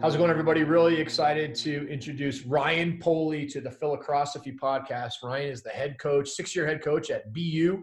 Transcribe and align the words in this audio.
How's 0.00 0.14
it 0.14 0.18
going, 0.18 0.30
everybody? 0.30 0.62
Really 0.62 1.00
excited 1.00 1.56
to 1.56 1.88
introduce 1.90 2.46
Ryan 2.46 2.98
Polley 2.98 3.46
to 3.46 3.60
the 3.60 3.70
Philocrosophy 3.70 4.52
podcast. 4.52 5.14
Ryan 5.24 5.50
is 5.50 5.60
the 5.60 5.70
head 5.70 5.98
coach, 5.98 6.28
six-year 6.28 6.64
head 6.68 6.84
coach 6.84 7.10
at 7.10 7.32
BU, 7.34 7.82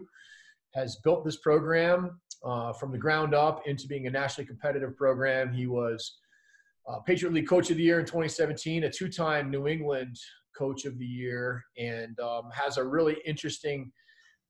has 0.72 0.96
built 1.04 1.26
this 1.26 1.36
program 1.36 2.18
uh, 2.42 2.72
from 2.72 2.90
the 2.90 2.96
ground 2.96 3.34
up 3.34 3.68
into 3.68 3.86
being 3.86 4.06
a 4.06 4.10
nationally 4.10 4.46
competitive 4.46 4.96
program. 4.96 5.52
He 5.52 5.66
was 5.66 6.16
uh, 6.88 7.00
Patriot 7.00 7.34
League 7.34 7.48
Coach 7.48 7.70
of 7.70 7.76
the 7.76 7.82
Year 7.82 8.00
in 8.00 8.06
2017, 8.06 8.84
a 8.84 8.90
two-time 8.90 9.50
New 9.50 9.66
England 9.66 10.16
Coach 10.56 10.86
of 10.86 10.98
the 10.98 11.04
Year, 11.04 11.62
and 11.76 12.18
um, 12.20 12.44
has 12.50 12.78
a 12.78 12.84
really 12.84 13.18
interesting 13.26 13.92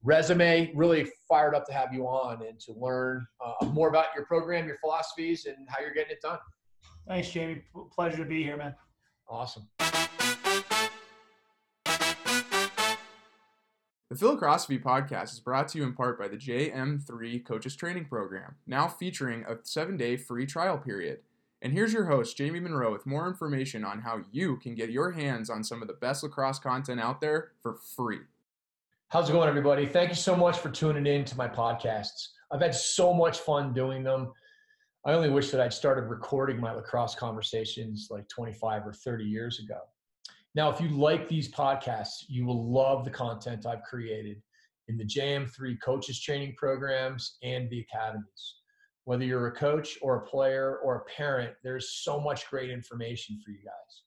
resume. 0.04 0.72
Really 0.76 1.10
fired 1.28 1.56
up 1.56 1.66
to 1.66 1.72
have 1.72 1.92
you 1.92 2.04
on 2.06 2.46
and 2.46 2.60
to 2.60 2.74
learn 2.74 3.26
uh, 3.44 3.66
more 3.66 3.88
about 3.88 4.06
your 4.14 4.24
program, 4.24 4.68
your 4.68 4.78
philosophies, 4.78 5.46
and 5.46 5.56
how 5.68 5.80
you're 5.80 5.94
getting 5.94 6.12
it 6.12 6.22
done. 6.22 6.38
Thanks, 7.06 7.30
Jamie. 7.30 7.62
Pleasure 7.92 8.18
to 8.18 8.24
be 8.24 8.42
here, 8.42 8.56
man. 8.56 8.74
Awesome. 9.28 9.68
The 14.08 14.14
Philocrosophy 14.14 14.78
podcast 14.78 15.32
is 15.32 15.40
brought 15.40 15.68
to 15.68 15.78
you 15.78 15.84
in 15.84 15.92
part 15.92 16.18
by 16.18 16.28
the 16.28 16.36
JM3 16.36 17.44
Coaches 17.44 17.76
Training 17.76 18.06
Program, 18.06 18.54
now 18.66 18.88
featuring 18.88 19.44
a 19.48 19.56
seven 19.62 19.96
day 19.96 20.16
free 20.16 20.46
trial 20.46 20.78
period. 20.78 21.18
And 21.60 21.72
here's 21.72 21.92
your 21.92 22.04
host, 22.04 22.36
Jamie 22.36 22.60
Monroe, 22.60 22.92
with 22.92 23.06
more 23.06 23.26
information 23.26 23.84
on 23.84 24.00
how 24.00 24.20
you 24.30 24.56
can 24.58 24.74
get 24.74 24.90
your 24.90 25.10
hands 25.10 25.50
on 25.50 25.64
some 25.64 25.82
of 25.82 25.88
the 25.88 25.94
best 25.94 26.22
lacrosse 26.22 26.58
content 26.58 27.00
out 27.00 27.20
there 27.20 27.52
for 27.62 27.74
free. 27.74 28.20
How's 29.08 29.28
it 29.28 29.32
going, 29.32 29.48
everybody? 29.48 29.86
Thank 29.86 30.10
you 30.10 30.14
so 30.14 30.36
much 30.36 30.58
for 30.58 30.70
tuning 30.70 31.06
in 31.06 31.24
to 31.24 31.36
my 31.36 31.48
podcasts. 31.48 32.28
I've 32.50 32.60
had 32.60 32.74
so 32.74 33.12
much 33.12 33.40
fun 33.40 33.72
doing 33.72 34.02
them. 34.02 34.32
I 35.06 35.12
only 35.12 35.30
wish 35.30 35.52
that 35.52 35.60
I'd 35.60 35.72
started 35.72 36.10
recording 36.10 36.58
my 36.58 36.72
lacrosse 36.72 37.14
conversations 37.14 38.08
like 38.10 38.28
25 38.28 38.88
or 38.88 38.92
30 38.92 39.24
years 39.24 39.60
ago. 39.60 39.78
Now, 40.56 40.68
if 40.68 40.80
you 40.80 40.88
like 40.88 41.28
these 41.28 41.48
podcasts, 41.48 42.24
you 42.26 42.44
will 42.44 42.72
love 42.72 43.04
the 43.04 43.10
content 43.12 43.66
I've 43.66 43.84
created 43.84 44.42
in 44.88 44.96
the 44.96 45.04
JM3 45.04 45.80
coaches 45.80 46.20
training 46.20 46.56
programs 46.56 47.36
and 47.44 47.70
the 47.70 47.86
academies. 47.88 48.56
Whether 49.04 49.24
you're 49.24 49.46
a 49.46 49.52
coach 49.52 49.96
or 50.02 50.16
a 50.16 50.26
player 50.26 50.78
or 50.82 50.96
a 50.96 51.04
parent, 51.04 51.52
there's 51.62 52.02
so 52.02 52.18
much 52.18 52.50
great 52.50 52.70
information 52.70 53.40
for 53.44 53.52
you 53.52 53.60
guys. 53.64 54.02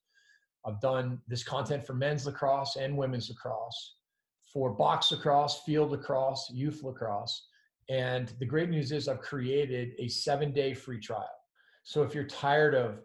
I've 0.65 0.81
done 0.81 1.21
this 1.29 1.45
content 1.45 1.85
for 1.85 1.93
men's 1.93 2.25
lacrosse 2.25 2.75
and 2.75 2.97
women's 2.97 3.29
lacrosse, 3.29 3.95
for 4.51 4.71
box 4.71 5.13
lacrosse, 5.13 5.61
field 5.65 5.91
lacrosse, 5.91 6.51
youth 6.53 6.83
lacrosse 6.83 7.47
and 7.89 8.31
the 8.39 8.45
great 8.45 8.69
news 8.69 8.91
is 8.91 9.07
I've 9.07 9.21
created 9.21 9.93
a 9.97 10.07
seven 10.07 10.53
day 10.53 10.75
free 10.75 10.99
trial. 10.99 11.27
So 11.83 12.03
if 12.03 12.13
you're 12.13 12.25
tired 12.25 12.75
of 12.75 12.99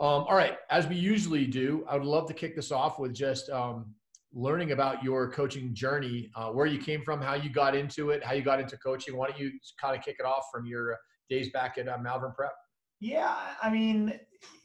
Um, 0.00 0.24
all 0.28 0.34
right, 0.34 0.56
as 0.70 0.86
we 0.86 0.96
usually 0.96 1.46
do, 1.46 1.84
I 1.86 1.98
would 1.98 2.06
love 2.06 2.26
to 2.28 2.32
kick 2.32 2.56
this 2.56 2.72
off 2.72 2.98
with 2.98 3.12
just 3.12 3.50
um, 3.50 3.94
learning 4.32 4.72
about 4.72 5.04
your 5.04 5.30
coaching 5.30 5.74
journey, 5.74 6.30
uh, 6.34 6.48
where 6.48 6.64
you 6.64 6.78
came 6.78 7.02
from, 7.02 7.20
how 7.20 7.34
you 7.34 7.50
got 7.50 7.76
into 7.76 8.08
it, 8.08 8.24
how 8.24 8.32
you 8.32 8.40
got 8.40 8.60
into 8.60 8.78
coaching. 8.78 9.14
Why 9.14 9.28
don't 9.28 9.38
you 9.38 9.50
kind 9.78 9.94
of 9.94 10.02
kick 10.02 10.16
it 10.18 10.24
off 10.24 10.44
from 10.50 10.64
your 10.64 10.96
days 11.28 11.50
back 11.52 11.76
at 11.76 11.86
uh, 11.86 11.98
Malvern 11.98 12.32
Prep? 12.34 12.52
Yeah, 12.98 13.36
I 13.62 13.68
mean, 13.68 14.18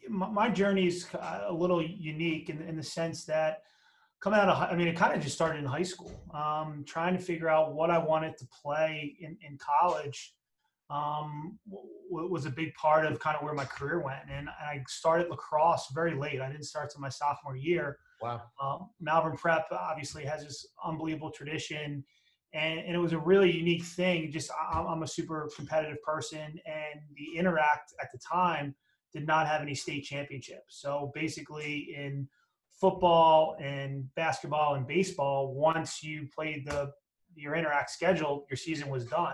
my 0.07 0.49
journey 0.49 0.87
is 0.87 1.05
a 1.13 1.51
little 1.51 1.81
unique 1.81 2.49
in, 2.49 2.61
in 2.61 2.77
the 2.77 2.83
sense 2.83 3.25
that 3.25 3.63
coming 4.21 4.39
out 4.39 4.47
of, 4.47 4.71
I 4.71 4.73
mean, 4.73 4.87
it 4.87 4.95
kind 4.95 5.13
of 5.13 5.21
just 5.21 5.35
started 5.35 5.59
in 5.59 5.65
high 5.65 5.83
school, 5.83 6.17
um, 6.33 6.85
trying 6.87 7.15
to 7.17 7.21
figure 7.21 7.49
out 7.49 7.73
what 7.73 7.91
I 7.91 7.97
wanted 7.97 8.37
to 8.37 8.45
play 8.63 9.17
in, 9.19 9.37
in 9.41 9.57
college 9.57 10.33
um, 10.89 11.57
w- 11.69 12.31
was 12.31 12.45
a 12.45 12.49
big 12.49 12.73
part 12.75 13.05
of 13.05 13.19
kind 13.19 13.35
of 13.35 13.43
where 13.43 13.53
my 13.53 13.65
career 13.65 13.99
went. 13.99 14.21
And 14.31 14.49
I 14.49 14.83
started 14.87 15.29
lacrosse 15.29 15.87
very 15.93 16.15
late. 16.15 16.41
I 16.41 16.51
didn't 16.51 16.65
start 16.65 16.91
till 16.91 17.01
my 17.01 17.09
sophomore 17.09 17.55
year. 17.55 17.97
Wow. 18.21 18.41
Um, 18.61 18.89
Malvern 18.99 19.35
Prep 19.35 19.65
obviously 19.71 20.23
has 20.25 20.43
this 20.43 20.65
unbelievable 20.83 21.31
tradition. 21.31 22.03
And, 22.53 22.79
and 22.79 22.95
it 22.95 22.99
was 22.99 23.13
a 23.13 23.19
really 23.19 23.51
unique 23.51 23.83
thing. 23.83 24.31
Just 24.31 24.51
I'm, 24.71 24.85
I'm 24.85 25.03
a 25.03 25.07
super 25.07 25.49
competitive 25.55 26.01
person, 26.01 26.39
and 26.65 27.01
the 27.17 27.37
Inter-Ac 27.37 27.81
at 28.01 28.09
the 28.13 28.19
time 28.19 28.73
did 29.11 29.27
not 29.27 29.45
have 29.45 29.61
any 29.61 29.75
state 29.75 30.05
championships. 30.05 30.79
So 30.79 31.11
basically, 31.13 31.93
in 31.97 32.29
football 32.79 33.57
and 33.59 34.05
basketball 34.15 34.75
and 34.75 34.87
baseball, 34.87 35.53
once 35.53 36.01
you 36.01 36.29
played 36.33 36.65
the 36.65 36.91
your 37.35 37.55
Inter-Ac 37.55 37.87
schedule, 37.89 38.45
your 38.49 38.55
season 38.55 38.87
was 38.87 39.05
done 39.05 39.33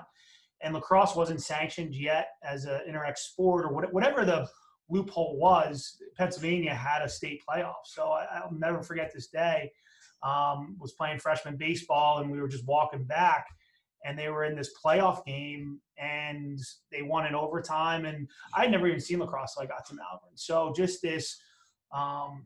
and 0.63 0.73
lacrosse 0.73 1.15
wasn't 1.15 1.41
sanctioned 1.41 1.95
yet 1.95 2.29
as 2.43 2.65
an 2.65 2.81
Inter-Ac 2.87 3.15
sport 3.17 3.65
or 3.65 3.73
whatever 3.91 4.25
the 4.25 4.47
loophole 4.89 5.37
was. 5.37 5.97
Pennsylvania 6.17 6.73
had 6.73 7.01
a 7.01 7.09
state 7.09 7.41
playoff, 7.47 7.85
so 7.85 8.11
I, 8.11 8.41
will 8.45 8.57
never 8.57 8.83
forget 8.83 9.11
this 9.13 9.27
day. 9.27 9.71
Um, 10.23 10.75
was 10.79 10.91
playing 10.91 11.19
freshman 11.19 11.57
baseball, 11.57 12.19
and 12.19 12.31
we 12.31 12.39
were 12.39 12.47
just 12.47 12.67
walking 12.67 13.05
back, 13.05 13.47
and 14.05 14.17
they 14.17 14.29
were 14.29 14.43
in 14.43 14.55
this 14.55 14.71
playoff 14.83 15.25
game, 15.25 15.79
and 15.97 16.59
they 16.91 17.01
won 17.01 17.25
in 17.25 17.33
overtime. 17.33 18.05
And 18.05 18.27
I'd 18.53 18.69
never 18.69 18.87
even 18.87 18.99
seen 18.99 19.19
lacrosse 19.19 19.55
till 19.55 19.63
I 19.63 19.65
got 19.65 19.87
to 19.87 19.95
Malvern. 19.95 20.35
So 20.35 20.73
just 20.75 21.01
this 21.01 21.39
um, 21.91 22.45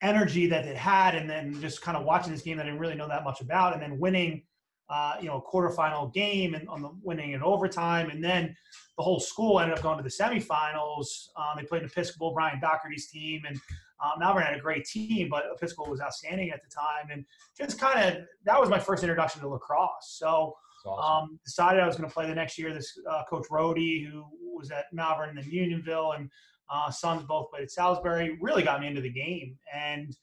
energy 0.00 0.46
that 0.46 0.66
it 0.66 0.76
had, 0.76 1.14
and 1.14 1.28
then 1.28 1.60
just 1.60 1.82
kind 1.82 1.98
of 1.98 2.04
watching 2.04 2.32
this 2.32 2.42
game 2.42 2.56
that 2.56 2.62
I 2.62 2.66
didn't 2.66 2.80
really 2.80 2.94
know 2.94 3.08
that 3.08 3.24
much 3.24 3.42
about, 3.42 3.74
and 3.74 3.82
then 3.82 3.98
winning 3.98 4.44
uh, 4.92 5.14
you 5.20 5.26
know, 5.26 5.38
a 5.38 5.42
quarterfinal 5.42 6.12
game 6.12 6.54
and 6.54 6.68
on 6.68 6.82
the 6.82 6.90
winning 7.02 7.32
in 7.32 7.42
overtime. 7.42 8.10
And 8.10 8.22
then 8.22 8.54
the 8.98 9.02
whole 9.02 9.18
school 9.18 9.58
ended 9.58 9.78
up 9.78 9.82
going 9.82 9.96
to 9.96 10.02
the 10.02 10.10
semifinals. 10.10 11.28
Um, 11.34 11.56
they 11.56 11.64
played 11.64 11.82
Episcopal, 11.82 12.34
Brian 12.34 12.60
Doherty's 12.60 13.08
team, 13.10 13.42
and 13.48 13.56
um, 14.04 14.18
Malvern 14.18 14.42
had 14.42 14.54
a 14.54 14.60
great 14.60 14.84
team, 14.84 15.28
but 15.30 15.44
Episcopal 15.56 15.90
was 15.90 16.02
outstanding 16.02 16.50
at 16.50 16.60
the 16.62 16.68
time. 16.68 17.10
And 17.10 17.24
just 17.56 17.80
kind 17.80 18.06
of 18.06 18.24
that 18.44 18.60
was 18.60 18.68
my 18.68 18.78
first 18.78 19.02
introduction 19.02 19.40
to 19.40 19.48
lacrosse. 19.48 20.18
So 20.18 20.54
awesome. 20.84 21.30
um, 21.30 21.40
decided 21.42 21.80
I 21.80 21.86
was 21.86 21.96
going 21.96 22.08
to 22.08 22.12
play 22.12 22.26
the 22.26 22.34
next 22.34 22.58
year. 22.58 22.74
This 22.74 22.92
uh, 23.10 23.22
coach 23.30 23.46
Rody, 23.50 24.04
who 24.04 24.26
was 24.54 24.70
at 24.70 24.86
Malvern 24.92 25.30
and 25.30 25.38
then 25.38 25.48
Unionville, 25.50 26.12
and 26.12 26.28
uh, 26.70 26.90
sons 26.90 27.22
both 27.22 27.50
played 27.50 27.62
at 27.62 27.70
Salisbury, 27.70 28.36
really 28.42 28.62
got 28.62 28.82
me 28.82 28.88
into 28.88 29.00
the 29.00 29.10
game 29.10 29.56
and 29.74 30.14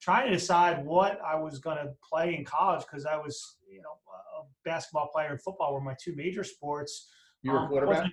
trying 0.00 0.26
to 0.26 0.32
decide 0.32 0.84
what 0.84 1.20
I 1.24 1.36
was 1.36 1.58
going 1.58 1.76
to 1.76 1.92
play 2.08 2.34
in 2.34 2.44
college 2.44 2.84
because 2.86 3.06
I 3.06 3.16
was, 3.16 3.58
you 3.70 3.82
know, 3.82 3.90
a 4.38 4.44
basketball 4.64 5.08
player 5.12 5.28
and 5.30 5.40
football 5.40 5.74
were 5.74 5.80
my 5.80 5.94
two 6.02 6.14
major 6.16 6.44
sports. 6.44 7.10
You 7.42 7.52
were 7.52 7.58
a 7.58 7.62
um, 7.62 7.68
quarterback. 7.68 8.10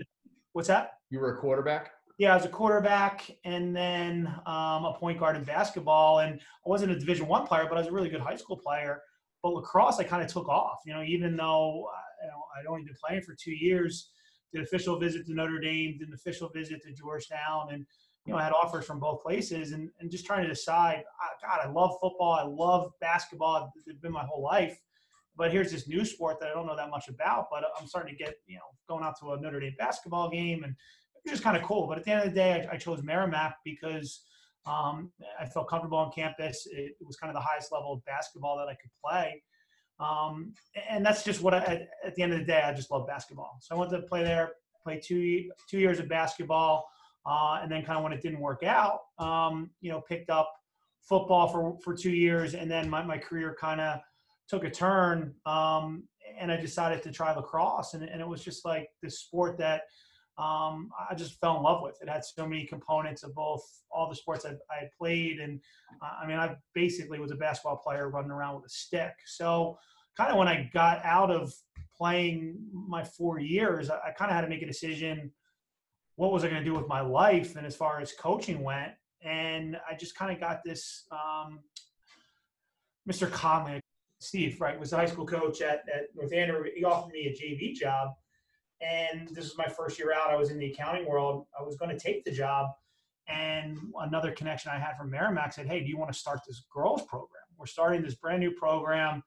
What's 0.53 0.67
that? 0.67 0.93
You 1.09 1.19
were 1.19 1.35
a 1.35 1.37
quarterback. 1.37 1.91
Yeah, 2.17 2.33
I 2.33 2.35
was 2.35 2.45
a 2.45 2.49
quarterback, 2.49 3.29
and 3.45 3.75
then 3.75 4.27
um, 4.47 4.85
a 4.85 4.95
point 4.99 5.19
guard 5.19 5.35
in 5.35 5.43
basketball. 5.43 6.19
And 6.19 6.39
I 6.39 6.69
wasn't 6.69 6.91
a 6.91 6.97
Division 6.97 7.27
One 7.27 7.45
player, 7.45 7.67
but 7.69 7.75
I 7.75 7.81
was 7.81 7.87
a 7.87 7.91
really 7.91 8.09
good 8.09 8.21
high 8.21 8.35
school 8.35 8.57
player. 8.57 9.01
But 9.43 9.53
lacrosse, 9.53 9.99
I 9.99 10.03
kind 10.03 10.23
of 10.23 10.27
took 10.27 10.49
off. 10.49 10.79
You 10.85 10.93
know, 10.95 11.03
even 11.03 11.35
though 11.35 11.87
you 12.21 12.27
know, 12.27 12.43
I'd 12.57 12.65
only 12.65 12.83
been 12.83 12.95
playing 13.05 13.21
for 13.21 13.35
two 13.39 13.51
years, 13.51 14.09
did 14.51 14.63
official 14.63 14.99
visit 14.99 15.27
to 15.27 15.33
Notre 15.33 15.59
Dame, 15.59 15.97
did 15.99 16.07
an 16.07 16.13
official 16.15 16.49
visit 16.49 16.81
to 16.83 16.93
Georgetown, 16.93 17.67
and 17.71 17.85
you 18.27 18.33
know, 18.33 18.39
I 18.39 18.43
had 18.43 18.51
offers 18.51 18.85
from 18.85 18.99
both 18.99 19.23
places 19.23 19.71
and, 19.71 19.89
and 19.99 20.11
just 20.11 20.25
trying 20.25 20.43
to 20.43 20.49
decide, 20.49 21.03
God, 21.41 21.59
I 21.63 21.69
love 21.71 21.91
football. 22.01 22.33
I 22.33 22.43
love 22.43 22.91
basketball. 22.99 23.71
It's 23.85 23.99
been 23.99 24.11
my 24.11 24.25
whole 24.25 24.43
life. 24.43 24.77
But 25.37 25.51
here's 25.51 25.71
this 25.71 25.87
new 25.87 26.03
sport 26.03 26.39
that 26.41 26.49
I 26.49 26.53
don't 26.53 26.67
know 26.67 26.75
that 26.75 26.89
much 26.89 27.07
about, 27.07 27.47
but 27.49 27.63
I'm 27.79 27.87
starting 27.87 28.17
to 28.17 28.23
get, 28.23 28.35
you 28.45 28.55
know, 28.57 28.63
going 28.89 29.03
out 29.03 29.17
to 29.21 29.31
a 29.31 29.39
Notre 29.39 29.61
Dame 29.61 29.75
basketball 29.79 30.29
game 30.29 30.65
and 30.65 30.75
it's 31.23 31.31
just 31.31 31.43
kind 31.43 31.55
of 31.55 31.63
cool. 31.63 31.87
But 31.87 31.99
at 31.99 32.03
the 32.03 32.11
end 32.11 32.23
of 32.23 32.29
the 32.29 32.35
day, 32.35 32.67
I, 32.69 32.75
I 32.75 32.77
chose 32.77 33.01
Merrimack 33.01 33.57
because 33.63 34.21
Um, 34.67 35.11
I 35.39 35.45
felt 35.45 35.69
comfortable 35.69 35.97
on 35.97 36.11
campus. 36.11 36.67
It, 36.69 36.97
it, 36.99 37.05
was 37.05 37.15
kind 37.15 37.29
of 37.29 37.35
the 37.35 37.47
highest 37.49 37.71
level 37.71 37.93
of 37.93 38.03
basketball 38.03 38.57
that 38.57 38.67
I 38.67 38.75
could 38.75 38.91
play. 39.01 39.41
Um, 39.99 40.53
and 40.89 41.05
that's 41.05 41.23
just 41.23 41.41
what 41.41 41.53
I, 41.53 41.59
at, 41.59 41.89
at, 42.05 42.15
the 42.15 42.21
end 42.23 42.33
of 42.33 42.39
the 42.39 42.45
day, 42.45 42.61
I 42.61 42.73
just 42.73 42.91
love 42.91 43.07
basketball. 43.07 43.57
So 43.61 43.75
I 43.75 43.79
went 43.79 43.91
to 43.91 44.01
play 44.01 44.23
there, 44.23 44.51
play 44.83 44.99
two, 44.99 45.49
two 45.69 45.79
years 45.79 45.99
of 45.99 46.09
basketball. 46.09 46.85
Uh, 47.27 47.59
and 47.61 47.69
then 47.69 47.83
kind 47.83 47.97
of 47.97 48.03
when 48.03 48.13
it 48.13 48.21
didn't 48.21 48.39
work 48.39 48.63
out, 48.63 49.01
um, 49.19 49.69
you 49.81 49.91
know, 49.91 49.99
picked 49.99 50.29
up 50.29 50.53
football 51.01 51.47
for, 51.47 51.77
for 51.83 51.93
two 51.93 52.11
years. 52.11 52.53
And 52.53 52.71
then 52.71 52.89
my, 52.89 53.03
my 53.03 53.17
career 53.17 53.55
kind 53.59 53.81
of 53.81 53.99
took 54.47 54.63
a 54.63 54.69
turn. 54.69 55.33
Um, 55.45 56.03
and 56.39 56.51
I 56.51 56.57
decided 56.57 57.03
to 57.03 57.11
try 57.11 57.33
lacrosse. 57.33 57.93
And, 57.93 58.03
and 58.03 58.21
it 58.21 58.27
was 58.27 58.43
just 58.43 58.63
like 58.65 58.89
this 59.01 59.19
sport 59.19 59.57
that 59.57 59.81
um, 60.37 60.91
I 61.09 61.15
just 61.15 61.39
fell 61.39 61.57
in 61.57 61.63
love 61.63 61.81
with. 61.81 61.97
It 62.01 62.09
had 62.09 62.23
so 62.23 62.45
many 62.45 62.65
components 62.65 63.23
of 63.23 63.33
both 63.33 63.63
all 63.91 64.07
the 64.07 64.15
sports 64.15 64.45
I, 64.45 64.51
I 64.71 64.87
played. 64.97 65.39
And 65.39 65.59
uh, 66.01 66.23
I 66.23 66.27
mean, 66.27 66.37
I 66.37 66.55
basically 66.73 67.19
was 67.19 67.31
a 67.31 67.35
basketball 67.35 67.77
player 67.77 68.09
running 68.09 68.31
around 68.31 68.55
with 68.55 68.65
a 68.65 68.69
stick. 68.69 69.13
So 69.25 69.77
kind 70.15 70.31
of 70.31 70.37
when 70.37 70.47
I 70.47 70.69
got 70.73 71.03
out 71.03 71.31
of 71.31 71.53
playing 71.97 72.57
my 72.71 73.03
four 73.03 73.39
years, 73.39 73.89
I, 73.89 73.95
I 73.95 74.11
kind 74.11 74.29
of 74.29 74.35
had 74.35 74.41
to 74.41 74.49
make 74.49 74.61
a 74.61 74.67
decision. 74.67 75.31
What 76.17 76.31
was 76.31 76.43
I 76.43 76.49
going 76.49 76.63
to 76.63 76.65
do 76.65 76.75
with 76.75 76.87
my 76.87 77.01
life? 77.01 77.55
And 77.55 77.65
as 77.65 77.75
far 77.75 78.01
as 78.01 78.11
coaching 78.11 78.63
went, 78.63 78.91
and 79.21 79.77
I 79.89 79.95
just 79.95 80.15
kind 80.15 80.31
of 80.31 80.39
got 80.39 80.63
this 80.63 81.05
um, 81.11 81.59
Mr. 83.09 83.31
Conley, 83.31 83.79
Steve, 84.19 84.59
right, 84.59 84.79
was 84.79 84.93
a 84.93 84.97
high 84.97 85.05
school 85.05 85.25
coach 85.25 85.61
at, 85.61 85.83
at 85.93 86.07
North 86.15 86.33
Andover. 86.33 86.67
He 86.75 86.83
offered 86.83 87.13
me 87.13 87.27
a 87.27 87.31
JV 87.31 87.73
job. 87.73 88.09
And 88.81 89.27
this 89.29 89.45
was 89.45 89.57
my 89.57 89.67
first 89.67 89.97
year 89.97 90.13
out. 90.13 90.29
I 90.29 90.35
was 90.35 90.51
in 90.51 90.59
the 90.59 90.71
accounting 90.71 91.07
world. 91.07 91.45
I 91.57 91.63
was 91.63 91.77
going 91.77 91.95
to 91.95 91.97
take 91.97 92.23
the 92.25 92.31
job. 92.31 92.69
And 93.27 93.77
another 93.99 94.31
connection 94.31 94.71
I 94.71 94.79
had 94.79 94.97
from 94.97 95.09
Merrimack 95.09 95.53
said, 95.53 95.67
Hey, 95.67 95.81
do 95.81 95.87
you 95.87 95.97
want 95.97 96.11
to 96.11 96.17
start 96.17 96.41
this 96.47 96.65
girls 96.73 97.03
program? 97.03 97.43
We're 97.57 97.65
starting 97.65 98.01
this 98.01 98.15
brand 98.15 98.39
new 98.39 98.51
program. 98.51 99.23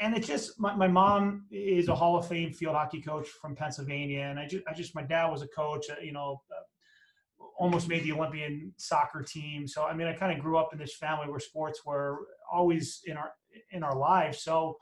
And 0.00 0.16
it 0.16 0.24
just, 0.24 0.58
my, 0.60 0.74
my 0.74 0.88
mom 0.88 1.46
is 1.50 1.88
a 1.88 1.94
Hall 1.94 2.16
of 2.16 2.26
Fame 2.28 2.52
field 2.52 2.74
hockey 2.74 3.00
coach 3.00 3.28
from 3.28 3.56
Pennsylvania. 3.56 4.22
And 4.22 4.38
I 4.38 4.46
just, 4.46 4.64
I 4.68 4.72
just, 4.72 4.94
my 4.94 5.02
dad 5.02 5.26
was 5.26 5.42
a 5.42 5.48
coach, 5.48 5.86
uh, 5.90 6.00
you 6.00 6.12
know, 6.12 6.40
uh, 6.50 7.44
almost 7.58 7.88
made 7.88 8.04
the 8.04 8.12
Olympian 8.12 8.72
soccer 8.76 9.22
team. 9.22 9.66
So, 9.66 9.84
I 9.84 9.94
mean, 9.94 10.06
I 10.06 10.12
kind 10.12 10.32
of 10.32 10.38
grew 10.42 10.56
up 10.56 10.70
in 10.72 10.78
this 10.78 10.94
family 10.94 11.28
where 11.28 11.40
sports 11.40 11.84
were 11.84 12.18
always 12.50 13.00
in 13.06 13.16
our, 13.16 13.32
in 13.72 13.82
our 13.82 13.96
lives. 13.96 14.42
So 14.42 14.76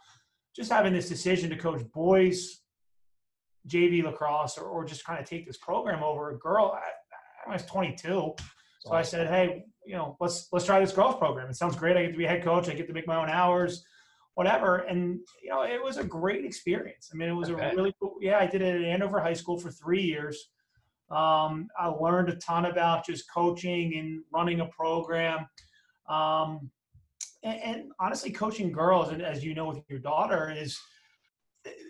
just 0.55 0.71
having 0.71 0.93
this 0.93 1.09
decision 1.09 1.49
to 1.51 1.57
coach 1.57 1.83
boys 1.93 2.61
JV 3.69 4.05
lacrosse 4.05 4.59
or, 4.59 4.65
or 4.65 4.85
just 4.85 5.05
kind 5.05 5.21
of 5.21 5.29
take 5.29 5.47
this 5.47 5.57
program 5.57 6.03
over 6.03 6.31
a 6.31 6.39
girl, 6.39 6.77
I, 6.77 7.51
I 7.51 7.53
was 7.53 7.65
22. 7.65 8.35
So 8.81 8.93
I 8.93 9.03
said, 9.03 9.27
hey, 9.27 9.65
you 9.85 9.97
know, 9.97 10.17
let's 10.21 10.49
let's 10.53 10.65
try 10.65 10.79
this 10.79 10.93
girls 10.93 11.17
program. 11.17 11.49
It 11.49 11.57
sounds 11.57 11.75
great. 11.75 11.97
I 11.97 12.03
get 12.03 12.13
to 12.13 12.19
be 12.19 12.25
a 12.25 12.29
head 12.29 12.45
coach. 12.45 12.69
I 12.69 12.75
get 12.75 12.87
to 12.87 12.93
make 12.93 13.07
my 13.07 13.17
own 13.17 13.29
hours, 13.29 13.85
whatever. 14.37 14.77
And 14.77 15.19
you 15.43 15.50
know, 15.50 15.62
it 15.62 15.83
was 15.83 15.97
a 15.97 16.05
great 16.05 16.44
experience. 16.44 17.11
I 17.12 17.17
mean, 17.17 17.29
it 17.29 17.33
was 17.33 17.50
okay. 17.50 17.71
a 17.71 17.75
really 17.75 17.94
cool. 18.00 18.15
Yeah, 18.21 18.38
I 18.38 18.47
did 18.47 18.62
it 18.62 18.77
at 18.77 18.83
Andover 18.83 19.19
High 19.19 19.33
School 19.33 19.59
for 19.59 19.71
three 19.71 20.03
years. 20.03 20.50
Um, 21.11 21.69
I 21.79 21.87
learned 21.87 22.29
a 22.29 22.37
ton 22.37 22.67
about 22.67 23.05
just 23.05 23.25
coaching 23.33 23.97
and 23.97 24.23
running 24.33 24.61
a 24.61 24.67
program. 24.67 25.47
Um, 26.09 26.71
and, 27.43 27.61
and, 27.62 27.93
honestly, 28.00 28.31
coaching 28.31 28.73
girls, 28.73 29.11
and 29.11 29.23
as 29.23 29.44
you 29.44 29.55
know 29.55 29.67
with 29.67 29.79
your 29.88 30.00
daughter, 30.00 30.53
is 30.56 30.79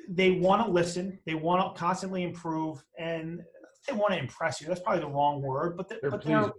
they 0.08 0.32
want 0.32 0.64
to 0.64 0.70
listen, 0.70 1.18
they 1.26 1.34
want 1.34 1.74
to 1.74 1.78
constantly 1.78 2.22
improve, 2.22 2.82
and 2.98 3.40
they 3.88 3.94
want 3.94 4.12
to 4.12 4.18
impress 4.18 4.60
you. 4.60 4.68
That's 4.68 4.80
probably 4.80 5.00
the 5.00 5.08
wrong 5.08 5.42
word, 5.42 5.76
but, 5.76 5.88
they're, 5.88 6.10
but 6.10 6.22
they're, 6.22 6.52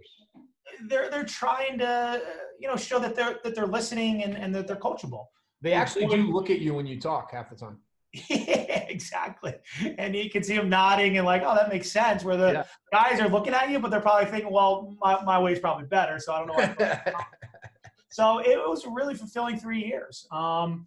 they're 0.88 1.10
they're 1.10 1.24
trying 1.24 1.78
to 1.78 2.20
you 2.60 2.68
know 2.68 2.76
show 2.76 2.98
that 2.98 3.14
they're 3.14 3.38
that 3.44 3.54
they're 3.54 3.66
listening 3.66 4.24
and, 4.24 4.36
and 4.36 4.54
that 4.54 4.66
they're 4.66 4.76
coachable. 4.76 5.24
They 5.60 5.72
actually 5.72 6.06
do 6.06 6.30
look 6.30 6.50
at 6.50 6.60
you 6.60 6.74
when 6.74 6.86
you 6.86 7.00
talk 7.00 7.32
half 7.32 7.50
the 7.50 7.56
time. 7.56 7.78
exactly. 8.30 9.54
And 9.98 10.14
you 10.14 10.30
can 10.30 10.42
see 10.42 10.56
them 10.56 10.68
nodding 10.68 11.18
and 11.18 11.26
like, 11.26 11.42
oh, 11.44 11.54
that 11.54 11.68
makes 11.68 11.90
sense. 11.90 12.24
Where 12.24 12.36
the 12.36 12.52
yeah. 12.52 12.64
guys 12.92 13.20
are 13.20 13.28
looking 13.28 13.54
at 13.54 13.70
you, 13.70 13.78
but 13.78 13.90
they're 13.90 14.00
probably 14.00 14.30
thinking, 14.30 14.52
well, 14.52 14.96
my, 15.00 15.22
my 15.24 15.38
way's 15.38 15.58
probably 15.58 15.86
better. 15.86 16.18
So 16.18 16.32
I 16.32 16.46
don't 16.46 16.78
know. 16.78 17.12
so 18.08 18.38
it 18.38 18.56
was 18.56 18.86
really 18.86 19.14
fulfilling 19.14 19.58
three 19.58 19.84
years. 19.84 20.26
Um, 20.32 20.86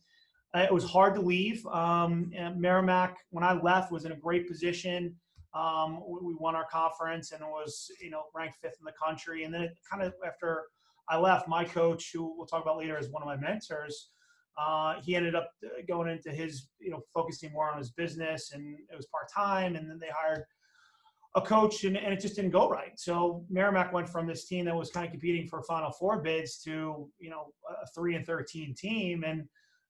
it 0.54 0.74
was 0.74 0.84
hard 0.84 1.16
to 1.16 1.22
leave. 1.22 1.66
Um, 1.68 2.32
Merrimack, 2.58 3.18
when 3.30 3.44
I 3.44 3.54
left, 3.54 3.92
was 3.92 4.06
in 4.06 4.12
a 4.12 4.18
great 4.18 4.48
position. 4.48 5.16
Um, 5.54 6.02
we 6.08 6.34
won 6.36 6.56
our 6.56 6.66
conference 6.66 7.32
and 7.32 7.42
was, 7.44 7.92
you 8.02 8.10
know, 8.10 8.24
ranked 8.34 8.58
fifth 8.62 8.78
in 8.80 8.86
the 8.86 8.94
country. 8.94 9.44
And 9.44 9.54
then 9.54 9.62
it 9.62 9.78
kind 9.90 10.04
of 10.04 10.14
after 10.26 10.64
I 11.10 11.18
left, 11.18 11.48
my 11.48 11.64
coach, 11.66 12.12
who 12.14 12.34
we'll 12.38 12.48
talk 12.48 12.64
about 12.64 12.78
later, 12.78 12.98
is 12.98 13.10
one 13.10 13.22
of 13.22 13.28
my 13.28 13.36
mentors. 13.36 14.10
Uh, 14.58 14.96
he 15.04 15.16
ended 15.16 15.36
up 15.36 15.52
uh, 15.66 15.82
going 15.88 16.10
into 16.10 16.32
his, 16.32 16.68
you 16.80 16.92
know, 16.92 17.02
focusing 17.14 17.52
more 17.52 17.72
on 17.72 17.78
his 17.78 17.92
business, 17.92 18.52
and 18.54 18.78
it 18.92 18.96
was 18.96 19.08
part 19.08 19.32
time. 19.34 19.76
And 19.76 19.90
then 19.90 19.98
they 20.00 20.10
hired 20.14 20.44
a 21.36 21.42
coach, 21.42 21.84
and, 21.86 21.98
and 21.98 22.14
it 22.14 22.20
just 22.20 22.36
didn't 22.36 22.52
go 22.52 22.70
right. 22.70 23.00
So 23.00 23.46
Merrimack 23.50 23.94
went 23.94 24.10
from 24.10 24.28
this 24.28 24.46
team 24.46 24.66
that 24.66 24.76
was 24.76 24.92
kind 24.92 25.06
of 25.06 25.12
competing 25.12 25.48
for 25.48 25.64
Final 25.64 25.92
Four 25.92 26.22
bids 26.22 26.58
to, 26.64 27.10
you 27.20 27.30
know, 27.30 27.54
a 27.70 27.88
three 27.96 28.16
and 28.16 28.26
thirteen 28.26 28.76
team, 28.76 29.24
and 29.24 29.48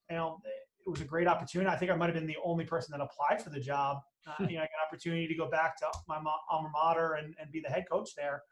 you 0.09 0.17
know, 0.17 0.39
it 0.85 0.89
was 0.89 1.01
a 1.01 1.05
great 1.05 1.27
opportunity. 1.27 1.69
I 1.69 1.77
think 1.77 1.91
I 1.91 1.95
might 1.95 2.07
have 2.07 2.15
been 2.15 2.27
the 2.27 2.37
only 2.43 2.65
person 2.65 2.91
that 2.97 3.03
applied 3.03 3.41
for 3.41 3.49
the 3.49 3.59
job. 3.59 3.97
Uh, 4.27 4.33
you 4.47 4.55
know, 4.55 4.61
I 4.61 4.65
got 4.65 4.81
an 4.81 4.87
opportunity 4.87 5.27
to 5.27 5.35
go 5.35 5.49
back 5.49 5.77
to 5.77 5.87
my 6.07 6.17
alma 6.49 6.69
mater 6.73 7.13
and, 7.13 7.33
and 7.39 7.51
be 7.51 7.61
the 7.61 7.69
head 7.69 7.85
coach 7.91 8.09
there. 8.15 8.43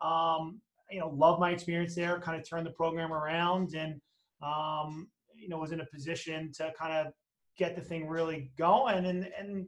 Um, 0.00 0.60
you 0.90 1.00
know, 1.00 1.08
love 1.08 1.38
my 1.38 1.50
experience 1.50 1.94
there, 1.94 2.20
kind 2.20 2.40
of 2.40 2.48
turned 2.48 2.66
the 2.66 2.70
program 2.70 3.12
around 3.12 3.74
and, 3.74 4.00
um, 4.42 5.08
you 5.38 5.48
know, 5.48 5.58
was 5.58 5.72
in 5.72 5.80
a 5.80 5.86
position 5.86 6.52
to 6.54 6.72
kind 6.78 7.06
of 7.06 7.12
get 7.56 7.76
the 7.76 7.82
thing 7.82 8.06
really 8.06 8.50
going. 8.56 9.06
And, 9.06 9.28
and, 9.38 9.66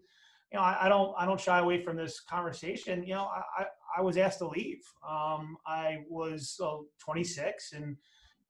you 0.52 0.58
know, 0.58 0.60
I, 0.60 0.86
I 0.86 0.88
don't, 0.88 1.14
I 1.18 1.24
don't 1.26 1.40
shy 1.40 1.58
away 1.58 1.82
from 1.82 1.96
this 1.96 2.20
conversation. 2.20 3.04
You 3.04 3.14
know, 3.14 3.28
I, 3.58 3.66
I 3.98 4.02
was 4.02 4.16
asked 4.16 4.38
to 4.38 4.48
leave. 4.48 4.82
Um, 5.08 5.56
I 5.66 5.98
was 6.08 6.58
uh, 6.62 6.78
26 7.04 7.72
and, 7.72 7.96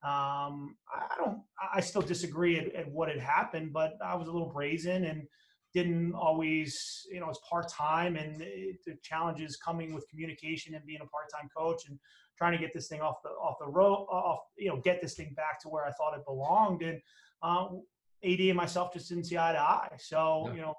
um, 0.02 0.76
I 0.90 1.14
don't. 1.18 1.42
I 1.74 1.80
still 1.80 2.00
disagree 2.00 2.58
at, 2.58 2.74
at, 2.74 2.90
what 2.90 3.10
had 3.10 3.18
happened, 3.18 3.74
but 3.74 3.98
I 4.02 4.14
was 4.14 4.28
a 4.28 4.32
little 4.32 4.48
brazen 4.48 5.04
and 5.04 5.24
didn't 5.74 6.14
always, 6.14 7.06
you 7.12 7.20
know, 7.20 7.28
it's 7.28 7.38
part 7.48 7.68
time 7.68 8.16
and 8.16 8.40
the 8.40 8.94
challenges 9.02 9.56
coming 9.56 9.92
with 9.94 10.08
communication 10.08 10.74
and 10.74 10.86
being 10.86 11.00
a 11.02 11.06
part 11.06 11.26
time 11.30 11.50
coach 11.54 11.82
and 11.86 11.98
trying 12.40 12.52
to 12.52 12.58
get 12.58 12.72
this 12.72 12.88
thing 12.88 13.02
off 13.02 13.16
the 13.22 13.28
off 13.30 13.56
the 13.60 13.66
road, 13.66 14.06
off 14.10 14.40
you 14.56 14.68
know, 14.68 14.80
get 14.82 15.02
this 15.02 15.14
thing 15.14 15.34
back 15.36 15.60
to 15.60 15.68
where 15.68 15.84
I 15.84 15.90
thought 15.92 16.16
it 16.16 16.24
belonged. 16.24 16.82
And 16.82 16.98
um, 17.42 17.82
AD 18.24 18.40
and 18.40 18.56
myself 18.56 18.94
just 18.94 19.10
didn't 19.10 19.24
see 19.24 19.36
eye 19.36 19.52
to 19.52 19.60
eye. 19.60 19.96
So 19.98 20.44
yeah. 20.46 20.54
you 20.54 20.60
know, 20.62 20.74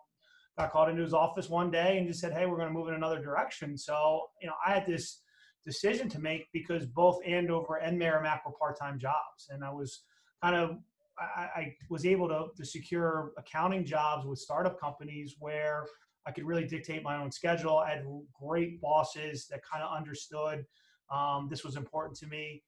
got 0.57 0.71
called 0.71 0.89
into 0.89 1.03
his 1.03 1.13
office 1.13 1.50
one 1.50 1.69
day 1.69 2.00
and 2.00 2.07
just 2.07 2.19
said, 2.19 2.33
"Hey, 2.33 2.47
we're 2.47 2.57
going 2.57 2.69
to 2.69 2.74
move 2.74 2.88
in 2.88 2.95
another 2.95 3.21
direction." 3.21 3.77
So 3.77 4.24
you 4.41 4.47
know, 4.47 4.55
I 4.65 4.74
had 4.74 4.88
this 4.88 5.21
decision 5.63 6.09
to 6.09 6.19
make 6.19 6.47
because 6.51 6.88
both 6.88 7.19
Andover 7.24 7.75
and 7.75 7.97
Merrimack 8.00 8.43
were 8.43 8.53
part-time 8.53 8.97
jobs, 8.97 9.50
and 9.51 9.63
I 9.63 9.71
was 9.71 10.01
kind 10.43 10.55
of 10.55 10.77
I, 11.19 11.41
I 11.55 11.75
was 11.89 12.07
able 12.07 12.27
to, 12.29 12.47
to 12.57 12.65
secure 12.65 13.33
accounting 13.38 13.85
jobs 13.85 14.25
with 14.25 14.39
startup 14.39 14.79
companies 14.79 15.35
where 15.38 15.85
I 16.25 16.31
could 16.31 16.45
really 16.45 16.65
dictate 16.65 17.03
my 17.03 17.17
own 17.17 17.31
schedule. 17.31 17.77
I 17.77 17.91
had 17.91 18.05
great 18.39 18.81
bosses 18.81 19.47
that 19.51 19.62
kind 19.63 19.83
of 19.83 19.95
understood 19.95 20.65
um, 21.11 21.47
this 21.49 21.63
was 21.63 21.75
important 21.75 22.17
to 22.19 22.27
me 22.27 22.63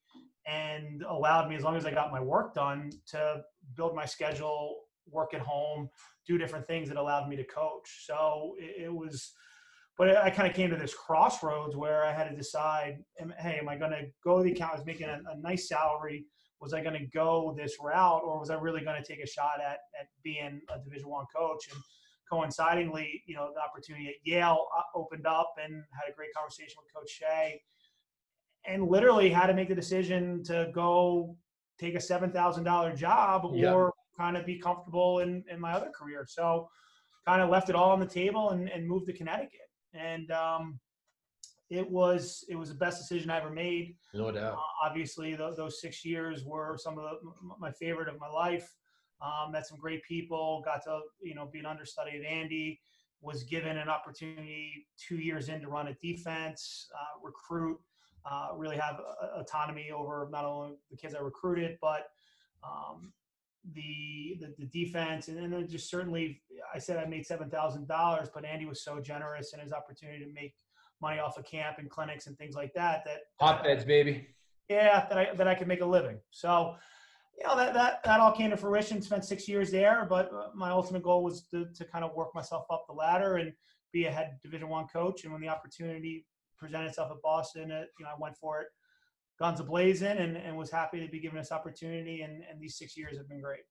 and 0.45 1.03
allowed 1.03 1.49
me, 1.49 1.55
as 1.55 1.63
long 1.63 1.77
as 1.77 1.85
I 1.85 1.91
got 1.91 2.11
my 2.11 2.19
work 2.19 2.53
done, 2.53 2.91
to 3.07 3.41
build 3.75 3.95
my 3.95 4.05
schedule, 4.05 4.81
work 5.09 5.33
at 5.33 5.41
home, 5.41 5.89
do 6.27 6.37
different 6.37 6.67
things 6.67 6.89
that 6.89 6.97
allowed 6.97 7.29
me 7.29 7.35
to 7.37 7.43
coach. 7.45 8.05
So 8.05 8.55
it, 8.59 8.83
it 8.85 8.93
was 8.93 9.31
but 9.97 10.17
I 10.17 10.29
kind 10.31 10.49
of 10.49 10.55
came 10.55 10.71
to 10.71 10.75
this 10.75 10.93
crossroads 10.93 11.75
where 11.75 12.03
I 12.03 12.11
had 12.11 12.27
to 12.29 12.35
decide, 12.35 13.03
hey, 13.37 13.59
am 13.61 13.69
I 13.69 13.75
going 13.75 13.91
to 13.91 14.05
go 14.23 14.37
to 14.37 14.43
the 14.43 14.51
account? 14.51 14.73
I 14.73 14.77
was 14.77 14.85
making 14.85 15.07
a, 15.07 15.21
a 15.31 15.37
nice 15.39 15.69
salary. 15.69 16.25
Was 16.59 16.73
I 16.73 16.81
going 16.81 16.97
to 16.97 17.05
go 17.07 17.53
this 17.57 17.75
route, 17.79 18.21
or 18.23 18.39
was 18.39 18.49
I 18.49 18.55
really 18.55 18.83
going 18.83 19.01
to 19.01 19.07
take 19.07 19.21
a 19.23 19.27
shot 19.27 19.59
at 19.63 19.79
at 19.99 20.07
being 20.23 20.61
a 20.73 20.79
Division 20.79 21.09
One 21.09 21.25
coach? 21.35 21.67
And 21.71 21.79
coincidingly, 22.31 23.21
you 23.27 23.35
know, 23.35 23.51
the 23.53 23.61
opportunity 23.61 24.07
at 24.07 24.15
Yale 24.23 24.65
uh, 24.75 24.97
opened 24.97 25.27
up, 25.27 25.53
and 25.61 25.73
had 25.73 26.09
a 26.09 26.15
great 26.15 26.33
conversation 26.33 26.75
with 26.77 26.91
Coach 26.95 27.11
Shay, 27.11 27.61
and 28.65 28.87
literally 28.87 29.29
had 29.29 29.47
to 29.47 29.53
make 29.53 29.69
the 29.69 29.75
decision 29.75 30.43
to 30.43 30.69
go 30.73 31.35
take 31.79 31.95
a 31.95 31.99
seven 31.99 32.31
thousand 32.31 32.63
dollar 32.63 32.95
job 32.95 33.45
or 33.45 33.93
kind 34.17 34.37
of 34.37 34.45
be 34.45 34.57
comfortable 34.59 35.19
in 35.19 35.43
in 35.49 35.59
my 35.59 35.73
other 35.73 35.89
career. 35.89 36.25
So, 36.27 36.69
kind 37.27 37.41
of 37.41 37.49
left 37.49 37.69
it 37.69 37.75
all 37.75 37.91
on 37.91 37.99
the 37.99 38.05
table 38.05 38.51
and, 38.51 38.69
and 38.69 38.87
moved 38.87 39.05
to 39.07 39.13
Connecticut 39.13 39.59
and 39.93 40.31
um, 40.31 40.79
it 41.69 41.89
was 41.89 42.43
it 42.49 42.55
was 42.55 42.69
the 42.69 42.75
best 42.75 42.99
decision 42.99 43.29
I 43.29 43.37
ever 43.37 43.49
made. 43.49 43.95
No 44.13 44.31
doubt. 44.31 44.53
Uh, 44.53 44.87
obviously, 44.87 45.35
those 45.35 45.81
six 45.81 46.03
years 46.03 46.43
were 46.45 46.77
some 46.77 46.97
of 46.97 47.03
the, 47.03 47.31
my 47.59 47.71
favorite 47.71 48.09
of 48.09 48.19
my 48.19 48.29
life. 48.29 48.69
Um, 49.21 49.53
met 49.53 49.65
some 49.65 49.77
great 49.77 50.03
people. 50.03 50.61
Got 50.65 50.83
to 50.83 51.01
you 51.21 51.35
know 51.35 51.47
be 51.51 51.59
an 51.59 51.65
understudy 51.65 52.17
of 52.17 52.23
Andy. 52.23 52.79
Was 53.21 53.43
given 53.43 53.77
an 53.77 53.87
opportunity 53.87 54.85
two 54.97 55.15
years 55.15 55.47
in 55.47 55.61
to 55.61 55.69
run 55.69 55.87
a 55.87 55.93
defense, 56.01 56.89
uh, 56.93 57.19
recruit 57.23 57.79
uh, 58.25 58.49
really 58.55 58.77
have 58.77 58.99
uh, 58.99 59.39
autonomy 59.39 59.91
over 59.91 60.29
not 60.31 60.45
only 60.45 60.75
the 60.89 60.97
kids 60.97 61.15
I 61.15 61.19
recruited, 61.19 61.77
but 61.81 62.07
um, 62.63 63.11
the, 63.73 64.37
the, 64.39 64.53
the 64.57 64.65
defense, 64.65 65.27
and 65.27 65.37
then 65.37 65.67
just 65.67 65.89
certainly, 65.89 66.41
I 66.73 66.79
said 66.79 66.97
I 66.97 67.05
made 67.05 67.25
seven 67.25 67.49
thousand 67.49 67.87
dollars, 67.87 68.29
but 68.33 68.45
Andy 68.45 68.65
was 68.65 68.83
so 68.83 68.99
generous 68.99 69.53
in 69.53 69.59
his 69.59 69.71
opportunity 69.71 70.23
to 70.25 70.31
make 70.33 70.53
money 71.01 71.19
off 71.19 71.37
of 71.37 71.45
camp 71.45 71.77
and 71.79 71.89
clinics 71.89 72.27
and 72.27 72.37
things 72.37 72.55
like 72.55 72.73
that. 72.73 73.03
That 73.05 73.19
hot 73.39 73.63
beds, 73.63 73.85
baby. 73.85 74.27
Yeah, 74.69 75.05
that 75.09 75.17
I 75.17 75.33
that 75.35 75.47
I 75.47 75.55
could 75.55 75.67
make 75.67 75.81
a 75.81 75.85
living. 75.85 76.17
So, 76.31 76.75
you 77.37 77.47
know 77.47 77.55
that 77.57 77.73
that 77.73 78.03
that 78.03 78.19
all 78.19 78.31
came 78.31 78.51
to 78.51 78.57
fruition. 78.57 79.01
Spent 79.01 79.25
six 79.25 79.47
years 79.47 79.71
there, 79.71 80.05
but 80.09 80.31
uh, 80.33 80.47
my 80.55 80.69
ultimate 80.69 81.03
goal 81.03 81.23
was 81.23 81.43
to 81.51 81.65
to 81.75 81.85
kind 81.85 82.03
of 82.03 82.13
work 82.15 82.33
myself 82.33 82.65
up 82.69 82.85
the 82.87 82.93
ladder 82.93 83.35
and 83.37 83.53
be 83.91 84.05
a 84.05 84.11
head 84.11 84.39
Division 84.43 84.69
One 84.69 84.87
coach. 84.87 85.23
And 85.23 85.31
when 85.31 85.41
the 85.41 85.49
opportunity 85.49 86.25
presented 86.63 86.87
itself 86.87 87.11
at 87.11 87.21
Boston, 87.21 87.71
it, 87.71 87.89
you 87.99 88.05
know, 88.05 88.11
I 88.11 88.19
went 88.19 88.35
for 88.37 88.61
it 88.61 88.67
guns 89.39 89.59
a 89.59 89.63
blazing 89.63 90.17
and, 90.17 90.37
and 90.37 90.55
was 90.55 90.71
happy 90.71 91.05
to 91.05 91.11
be 91.11 91.19
given 91.19 91.37
this 91.37 91.51
opportunity. 91.51 92.21
And, 92.21 92.43
and 92.49 92.61
these 92.61 92.77
six 92.77 92.95
years 92.95 93.17
have 93.17 93.27
been 93.27 93.41
great. 93.41 93.63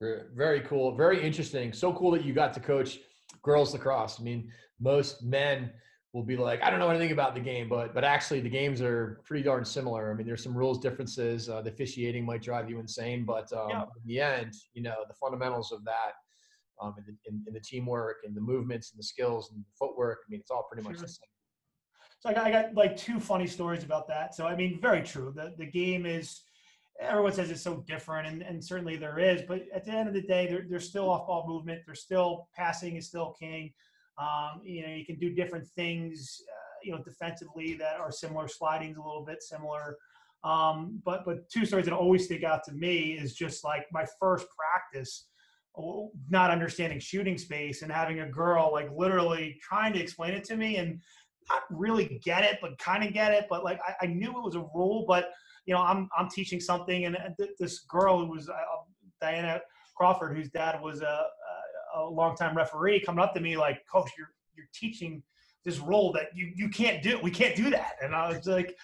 Very 0.00 0.60
cool. 0.60 0.94
Very 0.96 1.22
interesting. 1.22 1.72
So 1.72 1.92
cool 1.92 2.12
that 2.12 2.24
you 2.24 2.32
got 2.32 2.54
to 2.54 2.60
coach 2.60 3.00
girls 3.42 3.72
lacrosse. 3.72 4.20
I 4.20 4.22
mean, 4.22 4.50
most 4.80 5.24
men 5.24 5.70
will 6.12 6.22
be 6.22 6.36
like, 6.36 6.62
I 6.62 6.70
don't 6.70 6.78
know 6.78 6.88
anything 6.88 7.10
about 7.10 7.34
the 7.34 7.40
game, 7.40 7.68
but 7.68 7.94
but 7.94 8.04
actually 8.04 8.40
the 8.40 8.48
games 8.48 8.80
are 8.80 9.20
pretty 9.24 9.42
darn 9.42 9.64
similar. 9.64 10.10
I 10.10 10.14
mean, 10.14 10.26
there's 10.26 10.42
some 10.42 10.56
rules 10.56 10.78
differences. 10.78 11.48
Uh, 11.48 11.62
the 11.62 11.70
officiating 11.70 12.24
might 12.24 12.42
drive 12.42 12.70
you 12.70 12.78
insane, 12.78 13.24
but 13.24 13.52
um, 13.52 13.70
yeah. 13.70 13.82
in 13.82 14.06
the 14.06 14.20
end, 14.20 14.54
you 14.72 14.82
know, 14.82 14.94
the 15.08 15.14
fundamentals 15.14 15.72
of 15.72 15.84
that, 15.84 16.12
um, 16.80 16.94
and, 16.96 17.06
the, 17.06 17.16
and, 17.26 17.46
and, 17.46 17.56
the 17.56 17.60
teamwork 17.60 18.18
and 18.24 18.36
the 18.36 18.40
movements 18.40 18.92
and 18.92 18.98
the 19.00 19.04
skills 19.04 19.50
and 19.52 19.60
the 19.60 19.68
footwork. 19.76 20.18
I 20.26 20.30
mean, 20.30 20.40
it's 20.40 20.50
all 20.50 20.66
pretty 20.70 20.86
much 20.86 20.96
sure. 20.96 21.02
the 21.02 21.08
same. 21.08 21.37
So 22.20 22.30
I 22.30 22.34
got, 22.34 22.46
I 22.46 22.50
got 22.50 22.74
like 22.74 22.96
two 22.96 23.20
funny 23.20 23.46
stories 23.46 23.84
about 23.84 24.08
that. 24.08 24.34
So 24.34 24.46
I 24.46 24.56
mean, 24.56 24.80
very 24.80 25.02
true. 25.02 25.32
The 25.34 25.54
the 25.56 25.66
game 25.66 26.06
is 26.06 26.42
everyone 27.00 27.32
says 27.32 27.50
it's 27.50 27.62
so 27.62 27.84
different, 27.86 28.26
and, 28.26 28.42
and 28.42 28.62
certainly 28.62 28.96
there 28.96 29.18
is. 29.18 29.42
But 29.46 29.62
at 29.74 29.84
the 29.84 29.92
end 29.92 30.08
of 30.08 30.14
the 30.14 30.22
day, 30.22 30.46
there, 30.48 30.64
there's 30.68 30.88
still 30.88 31.08
off 31.08 31.26
ball 31.26 31.44
movement. 31.46 31.82
There's 31.86 32.02
still 32.02 32.48
passing 32.56 32.96
is 32.96 33.06
still 33.06 33.36
king. 33.38 33.72
Um, 34.18 34.62
you 34.64 34.84
know, 34.84 34.92
you 34.92 35.06
can 35.06 35.18
do 35.18 35.32
different 35.32 35.66
things. 35.76 36.42
Uh, 36.48 36.78
you 36.82 36.92
know, 36.92 37.02
defensively 37.02 37.74
that 37.74 38.00
are 38.00 38.10
similar. 38.10 38.48
Sliding's 38.48 38.96
a 38.96 39.02
little 39.02 39.24
bit 39.24 39.42
similar. 39.42 39.96
Um, 40.44 41.00
but 41.04 41.24
but 41.24 41.48
two 41.50 41.64
stories 41.66 41.86
that 41.86 41.94
always 41.94 42.24
stick 42.24 42.44
out 42.44 42.64
to 42.64 42.72
me 42.72 43.12
is 43.12 43.34
just 43.34 43.64
like 43.64 43.86
my 43.92 44.04
first 44.20 44.46
practice 44.56 45.26
oh, 45.76 46.10
not 46.28 46.50
understanding 46.50 46.98
shooting 46.98 47.38
space 47.38 47.82
and 47.82 47.90
having 47.90 48.20
a 48.20 48.28
girl 48.28 48.70
like 48.72 48.88
literally 48.96 49.58
trying 49.62 49.92
to 49.92 50.00
explain 50.00 50.34
it 50.34 50.44
to 50.44 50.56
me 50.56 50.76
and 50.76 51.00
not 51.50 51.62
really 51.70 52.20
get 52.22 52.44
it, 52.44 52.58
but 52.60 52.78
kind 52.78 53.04
of 53.04 53.12
get 53.12 53.32
it. 53.32 53.46
But 53.48 53.64
like 53.64 53.80
I, 53.86 54.04
I, 54.04 54.06
knew 54.06 54.30
it 54.30 54.42
was 54.42 54.54
a 54.54 54.66
rule, 54.74 55.04
but 55.06 55.30
you 55.66 55.74
know, 55.74 55.80
I'm 55.80 56.08
I'm 56.16 56.28
teaching 56.28 56.60
something, 56.60 57.04
and 57.04 57.16
this 57.58 57.80
girl 57.80 58.18
who 58.18 58.30
was 58.30 58.48
uh, 58.48 58.54
Diana 59.20 59.60
Crawford, 59.96 60.36
whose 60.36 60.48
dad 60.50 60.80
was 60.80 61.02
a, 61.02 61.24
a, 61.96 62.04
longtime 62.04 62.56
referee, 62.56 63.00
coming 63.00 63.22
up 63.22 63.34
to 63.34 63.40
me 63.40 63.56
like, 63.56 63.82
"Coach, 63.90 64.10
you're 64.16 64.32
you're 64.56 64.68
teaching 64.74 65.22
this 65.64 65.78
role 65.78 66.12
that 66.12 66.28
you 66.34 66.52
you 66.54 66.68
can't 66.68 67.02
do. 67.02 67.18
We 67.22 67.30
can't 67.30 67.56
do 67.56 67.70
that." 67.70 67.96
And 68.02 68.14
I 68.14 68.28
was 68.28 68.46
like, 68.46 68.76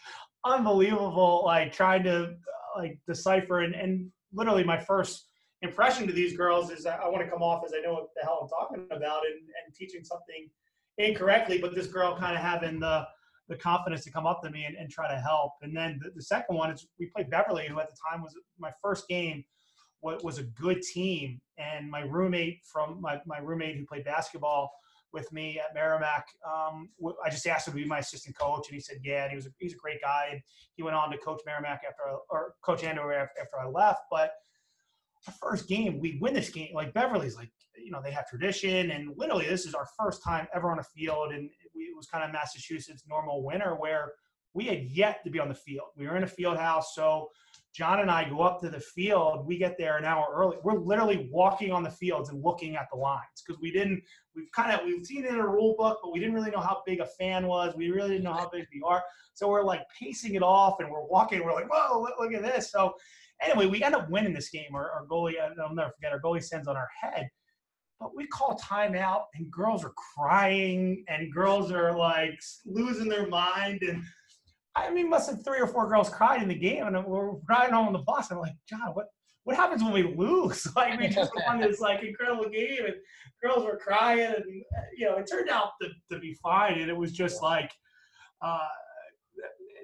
unbelievable, 0.45 1.43
like 1.45 1.73
trying 1.73 2.03
to 2.05 2.25
uh, 2.25 2.79
like 2.79 2.99
decipher 3.07 3.61
and 3.61 3.75
and 3.75 4.11
literally 4.33 4.65
my 4.65 4.79
first 4.79 5.29
impression 5.63 6.07
to 6.07 6.13
these 6.13 6.37
girls 6.37 6.71
is 6.71 6.85
I 6.85 7.09
want 7.09 7.25
to 7.25 7.31
come 7.31 7.43
off 7.43 7.65
as 7.65 7.73
I 7.75 7.81
know 7.81 7.95
what 7.95 8.09
the 8.15 8.23
hell 8.23 8.41
I'm 8.43 8.49
talking 8.49 8.87
about 8.91 9.23
and, 9.25 9.39
and 9.39 9.75
teaching 9.75 10.05
something 10.05 10.51
incorrectly, 10.99 11.59
but 11.59 11.75
this 11.75 11.87
girl 11.87 12.17
kind 12.17 12.35
of 12.35 12.43
having 12.43 12.81
the 12.81 13.07
the 13.49 13.57
confidence 13.57 14.05
to 14.05 14.11
come 14.11 14.27
up 14.27 14.43
to 14.43 14.51
me 14.51 14.65
and, 14.65 14.77
and 14.77 14.91
try 14.91 15.09
to 15.09 15.21
help. 15.21 15.53
And 15.61 15.77
then 15.77 16.01
the, 16.03 16.11
the, 16.15 16.23
second 16.23 16.57
one 16.57 16.71
is 16.71 16.87
we 16.99 17.07
played 17.07 17.29
Beverly, 17.29 17.67
who 17.69 17.79
at 17.79 17.91
the 17.91 17.97
time 18.11 18.23
was 18.23 18.35
my 18.59 18.71
first 18.83 19.07
game. 19.07 19.45
What 20.01 20.25
was 20.25 20.39
a 20.39 20.45
good 20.45 20.83
team, 20.83 21.41
and 21.59 21.91
my 21.91 22.01
roommate 22.01 22.61
from 22.65 23.01
my, 23.01 23.21
my 23.27 23.39
roommate 23.39 23.77
who 23.77 23.87
played 23.87 24.05
basketball 24.05 24.71
with 25.15 25.33
me 25.33 25.59
at 25.59 25.73
Merrimack. 25.73 26.27
Um, 26.47 26.91
I 27.25 27.31
just 27.31 27.47
asked 27.47 27.69
him 27.69 27.73
to 27.73 27.81
be 27.81 27.87
my 27.87 28.01
assistant 28.01 28.37
coach, 28.37 28.69
and 28.69 28.75
he 28.75 28.81
said, 28.81 28.99
"Yeah." 29.03 29.23
And 29.23 29.31
he 29.31 29.37
was 29.37 29.47
a, 29.47 29.51
he's 29.59 29.73
a 29.73 29.79
great 29.79 30.03
guy. 30.03 30.29
And 30.33 30.43
he 30.75 30.83
went 30.83 30.97
on 30.97 31.11
to 31.11 31.17
coach 31.17 31.41
Merrimack 31.47 31.83
after 31.89 32.03
I, 32.07 32.17
or 32.29 32.55
coach 32.63 32.85
Andover 32.85 33.15
after 33.15 33.59
I 33.59 33.67
left. 33.67 34.03
But 34.11 34.33
the 35.25 35.33
first 35.33 35.69
game, 35.69 36.01
we 36.01 36.19
win 36.21 36.35
this 36.35 36.51
game. 36.51 36.75
Like 36.75 36.93
Beverly's 36.93 37.37
like 37.37 37.51
you 37.83 37.91
know 37.91 38.01
they 38.03 38.11
have 38.11 38.29
tradition. 38.29 38.91
And 38.91 39.13
literally 39.17 39.47
this 39.47 39.67
is 39.67 39.75
our 39.75 39.87
first 39.99 40.23
time 40.23 40.47
ever 40.55 40.71
on 40.71 40.79
a 40.79 40.85
field. 40.85 41.33
And 41.33 41.51
it 41.75 41.97
was 41.97 42.07
kind 42.07 42.25
of 42.25 42.33
massachusetts 42.33 43.05
normal 43.09 43.45
winter 43.45 43.77
where 43.79 44.13
we 44.55 44.65
had 44.65 44.85
yet 44.85 45.23
to 45.25 45.31
be 45.31 45.41
on 45.41 45.49
the 45.49 45.55
field. 45.55 45.89
We 45.97 46.07
were 46.07 46.17
in 46.17 46.23
a 46.23 46.29
field 46.29 46.57
house. 46.57 46.95
So 46.95 47.29
john 47.75 47.99
and 47.99 48.11
i 48.11 48.29
go 48.29 48.41
up 48.41 48.61
to 48.61 48.71
the 48.71 48.81
field. 48.81 49.47
We 49.47 49.59
get 49.59 49.77
there 49.77 49.99
an 49.99 50.05
hour 50.05 50.27
early. 50.33 50.57
We're 50.63 50.79
literally 50.79 51.29
walking 51.31 51.73
on 51.73 51.83
the 51.83 51.91
fields 51.91 52.31
and 52.31 52.43
looking 52.43 52.77
at 52.77 52.87
the 52.93 52.99
lines 52.99 53.43
because 53.45 53.61
we 53.61 53.73
didn't 53.73 54.03
we've 54.35 54.51
kind 54.55 54.73
of 54.73 54.87
we've 54.87 55.05
seen 55.05 55.25
it 55.25 55.31
in 55.33 55.41
a 55.41 55.47
rule 55.47 55.75
book 55.77 55.99
but 56.03 56.13
we 56.13 56.21
didn't 56.21 56.35
really 56.35 56.51
know 56.51 56.61
how 56.61 56.83
big 56.87 57.01
a 57.01 57.07
fan 57.07 57.47
was. 57.47 57.75
We 57.77 57.91
really 57.91 58.11
didn't 58.11 58.25
know 58.25 58.33
how 58.33 58.49
big 58.49 58.67
we 58.73 58.81
are. 58.87 59.03
So 59.35 59.49
we're 59.49 59.65
like 59.65 59.83
pacing 60.01 60.37
it 60.37 60.43
off 60.43 60.77
and 60.79 60.91
we're 60.91 61.07
walking. 61.07 61.45
We're 61.45 61.55
like 61.55 61.71
whoa 61.71 62.01
look, 62.01 62.15
look 62.19 62.33
at 62.33 62.43
this. 62.43 62.71
So 62.71 62.95
anyway 63.43 63.67
we 63.67 63.83
end 63.83 63.97
up 63.97 64.09
winning 64.09 64.33
this 64.33 64.51
game. 64.51 64.75
Our, 64.75 64.91
our 64.91 65.07
goalie 65.07 65.35
i'll 65.41 65.75
never 65.75 65.91
forget 65.91 66.13
our 66.13 66.21
goalie 66.21 66.45
sends 66.45 66.69
on 66.69 66.77
our 66.77 66.89
head 67.01 67.29
but 68.05 68.15
we 68.15 68.27
call 68.27 68.59
timeout 68.59 69.23
and 69.35 69.51
girls 69.51 69.83
are 69.83 69.95
crying 70.15 71.03
and 71.09 71.33
girls 71.33 71.73
are 71.73 71.97
like 71.97 72.39
losing 72.67 73.09
their 73.09 73.27
mind 73.27 73.83
and 73.83 74.05
I 74.77 74.91
mean, 74.91 75.09
must 75.09 75.31
have 75.31 75.45
three 75.45 75.61
or 75.61 75.67
four 75.67 75.89
girls 75.89 76.11
cried 76.11 76.43
in 76.43 76.49
the 76.49 76.55
game, 76.55 76.85
and 76.85 77.05
we're 77.07 77.37
riding 77.49 77.75
home 77.75 77.87
on 77.87 77.93
the 77.93 78.01
bus. 78.01 78.31
And 78.31 78.39
I'm 78.39 78.43
like, 78.43 78.57
John, 78.69 78.89
what 78.93 79.07
what 79.45 79.55
happens 79.57 79.85
when 79.85 79.93
we 79.93 80.03
lose? 80.03 80.67
Like 80.77 80.99
we 80.99 81.07
just 81.07 81.31
won 81.47 81.61
this 81.61 81.81
like 81.81 82.03
incredible 82.03 82.49
game, 82.49 82.87
and 82.87 82.95
girls 83.41 83.65
were 83.65 83.77
crying, 83.79 84.35
and 84.35 84.45
you 84.97 85.07
know, 85.07 85.17
it 85.17 85.29
turned 85.31 85.49
out 85.49 85.71
to, 85.81 85.91
to 86.11 86.19
be 86.19 86.35
fine. 86.43 86.81
And 86.81 86.91
it 86.91 86.97
was 86.97 87.13
just 87.13 87.41
like, 87.41 87.71
uh, 88.43 88.67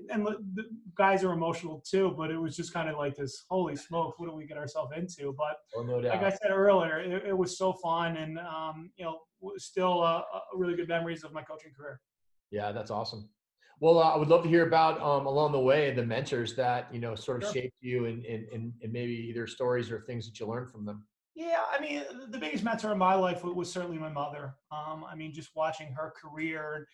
and 0.08 0.26
the 0.26 0.64
guys 0.96 1.24
are 1.24 1.32
emotional 1.32 1.82
too, 1.88 2.14
but 2.16 2.30
it 2.30 2.38
was 2.38 2.56
just 2.56 2.72
kind 2.72 2.88
of 2.88 2.96
like 2.96 3.16
this, 3.16 3.44
holy 3.48 3.76
smoke, 3.76 4.18
what 4.18 4.28
do 4.28 4.34
we 4.34 4.46
get 4.46 4.56
ourselves 4.56 4.92
into? 4.96 5.34
But 5.36 5.58
oh, 5.76 5.82
no 5.82 5.98
like 5.98 6.22
I 6.22 6.30
said 6.30 6.50
earlier, 6.50 6.98
it, 6.98 7.26
it 7.26 7.36
was 7.36 7.58
so 7.58 7.72
fun 7.72 8.16
and, 8.16 8.38
um, 8.38 8.90
you 8.96 9.04
know, 9.04 9.18
still 9.56 10.02
uh, 10.02 10.22
really 10.54 10.76
good 10.76 10.88
memories 10.88 11.24
of 11.24 11.32
my 11.32 11.42
coaching 11.42 11.72
career. 11.76 12.00
Yeah, 12.50 12.72
that's 12.72 12.90
awesome. 12.90 13.28
Well, 13.80 13.98
uh, 13.98 14.10
I 14.10 14.16
would 14.16 14.28
love 14.28 14.42
to 14.42 14.48
hear 14.48 14.66
about 14.66 15.00
um, 15.00 15.26
along 15.26 15.52
the 15.52 15.60
way 15.60 15.90
the 15.92 16.04
mentors 16.04 16.54
that, 16.56 16.92
you 16.92 17.00
know, 17.00 17.14
sort 17.14 17.42
of 17.42 17.44
sure. 17.44 17.62
shaped 17.62 17.76
you 17.80 18.06
and, 18.06 18.24
and, 18.26 18.46
and, 18.52 18.72
and 18.82 18.92
maybe 18.92 19.12
either 19.12 19.46
stories 19.46 19.90
or 19.90 20.00
things 20.00 20.26
that 20.26 20.38
you 20.38 20.46
learned 20.46 20.70
from 20.70 20.84
them. 20.84 21.06
Yeah, 21.34 21.60
I 21.72 21.80
mean, 21.80 22.02
the 22.28 22.38
biggest 22.38 22.62
mentor 22.62 22.92
in 22.92 22.98
my 22.98 23.14
life 23.14 23.42
was 23.42 23.72
certainly 23.72 23.96
my 23.96 24.10
mother. 24.10 24.54
Um, 24.70 25.04
I 25.10 25.14
mean, 25.14 25.32
just 25.32 25.50
watching 25.54 25.92
her 25.92 26.12
career 26.20 26.86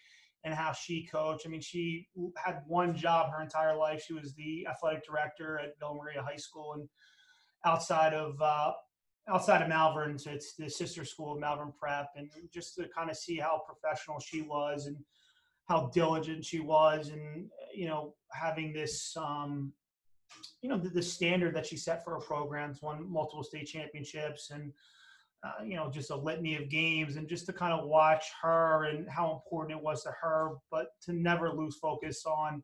and 0.44 0.54
how 0.54 0.72
she 0.72 1.06
coached. 1.06 1.46
I 1.46 1.48
mean, 1.48 1.60
she 1.60 2.06
had 2.36 2.62
one 2.66 2.94
job 2.94 3.30
her 3.32 3.42
entire 3.42 3.76
life. 3.76 4.04
She 4.06 4.14
was 4.14 4.34
the 4.34 4.66
athletic 4.70 5.04
director 5.04 5.58
at 5.58 5.78
Villa 5.78 5.94
Maria 5.94 6.22
High 6.22 6.36
School, 6.36 6.74
and 6.74 6.88
outside 7.64 8.14
of 8.14 8.40
uh, 8.40 8.72
outside 9.28 9.62
of 9.62 9.68
Malvern, 9.68 10.18
so 10.18 10.30
it's 10.30 10.54
the 10.54 10.70
sister 10.70 11.04
school 11.04 11.34
of 11.34 11.40
Malvern 11.40 11.72
Prep, 11.78 12.10
and 12.16 12.30
just 12.52 12.76
to 12.76 12.88
kind 12.96 13.10
of 13.10 13.16
see 13.16 13.36
how 13.36 13.62
professional 13.66 14.20
she 14.20 14.42
was 14.42 14.86
and 14.86 14.96
how 15.68 15.90
diligent 15.92 16.44
she 16.44 16.60
was, 16.60 17.08
and 17.08 17.48
you 17.74 17.88
know, 17.88 18.14
having 18.32 18.72
this. 18.72 19.16
Um, 19.16 19.72
you 20.60 20.68
know 20.68 20.76
the, 20.76 20.88
the 20.88 21.02
standard 21.02 21.54
that 21.54 21.66
she 21.66 21.76
set 21.76 22.04
for 22.04 22.14
her 22.14 22.20
programs, 22.20 22.82
won 22.82 23.10
multiple 23.10 23.44
state 23.44 23.66
championships, 23.66 24.50
and 24.50 24.72
uh, 25.44 25.62
you 25.64 25.76
know, 25.76 25.90
just 25.90 26.10
a 26.10 26.16
litany 26.16 26.56
of 26.56 26.68
games 26.68 27.16
and 27.16 27.28
just 27.28 27.46
to 27.46 27.52
kind 27.52 27.72
of 27.72 27.86
watch 27.86 28.24
her 28.42 28.84
and 28.84 29.08
how 29.08 29.32
important 29.32 29.78
it 29.78 29.84
was 29.84 30.02
to 30.02 30.10
her, 30.20 30.52
but 30.70 30.88
to 31.02 31.12
never 31.12 31.52
lose 31.52 31.76
focus 31.76 32.24
on 32.26 32.62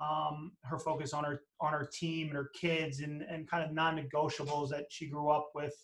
um, 0.00 0.52
her 0.64 0.78
focus 0.78 1.12
on 1.12 1.24
her 1.24 1.42
on 1.60 1.72
her 1.72 1.88
team 1.92 2.28
and 2.28 2.36
her 2.36 2.50
kids 2.54 3.00
and 3.00 3.22
and 3.22 3.48
kind 3.48 3.64
of 3.64 3.72
non-negotiables 3.72 4.70
that 4.70 4.86
she 4.88 5.08
grew 5.08 5.30
up 5.30 5.50
with, 5.54 5.74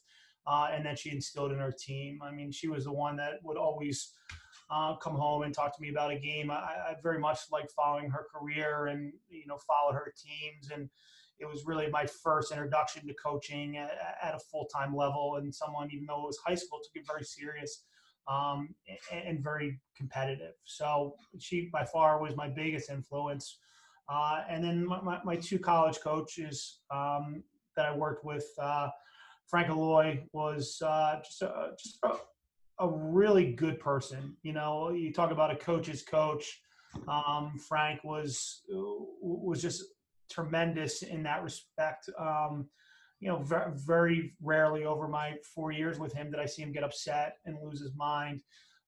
uh, 0.46 0.68
and 0.72 0.84
that 0.86 0.98
she 0.98 1.10
instilled 1.10 1.52
in 1.52 1.58
her 1.58 1.74
team. 1.78 2.20
I 2.22 2.30
mean, 2.30 2.50
she 2.50 2.68
was 2.68 2.84
the 2.84 2.92
one 2.92 3.16
that 3.16 3.34
would 3.42 3.58
always 3.58 4.12
uh, 4.70 4.96
come 4.96 5.14
home 5.14 5.42
and 5.42 5.54
talk 5.54 5.76
to 5.76 5.82
me 5.82 5.90
about 5.90 6.12
a 6.12 6.18
game. 6.18 6.50
I, 6.50 6.54
I 6.54 6.94
very 7.02 7.18
much 7.18 7.40
like 7.52 7.70
following 7.70 8.10
her 8.10 8.26
career 8.34 8.86
and 8.86 9.12
you 9.28 9.46
know 9.46 9.58
followed 9.58 9.94
her 9.94 10.12
teams 10.16 10.70
and 10.72 10.88
it 11.38 11.46
was 11.46 11.64
really 11.66 11.88
my 11.88 12.06
first 12.06 12.52
introduction 12.52 13.06
to 13.06 13.14
coaching 13.14 13.76
at, 13.76 13.90
at 14.22 14.34
a 14.34 14.38
full 14.38 14.66
time 14.66 14.94
level, 14.94 15.36
and 15.36 15.54
someone, 15.54 15.88
even 15.90 16.06
though 16.06 16.22
it 16.22 16.26
was 16.26 16.38
high 16.44 16.54
school, 16.54 16.80
took 16.82 17.02
it 17.02 17.06
very 17.06 17.24
serious 17.24 17.84
um, 18.28 18.74
and, 19.12 19.24
and, 19.24 19.44
very 19.44 19.80
competitive. 19.96 20.54
So 20.64 21.14
she, 21.38 21.68
by 21.72 21.84
far, 21.84 22.20
was 22.20 22.34
my 22.36 22.48
biggest 22.48 22.90
influence. 22.90 23.58
Uh, 24.08 24.42
and 24.48 24.64
then 24.64 24.86
my, 24.86 25.00
my, 25.00 25.20
my, 25.24 25.36
two 25.36 25.58
college 25.58 25.98
coaches 26.00 26.80
um, 26.90 27.42
that 27.76 27.86
I 27.86 27.94
worked 27.94 28.24
with, 28.24 28.46
uh, 28.60 28.88
Frank 29.46 29.68
Aloy 29.68 30.22
was 30.32 30.80
uh, 30.84 31.20
just, 31.24 31.42
a, 31.42 31.70
just 31.80 31.98
a, 32.02 32.84
a, 32.84 32.88
really 32.88 33.52
good 33.52 33.78
person. 33.78 34.36
You 34.42 34.52
know, 34.52 34.90
you 34.90 35.12
talk 35.12 35.30
about 35.30 35.52
a 35.52 35.56
coach's 35.56 36.02
coach. 36.02 36.60
Um, 37.06 37.58
Frank 37.68 38.02
was 38.04 38.62
was 38.68 39.60
just 39.60 39.84
tremendous 40.30 41.02
in 41.02 41.22
that 41.24 41.42
respect. 41.42 42.08
Um, 42.18 42.68
you 43.20 43.28
know, 43.28 43.38
very, 43.42 43.72
very 43.74 44.34
rarely 44.42 44.84
over 44.84 45.08
my 45.08 45.34
four 45.54 45.72
years 45.72 45.98
with 45.98 46.12
him 46.12 46.30
did 46.30 46.40
I 46.40 46.46
see 46.46 46.62
him 46.62 46.72
get 46.72 46.84
upset 46.84 47.38
and 47.46 47.56
lose 47.62 47.80
his 47.80 47.94
mind. 47.96 48.42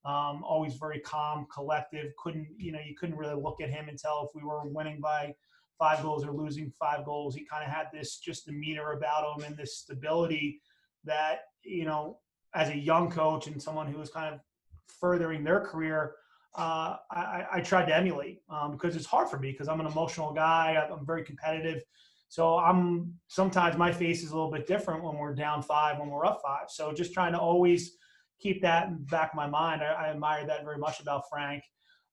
Um, 0.04 0.42
always 0.45 0.75
very 0.75 1.00
calm, 1.00 1.47
collective. 1.52 2.12
Couldn't 2.23 2.49
you 2.57 2.73
know 2.73 2.78
you 2.78 2.95
couldn't 2.95 3.16
really 3.16 3.40
look 3.40 3.61
at 3.61 3.71
him 3.71 3.88
and 3.88 3.99
tell 3.99 4.28
if 4.28 4.40
we 4.40 4.47
were 4.47 4.66
winning 4.66 5.00
by 5.00 5.35
five 5.78 6.02
goals 6.02 6.25
or 6.25 6.33
losing 6.33 6.73
five 6.78 7.04
goals. 7.04 7.35
He 7.35 7.45
kind 7.45 7.64
of 7.64 7.71
had 7.71 7.87
this 7.92 8.18
just 8.18 8.47
demeanor 8.47 8.92
about 8.92 9.38
him 9.38 9.45
and 9.45 9.57
this 9.57 9.78
stability 9.78 10.61
that 11.04 11.40
you 11.62 11.85
know 11.85 12.18
as 12.54 12.71
a 12.71 12.76
young 12.76 13.11
coach 13.11 13.47
and 13.47 13.62
someone 13.62 13.87
who 13.87 13.99
was 13.99 14.11
kind 14.11 14.33
of 14.35 14.40
furthering 15.00 15.45
their 15.45 15.61
career 15.61 16.14
uh, 16.57 16.97
I, 17.11 17.47
I, 17.52 17.61
tried 17.61 17.87
to 17.87 17.97
emulate 17.97 18.40
um, 18.49 18.73
because 18.73 18.97
it's 18.97 19.07
hard 19.07 19.28
for 19.28 19.38
me 19.38 19.52
because 19.52 19.69
I'm 19.69 19.81
an 19.81 19.87
emotional 19.87 20.33
guy. 20.33 20.83
I'm 20.90 21.07
very 21.07 21.23
competitive. 21.23 21.83
So 22.28 22.59
I'm 22.59 23.14
sometimes 23.28 23.76
my 23.76 23.93
face 23.93 24.23
is 24.23 24.31
a 24.31 24.35
little 24.35 24.50
bit 24.50 24.67
different 24.67 25.02
when 25.02 25.17
we're 25.17 25.35
down 25.35 25.62
five, 25.62 25.99
when 25.99 26.09
we're 26.09 26.26
up 26.26 26.40
five. 26.43 26.67
So 26.69 26.93
just 26.93 27.12
trying 27.14 27.33
to 27.33 27.38
always 27.38 27.97
keep 28.40 28.62
that 28.62 28.88
in 28.88 29.05
back 29.05 29.31
of 29.33 29.37
my 29.37 29.47
mind. 29.47 29.83
I, 29.83 30.07
I 30.07 30.09
admire 30.11 30.47
that 30.47 30.64
very 30.64 30.78
much 30.78 31.00
about 31.00 31.25
Frank. 31.31 31.62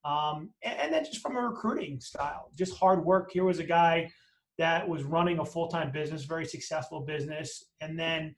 Um, 0.03 0.51
and, 0.63 0.79
and, 0.79 0.93
then 0.93 1.03
just 1.03 1.21
from 1.21 1.35
a 1.35 1.41
recruiting 1.41 1.99
style, 1.99 2.51
just 2.55 2.77
hard 2.77 3.03
work. 3.03 3.31
Here 3.31 3.43
was 3.43 3.57
a 3.57 3.63
guy 3.63 4.11
that 4.59 4.87
was 4.87 5.03
running 5.03 5.39
a 5.39 5.45
full 5.45 5.67
time 5.67 5.91
business, 5.91 6.25
very 6.25 6.45
successful 6.45 7.01
business, 7.01 7.63
and 7.81 7.97
then 7.97 8.35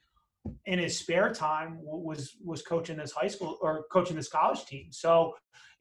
in 0.66 0.80
his 0.80 0.98
spare 0.98 1.34
time 1.34 1.78
was 1.82 2.38
was 2.44 2.62
coaching 2.62 2.98
this 2.98 3.12
high 3.12 3.28
school 3.28 3.58
or 3.62 3.86
coaching 3.92 4.16
this 4.16 4.30
college 4.30 4.66
team. 4.66 4.88
So 4.92 5.34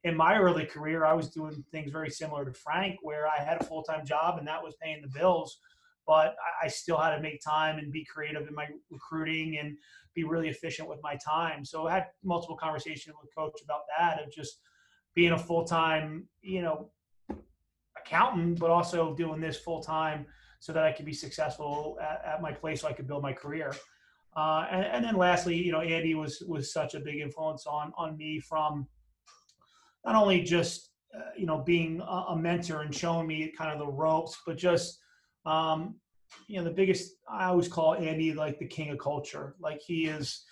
in 0.07 0.17
my 0.17 0.39
early 0.39 0.65
career, 0.65 1.05
I 1.05 1.15
was 1.15 1.31
doing 1.31 1.65
things 1.73 1.91
very 1.91 2.11
similar 2.11 2.45
to 2.45 2.53
Frank, 2.53 2.99
where 3.03 3.27
I 3.27 3.43
had 3.43 3.61
a 3.61 3.65
full 3.65 3.83
time 3.83 4.07
job 4.07 4.39
and 4.39 4.47
that 4.47 4.63
was 4.63 4.75
paying 4.81 5.03
the 5.03 5.09
bills, 5.09 5.59
but 6.07 6.37
I 6.63 6.69
still 6.69 6.97
had 6.97 7.17
to 7.17 7.21
make 7.21 7.41
time 7.43 7.79
and 7.79 7.93
be 7.93 8.05
creative 8.05 8.47
in 8.47 8.55
my 8.55 8.69
recruiting 8.89 9.59
and 9.59 9.77
be 10.15 10.23
really 10.23 10.49
efficient 10.49 10.89
with 10.89 11.01
my 11.03 11.17
time. 11.17 11.65
So 11.65 11.89
I 11.89 11.95
had 11.95 12.07
multiple 12.23 12.57
conversations 12.57 13.17
with 13.21 13.35
coach 13.37 13.61
about 13.65 13.81
that 13.99 14.23
of 14.23 14.31
just 14.31 14.61
being 15.17 15.33
a 15.33 15.39
full 15.39 15.65
time, 15.65 16.29
you 16.41 16.63
know, 16.63 16.93
accountant, 17.99 18.61
but 18.61 18.71
also 18.71 19.13
doing 19.13 19.41
this 19.41 19.59
full 19.59 19.83
time 19.83 20.25
so 20.61 20.73
that 20.73 20.85
I 20.85 20.93
could 20.93 21.05
be 21.05 21.13
successful 21.13 21.99
at, 22.01 22.23
at, 22.35 22.43
my 22.43 22.53
place, 22.53 22.83
so 22.83 22.89
I 22.89 22.93
could 22.93 23.09
build 23.09 23.23
my 23.23 23.33
career. 23.33 23.75
Uh, 24.37 24.67
and, 24.71 24.85
and, 24.85 25.05
then 25.05 25.17
lastly, 25.17 25.57
you 25.57 25.73
know, 25.73 25.81
Andy 25.81 26.15
was 26.15 26.43
was 26.47 26.73
such 26.73 26.95
a 26.95 27.01
big 27.01 27.21
influence 27.21 27.67
on 27.67 27.93
on 27.97 28.17
me 28.17 28.39
from 28.39 28.87
not 30.07 30.15
only 30.15 30.43
just 30.43 30.91
uh, 31.15 31.31
you 31.37 31.47
know 31.47 31.59
being 31.59 32.01
a, 32.01 32.25
a, 32.29 32.37
mentor 32.37 32.83
and 32.83 32.95
showing 32.95 33.27
me 33.27 33.53
kind 33.59 33.73
of 33.73 33.79
the 33.85 33.93
ropes, 33.93 34.39
but 34.47 34.57
just 34.57 35.01
um, 35.45 35.97
you 36.47 36.57
know 36.57 36.65
the 36.65 36.71
biggest. 36.71 37.13
I 37.29 37.47
always 37.47 37.69
call 37.69 37.95
Andy 37.95 38.33
like 38.33 38.59
the 38.59 38.67
king 38.67 38.91
of 38.91 38.99
culture. 38.99 39.57
Like 39.61 39.81
he 39.85 40.07
is. 40.07 40.45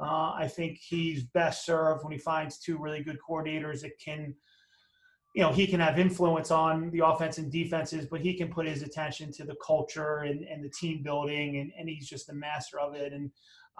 Uh, 0.00 0.32
I 0.34 0.48
think 0.48 0.78
he's 0.78 1.22
best 1.22 1.64
served 1.64 2.02
when 2.02 2.12
he 2.12 2.18
finds 2.18 2.58
two 2.58 2.76
really 2.76 3.04
good 3.04 3.18
coordinators 3.28 3.82
that 3.82 3.92
can, 4.04 4.34
you 5.36 5.42
know, 5.42 5.52
he 5.52 5.64
can 5.64 5.78
have 5.78 5.96
influence 5.96 6.50
on 6.50 6.90
the 6.90 7.06
offense 7.06 7.38
and 7.38 7.52
defenses, 7.52 8.08
but 8.10 8.20
he 8.20 8.34
can 8.34 8.48
put 8.48 8.66
his 8.66 8.82
attention 8.82 9.30
to 9.34 9.44
the 9.44 9.54
culture 9.64 10.20
and, 10.20 10.42
and 10.42 10.64
the 10.64 10.70
team 10.70 11.04
building, 11.04 11.58
and, 11.58 11.70
and 11.78 11.88
he's 11.88 12.08
just 12.08 12.26
the 12.26 12.34
master 12.34 12.80
of 12.80 12.94
it. 12.94 13.12
And 13.12 13.30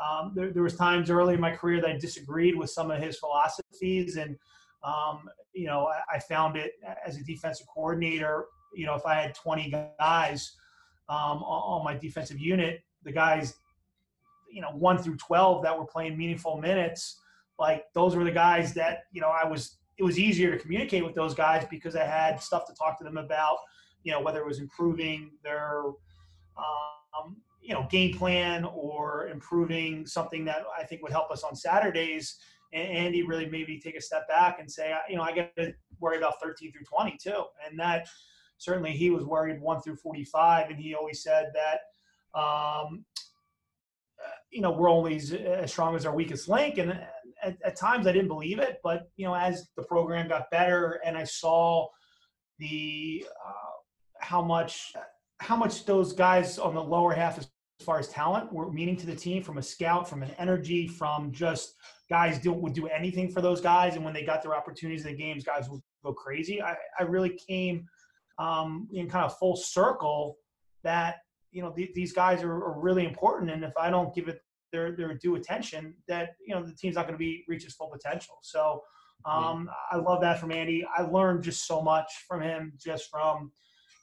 um, 0.01 0.33
there, 0.37 0.53
there 0.53 0.63
was 0.63 0.77
times 0.77 1.11
early 1.11 1.35
in 1.35 1.41
my 1.41 1.51
career 1.51 1.81
that 1.81 1.91
I 1.91 1.99
disagreed 1.99 2.57
with 2.57 2.71
some 2.71 2.93
of 2.93 3.03
his 3.03 3.19
philosophies, 3.19 4.17
and 4.17 4.37
um, 4.85 5.29
you 5.53 5.67
know, 5.67 5.87
I, 5.87 6.17
I, 6.17 6.19
found 6.19 6.57
it 6.57 6.73
as 7.07 7.17
a 7.17 7.25
defensive 7.25 7.67
coordinator. 7.73 8.47
You 8.75 8.87
know, 8.87 8.95
if 8.95 9.07
I 9.07 9.15
had 9.15 9.35
20 9.35 9.73
guys 9.99 10.53
um, 11.09 11.43
on, 11.43 11.85
my 11.85 11.95
defensive 11.95 12.41
unit, 12.41 12.83
the 13.05 13.13
guys, 13.13 13.55
you 14.51 14.61
know, 14.61 14.71
one 14.71 14.99
through 14.99 15.17
12 15.17 15.63
that 15.63 15.79
were 15.79 15.87
playing 15.87 16.17
meaningful 16.17 16.61
minutes, 16.61 17.21
like 17.59 17.85
those 17.95 18.17
were 18.17 18.25
the 18.25 18.33
guys 18.33 18.75
that 18.75 19.05
you 19.13 19.21
know 19.21 19.29
I 19.29 19.47
was. 19.47 19.79
It 19.99 20.05
was 20.05 20.19
easier 20.19 20.51
to 20.51 20.59
communicate 20.59 21.05
with 21.05 21.15
those 21.15 21.35
guys 21.35 21.67
because 21.71 21.95
I 21.95 22.05
had 22.05 22.41
stuff 22.41 22.67
to 22.67 22.75
talk 22.75 22.99
to 22.99 23.05
them 23.05 23.19
about. 23.19 23.59
You 24.05 24.13
know, 24.13 24.21
whether 24.21 24.41
it 24.41 24.47
was 24.47 24.59
improving 24.59 25.31
their 25.45 25.85
um, 26.57 27.37
you 27.61 27.75
know 27.75 27.87
game 27.91 28.17
plan 28.17 28.65
or 28.65 29.29
improving 29.29 30.07
something 30.07 30.45
that 30.47 30.65
I 30.79 30.85
think 30.85 31.03
would 31.03 31.13
help 31.13 31.31
us 31.31 31.45
on 31.45 31.55
Saturdays 31.55 32.37
and 32.73 32.89
Andy 32.89 33.23
really 33.23 33.47
maybe 33.47 33.79
take 33.79 33.97
a 33.97 34.01
step 34.01 34.27
back 34.29 34.59
and 34.59 34.71
say, 34.71 34.95
you 35.09 35.17
know, 35.17 35.23
I 35.23 35.35
got 35.35 35.55
to 35.57 35.73
worry 36.01 36.19
about 36.19 36.41
13 36.43 36.73
through 36.73 36.85
20 36.85 37.19
too. 37.23 37.45
And 37.67 37.79
that 37.79 38.09
certainly 38.59 38.93
he 38.93 39.11
was 39.11 39.25
worried 39.25 39.61
one 39.61 39.81
through 39.83 39.97
45. 39.97 40.71
And 40.71 40.79
he 40.79 40.95
always 40.95 41.23
said 41.23 41.53
that, 41.55 42.39
um, 42.39 43.05
you 44.51 44.61
know, 44.61 44.71
we're 44.71 44.91
only 44.91 45.17
as 45.17 45.71
strong 45.71 45.97
as 45.97 46.07
our 46.07 46.15
weakest 46.15 46.49
link. 46.49 46.79
And 46.79 46.93
at, 47.43 47.57
at, 47.65 47.77
times 47.77 48.07
I 48.07 48.13
didn't 48.13 48.29
believe 48.29 48.59
it, 48.59 48.79
but, 48.83 49.11
you 49.17 49.27
know, 49.27 49.35
as 49.35 49.69
the 49.77 49.83
program 49.83 50.29
got 50.29 50.51
better 50.51 51.01
and 51.05 51.17
I 51.17 51.25
saw 51.25 51.89
the, 52.59 53.27
uh, 53.47 54.21
how 54.21 54.43
much, 54.43 54.93
how 55.41 55.57
much 55.57 55.85
those 55.85 56.13
guys 56.13 56.59
on 56.59 56.75
the 56.75 56.83
lower 56.83 57.13
half 57.13 57.39
as 57.39 57.49
far 57.81 57.99
as 57.99 58.09
talent 58.09 58.53
were 58.53 58.71
meaning 58.71 58.97
to 58.97 59.07
the 59.07 59.17
team 59.17 59.43
from 59.43 59.59
a 59.59 59.63
scout, 59.63 60.09
from 60.09 60.23
an 60.23 60.31
energy, 60.39 60.87
from 60.87 61.33
just 61.33 61.75
guys 62.13 62.39
do, 62.39 62.53
would 62.53 62.75
do 62.75 62.89
anything 62.89 63.31
for 63.31 63.41
those 63.41 63.59
guys. 63.59 63.97
And 63.97 64.05
when 64.05 64.13
they 64.13 64.23
got 64.23 64.43
their 64.43 64.55
opportunities 64.55 65.07
in 65.07 65.13
the 65.13 65.17
games, 65.17 65.45
guys 65.45 65.71
would 65.71 65.81
go 66.05 66.13
crazy. 66.13 66.61
I, 66.61 66.77
I 67.01 67.05
really 67.05 67.41
came 67.49 67.87
um, 68.39 68.87
in 68.93 69.09
kind 69.09 69.25
of 69.25 69.39
full 69.39 69.57
circle 69.57 70.37
that, 70.83 71.21
you 71.53 71.63
know, 71.63 71.71
th- 71.71 71.95
these 71.95 72.13
guys 72.13 72.43
are, 72.43 72.53
are, 72.53 72.79
really 72.79 73.07
important. 73.07 73.51
And 73.51 73.65
if 73.65 73.73
I 73.79 73.89
don't 73.89 74.15
give 74.15 74.29
it 74.29 74.43
their, 74.73 74.95
their 74.95 75.15
due 75.15 75.37
attention, 75.37 75.95
that, 76.07 76.37
you 76.47 76.55
know, 76.55 76.63
the 76.63 76.75
team's 76.75 76.97
not 76.97 77.07
going 77.07 77.15
to 77.15 77.25
be 77.29 77.45
reach 77.49 77.65
its 77.65 77.77
full 77.77 77.89
potential. 77.89 78.37
So 78.43 78.83
um, 79.25 79.71
I 79.91 79.97
love 79.97 80.21
that 80.21 80.39
from 80.39 80.53
Andy. 80.53 80.85
I 80.95 81.03
learned 81.03 81.43
just 81.43 81.67
so 81.67 81.81
much 81.81 82.13
from 82.29 82.43
him, 82.43 82.75
just 82.77 83.09
from 83.11 83.53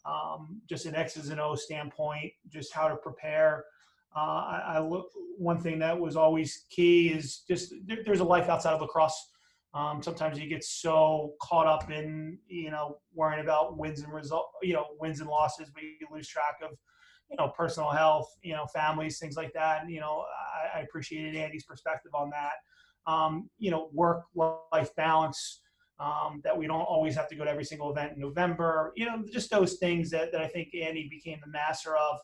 um, 0.05 0.61
just 0.67 0.87
an 0.87 0.95
X's 0.95 1.29
and 1.29 1.39
O 1.39 1.53
standpoint, 1.53 2.31
just 2.47 2.73
how 2.73 2.87
to 2.87 2.95
prepare– 2.95 3.65
uh, 4.15 4.19
I, 4.19 4.63
I, 4.67 4.79
look. 4.79 5.11
One 5.37 5.59
thing 5.59 5.79
that 5.79 5.97
was 5.97 6.15
always 6.17 6.65
key 6.69 7.09
is 7.09 7.43
just 7.47 7.73
there, 7.85 7.99
there's 8.03 8.19
a 8.19 8.25
life 8.25 8.49
outside 8.49 8.73
of 8.73 8.81
lacrosse. 8.81 9.29
Um, 9.73 10.01
sometimes 10.01 10.39
you 10.39 10.49
get 10.49 10.63
so 10.63 11.33
caught 11.41 11.67
up 11.67 11.91
in 11.91 12.39
you 12.47 12.71
know 12.71 12.97
worrying 13.13 13.43
about 13.43 13.77
wins 13.77 14.01
and 14.01 14.11
result, 14.11 14.49
you 14.63 14.73
know 14.73 14.87
wins 14.99 15.19
and 15.21 15.29
losses, 15.29 15.69
but 15.73 15.83
you 15.83 16.07
lose 16.11 16.27
track 16.27 16.55
of 16.63 16.71
you 17.29 17.37
know 17.37 17.49
personal 17.49 17.89
health, 17.89 18.27
you 18.41 18.53
know 18.53 18.65
families, 18.65 19.19
things 19.19 19.35
like 19.37 19.53
that. 19.53 19.81
And, 19.81 19.91
you 19.91 19.99
know, 19.99 20.25
I, 20.73 20.79
I 20.79 20.81
appreciated 20.81 21.35
Andy's 21.35 21.65
perspective 21.65 22.11
on 22.15 22.31
that. 22.31 23.11
Um, 23.11 23.49
you 23.59 23.69
know, 23.71 23.89
work 23.93 24.23
life 24.33 24.93
balance. 24.95 25.61
Um, 25.99 26.39
that 26.45 26.57
we 26.57 26.65
don't 26.65 26.79
always 26.79 27.13
have 27.15 27.27
to 27.27 27.35
go 27.35 27.43
to 27.43 27.51
every 27.51 27.65
single 27.65 27.91
event 27.91 28.13
in 28.13 28.21
November. 28.21 28.93
You 28.95 29.05
know, 29.05 29.21
just 29.29 29.51
those 29.51 29.73
things 29.79 30.09
that, 30.11 30.31
that 30.31 30.39
I 30.39 30.47
think 30.47 30.73
Andy 30.73 31.09
became 31.09 31.39
the 31.43 31.51
master 31.51 31.97
of. 31.97 32.19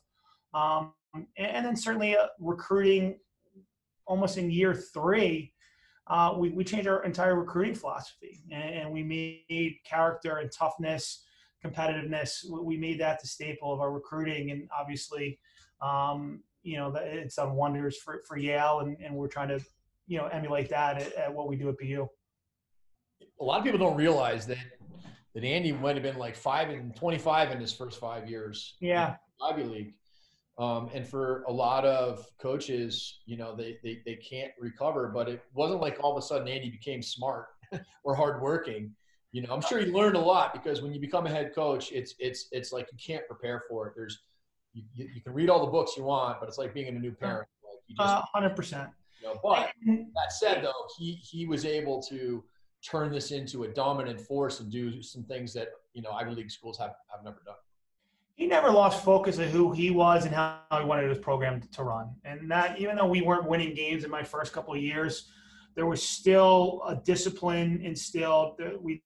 Um, 0.54 0.94
and 1.36 1.64
then 1.64 1.76
certainly 1.76 2.16
uh, 2.16 2.26
recruiting 2.38 3.18
almost 4.06 4.38
in 4.38 4.50
year 4.50 4.74
three, 4.74 5.52
uh, 6.08 6.34
we, 6.36 6.50
we 6.50 6.64
changed 6.64 6.86
our 6.86 7.04
entire 7.04 7.34
recruiting 7.34 7.74
philosophy 7.74 8.42
and, 8.52 8.74
and, 8.74 8.92
we 8.92 9.02
made 9.02 9.76
character 9.84 10.36
and 10.38 10.52
toughness, 10.52 11.24
competitiveness, 11.64 12.44
we 12.48 12.76
made 12.76 13.00
that 13.00 13.20
the 13.20 13.26
staple 13.26 13.72
of 13.72 13.80
our 13.80 13.90
recruiting. 13.90 14.52
And 14.52 14.68
obviously, 14.78 15.40
um, 15.80 16.44
you 16.62 16.76
know, 16.76 16.94
it's 16.94 17.34
done 17.34 17.54
wonders 17.54 17.98
for, 17.98 18.22
for 18.28 18.36
Yale 18.36 18.80
and, 18.80 18.96
and 19.04 19.16
we're 19.16 19.26
trying 19.26 19.48
to, 19.48 19.60
you 20.06 20.18
know, 20.18 20.26
emulate 20.26 20.68
that 20.70 21.02
at, 21.02 21.12
at 21.14 21.34
what 21.34 21.48
we 21.48 21.56
do 21.56 21.68
at 21.68 21.78
BU. 21.78 22.06
A 23.40 23.44
lot 23.44 23.58
of 23.58 23.64
people 23.64 23.78
don't 23.80 23.96
realize 23.96 24.46
that 24.46 24.58
that 25.36 25.44
Andy 25.44 25.70
might 25.70 25.94
have 25.94 26.02
been 26.02 26.16
like 26.16 26.34
five 26.34 26.70
and 26.70 26.96
25 26.96 27.50
in 27.50 27.60
his 27.60 27.70
first 27.70 28.00
five 28.00 28.26
years. 28.26 28.76
Yeah. 28.80 29.16
Ivy 29.46 29.64
League. 29.64 29.94
Um, 30.58 30.88
and 30.94 31.06
for 31.06 31.42
a 31.48 31.52
lot 31.52 31.84
of 31.84 32.26
coaches, 32.38 33.18
you 33.26 33.36
know, 33.36 33.54
they, 33.54 33.76
they, 33.82 34.00
they 34.06 34.14
can't 34.14 34.52
recover, 34.58 35.08
but 35.08 35.28
it 35.28 35.42
wasn't 35.52 35.82
like 35.82 35.98
all 36.00 36.16
of 36.16 36.22
a 36.22 36.26
sudden 36.26 36.48
Andy 36.48 36.70
became 36.70 37.02
smart 37.02 37.48
or 38.04 38.14
hardworking. 38.14 38.92
You 39.32 39.42
know, 39.42 39.52
I'm 39.52 39.60
sure 39.60 39.78
he 39.78 39.86
learned 39.86 40.16
a 40.16 40.20
lot 40.20 40.54
because 40.54 40.80
when 40.80 40.94
you 40.94 41.00
become 41.00 41.26
a 41.26 41.30
head 41.30 41.54
coach, 41.54 41.92
it's, 41.92 42.14
it's, 42.18 42.48
it's 42.52 42.72
like 42.72 42.88
you 42.90 42.96
can't 43.04 43.26
prepare 43.26 43.64
for 43.68 43.88
it. 43.88 43.92
There's, 43.94 44.22
you, 44.72 44.84
you 44.94 45.20
can 45.20 45.34
read 45.34 45.50
all 45.50 45.60
the 45.60 45.70
books 45.70 45.94
you 45.94 46.04
want, 46.04 46.40
but 46.40 46.48
it's 46.48 46.56
like 46.56 46.72
being 46.72 46.88
a 46.88 46.98
new 46.98 47.12
parent. 47.12 47.48
Like 47.62 47.82
you 47.86 47.96
just, 47.96 48.14
uh, 48.14 48.22
100%. 48.34 48.90
You 49.20 49.28
know, 49.28 49.40
but 49.42 49.72
that 49.86 50.32
said, 50.32 50.64
though, 50.64 50.86
he, 50.98 51.12
he 51.12 51.44
was 51.44 51.66
able 51.66 52.02
to 52.04 52.42
turn 52.82 53.12
this 53.12 53.30
into 53.30 53.64
a 53.64 53.68
dominant 53.68 54.20
force 54.22 54.60
and 54.60 54.72
do 54.72 55.02
some 55.02 55.24
things 55.24 55.52
that, 55.52 55.68
you 55.92 56.00
know, 56.00 56.12
Ivy 56.12 56.30
League 56.30 56.50
schools 56.50 56.78
have, 56.78 56.92
have 57.10 57.22
never 57.24 57.42
done 57.44 57.56
he 58.36 58.46
never 58.46 58.70
lost 58.70 59.02
focus 59.02 59.38
of 59.38 59.48
who 59.48 59.72
he 59.72 59.90
was 59.90 60.26
and 60.26 60.34
how 60.34 60.60
he 60.78 60.84
wanted 60.84 61.08
his 61.08 61.18
program 61.18 61.60
to 61.72 61.82
run. 61.82 62.14
And 62.24 62.50
that, 62.50 62.78
even 62.78 62.96
though 62.96 63.06
we 63.06 63.22
weren't 63.22 63.48
winning 63.48 63.74
games 63.74 64.04
in 64.04 64.10
my 64.10 64.22
first 64.22 64.52
couple 64.52 64.74
of 64.74 64.80
years, 64.80 65.30
there 65.74 65.86
was 65.86 66.02
still 66.02 66.82
a 66.86 66.96
discipline 66.96 67.80
instilled. 67.82 68.60
We 68.80 69.02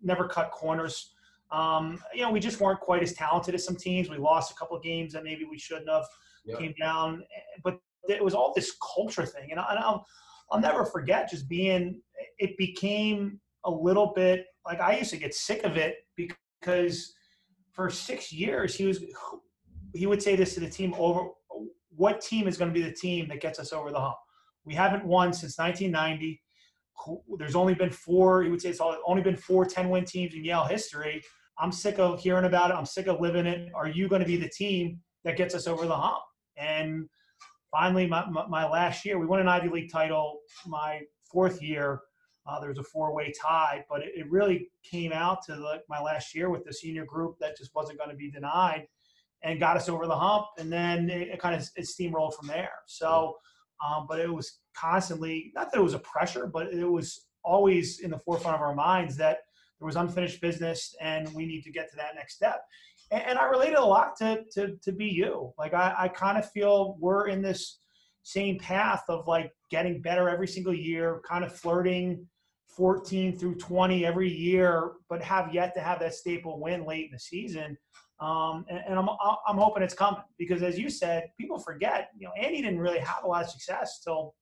never 0.00 0.28
cut 0.28 0.52
corners. 0.52 1.14
Um, 1.50 2.00
you 2.14 2.22
know, 2.22 2.30
we 2.30 2.38
just 2.38 2.60
weren't 2.60 2.80
quite 2.80 3.02
as 3.02 3.12
talented 3.12 3.56
as 3.56 3.64
some 3.64 3.74
teams. 3.76 4.08
We 4.08 4.18
lost 4.18 4.52
a 4.52 4.54
couple 4.54 4.76
of 4.76 4.84
games 4.84 5.12
that 5.14 5.24
maybe 5.24 5.44
we 5.44 5.58
shouldn't 5.58 5.88
have. 5.88 6.04
Yep. 6.46 6.58
Came 6.58 6.74
down, 6.80 7.22
but 7.62 7.78
it 8.08 8.24
was 8.24 8.32
all 8.32 8.54
this 8.56 8.74
culture 8.94 9.26
thing, 9.26 9.50
and, 9.50 9.60
I, 9.60 9.74
will 9.74 10.06
I'll 10.50 10.58
never 10.58 10.86
forget 10.86 11.28
just 11.28 11.50
being. 11.50 12.00
It 12.38 12.56
became 12.56 13.38
a 13.66 13.70
little 13.70 14.14
bit 14.14 14.46
like 14.64 14.80
I 14.80 14.96
used 14.96 15.10
to 15.10 15.18
get 15.18 15.34
sick 15.34 15.64
of 15.64 15.76
it 15.76 15.96
because 16.16 17.12
for 17.80 17.88
six 17.88 18.30
years 18.30 18.74
he 18.74 18.84
was 18.84 19.02
he 19.94 20.04
would 20.04 20.22
say 20.22 20.36
this 20.36 20.52
to 20.52 20.60
the 20.60 20.68
team 20.68 20.94
over 20.98 21.28
what 21.96 22.20
team 22.20 22.46
is 22.46 22.58
going 22.58 22.72
to 22.72 22.78
be 22.78 22.84
the 22.84 22.92
team 22.92 23.26
that 23.28 23.40
gets 23.40 23.58
us 23.58 23.72
over 23.72 23.90
the 23.90 23.98
hump? 23.98 24.16
We 24.66 24.74
haven't 24.74 25.04
won 25.04 25.32
since 25.32 25.56
1990 25.56 26.42
there's 27.38 27.56
only 27.56 27.74
been 27.74 27.90
four 27.90 28.42
he 28.42 28.50
would 28.50 28.60
say 28.60 28.68
it's 28.68 28.82
only 29.06 29.22
been 29.22 29.36
four 29.36 29.64
10 29.64 29.88
win 29.88 30.04
teams 30.04 30.34
in 30.34 30.44
yale 30.44 30.64
history. 30.64 31.22
I'm 31.58 31.72
sick 31.72 31.98
of 31.98 32.20
hearing 32.20 32.44
about 32.44 32.70
it. 32.70 32.74
I'm 32.74 32.84
sick 32.84 33.06
of 33.06 33.18
living 33.18 33.46
it. 33.46 33.70
Are 33.74 33.88
you 33.88 34.08
going 34.08 34.20
to 34.20 34.28
be 34.28 34.36
the 34.36 34.50
team 34.50 35.00
that 35.24 35.38
gets 35.38 35.54
us 35.54 35.66
over 35.66 35.86
the 35.86 35.96
hump? 35.96 36.22
And 36.58 37.08
finally 37.70 38.06
my, 38.06 38.28
my, 38.28 38.46
my 38.46 38.68
last 38.68 39.06
year 39.06 39.18
we 39.18 39.24
won 39.24 39.40
an 39.40 39.48
ivy 39.48 39.70
league 39.70 39.90
title 39.90 40.40
my 40.66 41.00
fourth 41.32 41.62
year 41.62 42.00
uh, 42.46 42.58
there 42.58 42.68
was 42.68 42.78
a 42.78 42.82
four-way 42.82 43.32
tie, 43.40 43.84
but 43.88 44.02
it, 44.02 44.12
it 44.16 44.30
really 44.30 44.70
came 44.82 45.12
out 45.12 45.42
to 45.46 45.52
the, 45.52 45.82
my 45.88 46.00
last 46.00 46.34
year 46.34 46.50
with 46.50 46.64
the 46.64 46.72
senior 46.72 47.04
group 47.04 47.36
that 47.40 47.56
just 47.56 47.74
wasn't 47.74 47.98
going 47.98 48.10
to 48.10 48.16
be 48.16 48.30
denied, 48.30 48.86
and 49.42 49.60
got 49.60 49.76
us 49.76 49.88
over 49.88 50.06
the 50.06 50.16
hump. 50.16 50.46
And 50.58 50.72
then 50.72 51.08
it, 51.10 51.28
it 51.28 51.40
kind 51.40 51.54
of 51.54 51.68
it 51.76 51.86
steamrolled 51.86 52.34
from 52.34 52.48
there. 52.48 52.72
So, 52.86 53.36
um, 53.86 54.06
but 54.08 54.20
it 54.20 54.32
was 54.32 54.60
constantly 54.76 55.52
not 55.54 55.70
that 55.72 55.78
it 55.78 55.82
was 55.82 55.94
a 55.94 56.00
pressure, 56.00 56.46
but 56.46 56.72
it 56.72 56.84
was 56.84 57.26
always 57.42 58.00
in 58.00 58.10
the 58.10 58.18
forefront 58.18 58.56
of 58.56 58.62
our 58.62 58.74
minds 58.74 59.16
that 59.16 59.38
there 59.78 59.86
was 59.86 59.96
unfinished 59.96 60.40
business 60.42 60.94
and 61.00 61.32
we 61.34 61.46
need 61.46 61.62
to 61.62 61.72
get 61.72 61.90
to 61.90 61.96
that 61.96 62.14
next 62.14 62.34
step. 62.34 62.62
And, 63.10 63.22
and 63.22 63.38
I 63.38 63.44
related 63.44 63.76
a 63.76 63.84
lot 63.84 64.16
to 64.18 64.44
to 64.52 64.76
to 64.82 64.92
BU. 64.92 65.52
Like 65.58 65.74
I, 65.74 65.94
I 65.98 66.08
kind 66.08 66.38
of 66.38 66.50
feel 66.50 66.96
we're 67.00 67.28
in 67.28 67.42
this 67.42 67.78
same 68.22 68.58
path 68.58 69.04
of 69.08 69.26
like 69.26 69.52
getting 69.70 70.02
better 70.02 70.28
every 70.28 70.48
single 70.48 70.74
year, 70.74 71.20
kind 71.28 71.44
of 71.44 71.54
flirting 71.54 72.26
14 72.68 73.38
through 73.38 73.56
20 73.56 74.06
every 74.06 74.30
year, 74.30 74.92
but 75.08 75.22
have 75.22 75.52
yet 75.52 75.74
to 75.74 75.80
have 75.80 76.00
that 76.00 76.14
staple 76.14 76.60
win 76.60 76.84
late 76.86 77.06
in 77.06 77.10
the 77.12 77.18
season. 77.18 77.76
Um, 78.20 78.64
and, 78.68 78.80
and 78.86 78.98
I'm, 78.98 79.08
I'm 79.46 79.56
hoping 79.56 79.82
it's 79.82 79.94
coming 79.94 80.20
because, 80.38 80.62
as 80.62 80.78
you 80.78 80.90
said, 80.90 81.30
people 81.38 81.58
forget. 81.58 82.10
You 82.18 82.26
know, 82.26 82.32
Andy 82.38 82.60
didn't 82.60 82.78
really 82.78 82.98
have 82.98 83.24
a 83.24 83.26
lot 83.26 83.44
of 83.44 83.50
success 83.50 84.00
till, 84.04 84.34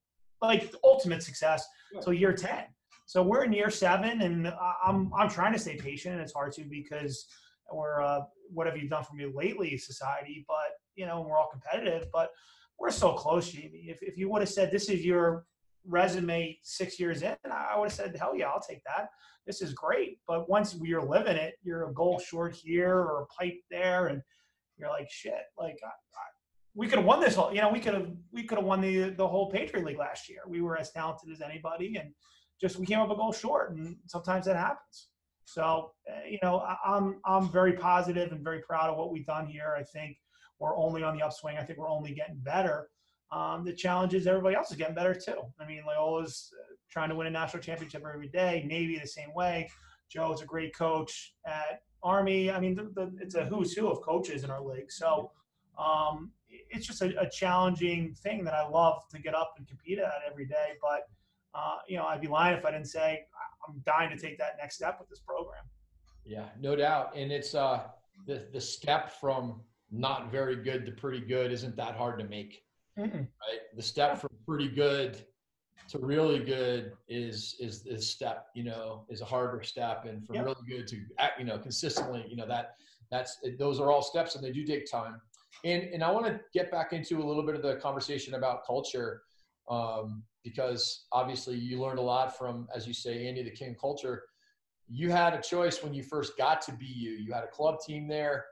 like, 0.42 0.74
ultimate 0.82 1.22
success 1.22 1.64
till 2.02 2.12
year 2.12 2.32
10. 2.32 2.64
So 3.08 3.22
we're 3.22 3.44
in 3.44 3.54
year 3.54 3.70
seven, 3.70 4.20
and 4.20 4.52
I'm 4.84 5.10
I'm 5.14 5.30
trying 5.30 5.54
to 5.54 5.58
stay 5.58 5.76
patient, 5.76 6.12
and 6.16 6.22
it's 6.22 6.34
hard 6.34 6.52
to 6.52 6.64
because 6.64 7.26
we're 7.72 8.02
uh, 8.02 8.20
what 8.52 8.66
have 8.66 8.76
you 8.76 8.86
done 8.86 9.02
for 9.02 9.14
me 9.14 9.24
lately, 9.34 9.78
society? 9.78 10.44
But 10.46 10.72
you 10.94 11.06
know, 11.06 11.22
we're 11.22 11.38
all 11.38 11.48
competitive, 11.50 12.08
but 12.12 12.28
we're 12.78 12.90
so 12.90 13.12
close, 13.12 13.50
Jamie. 13.50 13.86
If 13.88 14.02
if 14.02 14.16
you 14.16 14.30
would 14.30 14.42
have 14.42 14.48
said 14.48 14.70
this 14.70 14.88
is 14.88 15.04
your 15.04 15.44
resume 15.84 16.58
six 16.62 17.00
years 17.00 17.22
in, 17.22 17.36
I 17.50 17.76
would 17.78 17.86
have 17.86 17.92
said, 17.92 18.16
hell 18.18 18.36
yeah, 18.36 18.48
I'll 18.48 18.60
take 18.60 18.82
that. 18.84 19.08
This 19.46 19.62
is 19.62 19.72
great. 19.72 20.18
But 20.26 20.48
once 20.48 20.76
you're 20.82 21.02
living 21.02 21.36
it, 21.36 21.54
you're 21.62 21.88
a 21.88 21.94
goal 21.94 22.18
short 22.18 22.54
here 22.54 22.94
or 22.94 23.22
a 23.22 23.26
pipe 23.26 23.58
there, 23.70 24.08
and 24.08 24.22
you're 24.76 24.90
like, 24.90 25.10
shit, 25.10 25.42
like 25.58 25.78
I, 25.82 25.88
I, 25.88 26.26
we 26.74 26.86
could 26.86 26.98
have 26.98 27.06
won 27.06 27.20
this 27.20 27.34
whole, 27.34 27.52
you 27.52 27.60
know, 27.60 27.70
we 27.70 27.80
could 27.80 27.94
have 27.94 28.10
we 28.32 28.44
could 28.44 28.58
have 28.58 28.66
won 28.66 28.80
the 28.80 29.10
the 29.10 29.26
whole 29.26 29.50
Patriot 29.50 29.84
League 29.84 29.98
last 29.98 30.28
year. 30.28 30.40
We 30.46 30.60
were 30.60 30.78
as 30.78 30.92
talented 30.92 31.30
as 31.32 31.40
anybody, 31.40 31.96
and 31.96 32.12
just 32.60 32.78
we 32.78 32.86
came 32.86 33.00
up 33.00 33.10
a 33.10 33.16
goal 33.16 33.32
short, 33.32 33.72
and 33.76 33.96
sometimes 34.06 34.46
that 34.46 34.56
happens. 34.56 35.08
So, 35.44 35.92
uh, 36.10 36.26
you 36.28 36.38
know, 36.42 36.58
I, 36.58 36.76
I'm 36.84 37.20
I'm 37.24 37.50
very 37.50 37.72
positive 37.72 38.32
and 38.32 38.44
very 38.44 38.60
proud 38.60 38.90
of 38.90 38.98
what 38.98 39.10
we've 39.10 39.26
done 39.26 39.46
here. 39.46 39.74
I 39.78 39.82
think 39.82 40.18
we're 40.58 40.76
only 40.76 41.02
on 41.02 41.16
the 41.16 41.22
upswing. 41.22 41.56
I 41.58 41.62
think 41.62 41.78
we're 41.78 41.90
only 41.90 42.12
getting 42.12 42.36
better. 42.36 42.90
Um, 43.30 43.64
the 43.64 43.72
challenge 43.72 44.14
is 44.14 44.26
everybody 44.26 44.56
else 44.56 44.70
is 44.70 44.76
getting 44.76 44.94
better 44.94 45.14
too. 45.14 45.40
I 45.60 45.66
mean, 45.66 45.82
Loyola's 45.86 46.52
uh, 46.58 46.74
trying 46.90 47.10
to 47.10 47.14
win 47.14 47.26
a 47.26 47.30
national 47.30 47.62
championship 47.62 48.02
every 48.06 48.28
day. 48.28 48.64
Navy 48.66 48.98
the 48.98 49.06
same 49.06 49.34
way. 49.34 49.68
Joe's 50.10 50.40
a 50.40 50.46
great 50.46 50.74
coach 50.74 51.34
at 51.46 51.82
Army. 52.02 52.50
I 52.50 52.58
mean, 52.58 52.74
the, 52.74 52.90
the, 52.94 53.14
it's 53.20 53.34
a 53.34 53.44
who's 53.44 53.74
who 53.74 53.88
of 53.88 54.00
coaches 54.00 54.44
in 54.44 54.50
our 54.50 54.62
league. 54.62 54.90
So 54.90 55.30
um, 55.78 56.32
it's 56.48 56.86
just 56.86 57.02
a, 57.02 57.20
a, 57.20 57.28
challenging 57.28 58.14
thing 58.14 58.42
that 58.44 58.54
I 58.54 58.66
love 58.66 59.02
to 59.10 59.18
get 59.18 59.34
up 59.34 59.54
and 59.58 59.68
compete 59.68 59.98
at 59.98 60.10
every 60.28 60.46
day. 60.46 60.72
But 60.80 61.02
uh, 61.54 61.76
you 61.86 61.96
know, 61.98 62.06
I'd 62.06 62.20
be 62.20 62.28
lying 62.28 62.56
if 62.56 62.64
I 62.64 62.70
didn't 62.70 62.86
say 62.86 63.20
I'm 63.68 63.82
dying 63.84 64.10
to 64.10 64.16
take 64.16 64.38
that 64.38 64.56
next 64.60 64.76
step 64.76 64.96
with 64.98 65.08
this 65.08 65.20
program. 65.20 65.64
Yeah, 66.24 66.46
no 66.60 66.74
doubt. 66.76 67.12
And 67.14 67.30
it's 67.30 67.54
uh, 67.54 67.82
the 68.26 68.46
the 68.52 68.60
step 68.60 69.10
from 69.20 69.60
not 69.90 70.30
very 70.30 70.56
good 70.56 70.84
to 70.86 70.92
pretty 70.92 71.20
good 71.20 71.52
isn't 71.52 71.76
that 71.76 71.96
hard 71.96 72.18
to 72.18 72.24
make. 72.24 72.62
Mm-mm. 72.98 73.12
Right. 73.12 73.60
The 73.76 73.82
step 73.82 74.20
from 74.20 74.30
pretty 74.46 74.68
good 74.68 75.24
to 75.88 75.98
really 75.98 76.40
good 76.40 76.92
is 77.08 77.56
is 77.60 77.82
this 77.82 78.08
step. 78.08 78.46
You 78.54 78.64
know, 78.64 79.04
is 79.08 79.20
a 79.20 79.24
harder 79.24 79.62
step, 79.62 80.04
and 80.04 80.26
from 80.26 80.36
yep. 80.36 80.44
really 80.44 80.66
good 80.68 80.86
to 80.88 80.96
you 81.38 81.44
know 81.44 81.58
consistently. 81.58 82.24
You 82.28 82.36
know 82.36 82.46
that 82.46 82.74
that's 83.10 83.38
those 83.58 83.80
are 83.80 83.90
all 83.90 84.02
steps, 84.02 84.34
and 84.34 84.44
they 84.44 84.52
do 84.52 84.64
take 84.64 84.90
time. 84.90 85.20
And 85.64 85.84
and 85.84 86.02
I 86.02 86.10
want 86.10 86.26
to 86.26 86.40
get 86.52 86.70
back 86.70 86.92
into 86.92 87.22
a 87.22 87.24
little 87.24 87.44
bit 87.44 87.54
of 87.54 87.62
the 87.62 87.76
conversation 87.76 88.34
about 88.34 88.66
culture. 88.66 89.22
Um, 89.70 90.22
because 90.44 91.04
obviously 91.12 91.56
you 91.56 91.78
learned 91.78 91.98
a 91.98 92.02
lot 92.02 92.38
from, 92.38 92.68
as 92.74 92.86
you 92.86 92.94
say, 92.94 93.26
Andy 93.28 93.42
the 93.42 93.50
King 93.50 93.76
culture. 93.78 94.22
You 94.88 95.10
had 95.10 95.34
a 95.34 95.42
choice 95.42 95.82
when 95.82 95.92
you 95.92 96.02
first 96.02 96.38
got 96.38 96.62
to 96.62 96.72
BU. 96.72 96.86
You 96.86 97.32
had 97.34 97.44
a 97.44 97.48
club 97.48 97.80
team 97.86 98.08
there 98.08 98.46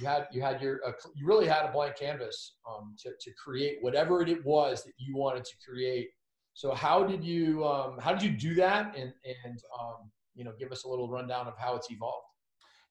you 0.00 0.06
had 0.06 0.26
you 0.32 0.40
had 0.40 0.60
your 0.60 0.80
uh, 0.86 0.92
you 1.14 1.26
really 1.26 1.46
had 1.46 1.64
a 1.64 1.72
blank 1.72 1.96
canvas 1.96 2.56
um, 2.68 2.94
to, 3.02 3.10
to 3.20 3.30
create 3.32 3.78
whatever 3.80 4.22
it 4.22 4.44
was 4.44 4.84
that 4.84 4.92
you 4.96 5.16
wanted 5.16 5.44
to 5.44 5.52
create. 5.66 6.10
So 6.54 6.72
how 6.72 7.04
did 7.04 7.24
you 7.24 7.64
um, 7.64 7.98
how 7.98 8.12
did 8.12 8.22
you 8.22 8.30
do 8.30 8.54
that? 8.56 8.96
And 8.96 9.12
and 9.44 9.58
um, 9.78 10.10
you 10.38 10.44
know 10.44 10.52
give 10.58 10.72
us 10.72 10.84
a 10.84 10.88
little 10.88 11.10
rundown 11.10 11.46
of 11.46 11.58
how 11.58 11.76
it's 11.76 11.90
evolved. 11.90 12.24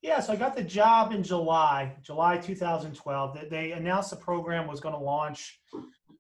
Yeah 0.02 0.20
so 0.20 0.32
i 0.34 0.36
got 0.36 0.56
the 0.56 0.64
job 0.64 1.12
in 1.12 1.24
july 1.24 1.96
july 2.04 2.38
2012 2.38 3.50
they 3.50 3.72
announced 3.72 4.12
the 4.12 4.16
program 4.16 4.68
was 4.68 4.80
going 4.80 4.94
to 4.94 5.02
launch 5.02 5.60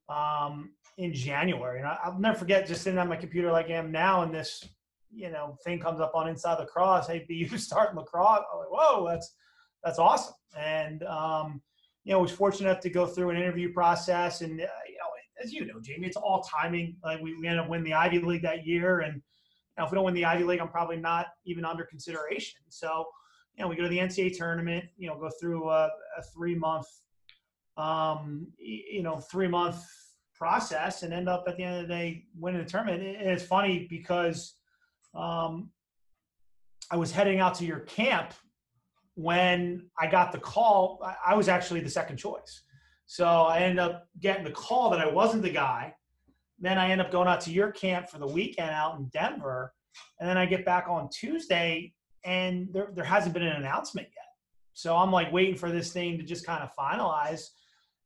um, 0.10 0.72
in 0.98 1.14
january. 1.14 1.80
And 1.80 1.88
I, 1.88 2.10
will 2.10 2.20
never 2.20 2.40
forget 2.40 2.66
just 2.66 2.82
sitting 2.82 2.98
on 2.98 3.08
my 3.08 3.16
computer 3.16 3.52
like 3.52 3.68
i 3.70 3.74
am 3.74 3.92
now 3.92 4.24
and 4.24 4.34
this 4.34 4.68
you 5.14 5.30
know 5.30 5.58
thing 5.64 5.80
comes 5.80 6.00
up 6.00 6.14
on 6.16 6.28
Inside 6.28 6.60
Lacrosse 6.60 7.08
hey 7.08 7.26
bu 7.28 7.58
starting 7.58 7.98
lacrosse? 7.98 8.44
I'm 8.52 8.60
like 8.60 8.72
whoa 8.72 9.08
that's 9.08 9.36
that's 9.84 10.00
awesome. 10.00 10.34
And 10.58 11.04
um, 11.04 11.62
you 12.04 12.14
know, 12.14 12.22
was 12.22 12.32
fortunate 12.32 12.70
enough 12.70 12.82
to 12.82 12.90
go 12.90 13.06
through 13.06 13.32
an 13.32 13.38
interview 13.38 13.74
process, 13.74 14.42
and 14.42 14.62
uh, 14.62 14.66
you 14.88 14.98
know, 14.98 15.44
as 15.44 15.54
you 15.54 15.66
know, 15.66 15.80
Jamie, 15.82 16.08
it's 16.08 16.18
all 16.18 16.42
timing. 16.42 16.96
Like 17.04 17.22
we, 17.22 17.36
we 17.38 17.48
ended 17.48 17.64
up 17.64 17.70
winning 17.70 17.86
the 17.86 17.94
Ivy 17.94 18.20
League 18.20 18.44
that 18.44 18.66
year, 18.66 19.02
and 19.02 19.16
you 19.16 19.22
know, 19.78 19.86
if 19.86 19.92
we 19.92 19.96
don't 19.96 20.06
win 20.06 20.14
the 20.14 20.26
Ivy 20.26 20.44
League, 20.44 20.60
I'm 20.60 20.70
probably 20.70 20.98
not 20.98 21.28
even 21.46 21.66
under 21.66 21.84
consideration. 21.84 22.62
So, 22.70 23.06
you 23.56 23.64
know, 23.64 23.70
we 23.70 23.76
go 23.76 23.84
to 23.84 23.90
the 23.90 24.00
NCAA 24.00 24.38
tournament, 24.38 24.86
you 24.98 25.08
know, 25.08 25.18
go 25.18 25.30
through 25.40 25.70
a, 25.70 25.90
a 26.18 26.24
three 26.34 26.56
month, 26.56 26.88
um, 27.76 28.48
you 28.58 29.04
know, 29.04 29.18
three 29.18 29.48
month 29.48 29.84
process, 30.34 31.04
and 31.04 31.14
end 31.14 31.30
up 31.30 31.44
at 31.48 31.58
the 31.58 31.64
end 31.64 31.76
of 31.76 31.88
the 31.88 31.94
day 31.94 32.26
winning 32.36 32.64
the 32.64 32.70
tournament. 32.70 33.04
And 33.04 33.30
it's 33.30 33.44
funny 33.44 33.86
because 33.90 34.56
um, 35.14 35.70
I 36.90 36.96
was 36.96 37.12
heading 37.12 37.40
out 37.40 37.56
to 37.56 37.66
your 37.66 37.82
camp 37.82 38.34
when 39.18 39.90
I 40.00 40.06
got 40.06 40.32
the 40.32 40.38
call, 40.38 41.02
I 41.26 41.34
was 41.34 41.50
actually 41.50 41.80
the 41.80 41.90
second 41.90 42.18
choice. 42.18 42.62
So 43.08 43.26
I 43.26 43.62
ended 43.62 43.80
up 43.80 44.06
getting 44.20 44.44
the 44.44 44.52
call 44.52 44.92
that 44.92 45.00
I 45.00 45.10
wasn't 45.10 45.42
the 45.42 45.50
guy. 45.50 45.96
Then 46.60 46.78
I 46.78 46.92
end 46.92 47.02
up 47.02 47.10
going 47.10 47.28
out 47.28 47.42
to 47.42 47.52
your 47.52 47.72
camp 47.72 48.10
for 48.10 48.20
the 48.20 48.28
weekend 48.28 48.70
out 48.70 49.00
in 49.00 49.06
Denver. 49.08 49.74
And 50.20 50.30
then 50.30 50.38
I 50.38 50.46
get 50.46 50.66
back 50.66 50.86
on 50.88 51.10
Tuesday 51.10 51.96
and 52.26 52.68
there, 52.72 52.92
there 52.94 53.04
hasn't 53.04 53.34
been 53.34 53.42
an 53.42 53.56
announcement 53.56 54.08
yet. 54.08 54.26
So 54.74 54.96
I'm 54.96 55.12
like 55.12 55.34
waiting 55.34 55.56
for 55.56 55.72
this 55.72 55.92
thing 55.92 56.20
to 56.20 56.24
just 56.24 56.46
kind 56.46 56.62
of 56.62 56.70
finalize. 56.78 57.42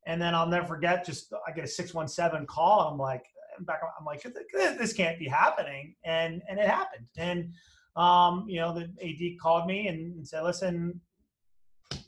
And 0.08 0.22
then 0.22 0.34
I'll 0.34 0.48
never 0.48 0.66
forget, 0.66 1.06
just 1.06 1.34
I 1.46 1.52
get 1.52 1.66
a 1.66 1.68
617 1.68 2.48
call. 2.48 2.88
I'm 2.88 2.98
like, 2.98 3.26
back, 3.66 3.82
I'm 4.00 4.06
like, 4.06 4.26
this 4.54 4.94
can't 4.94 5.20
be 5.20 5.28
happening. 5.28 5.94
And, 6.06 6.42
and 6.48 6.58
it 6.58 6.70
happened. 6.70 7.08
And 7.18 7.52
um, 7.96 8.46
you 8.48 8.60
know, 8.60 8.74
the 8.74 8.84
AD 9.04 9.40
called 9.40 9.68
me 9.68 9.88
and 9.88 10.26
said, 10.28 10.44
listen, 10.44 11.00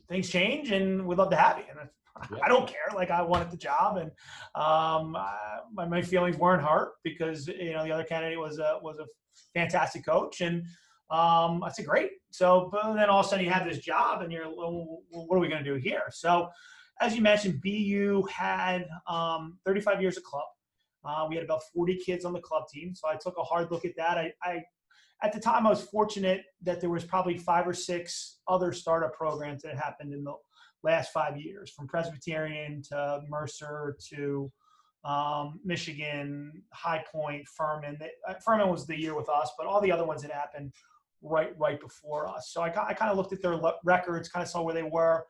things 0.10 0.30
change 0.30 0.72
and 0.72 1.06
we'd 1.06 1.18
love 1.18 1.30
to 1.32 1.36
have 1.36 1.58
you. 1.58 1.66
And 1.70 1.80
I, 1.80 2.46
I 2.46 2.48
don't 2.48 2.68
care. 2.68 2.90
Like 2.96 3.12
I 3.12 3.22
wanted 3.22 3.52
the 3.52 3.58
job 3.58 3.98
and 3.98 4.10
um, 4.56 5.16
I, 5.16 5.60
my, 5.74 5.86
my, 5.88 6.02
feelings 6.02 6.38
weren't 6.38 6.64
hurt 6.64 6.94
because, 7.04 7.48
you 7.48 7.74
know, 7.74 7.84
the 7.84 7.92
other 7.92 8.04
candidate 8.04 8.40
was 8.40 8.60
a, 8.60 8.80
was 8.82 9.00
a 9.00 9.06
fantastic 9.54 10.06
coach. 10.06 10.42
And 10.42 10.64
um, 11.10 11.64
I 11.64 11.72
said, 11.72 11.86
great. 11.86 12.12
So, 12.32 12.70
but 12.72 12.94
then 12.94 13.10
all 13.10 13.20
of 13.20 13.26
a 13.26 13.30
sudden 13.30 13.44
you 13.44 13.52
have 13.52 13.68
this 13.68 13.80
job 13.80 14.22
and 14.22 14.32
you're, 14.32 14.48
well, 14.48 15.02
what 15.10 15.36
are 15.36 15.40
we 15.40 15.50
going 15.50 15.64
to 15.64 15.70
do 15.70 15.76
here? 15.80 16.04
So 16.12 16.50
as 17.02 17.16
you 17.16 17.22
mentioned, 17.22 17.62
BU 17.62 18.24
had 18.32 18.86
um, 19.08 19.58
35 19.66 20.02
years 20.02 20.18
of 20.18 20.24
club. 20.24 20.46
Uh, 21.06 21.26
we 21.28 21.36
had 21.36 21.44
about 21.44 21.62
40 21.74 21.98
kids 21.98 22.24
on 22.24 22.32
the 22.32 22.40
club 22.40 22.64
team. 22.72 22.96
So 22.96 23.10
I 23.10 23.16
took 23.16 23.38
a 23.38 23.44
hard 23.44 23.72
look 23.72 23.84
at 23.84 23.96
that. 23.98 24.18
I, 24.18 24.32
I 24.42 24.64
at 25.24 25.32
the 25.32 25.40
time, 25.40 25.66
I 25.66 25.70
was 25.70 25.82
fortunate 25.82 26.44
that 26.64 26.82
there 26.82 26.90
was 26.90 27.06
probably 27.06 27.38
five 27.38 27.68
or 27.68 27.74
six 27.74 28.40
other 28.48 28.74
startup 28.74 29.14
programs 29.14 29.64
that 29.64 29.76
happened 29.78 30.14
in 30.14 30.24
the 30.24 30.34
last 30.84 31.14
five 31.14 31.38
years, 31.38 31.72
from 31.72 31.88
Presbyterian 31.88 32.82
to 32.90 33.22
Mercer 33.30 33.96
to 34.10 34.52
um, 35.06 35.60
Michigan, 35.64 36.64
High 36.74 37.04
Point, 37.10 37.48
Furman. 37.48 37.98
They, 38.00 38.12
uh, 38.28 38.36
Furman 38.46 38.70
was 38.70 38.86
the 38.86 39.00
year 39.00 39.16
with 39.16 39.30
us, 39.30 39.52
but 39.58 39.66
all 39.66 39.82
the 39.82 39.92
other 39.92 40.06
ones 40.06 40.22
had 40.22 40.32
happened 40.32 40.74
right 41.22 41.54
right 41.58 41.80
before 41.80 42.28
us. 42.28 42.52
So 42.54 42.62
I, 42.62 42.68
I 42.68 42.94
kind 42.94 43.10
of 43.10 43.18
looked 43.18 43.32
at 43.32 43.42
their 43.42 43.58
records, 43.86 44.28
kind 44.28 44.44
of 44.44 44.50
saw 44.50 44.62
where 44.62 44.74
they 44.74 44.84
were. 44.84 45.26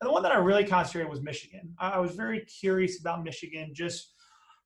And 0.00 0.08
the 0.08 0.12
one 0.12 0.22
that 0.22 0.32
I 0.32 0.38
really 0.38 0.64
concentrated 0.64 1.10
was 1.10 1.22
Michigan. 1.22 1.74
I 1.78 2.00
was 2.00 2.14
very 2.14 2.40
curious 2.46 2.98
about 3.00 3.24
Michigan, 3.24 3.72
just 3.74 4.13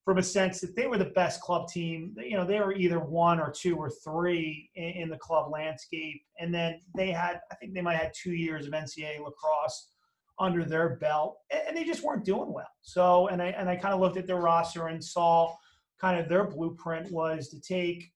from 0.09 0.17
a 0.17 0.23
sense 0.23 0.59
that 0.63 0.75
they 0.75 0.87
were 0.87 0.97
the 0.97 1.05
best 1.05 1.43
club 1.43 1.69
team. 1.69 2.17
You 2.17 2.39
know, 2.39 2.47
they 2.47 2.61
were 2.61 2.73
either 2.73 2.99
one 2.99 3.39
or 3.39 3.51
two 3.51 3.77
or 3.77 3.91
three 3.91 4.71
in, 4.75 5.03
in 5.03 5.09
the 5.11 5.19
club 5.19 5.53
landscape, 5.53 6.23
and 6.41 6.53
then 6.53 6.81
they 6.97 7.11
had, 7.11 7.41
I 7.53 7.57
think 7.57 7.75
they 7.75 7.83
might 7.83 7.97
have 7.97 8.05
had 8.05 8.13
two 8.15 8.33
years 8.33 8.67
of 8.67 8.73
NCAA 8.73 9.23
lacrosse 9.23 9.91
under 10.39 10.65
their 10.65 10.97
belt, 10.97 11.37
and 11.51 11.77
they 11.77 11.85
just 11.85 12.03
weren't 12.03 12.25
doing 12.25 12.51
well. 12.51 12.71
So, 12.81 13.29
and 13.29 13.43
I 13.43 13.49
and 13.49 13.69
I 13.69 13.77
kind 13.77 13.93
of 13.93 14.01
looked 14.01 14.17
at 14.17 14.27
their 14.27 14.41
roster 14.41 14.87
and 14.87 15.05
saw 15.05 15.55
kind 16.01 16.19
of 16.19 16.27
their 16.27 16.45
blueprint 16.45 17.13
was 17.13 17.51
to 17.51 17.61
take 17.61 18.11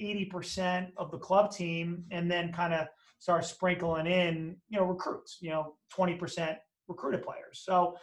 80% 0.00 0.92
of 0.98 1.10
the 1.10 1.18
club 1.18 1.50
team 1.50 2.04
and 2.12 2.30
then 2.30 2.52
kind 2.52 2.72
of 2.72 2.86
start 3.18 3.44
sprinkling 3.44 4.06
in, 4.06 4.56
you 4.68 4.78
know, 4.78 4.84
recruits, 4.84 5.38
you 5.40 5.50
know, 5.50 5.74
20% 5.98 6.56
recruited 6.86 7.24
players. 7.24 7.64
So 7.64 7.96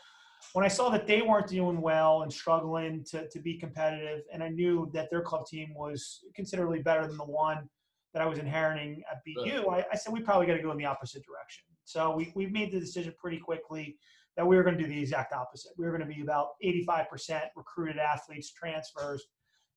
when 0.54 0.66
I 0.66 0.68
saw 0.68 0.90
that 0.90 1.08
they 1.08 1.22
weren't 1.22 1.48
doing 1.48 1.82
well 1.82 2.24
and 2.24 2.32
struggling 2.32 3.04
to, 3.12 3.28
to 3.30 3.40
be 3.40 3.58
competitive, 3.58 4.22
and 4.32 4.44
I 4.44 4.50
knew 4.50 4.90
that 4.94 5.10
their 5.10 5.22
club 5.22 5.46
team 5.46 5.74
was 5.76 6.22
considerably 6.36 6.82
better 6.82 7.08
than 7.08 7.18
the 7.18 7.26
one 7.26 7.70
that 8.14 8.22
I 8.22 8.26
was 8.26 8.40
inheriting 8.40 9.04
at 9.12 9.20
BU, 9.26 9.68
I, 9.70 9.86
I 9.92 9.96
said 9.96 10.14
we 10.14 10.22
probably 10.22 10.48
got 10.48 10.54
to 10.54 10.62
go 10.62 10.72
in 10.72 10.78
the 10.78 10.86
opposite 10.86 11.24
direction. 11.26 11.66
So 11.84 12.16
we, 12.16 12.32
we 12.34 12.48
made 12.48 12.72
the 12.72 12.80
decision 12.80 13.14
pretty 13.20 13.40
quickly 13.40 13.98
that 14.38 14.48
we 14.48 14.56
were 14.56 14.64
going 14.64 14.78
to 14.78 14.84
do 14.84 14.90
the 14.90 15.00
exact 15.00 15.34
opposite. 15.34 15.74
We 15.78 15.86
were 15.86 15.92
going 15.92 16.10
to 16.10 16.16
be 16.16 16.22
about 16.22 16.52
85% 16.64 17.42
recruited 17.58 17.98
athletes, 17.98 18.54
transfers, 18.54 19.26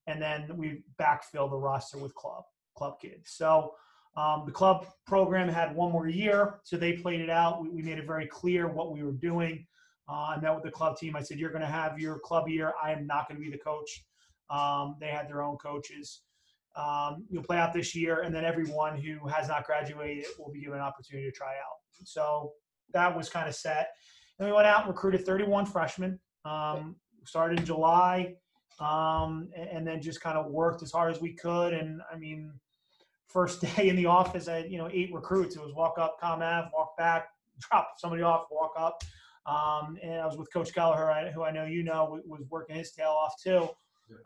and 0.06 0.22
then 0.22 0.56
we 0.56 0.82
backfill 1.00 1.50
the 1.50 1.56
roster 1.56 1.98
with 1.98 2.14
club 2.14 2.44
club 2.76 3.00
kids. 3.00 3.32
So 3.32 3.74
um, 4.16 4.44
the 4.46 4.52
club 4.52 4.86
program 5.06 5.48
had 5.48 5.74
one 5.74 5.90
more 5.90 6.08
year, 6.08 6.60
so 6.62 6.76
they 6.76 6.92
played 6.92 7.20
it 7.20 7.30
out. 7.30 7.60
We, 7.60 7.70
we 7.70 7.82
made 7.82 7.98
it 7.98 8.06
very 8.06 8.26
clear 8.26 8.68
what 8.68 8.92
we 8.92 9.02
were 9.02 9.12
doing. 9.12 9.66
Uh, 10.08 10.34
I 10.36 10.40
met 10.40 10.54
with 10.54 10.64
the 10.64 10.70
club 10.70 10.96
team. 10.96 11.16
I 11.16 11.22
said, 11.22 11.38
"You're 11.38 11.50
going 11.50 11.62
to 11.62 11.68
have 11.68 11.98
your 11.98 12.18
club 12.18 12.48
year. 12.48 12.72
I 12.82 12.92
am 12.92 13.06
not 13.06 13.28
going 13.28 13.40
to 13.40 13.44
be 13.44 13.50
the 13.50 13.62
coach." 13.62 14.04
Um, 14.50 14.96
they 15.00 15.08
had 15.08 15.28
their 15.28 15.42
own 15.42 15.56
coaches. 15.56 16.22
Um, 16.76 17.24
you'll 17.30 17.42
play 17.42 17.58
out 17.58 17.72
this 17.72 17.94
year, 17.94 18.20
and 18.20 18.34
then 18.34 18.44
everyone 18.44 18.96
who 18.96 19.26
has 19.28 19.48
not 19.48 19.64
graduated 19.64 20.26
will 20.38 20.52
be 20.52 20.60
given 20.60 20.78
an 20.78 20.84
opportunity 20.84 21.28
to 21.28 21.36
try 21.36 21.52
out. 21.52 21.78
So 22.04 22.52
that 22.92 23.14
was 23.14 23.28
kind 23.28 23.48
of 23.48 23.54
set. 23.54 23.90
And 24.38 24.46
we 24.48 24.52
went 24.52 24.66
out 24.66 24.80
and 24.80 24.88
recruited 24.88 25.26
31 25.26 25.66
freshmen. 25.66 26.18
Um, 26.44 26.96
started 27.24 27.58
in 27.58 27.66
July 27.66 28.34
um, 28.80 29.50
and, 29.54 29.86
then 29.86 30.00
just 30.00 30.20
kind 30.20 30.38
of 30.38 30.46
worked 30.46 30.82
as 30.82 30.92
hard 30.92 31.14
as 31.14 31.20
we 31.20 31.34
could. 31.34 31.74
And 31.74 32.00
I 32.12 32.16
mean, 32.16 32.52
first 33.26 33.60
day 33.76 33.88
in 33.88 33.96
the 33.96 34.06
office, 34.06 34.48
I 34.48 34.56
had, 34.56 34.70
you 34.70 34.78
know, 34.78 34.88
eight 34.92 35.12
recruits. 35.12 35.56
It 35.56 35.62
was 35.62 35.74
walk 35.74 35.98
up, 35.98 36.18
come 36.20 36.42
av, 36.42 36.66
walk 36.72 36.96
back, 36.96 37.28
drop 37.58 37.94
somebody 37.98 38.22
off, 38.22 38.46
walk 38.50 38.72
up. 38.78 39.02
Um, 39.46 39.98
and 40.02 40.20
I 40.20 40.26
was 40.26 40.36
with 40.36 40.52
Coach 40.52 40.74
Gallagher, 40.74 41.30
who 41.30 41.42
I 41.42 41.50
know 41.50 41.64
you 41.64 41.82
know 41.82 42.20
was 42.26 42.42
working 42.50 42.76
his 42.76 42.92
tail 42.92 43.10
off 43.10 43.34
too. 43.42 43.68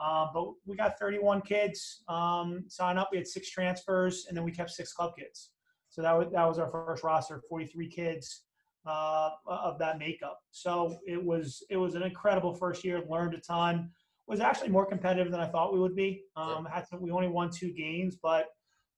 Um, 0.00 0.28
but 0.32 0.52
we 0.64 0.76
got 0.76 0.98
31 0.98 1.42
kids 1.42 2.02
um, 2.08 2.64
sign 2.68 2.98
up. 2.98 3.08
We 3.10 3.18
had 3.18 3.26
six 3.26 3.50
transfers, 3.50 4.26
and 4.28 4.36
then 4.36 4.44
we 4.44 4.52
kept 4.52 4.70
six 4.70 4.92
club 4.92 5.12
kids. 5.18 5.50
So 5.88 6.02
that 6.02 6.12
was 6.12 6.28
that 6.32 6.46
was 6.46 6.58
our 6.58 6.70
first 6.70 7.02
roster, 7.02 7.42
43 7.48 7.88
kids 7.88 8.44
uh, 8.86 9.30
of 9.46 9.78
that 9.78 9.98
makeup. 9.98 10.38
So 10.50 10.98
it 11.06 11.22
was 11.22 11.64
it 11.70 11.76
was 11.76 11.94
an 11.94 12.02
incredible 12.02 12.54
first 12.54 12.84
year. 12.84 13.02
Learned 13.08 13.34
a 13.34 13.40
ton 13.40 13.90
was 14.26 14.40
actually 14.40 14.70
more 14.70 14.86
competitive 14.86 15.30
than 15.30 15.40
I 15.40 15.46
thought 15.46 15.72
we 15.72 15.80
would 15.80 15.96
be. 15.96 16.24
Um, 16.36 16.64
had 16.64 16.86
some, 16.86 17.02
we 17.02 17.10
only 17.10 17.28
won 17.28 17.50
two 17.50 17.72
games, 17.72 18.16
but 18.22 18.46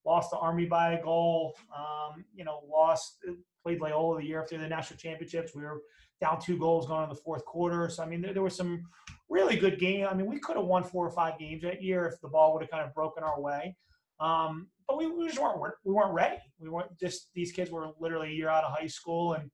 lost 0.05 0.29
to 0.29 0.37
Army 0.37 0.65
by 0.65 0.93
a 0.93 1.03
goal. 1.03 1.55
Um, 1.75 2.23
you 2.33 2.45
know, 2.45 2.61
lost 2.69 3.17
played 3.63 3.81
Loyola 3.81 4.19
the 4.19 4.25
year 4.25 4.41
after 4.41 4.57
the 4.57 4.67
national 4.67 4.97
championships. 4.97 5.53
We 5.55 5.63
were 5.63 5.81
down 6.21 6.39
two 6.39 6.57
goals 6.57 6.87
going 6.87 7.03
in 7.03 7.09
the 7.09 7.15
fourth 7.15 7.45
quarter. 7.45 7.89
So 7.89 8.03
I 8.03 8.07
mean, 8.07 8.21
there, 8.21 8.33
there 8.33 8.43
was 8.43 8.55
some 8.55 8.83
really 9.29 9.55
good 9.55 9.79
game. 9.79 10.07
I 10.09 10.13
mean, 10.13 10.27
we 10.27 10.39
could 10.39 10.55
have 10.55 10.65
won 10.65 10.83
four 10.83 11.05
or 11.05 11.11
five 11.11 11.37
games 11.39 11.63
that 11.63 11.81
year 11.81 12.05
if 12.05 12.19
the 12.21 12.27
ball 12.27 12.53
would 12.53 12.61
have 12.61 12.71
kind 12.71 12.85
of 12.85 12.93
broken 12.93 13.23
our 13.23 13.39
way. 13.39 13.75
Um, 14.19 14.67
but 14.87 14.97
we, 14.97 15.07
we, 15.07 15.27
just 15.27 15.41
weren't 15.41 15.59
we 15.83 15.93
weren't 15.93 16.13
ready. 16.13 16.37
We 16.59 16.69
weren't 16.69 16.97
just 16.99 17.29
these 17.33 17.51
kids 17.51 17.71
were 17.71 17.89
literally 17.99 18.29
a 18.29 18.33
year 18.33 18.49
out 18.49 18.63
of 18.63 18.77
high 18.77 18.87
school 18.87 19.33
and 19.33 19.49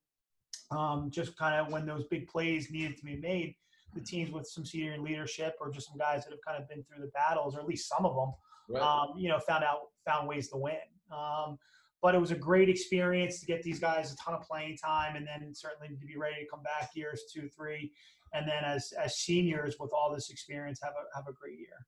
um, 0.72 1.10
just 1.10 1.38
kind 1.38 1.60
of 1.60 1.72
when 1.72 1.86
those 1.86 2.04
big 2.06 2.28
plays 2.28 2.70
needed 2.70 2.98
to 2.98 3.06
be 3.06 3.18
made 3.18 3.56
the 3.94 4.02
teams 4.02 4.32
with 4.32 4.48
some 4.48 4.66
senior 4.66 4.98
leadership 4.98 5.56
or 5.60 5.72
just 5.72 5.88
some 5.90 5.98
guys 5.98 6.24
that 6.24 6.32
have 6.32 6.40
kind 6.46 6.62
of 6.62 6.70
been 6.70 6.84
through 6.84 7.04
the 7.04 7.12
battles, 7.12 7.56
or 7.56 7.60
at 7.60 7.68
least 7.68 7.90
some 7.90 8.06
of 8.06 8.16
them, 8.16 8.34
right. 8.70 8.82
um, 8.82 9.18
you 9.18 9.30
know, 9.30 9.40
found 9.40 9.64
out 9.64 9.80
found 10.06 10.28
ways 10.28 10.50
to 10.50 10.58
win. 10.58 10.76
Um, 11.12 11.58
but 12.02 12.16
it 12.16 12.20
was 12.20 12.32
a 12.32 12.36
great 12.36 12.70
experience 12.70 13.40
to 13.40 13.46
get 13.46 13.62
these 13.62 13.80
guys 13.80 14.12
a 14.12 14.16
ton 14.18 14.34
of 14.34 14.42
playing 14.42 14.78
time, 14.78 15.16
and 15.16 15.26
then 15.26 15.54
certainly 15.54 15.88
to 15.88 16.06
be 16.06 16.18
ready 16.18 16.44
to 16.44 16.50
come 16.50 16.64
back 16.64 16.90
years 16.96 17.24
two, 17.34 17.48
three, 17.50 17.92
and 18.34 18.48
then 18.48 18.64
as 18.64 18.94
as 18.94 19.18
seniors 19.18 19.76
with 19.80 19.92
all 19.94 20.14
this 20.14 20.30
experience, 20.30 20.80
have 20.82 20.94
a 20.94 21.16
have 21.16 21.28
a 21.28 21.34
great 21.34 21.60
year. 21.60 21.86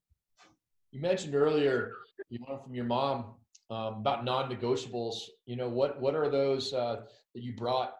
You 0.91 1.02
mentioned 1.02 1.36
earlier 1.36 1.93
you 2.30 2.39
learned 2.47 2.63
from 2.63 2.76
your 2.76 2.86
mom 2.86 3.36
um, 3.69 3.95
about 3.95 4.23
non-negotiables. 4.23 5.15
You 5.45 5.56
know 5.56 5.69
what 5.69 5.99
what 5.99 6.15
are 6.15 6.30
those 6.30 6.73
uh, 6.73 7.02
that 7.34 7.43
you 7.43 7.56
brought 7.56 7.95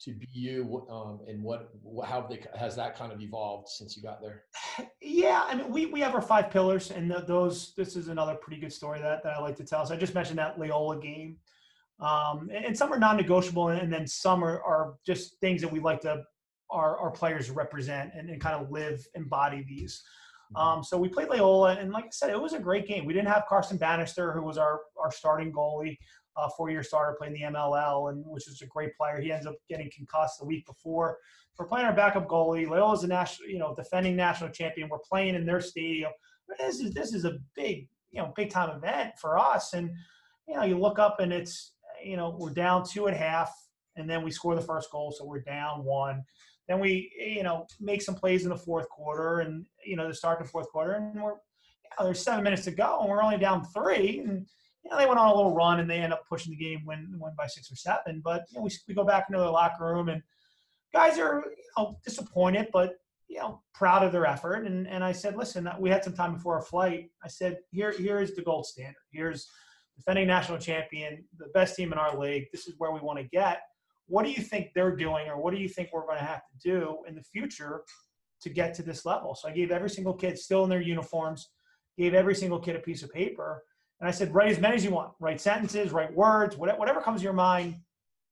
to 0.00 0.14
BU 0.14 0.86
um, 0.90 1.20
and 1.28 1.42
what 1.42 1.70
how 2.06 2.20
they, 2.20 2.44
has 2.56 2.76
that 2.76 2.96
kind 2.96 3.12
of 3.12 3.20
evolved 3.20 3.68
since 3.68 3.96
you 3.96 4.02
got 4.02 4.20
there? 4.20 4.44
Yeah, 5.00 5.44
I 5.46 5.56
mean 5.56 5.70
we, 5.70 5.86
we 5.86 6.00
have 6.00 6.14
our 6.14 6.22
five 6.22 6.50
pillars 6.50 6.90
and 6.90 7.10
those 7.26 7.74
this 7.76 7.96
is 7.96 8.08
another 8.08 8.34
pretty 8.34 8.60
good 8.60 8.72
story 8.72 9.00
that, 9.00 9.22
that 9.24 9.34
I 9.34 9.40
like 9.40 9.56
to 9.56 9.64
tell. 9.64 9.84
So 9.86 9.94
I 9.94 9.96
just 9.96 10.14
mentioned 10.14 10.38
that 10.38 10.58
Loyola 10.58 11.00
game. 11.00 11.36
Um, 12.00 12.48
and, 12.54 12.78
some 12.78 12.92
are 12.92 12.98
non-negotiable 12.98 13.70
and 13.70 13.92
then 13.92 14.06
some 14.06 14.44
are, 14.44 14.62
are 14.62 14.94
just 15.04 15.40
things 15.40 15.60
that 15.62 15.72
we 15.72 15.80
like 15.80 16.00
to 16.02 16.22
our, 16.70 16.96
our 16.98 17.10
players 17.10 17.50
represent 17.50 18.12
and, 18.14 18.30
and 18.30 18.40
kind 18.40 18.54
of 18.54 18.70
live 18.70 19.04
embody 19.14 19.64
these. 19.66 20.02
Mm-hmm. 20.54 20.78
Um, 20.78 20.84
so 20.84 20.96
we 20.96 21.08
played 21.08 21.28
Loyola, 21.28 21.76
and 21.76 21.92
like 21.92 22.04
I 22.04 22.10
said, 22.12 22.30
it 22.30 22.40
was 22.40 22.52
a 22.52 22.58
great 22.58 22.86
game. 22.86 23.04
We 23.04 23.12
didn't 23.12 23.28
have 23.28 23.44
Carson 23.48 23.76
Bannister, 23.76 24.32
who 24.32 24.42
was 24.42 24.58
our, 24.58 24.80
our 25.02 25.10
starting 25.10 25.52
goalie 25.52 25.98
four-year 26.56 26.82
starter 26.82 27.16
playing 27.18 27.34
the 27.34 27.42
MLL, 27.42 28.10
and 28.10 28.24
which 28.26 28.48
is 28.48 28.62
a 28.62 28.66
great 28.66 28.96
player. 28.96 29.20
He 29.20 29.32
ends 29.32 29.46
up 29.46 29.56
getting 29.68 29.90
concussed 29.94 30.38
the 30.38 30.46
week 30.46 30.66
before. 30.66 31.18
We're 31.58 31.66
playing 31.66 31.86
our 31.86 31.92
backup 31.92 32.28
goalie. 32.28 32.68
Loyola's 32.68 33.02
a 33.02 33.08
national, 33.08 33.48
you 33.48 33.58
know, 33.58 33.74
defending 33.74 34.14
national 34.14 34.50
champion. 34.50 34.88
We're 34.88 34.98
playing 34.98 35.34
in 35.34 35.44
their 35.44 35.60
stadium. 35.60 36.12
This 36.58 36.80
is 36.80 36.94
this 36.94 37.12
is 37.12 37.24
a 37.24 37.38
big, 37.56 37.88
you 38.12 38.22
know, 38.22 38.32
big 38.36 38.50
time 38.50 38.70
event 38.70 39.18
for 39.18 39.38
us. 39.38 39.74
And 39.74 39.90
you 40.46 40.54
know, 40.54 40.64
you 40.64 40.78
look 40.78 40.98
up 40.98 41.20
and 41.20 41.32
it's, 41.32 41.72
you 42.02 42.16
know, 42.16 42.34
we're 42.38 42.50
down 42.50 42.84
two 42.88 43.08
at 43.08 43.16
half, 43.16 43.52
and 43.96 44.08
then 44.08 44.22
we 44.22 44.30
score 44.30 44.54
the 44.54 44.60
first 44.60 44.90
goal, 44.90 45.12
so 45.12 45.24
we're 45.24 45.42
down 45.42 45.84
one. 45.84 46.22
Then 46.68 46.80
we, 46.80 47.10
you 47.18 47.42
know, 47.42 47.66
make 47.80 48.02
some 48.02 48.14
plays 48.14 48.44
in 48.44 48.50
the 48.50 48.56
fourth 48.56 48.88
quarter, 48.88 49.40
and 49.40 49.64
you 49.84 49.96
know, 49.96 50.06
to 50.06 50.14
start 50.14 50.40
of 50.40 50.46
the 50.46 50.50
fourth 50.50 50.70
quarter, 50.70 50.92
and 50.92 51.22
we're, 51.22 51.32
you 51.32 51.90
know, 51.98 52.04
there's 52.04 52.22
seven 52.22 52.44
minutes 52.44 52.64
to 52.64 52.70
go, 52.70 53.00
and 53.00 53.08
we're 53.08 53.22
only 53.22 53.38
down 53.38 53.64
three, 53.74 54.20
and 54.20 54.46
you 54.88 54.94
know, 54.94 55.00
they 55.00 55.06
went 55.06 55.20
on 55.20 55.30
a 55.30 55.34
little 55.34 55.54
run 55.54 55.80
and 55.80 55.90
they 55.90 55.98
end 55.98 56.14
up 56.14 56.26
pushing 56.26 56.50
the 56.50 56.56
game, 56.56 56.82
win, 56.86 57.14
win 57.18 57.32
by 57.36 57.46
six 57.46 57.70
or 57.70 57.76
seven. 57.76 58.22
But 58.24 58.46
you 58.50 58.58
know, 58.58 58.64
we, 58.64 58.70
we 58.86 58.94
go 58.94 59.04
back 59.04 59.26
into 59.28 59.38
the 59.38 59.50
locker 59.50 59.84
room 59.84 60.08
and 60.08 60.22
guys 60.94 61.18
are 61.18 61.44
you 61.46 61.64
know 61.76 61.98
disappointed, 62.04 62.68
but 62.72 62.94
you 63.28 63.38
know 63.38 63.62
proud 63.74 64.02
of 64.02 64.12
their 64.12 64.24
effort. 64.24 64.66
And 64.66 64.88
and 64.88 65.04
I 65.04 65.12
said, 65.12 65.36
listen, 65.36 65.66
uh, 65.66 65.76
we 65.78 65.90
had 65.90 66.04
some 66.04 66.14
time 66.14 66.32
before 66.34 66.54
our 66.54 66.62
flight. 66.62 67.10
I 67.22 67.28
said, 67.28 67.58
here 67.70 67.92
here 67.92 68.20
is 68.20 68.34
the 68.34 68.42
gold 68.42 68.66
standard. 68.66 68.96
Here's 69.12 69.46
defending 69.96 70.26
national 70.26 70.58
champion, 70.58 71.24
the 71.38 71.48
best 71.48 71.76
team 71.76 71.92
in 71.92 71.98
our 71.98 72.16
league. 72.18 72.46
This 72.50 72.66
is 72.66 72.74
where 72.78 72.92
we 72.92 73.00
want 73.00 73.18
to 73.18 73.24
get. 73.24 73.60
What 74.06 74.24
do 74.24 74.30
you 74.30 74.40
think 74.40 74.70
they're 74.74 74.96
doing, 74.96 75.28
or 75.28 75.38
what 75.38 75.52
do 75.52 75.60
you 75.60 75.68
think 75.68 75.90
we're 75.92 76.06
going 76.06 76.18
to 76.18 76.24
have 76.24 76.40
to 76.46 76.70
do 76.70 76.98
in 77.06 77.14
the 77.14 77.22
future 77.22 77.82
to 78.40 78.48
get 78.48 78.72
to 78.74 78.82
this 78.82 79.04
level? 79.04 79.34
So 79.34 79.48
I 79.48 79.52
gave 79.52 79.70
every 79.70 79.90
single 79.90 80.14
kid 80.14 80.38
still 80.38 80.64
in 80.64 80.70
their 80.70 80.80
uniforms, 80.80 81.50
gave 81.98 82.14
every 82.14 82.34
single 82.34 82.58
kid 82.58 82.74
a 82.74 82.78
piece 82.78 83.02
of 83.02 83.12
paper 83.12 83.64
and 84.00 84.08
I 84.08 84.12
said, 84.12 84.34
write 84.34 84.50
as 84.50 84.60
many 84.60 84.76
as 84.76 84.84
you 84.84 84.90
want, 84.90 85.12
write 85.18 85.40
sentences, 85.40 85.92
write 85.92 86.14
words, 86.14 86.56
whatever 86.56 87.00
comes 87.00 87.20
to 87.20 87.24
your 87.24 87.32
mind, 87.32 87.76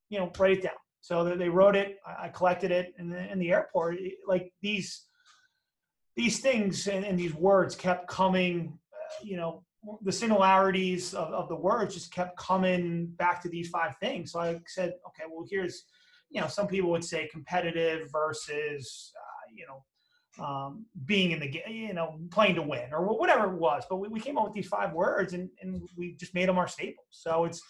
you 0.09 0.17
know, 0.19 0.31
write 0.39 0.57
it 0.57 0.63
down. 0.63 0.73
So 1.01 1.35
they 1.35 1.49
wrote 1.49 1.75
it. 1.75 1.97
I 2.05 2.29
collected 2.29 2.71
it 2.71 2.93
in 2.97 3.09
the, 3.09 3.31
in 3.31 3.39
the 3.39 3.51
airport. 3.51 3.97
Like 4.25 4.51
these, 4.61 5.03
these 6.15 6.39
things 6.39 6.87
and, 6.87 7.05
and 7.05 7.17
these 7.17 7.33
words 7.33 7.75
kept 7.75 8.07
coming, 8.07 8.77
uh, 8.93 9.23
you 9.23 9.37
know, 9.37 9.63
the 10.01 10.11
similarities 10.11 11.13
of, 11.13 11.29
of 11.29 11.47
the 11.47 11.55
words 11.55 11.93
just 11.93 12.11
kept 12.11 12.37
coming 12.37 13.07
back 13.17 13.41
to 13.43 13.49
these 13.49 13.69
five 13.69 13.95
things. 14.01 14.31
So 14.31 14.39
I 14.39 14.59
said, 14.67 14.93
okay, 15.07 15.23
well, 15.29 15.45
here's, 15.49 15.83
you 16.29 16.41
know, 16.41 16.47
some 16.47 16.67
people 16.67 16.89
would 16.89 17.05
say 17.05 17.29
competitive 17.31 18.09
versus, 18.11 19.13
uh, 19.15 19.53
you 19.53 19.65
know, 19.65 19.83
um, 20.39 20.85
being 21.05 21.31
in 21.31 21.39
the 21.39 21.47
game, 21.47 21.63
you 21.67 21.93
know, 21.93 22.19
playing 22.31 22.55
to 22.55 22.61
win 22.61 22.93
or 22.93 23.03
whatever 23.17 23.45
it 23.45 23.57
was. 23.57 23.83
But 23.89 23.97
we, 23.97 24.07
we 24.07 24.19
came 24.19 24.37
up 24.37 24.45
with 24.45 24.53
these 24.53 24.67
five 24.67 24.93
words 24.93 25.33
and, 25.33 25.49
and 25.61 25.81
we 25.95 26.13
just 26.13 26.33
made 26.33 26.47
them 26.49 26.57
our 26.57 26.67
staples. 26.67 27.07
So 27.11 27.45
it's 27.45 27.61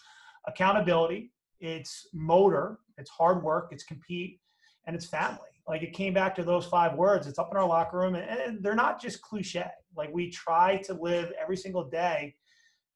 accountability, 0.46 1.32
it's 1.60 2.08
motor, 2.12 2.78
it's 2.96 3.10
hard 3.10 3.42
work, 3.42 3.68
it's 3.70 3.84
compete, 3.84 4.40
and 4.86 4.94
it's 4.94 5.06
family. 5.06 5.38
Like 5.68 5.82
it 5.82 5.92
came 5.92 6.14
back 6.14 6.34
to 6.36 6.42
those 6.42 6.64
five 6.64 6.94
words. 6.94 7.26
It's 7.26 7.38
up 7.38 7.50
in 7.50 7.58
our 7.58 7.66
locker 7.66 7.98
room, 7.98 8.14
and, 8.14 8.40
and 8.40 8.62
they're 8.62 8.74
not 8.74 9.00
just 9.00 9.20
cliche. 9.20 9.66
Like 9.94 10.12
we 10.12 10.30
try 10.30 10.78
to 10.86 10.94
live 10.94 11.30
every 11.40 11.58
single 11.58 11.84
day 11.84 12.34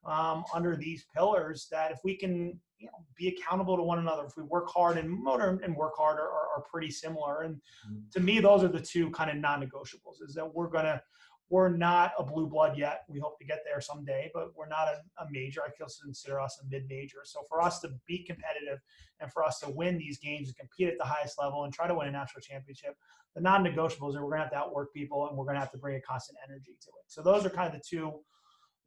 um, 0.06 0.44
under 0.54 0.74
these 0.74 1.04
pillars. 1.14 1.68
That 1.70 1.92
if 1.92 1.98
we 2.02 2.16
can, 2.16 2.58
you 2.82 2.88
know, 2.88 3.04
be 3.16 3.28
accountable 3.28 3.76
to 3.76 3.82
one 3.82 3.98
another, 3.98 4.24
if 4.26 4.36
we 4.36 4.42
work 4.42 4.68
hard, 4.68 4.98
and 4.98 5.08
motor 5.08 5.60
and 5.62 5.76
work 5.76 5.92
hard 5.96 6.18
are, 6.18 6.28
are, 6.28 6.48
are 6.56 6.64
pretty 6.70 6.90
similar. 6.90 7.42
And 7.42 7.54
mm-hmm. 7.56 7.98
to 8.12 8.20
me, 8.20 8.40
those 8.40 8.64
are 8.64 8.68
the 8.68 8.80
two 8.80 9.10
kind 9.10 9.30
of 9.30 9.36
non-negotiables. 9.36 10.22
Is 10.26 10.34
that 10.34 10.52
we're 10.52 10.68
gonna 10.68 11.00
we're 11.48 11.68
not 11.68 12.12
a 12.18 12.24
blue 12.24 12.46
blood 12.46 12.78
yet. 12.78 13.02
We 13.08 13.20
hope 13.20 13.38
to 13.38 13.44
get 13.44 13.60
there 13.62 13.78
someday, 13.80 14.30
but 14.32 14.56
we're 14.56 14.68
not 14.68 14.88
a, 14.88 15.22
a 15.22 15.26
major. 15.30 15.60
I 15.62 15.70
feel 15.70 15.86
consider 16.02 16.40
us 16.40 16.58
a 16.62 16.66
mid-major. 16.70 17.18
So 17.24 17.40
for 17.46 17.60
us 17.60 17.78
to 17.80 17.90
be 18.06 18.24
competitive 18.24 18.80
and 19.20 19.30
for 19.30 19.44
us 19.44 19.60
to 19.60 19.68
win 19.68 19.98
these 19.98 20.18
games 20.18 20.48
and 20.48 20.56
compete 20.56 20.88
at 20.88 20.96
the 20.98 21.04
highest 21.04 21.38
level 21.38 21.64
and 21.64 21.72
try 21.72 21.86
to 21.86 21.94
win 21.94 22.08
a 22.08 22.10
national 22.10 22.40
championship, 22.40 22.96
the 23.34 23.42
non-negotiables 23.42 24.16
are 24.16 24.24
we're 24.24 24.30
gonna 24.30 24.44
have 24.44 24.52
to 24.52 24.56
outwork 24.56 24.94
people 24.94 25.28
and 25.28 25.36
we're 25.36 25.44
gonna 25.44 25.60
have 25.60 25.72
to 25.72 25.78
bring 25.78 25.96
a 25.96 26.00
constant 26.00 26.38
energy 26.48 26.74
to 26.80 26.88
it. 26.88 27.04
So 27.08 27.20
those 27.20 27.44
are 27.44 27.50
kind 27.50 27.66
of 27.66 27.74
the 27.74 27.84
two 27.86 28.14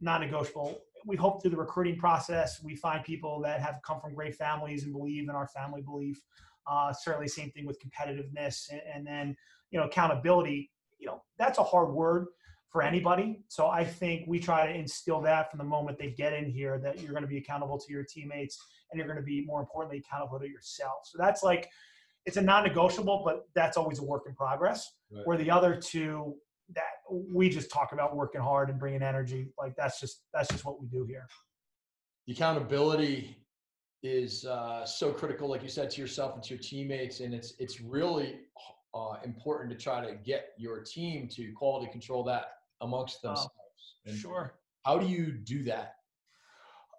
non-negotiable. 0.02 0.80
We 1.06 1.16
hope 1.16 1.42
through 1.42 1.52
the 1.52 1.58
recruiting 1.58 1.98
process 1.98 2.62
we 2.64 2.76
find 2.76 3.04
people 3.04 3.40
that 3.42 3.62
have 3.62 3.80
come 3.86 4.00
from 4.00 4.14
great 4.16 4.36
families 4.36 4.84
and 4.84 4.94
believe 4.94 5.30
in 5.30 5.36
our 5.36 5.48
family 5.48 5.82
belief. 5.82 6.20
Uh, 6.68 6.92
certainly, 6.92 7.28
same 7.28 7.52
thing 7.52 7.66
with 7.66 7.80
competitiveness 7.80 8.72
and, 8.72 8.82
and 8.94 9.08
then 9.08 9.36
you 9.72 9.80
know 9.80 9.86
accountability. 9.86 10.72
You 10.98 11.08
know 11.08 11.22
that's 11.38 11.60
a 11.60 11.64
hard 11.64 11.94
word 11.94 12.28
for 12.76 12.82
anybody. 12.82 13.40
So 13.48 13.68
I 13.68 13.86
think 13.86 14.26
we 14.28 14.38
try 14.38 14.68
to 14.68 14.74
instill 14.74 15.22
that 15.22 15.50
from 15.50 15.60
the 15.60 15.64
moment 15.64 15.98
they 15.98 16.12
get 16.12 16.34
in 16.34 16.50
here 16.50 16.78
that 16.84 17.00
you're 17.00 17.12
going 17.12 17.24
to 17.24 17.28
be 17.28 17.38
accountable 17.38 17.80
to 17.80 17.94
your 17.94 18.04
teammates 18.04 18.60
and 18.92 19.00
you're 19.00 19.08
going 19.08 19.20
to 19.20 19.24
be 19.24 19.46
more 19.46 19.62
importantly 19.62 20.04
accountable 20.06 20.40
to 20.40 20.50
yourself. 20.50 21.00
So 21.06 21.18
that's 21.18 21.42
like 21.42 21.70
it's 22.26 22.36
a 22.36 22.42
non-negotiable, 22.42 23.22
but 23.24 23.48
that's 23.56 23.78
always 23.78 24.00
a 24.00 24.04
work 24.04 24.24
in 24.28 24.36
progress. 24.36 24.92
Right. 25.10 25.26
Where 25.26 25.38
the 25.38 25.50
other 25.50 25.80
two 25.80 26.36
that 26.74 26.84
we 27.10 27.50
just 27.50 27.70
talk 27.72 27.92
about 27.92 28.16
working 28.16 28.42
hard 28.42 28.70
and 28.70 28.80
bringing 28.80 29.04
energy, 29.04 29.48
like 29.58 29.76
that's 29.76 30.00
just 30.00 30.24
that's 30.34 30.50
just 30.50 30.66
what 30.66 30.82
we 30.82 30.88
do 30.88 31.06
here. 31.06 31.28
The 32.28 32.34
accountability 32.34 33.38
is 34.02 34.46
uh, 34.46 34.86
so 34.86 35.12
critical, 35.12 35.48
like 35.48 35.64
you 35.64 35.70
said, 35.70 35.90
to 35.92 36.02
yourself 36.02 36.36
and 36.36 36.44
to 36.44 36.50
your 36.56 36.60
teammates, 36.60 37.20
and 37.20 37.34
it's 37.34 37.54
it's 37.60 37.82
really 37.82 38.40
uh, 38.94 39.18
important 39.24 39.70
to 39.72 39.78
try 39.78 40.06
to 40.06 40.16
get 40.16 40.50
your 40.58 40.82
team 40.82 41.28
to 41.30 41.52
quality 41.54 41.92
control 41.92 42.24
that 42.24 42.54
amongst 42.82 43.20
oh, 43.24 43.30
themselves. 43.30 43.52
Oh, 44.08 44.14
sure. 44.14 44.54
How 44.84 44.98
do 44.98 45.08
you 45.08 45.32
do 45.32 45.64
that? 45.64 45.96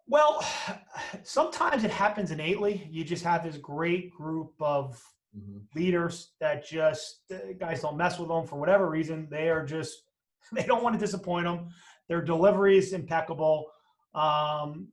Well, 0.06 0.44
sometimes 1.22 1.84
it 1.84 1.90
happens 1.90 2.30
innately. 2.30 2.88
You 2.90 3.04
just 3.04 3.24
have 3.24 3.44
this 3.44 3.56
great 3.56 4.10
group 4.10 4.52
of 4.60 5.02
mm-hmm. 5.36 5.58
leaders 5.78 6.32
that 6.40 6.66
just 6.66 7.22
guys 7.58 7.80
don't 7.80 7.96
mess 7.96 8.18
with 8.18 8.28
them 8.28 8.46
for 8.46 8.58
whatever 8.58 8.90
reason. 8.90 9.28
They 9.30 9.48
are 9.48 9.64
just 9.64 10.02
they 10.52 10.64
don't 10.64 10.82
want 10.82 10.94
to 10.94 11.00
disappoint 11.00 11.46
them. 11.46 11.68
Their 12.08 12.22
delivery 12.22 12.78
is 12.78 12.92
impeccable. 12.92 13.66
Um, 14.14 14.88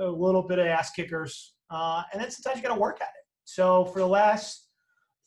a 0.00 0.06
little 0.06 0.42
bit 0.42 0.58
of 0.58 0.66
ass 0.66 0.90
kickers, 0.90 1.54
uh, 1.70 2.02
and 2.12 2.20
then 2.20 2.30
sometimes 2.30 2.56
you 2.56 2.68
got 2.68 2.74
to 2.74 2.80
work 2.80 3.00
at 3.00 3.08
it. 3.08 3.24
So 3.44 3.84
for 3.84 4.00
the 4.00 4.06
last 4.06 4.68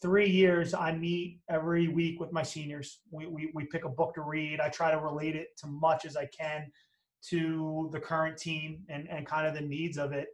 three 0.01 0.29
years, 0.29 0.73
I 0.73 0.93
meet 0.93 1.39
every 1.49 1.87
week 1.87 2.19
with 2.19 2.31
my 2.31 2.43
seniors. 2.43 2.99
We, 3.11 3.27
we, 3.27 3.51
we 3.53 3.65
pick 3.65 3.85
a 3.85 3.89
book 3.89 4.13
to 4.15 4.21
read. 4.21 4.59
I 4.59 4.69
try 4.69 4.91
to 4.91 4.99
relate 4.99 5.35
it 5.35 5.49
to 5.59 5.67
much 5.67 6.05
as 6.05 6.17
I 6.17 6.27
can 6.37 6.71
to 7.29 7.89
the 7.91 7.99
current 7.99 8.37
team 8.37 8.83
and, 8.89 9.07
and 9.09 9.25
kind 9.25 9.47
of 9.47 9.53
the 9.53 9.61
needs 9.61 9.97
of 9.97 10.11
it. 10.11 10.27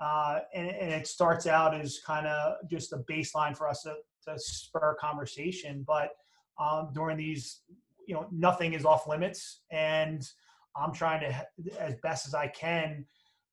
Uh, 0.00 0.38
and, 0.54 0.68
and, 0.68 0.90
it 0.90 1.06
starts 1.06 1.46
out 1.46 1.78
as 1.78 1.98
kind 2.06 2.26
of 2.26 2.54
just 2.70 2.94
a 2.94 2.98
baseline 3.10 3.54
for 3.54 3.68
us 3.68 3.82
to, 3.82 3.94
to 4.26 4.38
spur 4.38 4.96
conversation. 4.98 5.84
But 5.86 6.10
um, 6.58 6.88
during 6.94 7.18
these, 7.18 7.60
you 8.06 8.14
know, 8.14 8.26
nothing 8.32 8.72
is 8.72 8.86
off 8.86 9.06
limits. 9.06 9.60
And 9.70 10.26
I'm 10.74 10.94
trying 10.94 11.20
to, 11.20 11.46
as 11.78 11.96
best 12.02 12.26
as 12.26 12.34
I 12.34 12.48
can, 12.48 13.04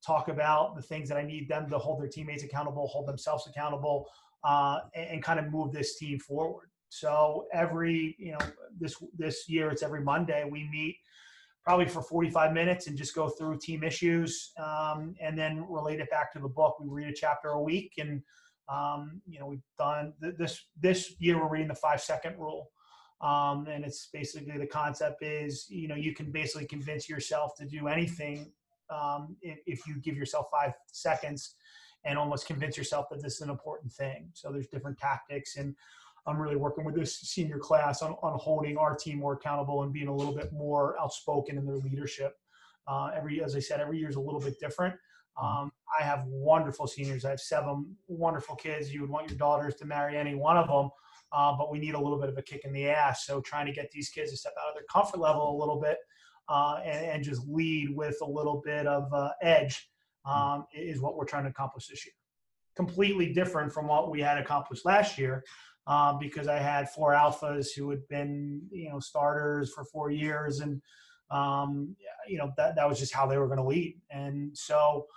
talk 0.05 0.29
about 0.29 0.75
the 0.75 0.81
things 0.81 1.09
that 1.09 1.17
I 1.17 1.23
need 1.23 1.49
them 1.49 1.69
to 1.69 1.77
hold 1.77 2.01
their 2.01 2.07
teammates 2.07 2.43
accountable, 2.43 2.87
hold 2.87 3.07
themselves 3.07 3.47
accountable, 3.47 4.05
uh, 4.43 4.79
and, 4.95 5.09
and 5.09 5.23
kind 5.23 5.39
of 5.39 5.51
move 5.51 5.73
this 5.73 5.97
team 5.97 6.19
forward. 6.19 6.69
So 6.89 7.47
every, 7.53 8.15
you 8.17 8.31
know, 8.31 8.39
this 8.79 8.95
this 9.17 9.49
year 9.49 9.69
it's 9.69 9.83
every 9.83 10.01
Monday 10.01 10.47
we 10.49 10.69
meet 10.69 10.95
probably 11.67 11.85
for 11.85 12.01
45 12.01 12.53
minutes 12.53 12.87
and 12.87 12.97
just 12.97 13.13
go 13.13 13.27
through 13.27 13.57
team 13.57 13.83
issues 13.83 14.53
um, 14.57 15.13
and 15.19 15.37
then 15.37 15.65
relate 15.69 15.99
it 15.99 16.09
back 16.09 16.31
to 16.31 16.39
the 16.39 16.47
book. 16.47 16.77
We 16.79 16.87
read 16.87 17.09
a 17.09 17.13
chapter 17.13 17.49
a 17.49 17.61
week 17.61 17.91
and 17.97 18.23
um, 18.69 19.21
you 19.27 19.37
know 19.37 19.47
we've 19.47 19.67
done 19.77 20.13
this 20.21 20.63
this 20.79 21.15
year 21.19 21.37
we're 21.37 21.49
reading 21.49 21.67
the 21.67 21.75
five 21.75 21.99
second 21.99 22.39
rule. 22.39 22.69
Um, 23.19 23.67
and 23.69 23.83
it's 23.83 24.07
basically 24.13 24.57
the 24.57 24.65
concept 24.65 25.21
is 25.21 25.65
you 25.67 25.89
know 25.89 25.95
you 25.95 26.13
can 26.15 26.31
basically 26.31 26.67
convince 26.67 27.09
yourself 27.09 27.51
to 27.57 27.65
do 27.65 27.89
anything 27.89 28.49
um, 28.89 29.35
if, 29.41 29.59
if, 29.65 29.85
you 29.85 29.99
give 29.99 30.15
yourself 30.15 30.47
five 30.49 30.71
seconds 30.93 31.55
and 32.05 32.17
almost 32.17 32.47
convince 32.47 32.77
yourself 32.77 33.07
that 33.11 33.21
this 33.21 33.35
is 33.35 33.41
an 33.41 33.49
important 33.49 33.91
thing. 33.91 34.29
So 34.33 34.53
there's 34.53 34.67
different 34.67 34.99
tactics 34.99 35.57
and 35.57 35.75
I'm 36.27 36.39
really 36.39 36.57
working 36.57 36.83
with 36.83 36.95
this 36.95 37.19
senior 37.19 37.57
class 37.57 38.01
on, 38.01 38.15
on 38.21 38.37
holding 38.37 38.77
our 38.77 38.95
team 38.95 39.19
more 39.19 39.33
accountable 39.33 39.83
and 39.83 39.93
being 39.93 40.09
a 40.09 40.15
little 40.15 40.35
bit 40.35 40.51
more 40.51 40.99
outspoken 40.99 41.57
in 41.57 41.65
their 41.65 41.77
leadership. 41.77 42.33
Uh, 42.87 43.11
every, 43.15 43.43
as 43.43 43.55
I 43.55 43.59
said, 43.59 43.79
every 43.79 43.97
year 43.97 44.09
is 44.09 44.17
a 44.17 44.21
little 44.21 44.39
bit 44.39 44.59
different. 44.59 44.93
Um, 45.41 45.71
I 45.99 46.03
have 46.03 46.23
wonderful 46.25 46.87
seniors. 46.87 47.23
I 47.23 47.29
have 47.29 47.39
seven 47.39 47.95
wonderful 48.07 48.55
kids. 48.55 48.93
You 48.93 49.01
would 49.01 49.09
want 49.09 49.29
your 49.29 49.37
daughters 49.37 49.75
to 49.75 49.85
marry 49.85 50.17
any 50.17 50.35
one 50.35 50.57
of 50.57 50.67
them, 50.67 50.89
uh, 51.31 51.55
but 51.57 51.71
we 51.71 51.79
need 51.79 51.95
a 51.95 51.99
little 51.99 52.19
bit 52.19 52.29
of 52.29 52.37
a 52.37 52.41
kick 52.41 52.61
in 52.65 52.73
the 52.73 52.89
ass. 52.89 53.25
So 53.25 53.39
trying 53.41 53.67
to 53.67 53.71
get 53.71 53.91
these 53.91 54.09
kids 54.09 54.31
to 54.31 54.37
step 54.37 54.53
out 54.61 54.69
of 54.69 54.75
their 54.75 54.85
comfort 54.91 55.19
level 55.19 55.55
a 55.55 55.57
little 55.57 55.79
bit 55.79 55.97
uh, 56.49 56.79
and, 56.83 57.05
and, 57.05 57.23
just 57.23 57.45
lead 57.47 57.89
with 57.95 58.17
a 58.21 58.25
little 58.25 58.61
bit 58.63 58.87
of 58.87 59.11
uh, 59.13 59.29
edge 59.41 59.89
um, 60.25 60.65
is 60.73 61.01
what 61.01 61.17
we're 61.17 61.25
trying 61.25 61.43
to 61.43 61.49
accomplish 61.49 61.87
this 61.87 62.05
year. 62.05 62.13
Completely 62.75 63.33
different 63.33 63.71
from 63.71 63.87
what 63.87 64.09
we 64.09 64.21
had 64.21 64.37
accomplished 64.37 64.85
last 64.85 65.17
year, 65.17 65.43
um, 65.87 66.19
because 66.19 66.47
I 66.47 66.57
had 66.57 66.89
four 66.89 67.13
alphas 67.13 67.67
who 67.75 67.89
had 67.89 68.07
been 68.07 68.61
you 68.71 68.89
know 68.89 68.99
starters 68.99 69.73
for 69.73 69.83
four 69.85 70.11
years, 70.11 70.59
and 70.59 70.81
um, 71.31 71.95
you 72.27 72.37
know 72.37 72.51
that 72.57 72.75
that 72.75 72.87
was 72.87 72.99
just 72.99 73.13
how 73.13 73.25
they 73.25 73.37
were 73.37 73.47
going 73.47 73.57
to 73.57 73.63
lead. 73.63 73.99
And 74.11 74.55
so 74.55 75.07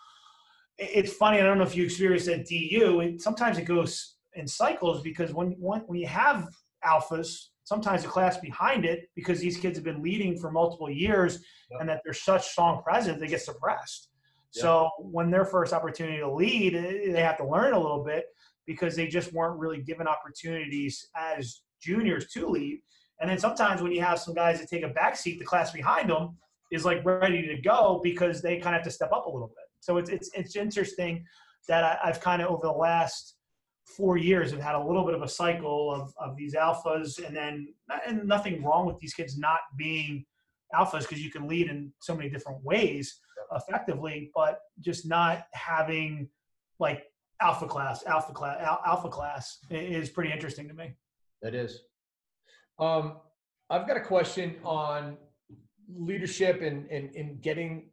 it's 0.78 1.12
funny. 1.12 1.38
I 1.38 1.42
don't 1.42 1.58
know 1.58 1.64
if 1.64 1.76
you 1.76 1.84
experienced 1.84 2.28
at 2.28 2.46
DU. 2.46 3.00
It, 3.00 3.20
sometimes 3.20 3.58
it 3.58 3.64
goes 3.64 4.16
in 4.34 4.46
cycles 4.46 5.02
because 5.02 5.34
when 5.34 5.56
when, 5.58 5.80
when 5.82 5.98
you 5.98 6.06
have 6.06 6.48
alphas 6.84 7.48
sometimes 7.64 8.02
the 8.02 8.08
class 8.08 8.38
behind 8.38 8.86
it 8.86 9.10
because 9.14 9.38
these 9.38 9.58
kids 9.58 9.76
have 9.76 9.84
been 9.84 10.02
leading 10.02 10.36
for 10.36 10.50
multiple 10.50 10.88
years 10.88 11.44
yep. 11.70 11.78
and 11.80 11.88
that 11.88 12.00
they're 12.02 12.14
such 12.14 12.48
strong 12.48 12.82
presence 12.82 13.20
they 13.20 13.26
get 13.26 13.42
suppressed 13.42 14.10
so 14.50 14.90
when 14.98 15.30
their 15.30 15.44
first 15.44 15.72
opportunity 15.72 16.18
to 16.18 16.30
lead, 16.30 16.74
eh, 16.74 17.12
they 17.12 17.22
have 17.22 17.38
to 17.38 17.46
learn 17.46 17.72
a 17.72 17.78
little 17.78 18.02
bit 18.02 18.26
because 18.70 18.94
they 18.94 19.08
just 19.08 19.32
weren't 19.32 19.58
really 19.58 19.82
given 19.82 20.06
opportunities 20.06 21.08
as 21.16 21.62
juniors 21.82 22.28
to 22.28 22.46
lead. 22.46 22.80
And 23.20 23.28
then 23.28 23.36
sometimes 23.36 23.82
when 23.82 23.90
you 23.90 24.00
have 24.00 24.20
some 24.20 24.32
guys 24.32 24.60
that 24.60 24.68
take 24.68 24.84
a 24.84 24.90
back 24.90 25.16
seat, 25.16 25.40
the 25.40 25.44
class 25.44 25.72
behind 25.72 26.08
them 26.08 26.36
is 26.70 26.84
like 26.84 27.04
ready 27.04 27.44
to 27.48 27.60
go 27.60 28.00
because 28.04 28.40
they 28.40 28.58
kind 28.58 28.76
of 28.76 28.82
have 28.82 28.84
to 28.84 28.92
step 28.92 29.10
up 29.12 29.26
a 29.26 29.28
little 29.28 29.48
bit. 29.48 29.66
So 29.80 29.96
it's 29.96 30.08
it's 30.08 30.30
it's 30.34 30.54
interesting 30.54 31.24
that 31.66 31.98
I, 32.00 32.06
have 32.06 32.20
kind 32.20 32.40
of 32.40 32.48
over 32.48 32.60
the 32.62 32.70
last 32.70 33.34
four 33.96 34.16
years 34.16 34.52
have 34.52 34.60
had 34.60 34.76
a 34.76 34.80
little 34.80 35.04
bit 35.04 35.14
of 35.14 35.22
a 35.22 35.28
cycle 35.28 35.92
of 35.92 36.14
of 36.20 36.36
these 36.36 36.54
alphas, 36.54 37.24
and 37.26 37.34
then 37.34 37.74
and 38.06 38.24
nothing 38.24 38.62
wrong 38.62 38.86
with 38.86 39.00
these 39.00 39.14
kids 39.14 39.36
not 39.36 39.58
being 39.76 40.24
alphas 40.72 41.00
because 41.00 41.20
you 41.20 41.30
can 41.32 41.48
lead 41.48 41.68
in 41.68 41.92
so 42.00 42.14
many 42.14 42.30
different 42.30 42.62
ways 42.62 43.18
effectively, 43.52 44.30
but 44.32 44.60
just 44.78 45.08
not 45.08 45.46
having 45.54 46.28
like 46.78 47.02
alpha 47.40 47.66
class, 47.66 48.04
alpha 48.06 48.32
class, 48.32 48.58
alpha 48.86 49.08
class 49.08 49.58
is 49.70 50.08
pretty 50.10 50.32
interesting 50.32 50.68
to 50.68 50.74
me. 50.74 50.92
That 51.42 51.54
is. 51.54 51.82
Um, 52.78 53.18
I've 53.68 53.86
got 53.86 53.96
a 53.96 54.00
question 54.00 54.56
on 54.64 55.16
leadership 55.88 56.62
and, 56.62 56.88
and, 56.90 57.14
and 57.14 57.40
getting 57.40 57.90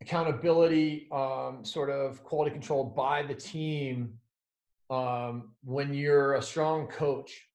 accountability, 0.00 1.08
um, 1.12 1.64
sort 1.64 1.90
of 1.90 2.22
quality 2.24 2.50
control 2.50 2.84
by 2.84 3.22
the 3.22 3.34
team 3.34 4.14
um, 4.90 5.52
when 5.62 5.94
you're 5.94 6.34
a 6.34 6.42
strong 6.42 6.86
coach. 6.88 7.46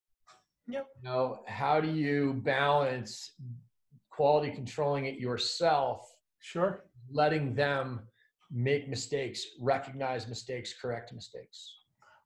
Yep. 0.67 0.87
You 1.01 1.09
know, 1.09 1.39
how 1.47 1.79
do 1.79 1.89
you 1.89 2.41
balance 2.43 3.31
quality 4.09 4.51
controlling 4.51 5.05
it 5.05 5.19
yourself? 5.19 6.09
Sure 6.39 6.83
letting 7.11 7.55
them 7.55 8.01
make 8.51 8.87
mistakes, 8.87 9.45
recognize 9.59 10.27
mistakes, 10.27 10.73
correct 10.73 11.13
mistakes? 11.13 11.75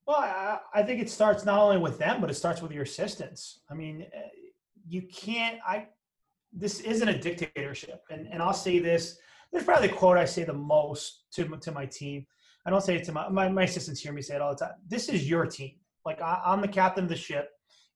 Well, 0.05 0.17
I, 0.17 0.59
I, 0.73 0.83
think 0.83 1.01
it 1.01 1.09
starts 1.09 1.45
not 1.45 1.59
only 1.59 1.77
with 1.77 1.97
them, 1.97 2.21
but 2.21 2.29
it 2.29 2.33
starts 2.33 2.61
with 2.61 2.71
your 2.71 2.83
assistants. 2.83 3.59
I 3.69 3.73
mean, 3.73 4.07
eh, 4.13 4.27
you 4.87 5.03
can't. 5.03 5.59
I 5.65 5.87
this 6.53 6.81
isn't 6.81 7.07
a 7.07 7.17
dictatorship, 7.17 8.03
and 8.09 8.27
and 8.27 8.41
I'll 8.41 8.53
say 8.53 8.79
this. 8.79 9.17
There's 9.51 9.63
probably 9.63 9.87
the 9.87 9.93
quote 9.93 10.17
I 10.17 10.25
say 10.25 10.43
the 10.43 10.53
most 10.53 11.25
to 11.33 11.45
to 11.45 11.71
my 11.71 11.85
team. 11.85 12.25
I 12.65 12.69
don't 12.69 12.81
say 12.81 12.95
it 12.95 13.03
to 13.05 13.11
my 13.11 13.29
my, 13.29 13.49
my 13.49 13.63
assistants 13.63 14.01
hear 14.01 14.13
me 14.13 14.21
say 14.21 14.35
it 14.35 14.41
all 14.41 14.55
the 14.55 14.65
time. 14.65 14.75
This 14.87 15.07
is 15.07 15.29
your 15.29 15.45
team. 15.45 15.75
Like 16.05 16.21
I, 16.21 16.41
I'm 16.45 16.61
the 16.61 16.67
captain 16.67 17.03
of 17.03 17.09
the 17.09 17.15
ship, 17.15 17.49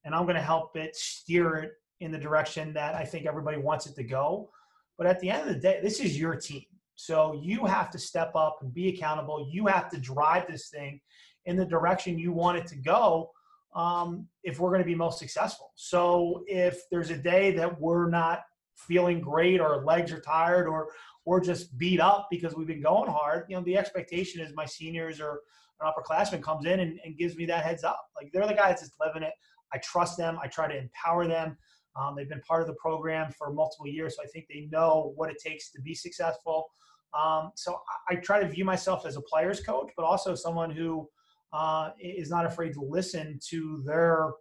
and 0.03 0.13
I'm 0.13 0.23
going 0.23 0.35
to 0.35 0.41
help 0.41 0.77
it 0.77 0.95
steer 0.95 1.55
it 1.55 1.71
in 2.01 2.11
the 2.11 2.17
direction 2.17 2.73
that 2.73 2.95
I 2.95 3.03
think 3.03 3.25
everybody 3.25 3.57
wants 3.57 3.87
it 3.87 3.95
to 3.95 4.03
go. 4.03 4.49
But 4.97 5.07
at 5.07 5.19
the 5.19 5.29
end 5.29 5.49
of 5.49 5.55
the 5.55 5.59
day, 5.59 5.79
this 5.81 5.99
is 5.99 6.19
your 6.19 6.35
team. 6.35 6.65
So 6.95 7.39
you 7.43 7.65
have 7.65 7.89
to 7.91 7.99
step 7.99 8.35
up 8.35 8.59
and 8.61 8.73
be 8.73 8.89
accountable. 8.89 9.47
You 9.51 9.67
have 9.67 9.89
to 9.91 9.99
drive 9.99 10.47
this 10.47 10.69
thing 10.69 10.99
in 11.45 11.55
the 11.55 11.65
direction 11.65 12.17
you 12.17 12.31
want 12.31 12.57
it 12.57 12.67
to 12.67 12.75
go 12.77 13.31
um, 13.75 14.27
if 14.43 14.59
we're 14.59 14.69
going 14.69 14.81
to 14.81 14.85
be 14.85 14.95
most 14.95 15.19
successful. 15.19 15.71
So 15.75 16.43
if 16.47 16.81
there's 16.89 17.09
a 17.09 17.17
day 17.17 17.51
that 17.51 17.79
we're 17.79 18.09
not 18.09 18.43
feeling 18.75 19.21
great 19.21 19.59
or 19.59 19.83
legs 19.83 20.11
are 20.11 20.21
tired 20.21 20.67
or 20.67 20.89
we're 21.25 21.41
just 21.41 21.77
beat 21.77 21.99
up 21.99 22.27
because 22.31 22.55
we've 22.55 22.67
been 22.67 22.81
going 22.81 23.11
hard, 23.11 23.45
you 23.49 23.55
know, 23.55 23.63
the 23.63 23.77
expectation 23.77 24.41
is 24.41 24.53
my 24.55 24.65
seniors 24.65 25.19
or 25.19 25.41
an 25.81 25.91
upperclassman 25.91 26.41
comes 26.41 26.65
in 26.65 26.79
and, 26.79 26.99
and 27.03 27.17
gives 27.17 27.35
me 27.35 27.45
that 27.45 27.65
heads 27.65 27.83
up. 27.83 27.99
Like 28.15 28.31
they're 28.31 28.47
the 28.47 28.53
guys 28.53 28.79
that's 28.79 28.95
living 28.99 29.23
it. 29.23 29.33
I 29.73 29.77
trust 29.79 30.17
them. 30.17 30.39
I 30.41 30.47
try 30.47 30.67
to 30.67 30.77
empower 30.77 31.27
them. 31.27 31.57
Um, 31.95 32.15
they've 32.15 32.29
been 32.29 32.41
part 32.41 32.61
of 32.61 32.67
the 32.67 32.73
program 32.73 33.31
for 33.31 33.53
multiple 33.53 33.87
years, 33.87 34.17
so 34.17 34.23
I 34.23 34.27
think 34.27 34.47
they 34.47 34.67
know 34.71 35.13
what 35.15 35.29
it 35.29 35.37
takes 35.37 35.71
to 35.71 35.81
be 35.81 35.95
successful. 35.95 36.67
Um, 37.13 37.51
so 37.55 37.79
I, 38.09 38.13
I, 38.13 38.15
try 38.17 38.41
to 38.41 38.47
view 38.47 38.65
myself 38.65 39.05
as 39.05 39.15
a 39.15 39.21
player's 39.21 39.61
coach, 39.61 39.91
but 39.95 40.03
also 40.03 40.35
someone 40.35 40.69
who 40.69 41.07
uh, 41.53 41.91
is 41.99 42.29
not 42.29 42.45
afraid 42.45 42.73
to 42.73 42.81
listen 42.81 43.39
to 43.49 43.81
their 43.85 44.31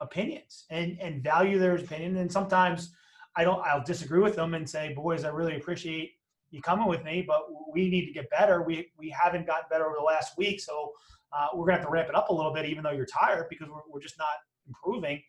opinions 0.00 0.64
and 0.70 0.96
and 1.00 1.22
value 1.22 1.58
their 1.58 1.76
opinion. 1.76 2.16
And 2.16 2.32
sometimes 2.32 2.94
I 3.36 3.44
don't. 3.44 3.60
I'll 3.66 3.84
disagree 3.84 4.20
with 4.20 4.36
them 4.36 4.54
and 4.54 4.68
say, 4.68 4.94
"Boys, 4.94 5.24
I 5.24 5.28
really 5.28 5.56
appreciate 5.56 6.12
you 6.50 6.62
coming 6.62 6.88
with 6.88 7.04
me, 7.04 7.24
but 7.26 7.42
we 7.72 7.90
need 7.90 8.06
to 8.06 8.12
get 8.12 8.30
better. 8.30 8.62
We 8.62 8.90
we 8.96 9.10
haven't 9.10 9.46
gotten 9.46 9.64
better 9.70 9.84
over 9.84 9.96
the 9.98 10.04
last 10.04 10.38
week, 10.38 10.60
so 10.60 10.92
uh, 11.32 11.48
we're 11.54 11.66
gonna 11.66 11.78
have 11.78 11.86
to 11.86 11.92
ramp 11.92 12.08
it 12.08 12.14
up 12.14 12.30
a 12.30 12.34
little 12.34 12.54
bit, 12.54 12.64
even 12.64 12.82
though 12.82 12.92
you're 12.92 13.06
tired, 13.06 13.46
because 13.50 13.68
we're, 13.68 13.82
we're 13.90 14.00
just 14.00 14.18
not 14.18 14.28
improving." 14.66 15.22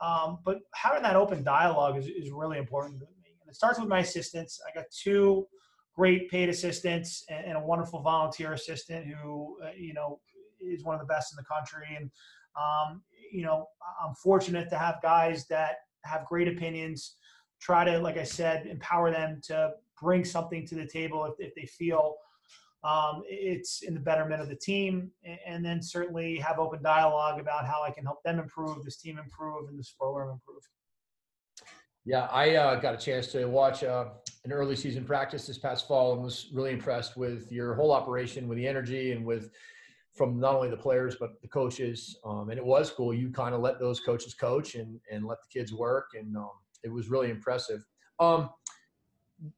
Um, 0.00 0.38
but 0.44 0.60
having 0.74 1.02
that 1.02 1.16
open 1.16 1.42
dialogue 1.42 1.96
is, 1.96 2.06
is 2.06 2.30
really 2.30 2.58
important 2.58 3.00
to 3.00 3.06
me. 3.06 3.36
And 3.40 3.48
it 3.48 3.56
starts 3.56 3.78
with 3.78 3.88
my 3.88 4.00
assistants. 4.00 4.60
I 4.66 4.74
got 4.74 4.86
two 4.90 5.46
great 5.94 6.30
paid 6.30 6.48
assistants 6.48 7.24
and, 7.30 7.46
and 7.46 7.56
a 7.56 7.60
wonderful 7.60 8.02
volunteer 8.02 8.52
assistant 8.52 9.06
who, 9.06 9.56
uh, 9.64 9.70
you 9.76 9.94
know, 9.94 10.20
is 10.60 10.84
one 10.84 10.94
of 10.94 11.00
the 11.00 11.06
best 11.06 11.32
in 11.32 11.36
the 11.36 11.44
country. 11.44 11.96
And, 11.98 12.10
um, 12.56 13.02
you 13.32 13.44
know, 13.44 13.66
I'm 14.04 14.14
fortunate 14.14 14.68
to 14.70 14.78
have 14.78 14.96
guys 15.02 15.46
that 15.48 15.76
have 16.04 16.24
great 16.26 16.48
opinions, 16.48 17.16
try 17.60 17.84
to, 17.84 17.98
like 17.98 18.18
I 18.18 18.24
said, 18.24 18.66
empower 18.66 19.10
them 19.10 19.40
to 19.44 19.72
bring 20.00 20.24
something 20.24 20.66
to 20.66 20.74
the 20.74 20.86
table 20.86 21.24
if, 21.24 21.34
if 21.38 21.54
they 21.54 21.66
feel 21.66 22.16
um, 22.84 23.22
it's 23.26 23.82
in 23.82 23.94
the 23.94 24.00
betterment 24.00 24.40
of 24.40 24.48
the 24.48 24.56
team, 24.56 25.10
and 25.46 25.64
then 25.64 25.82
certainly 25.82 26.38
have 26.38 26.58
open 26.58 26.82
dialogue 26.82 27.40
about 27.40 27.66
how 27.66 27.82
I 27.82 27.90
can 27.90 28.04
help 28.04 28.22
them 28.22 28.38
improve, 28.38 28.84
this 28.84 28.98
team 28.98 29.18
improve, 29.18 29.68
and 29.68 29.78
this 29.78 29.94
program 29.98 30.30
improve. 30.30 30.62
Yeah, 32.04 32.28
I 32.30 32.54
uh, 32.54 32.76
got 32.76 32.94
a 32.94 32.96
chance 32.96 33.32
to 33.32 33.46
watch 33.46 33.82
uh, 33.82 34.10
an 34.44 34.52
early 34.52 34.76
season 34.76 35.04
practice 35.04 35.44
this 35.44 35.58
past 35.58 35.88
fall 35.88 36.12
and 36.14 36.22
was 36.22 36.50
really 36.54 36.70
impressed 36.70 37.16
with 37.16 37.50
your 37.50 37.74
whole 37.74 37.90
operation, 37.90 38.46
with 38.46 38.58
the 38.58 38.68
energy, 38.68 39.10
and 39.10 39.26
with 39.26 39.50
from 40.14 40.38
not 40.38 40.54
only 40.54 40.70
the 40.70 40.76
players 40.76 41.16
but 41.18 41.42
the 41.42 41.48
coaches. 41.48 42.16
Um, 42.24 42.50
and 42.50 42.58
it 42.58 42.64
was 42.64 42.90
cool. 42.90 43.12
You 43.12 43.30
kind 43.30 43.54
of 43.54 43.60
let 43.60 43.80
those 43.80 43.98
coaches 43.98 44.34
coach 44.34 44.76
and 44.76 45.00
and 45.10 45.26
let 45.26 45.38
the 45.42 45.58
kids 45.58 45.72
work, 45.72 46.10
and 46.14 46.36
um, 46.36 46.52
it 46.84 46.92
was 46.92 47.08
really 47.08 47.30
impressive. 47.30 47.84
Um, 48.20 48.50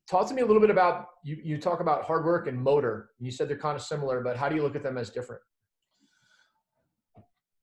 talk 0.09 0.29
to 0.29 0.35
me 0.35 0.43
a 0.43 0.47
little 0.47 0.61
bit 0.61 0.71
about 0.71 1.09
you, 1.23 1.39
you 1.43 1.59
talk 1.59 1.81
about 1.81 2.05
hard 2.05 2.25
work 2.25 2.47
and 2.47 2.61
motor. 2.61 3.11
You 3.19 3.31
said 3.31 3.49
they're 3.49 3.59
kind 3.59 3.77
of 3.77 3.83
similar 3.83 4.23
but 4.23 4.37
how 4.37 4.49
do 4.49 4.57
you 4.57 4.63
look 4.63 4.77
at 4.77 4.83
them 4.83 4.99
as 4.99 5.11
different? 5.11 5.43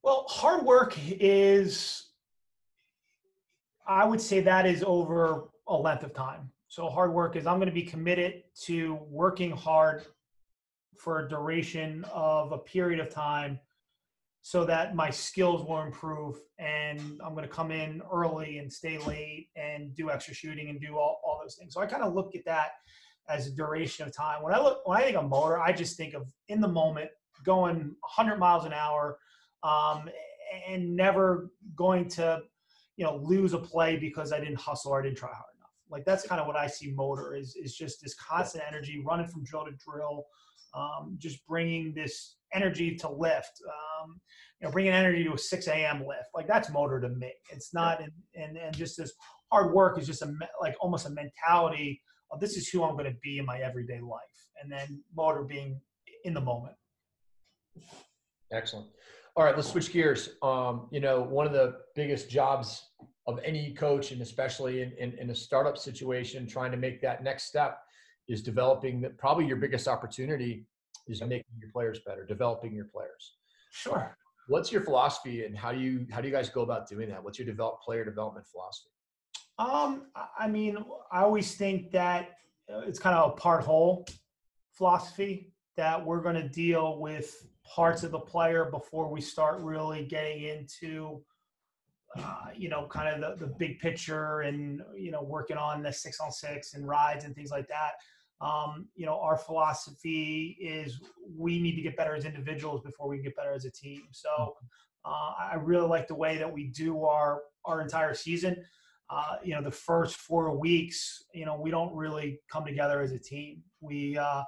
Well 0.04 0.26
hard 0.30 0.64
work 0.64 0.98
is 1.00 2.04
i 3.88 4.04
would 4.04 4.22
say 4.22 4.40
that 4.42 4.66
is 4.66 4.84
over 4.86 5.50
a 5.68 5.76
length 5.76 6.04
of 6.04 6.14
time. 6.14 6.52
So 6.68 6.90
hard 6.90 7.14
work 7.14 7.36
is 7.36 7.48
i'm 7.48 7.58
going 7.58 7.68
to 7.68 7.74
be 7.74 7.84
committed 7.84 8.44
to 8.64 9.00
working 9.10 9.52
hard 9.52 10.06
for 10.98 11.26
a 11.26 11.30
duration 11.30 12.06
of 12.14 12.52
a 12.52 12.58
period 12.58 13.00
of 13.00 13.10
time 13.10 13.60
so 14.48 14.64
that 14.64 14.96
my 14.96 15.10
skills 15.10 15.66
will 15.68 15.82
improve 15.82 16.36
and 16.60 17.02
I'm 17.26 17.34
going 17.34 17.48
to 17.48 17.52
come 17.52 17.72
in 17.72 18.04
early 18.14 18.60
and 18.60 18.72
stay 18.72 19.00
late 19.00 19.50
and 19.56 19.92
do 19.96 20.12
extra 20.12 20.36
shooting 20.36 20.70
and 20.70 20.80
do 20.80 21.00
all, 21.00 21.20
all 21.26 21.40
those 21.42 21.56
things. 21.56 21.74
So 21.74 21.82
I 21.82 21.88
kind 21.88 22.04
of 22.04 22.14
look 22.14 22.36
at 22.36 22.46
that 22.46 22.74
as 23.28 23.48
a 23.48 23.52
duration 23.52 24.08
of 24.08 24.16
time. 24.16 24.44
When 24.44 24.54
I 24.54 24.62
look, 24.62 24.88
when 24.88 25.00
I 25.00 25.04
think 25.04 25.18
of 25.18 25.28
motor, 25.28 25.60
I 25.60 25.72
just 25.72 25.98
think 25.98 26.14
of 26.14 26.32
in 26.48 26.62
the 26.62 26.68
moment 26.68 27.10
going 27.44 27.96
100 28.02 28.38
miles 28.38 28.66
an 28.66 28.74
hour 28.74 29.18
um, 29.64 30.10
and 30.70 30.96
never 30.96 31.50
going 31.76 32.08
to, 32.10 32.42
you 32.98 33.04
know, 33.04 33.16
lose 33.16 33.54
a 33.54 33.58
play 33.58 33.98
because 33.98 34.32
I 34.32 34.40
didn't 34.40 34.60
hustle 34.60 34.92
or 34.92 35.00
I 35.00 35.06
didn't 35.06 35.18
try 35.18 35.30
hard 35.30 35.56
enough. 35.58 35.72
Like 35.90 36.06
that's 36.06 36.28
kind 36.28 36.40
of 36.40 36.46
what 36.46 36.56
I 36.56 36.68
see 36.68 36.92
motor 36.92 37.34
is, 37.34 37.56
is 37.56 37.76
just 37.76 38.00
this 38.00 38.14
constant 38.14 38.64
energy 38.68 39.02
running 39.04 39.26
from 39.26 39.44
drill 39.44 39.66
to 39.66 39.72
drill, 39.72 40.28
um, 40.76 41.16
just 41.18 41.46
bringing 41.48 41.94
this 41.94 42.38
energy 42.54 42.96
to 42.96 43.10
lift. 43.10 43.52
Um, 43.68 44.20
you 44.60 44.68
know, 44.68 44.72
bringing 44.72 44.94
energy 44.94 45.24
to 45.24 45.34
a 45.34 45.38
6 45.38 45.68
a.m. 45.68 46.00
lift, 46.08 46.30
like 46.34 46.48
that's 46.48 46.72
motor 46.72 47.00
to 47.02 47.10
me. 47.10 47.32
It's 47.52 47.74
not, 47.74 48.02
and 48.02 48.12
and, 48.36 48.58
and 48.58 48.76
just 48.76 48.98
this 48.98 49.14
hard 49.52 49.74
work 49.74 50.00
is 50.00 50.08
just 50.08 50.22
a 50.22 50.34
like 50.62 50.76
almost 50.80 51.08
a 51.08 51.10
mentality 51.10 52.02
of 52.32 52.40
this 52.40 52.58
is 52.58 52.68
who 52.70 52.84
I'm 52.84 52.94
going 52.94 53.12
to 53.12 53.18
be 53.22 53.38
in 53.40 53.46
my 53.46 53.60
everyday 53.60 54.00
life, 54.00 54.22
and 54.62 54.72
then 54.72 55.04
motor 55.16 55.44
being 55.44 55.80
in 56.24 56.34
the 56.34 56.42
moment. 56.42 56.76
Excellent. 58.52 58.88
All 59.36 59.44
right, 59.44 59.56
let's 59.56 59.70
switch 59.70 59.92
gears. 59.92 60.30
Um, 60.42 60.88
you 60.92 61.02
know, 61.02 61.22
one 61.22 61.46
of 61.46 61.52
the 61.52 61.76
biggest 61.94 62.30
jobs 62.30 62.90
of 63.28 63.40
any 63.44 63.74
coach, 63.74 64.12
and 64.12 64.22
especially 64.22 64.82
in, 64.82 64.94
in, 64.94 65.14
in 65.18 65.30
a 65.30 65.36
startup 65.36 65.78
situation, 65.78 66.48
trying 66.48 66.72
to 66.72 66.78
make 66.78 67.02
that 67.02 67.24
next 67.24 67.44
step 67.44 67.80
is 68.28 68.42
developing 68.42 69.02
that 69.02 69.18
probably 69.18 69.46
your 69.46 69.58
biggest 69.58 69.88
opportunity 69.88 70.66
is 71.08 71.22
making 71.22 71.46
your 71.60 71.70
players 71.72 72.00
better, 72.06 72.26
developing 72.26 72.74
your 72.74 72.86
players. 72.86 73.36
Sure. 73.72 74.18
What's 74.48 74.72
your 74.72 74.82
philosophy, 74.82 75.46
and 75.46 75.58
how 75.58 75.72
do 75.72 75.80
you 75.80 76.06
how 76.12 76.22
do 76.22 76.28
you 76.28 76.34
guys 76.34 76.50
go 76.50 76.62
about 76.62 76.88
doing 76.88 77.10
that? 77.10 77.24
What's 77.24 77.40
your 77.40 77.48
develop 77.48 77.82
player 77.82 78.06
development 78.06 78.46
philosophy? 78.48 78.90
Um, 79.58 80.08
I 80.38 80.48
mean, 80.48 80.78
I 81.12 81.22
always 81.22 81.56
think 81.56 81.92
that 81.92 82.30
uh, 82.72 82.80
it's 82.80 83.00
kind 83.00 83.16
of 83.16 83.32
a 83.32 83.36
part 83.36 83.64
whole 83.64 84.06
philosophy 84.74 85.54
that 85.78 86.04
we're 86.06 86.22
going 86.22 86.36
to 86.36 86.48
deal 86.48 87.00
with 87.00 87.48
parts 87.66 88.04
of 88.04 88.12
the 88.12 88.20
player 88.20 88.66
before 88.66 89.10
we 89.10 89.22
start 89.22 89.62
really 89.62 90.06
getting 90.06 90.44
into 90.44 91.24
uh, 92.18 92.46
you 92.56 92.70
know 92.70 92.88
kind 92.88 93.24
of 93.24 93.40
the, 93.40 93.46
the 93.46 93.54
big 93.54 93.80
picture 93.80 94.42
and 94.42 94.82
you 94.98 95.12
know 95.12 95.22
working 95.22 95.58
on 95.58 95.82
the 95.82 95.92
six 95.92 96.20
on 96.20 96.32
six 96.32 96.74
and 96.74 96.88
rides 96.88 97.26
and 97.26 97.36
things 97.36 97.52
like 97.52 97.68
that 97.68 97.92
um, 98.42 98.88
you 98.96 99.06
know, 99.06 99.20
our 99.20 99.38
philosophy 99.38 100.58
is 100.60 101.00
we 101.38 101.60
need 101.60 101.76
to 101.76 101.82
get 101.82 101.96
better 101.96 102.16
as 102.16 102.26
individuals 102.26 102.82
before 102.82 103.08
we 103.08 103.20
get 103.20 103.36
better 103.36 103.54
as 103.54 103.66
a 103.66 103.72
team. 103.72 104.04
So 104.12 104.30
mm-hmm. 104.30 105.12
uh, 105.12 105.52
I 105.52 105.56
really 105.56 105.88
like 105.88 106.08
the 106.08 106.16
way 106.16 106.38
that 106.38 106.52
we 106.52 106.66
do 106.66 107.04
our 107.04 107.42
our 107.66 107.82
entire 107.82 108.14
season. 108.14 108.58
Uh, 109.10 109.36
you 109.44 109.54
know, 109.54 109.62
the 109.62 109.72
first 109.72 110.16
four 110.18 110.58
weeks, 110.58 111.24
you 111.34 111.46
know, 111.46 111.60
we 111.60 111.70
don't 111.70 111.94
really 111.96 112.40
come 112.52 112.66
together 112.66 113.02
as 113.02 113.12
a 113.12 113.20
team. 113.20 113.62
We 113.80 114.18
uh, 114.18 114.44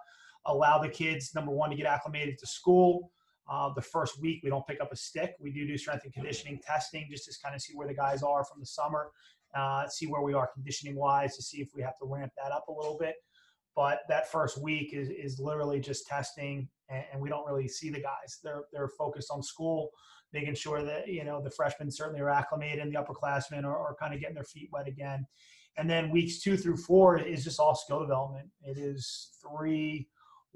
allow 0.47 0.79
the 0.79 0.89
kids, 0.89 1.33
number 1.35 1.51
one, 1.51 1.69
to 1.69 1.75
get 1.75 1.85
acclimated 1.85 2.37
to 2.39 2.47
school. 2.47 3.11
Uh, 3.49 3.73
the 3.73 3.81
first 3.81 4.21
week, 4.21 4.41
we 4.43 4.49
don't 4.49 4.65
pick 4.67 4.81
up 4.81 4.91
a 4.91 4.95
stick. 4.95 5.35
We 5.39 5.51
do 5.51 5.65
do 5.65 5.77
strength 5.77 6.03
and 6.03 6.13
conditioning 6.13 6.59
testing 6.65 7.07
just 7.09 7.25
to 7.25 7.35
kind 7.41 7.55
of 7.55 7.61
see 7.61 7.73
where 7.75 7.87
the 7.87 7.93
guys 7.93 8.23
are 8.23 8.43
from 8.43 8.59
the 8.59 8.65
summer, 8.65 9.11
uh, 9.55 9.87
see 9.87 10.05
where 10.05 10.21
we 10.21 10.33
are 10.33 10.49
conditioning 10.53 10.95
wise, 10.95 11.35
to 11.37 11.43
see 11.43 11.61
if 11.61 11.69
we 11.75 11.81
have 11.81 11.97
to 11.99 12.05
ramp 12.05 12.31
that 12.41 12.51
up 12.51 12.67
a 12.67 12.71
little 12.71 12.97
bit. 12.97 13.15
But 13.75 13.99
that 14.09 14.31
first 14.31 14.61
week 14.61 14.93
is, 14.93 15.09
is 15.09 15.39
literally 15.39 15.79
just 15.79 16.07
testing 16.07 16.67
and, 16.89 17.03
and, 17.13 17.21
we 17.21 17.29
don't 17.29 17.45
really 17.45 17.67
see 17.67 17.89
the 17.89 18.01
guys. 18.01 18.39
They're 18.43 18.63
they're 18.73 18.87
focused 18.87 19.29
on 19.29 19.43
school 19.43 19.91
making 20.33 20.55
sure 20.55 20.83
that 20.83 21.07
you 21.07 21.23
know 21.23 21.41
the 21.41 21.51
freshmen 21.51 21.91
certainly 21.91 22.21
are 22.21 22.29
acclimated 22.29 22.79
and 22.79 22.93
the 22.93 22.99
upperclassmen 22.99 23.63
are, 23.63 23.77
are 23.77 23.95
kind 23.99 24.13
of 24.13 24.19
getting 24.19 24.35
their 24.35 24.43
feet 24.43 24.69
wet 24.71 24.87
again. 24.87 25.25
And 25.77 25.89
then 25.89 26.09
weeks 26.09 26.39
two 26.39 26.57
through 26.57 26.77
four 26.77 27.19
is 27.19 27.43
just 27.43 27.59
all 27.59 27.75
skill 27.75 27.99
development. 27.99 28.49
It 28.63 28.77
is 28.77 29.29
three 29.41 30.07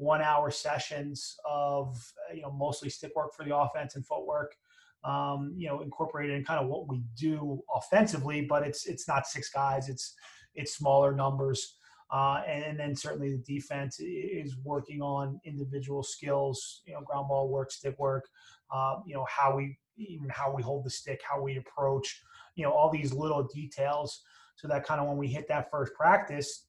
one 0.01 0.21
hour 0.21 0.49
sessions 0.49 1.37
of 1.47 1.95
you 2.33 2.41
know 2.41 2.51
mostly 2.51 2.89
stick 2.89 3.11
work 3.15 3.33
for 3.35 3.45
the 3.45 3.55
offense 3.55 3.95
and 3.95 4.05
footwork 4.05 4.55
um, 5.03 5.53
you 5.55 5.67
know 5.67 5.81
incorporated 5.81 6.35
in 6.35 6.43
kind 6.43 6.59
of 6.59 6.67
what 6.67 6.87
we 6.89 7.03
do 7.15 7.61
offensively 7.75 8.41
but 8.41 8.65
it's 8.65 8.87
it's 8.87 9.07
not 9.07 9.27
six 9.27 9.49
guys 9.49 9.89
it's 9.89 10.15
it's 10.55 10.75
smaller 10.75 11.13
numbers 11.13 11.77
uh, 12.11 12.41
and, 12.45 12.65
and, 12.65 12.77
then 12.77 12.93
certainly 12.93 13.31
the 13.31 13.43
defense 13.53 14.01
is 14.01 14.57
working 14.65 15.01
on 15.01 15.39
individual 15.45 16.03
skills, 16.03 16.81
you 16.85 16.91
know, 16.93 16.99
ground 16.99 17.29
ball 17.29 17.47
work, 17.47 17.71
stick 17.71 17.97
work, 17.97 18.27
uh, 18.69 18.95
you 19.05 19.13
know, 19.13 19.25
how 19.29 19.55
we 19.55 19.77
even 19.95 20.27
how 20.27 20.53
we 20.53 20.61
hold 20.61 20.83
the 20.83 20.89
stick, 20.89 21.21
how 21.23 21.41
we 21.41 21.55
approach, 21.55 22.21
you 22.55 22.65
know, 22.65 22.71
all 22.71 22.89
these 22.89 23.13
little 23.13 23.47
details. 23.53 24.23
So 24.57 24.67
that 24.67 24.85
kind 24.85 24.99
of 24.99 25.07
when 25.07 25.15
we 25.15 25.29
hit 25.29 25.47
that 25.47 25.71
first 25.71 25.93
practice, 25.93 26.65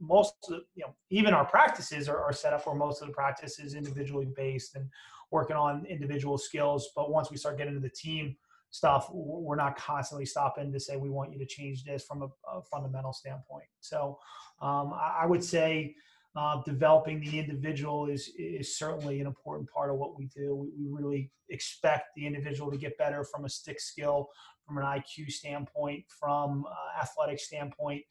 most 0.00 0.34
of 0.44 0.54
the, 0.54 0.64
you 0.74 0.84
know, 0.84 0.94
even 1.10 1.34
our 1.34 1.44
practices 1.44 2.08
are, 2.08 2.22
are 2.22 2.32
set 2.32 2.52
up 2.52 2.66
where 2.66 2.74
most 2.74 3.00
of 3.00 3.08
the 3.08 3.14
practice 3.14 3.58
is 3.58 3.74
individually 3.74 4.28
based 4.36 4.76
and 4.76 4.88
working 5.30 5.56
on 5.56 5.86
individual 5.86 6.38
skills. 6.38 6.90
But 6.94 7.10
once 7.10 7.30
we 7.30 7.36
start 7.36 7.58
getting 7.58 7.74
to 7.74 7.80
the 7.80 7.88
team 7.88 8.36
stuff, 8.70 9.08
we're 9.12 9.56
not 9.56 9.76
constantly 9.76 10.26
stopping 10.26 10.72
to 10.72 10.80
say 10.80 10.96
we 10.96 11.10
want 11.10 11.32
you 11.32 11.38
to 11.38 11.46
change 11.46 11.84
this 11.84 12.04
from 12.04 12.22
a, 12.22 12.26
a 12.50 12.62
fundamental 12.62 13.12
standpoint. 13.12 13.66
So 13.80 14.18
um, 14.60 14.92
I, 14.92 15.20
I, 15.22 15.26
would 15.26 15.44
say 15.44 15.94
uh, 16.34 16.60
developing 16.66 17.20
the 17.20 17.38
individual 17.38 18.08
is 18.08 18.32
is 18.36 18.76
certainly 18.76 19.20
an 19.20 19.28
important 19.28 19.70
part 19.70 19.90
of 19.90 19.96
what 19.96 20.18
we 20.18 20.26
do. 20.26 20.56
We, 20.56 20.70
we 20.76 20.92
really 20.92 21.30
expect 21.50 22.08
the 22.16 22.26
individual 22.26 22.70
to 22.72 22.76
get 22.76 22.98
better 22.98 23.22
from 23.22 23.44
a 23.44 23.48
stick 23.48 23.80
skill, 23.80 24.28
from 24.66 24.78
an 24.78 24.84
IQ 24.84 25.30
standpoint, 25.30 26.04
from 26.08 26.64
uh, 26.68 27.00
athletic 27.00 27.38
standpoint, 27.38 28.02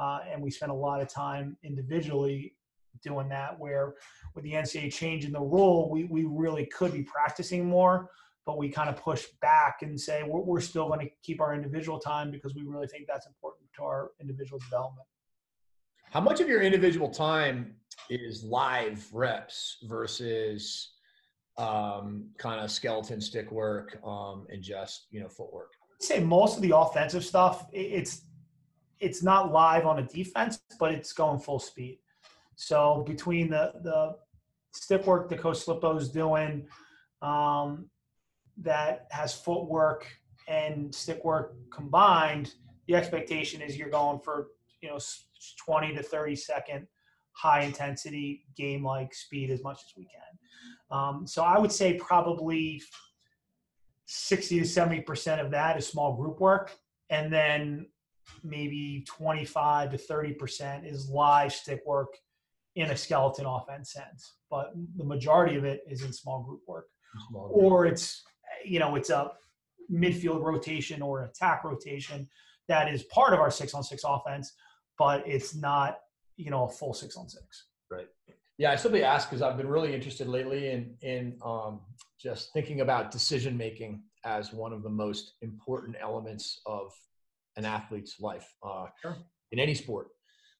uh, 0.00 0.20
and 0.30 0.40
we 0.42 0.50
spent 0.50 0.72
a 0.72 0.74
lot 0.74 1.00
of 1.00 1.08
time 1.08 1.56
individually 1.62 2.54
doing 3.02 3.28
that. 3.28 3.58
Where 3.58 3.94
with 4.34 4.44
the 4.44 4.52
NCAA 4.52 4.92
changing 4.92 5.32
the 5.32 5.40
rule, 5.40 5.90
we 5.90 6.04
we 6.04 6.24
really 6.24 6.66
could 6.66 6.92
be 6.92 7.02
practicing 7.02 7.68
more 7.68 8.10
but 8.46 8.58
we 8.58 8.68
kind 8.68 8.88
of 8.88 8.96
push 8.96 9.26
back 9.40 9.82
and 9.82 10.00
say 10.00 10.22
we're, 10.22 10.40
we're 10.40 10.60
still 10.60 10.88
going 10.88 10.98
to 10.98 11.08
keep 11.22 11.40
our 11.40 11.54
individual 11.54 11.98
time 11.98 12.30
because 12.30 12.54
we 12.54 12.62
really 12.62 12.86
think 12.86 13.06
that's 13.06 13.26
important 13.26 13.68
to 13.76 13.82
our 13.82 14.10
individual 14.20 14.58
development. 14.58 15.06
How 16.10 16.20
much 16.20 16.40
of 16.40 16.48
your 16.48 16.60
individual 16.60 17.08
time 17.08 17.76
is 18.08 18.42
live 18.42 19.06
reps 19.12 19.76
versus 19.84 20.94
um, 21.58 22.30
kind 22.38 22.60
of 22.60 22.70
skeleton 22.72 23.20
stick 23.20 23.52
work 23.52 23.98
um, 24.04 24.46
and 24.50 24.62
just 24.62 25.06
you 25.10 25.20
know 25.20 25.28
footwork? 25.28 25.70
I'd 26.00 26.04
say 26.04 26.20
most 26.20 26.56
of 26.56 26.62
the 26.62 26.76
offensive 26.76 27.24
stuff 27.24 27.66
it's 27.72 28.22
it's 29.00 29.22
not 29.22 29.50
live 29.50 29.86
on 29.86 29.98
a 29.98 30.02
defense, 30.02 30.60
but 30.78 30.92
it's 30.92 31.12
going 31.12 31.40
full 31.40 31.58
speed. 31.58 31.98
So 32.56 33.02
between 33.06 33.50
the 33.50 33.72
the 33.82 34.16
stick 34.72 35.06
work 35.06 35.28
that 35.30 35.40
Coach 35.40 35.58
Slippo's 35.58 36.10
doing, 36.10 36.66
um, 37.22 37.88
that 38.58 39.06
has 39.10 39.34
footwork 39.34 40.06
and 40.46 40.94
stick 40.94 41.24
work 41.24 41.54
combined, 41.72 42.54
the 42.86 42.94
expectation 42.94 43.62
is 43.62 43.76
you're 43.76 43.88
going 43.88 44.20
for 44.20 44.48
you 44.82 44.90
know 44.90 44.98
20 45.64 45.94
to 45.94 46.02
30 46.02 46.36
second 46.36 46.86
high 47.32 47.62
intensity 47.62 48.44
game 48.56 48.84
like 48.84 49.14
speed 49.14 49.50
as 49.50 49.62
much 49.62 49.78
as 49.86 49.92
we 49.96 50.04
can. 50.04 50.98
Um, 50.98 51.26
so 51.26 51.42
I 51.42 51.58
would 51.58 51.72
say 51.72 51.94
probably 51.94 52.82
60 54.04 54.60
to 54.60 54.66
70 54.66 55.00
percent 55.02 55.40
of 55.40 55.50
that 55.52 55.78
is 55.78 55.86
small 55.86 56.14
group 56.14 56.40
work, 56.40 56.76
and 57.08 57.32
then 57.32 57.86
maybe 58.42 59.04
25 59.06 59.92
to 59.92 59.98
30 59.98 60.32
percent 60.34 60.86
is 60.86 61.08
live 61.08 61.52
stick 61.52 61.82
work 61.86 62.08
in 62.76 62.90
a 62.90 62.96
skeleton 62.96 63.46
offense 63.46 63.92
sense. 63.92 64.34
But 64.50 64.72
the 64.96 65.04
majority 65.04 65.56
of 65.56 65.64
it 65.64 65.82
is 65.88 66.02
in 66.02 66.12
small 66.12 66.42
group 66.42 66.60
work, 66.66 66.86
small 67.28 67.48
group. 67.48 67.56
or 67.56 67.86
it's 67.86 68.22
you 68.64 68.78
know, 68.78 68.96
it's 68.96 69.10
a 69.10 69.32
midfield 69.92 70.42
rotation 70.42 71.02
or 71.02 71.24
attack 71.24 71.64
rotation 71.64 72.28
that 72.68 72.92
is 72.92 73.02
part 73.04 73.32
of 73.32 73.40
our 73.40 73.50
six 73.50 73.74
on 73.74 73.82
six 73.82 74.02
offense, 74.06 74.52
but 74.98 75.26
it's 75.26 75.54
not, 75.54 75.98
you 76.36 76.50
know, 76.50 76.64
a 76.64 76.68
full 76.68 76.94
six 76.94 77.16
on 77.16 77.28
six. 77.28 77.66
Right. 77.90 78.06
Yeah, 78.58 78.70
I 78.70 78.76
simply 78.76 79.02
ask 79.02 79.28
because 79.28 79.42
I've 79.42 79.56
been 79.56 79.68
really 79.68 79.94
interested 79.94 80.28
lately 80.28 80.70
in 80.70 80.94
in 81.02 81.38
um, 81.44 81.80
just 82.20 82.52
thinking 82.52 82.80
about 82.82 83.10
decision 83.10 83.56
making 83.56 84.02
as 84.24 84.52
one 84.52 84.72
of 84.72 84.82
the 84.82 84.90
most 84.90 85.32
important 85.40 85.96
elements 86.00 86.60
of 86.66 86.92
an 87.56 87.64
athlete's 87.64 88.20
life 88.20 88.46
uh, 88.62 88.86
sure. 89.00 89.16
in 89.52 89.58
any 89.58 89.74
sport. 89.74 90.08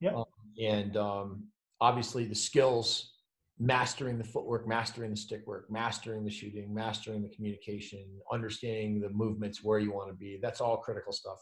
Yeah. 0.01 0.15
Um, 0.15 0.25
and 0.61 0.97
um, 0.97 1.45
obviously, 1.81 2.25
the 2.25 2.35
skills 2.35 3.13
mastering 3.59 4.17
the 4.17 4.25
footwork, 4.25 4.67
mastering 4.67 5.11
the 5.11 5.17
stick 5.17 5.47
work, 5.47 5.71
mastering 5.71 6.25
the 6.25 6.31
shooting, 6.31 6.75
mastering 6.75 7.23
the 7.23 7.29
communication, 7.29 8.07
understanding 8.33 9.01
the 9.01 9.11
movements 9.11 9.63
where 9.63 9.79
you 9.79 9.93
want 9.93 10.09
to 10.09 10.15
be. 10.15 10.39
That's 10.41 10.63
all 10.63 10.79
critical 10.79 11.13
stuff. 11.13 11.39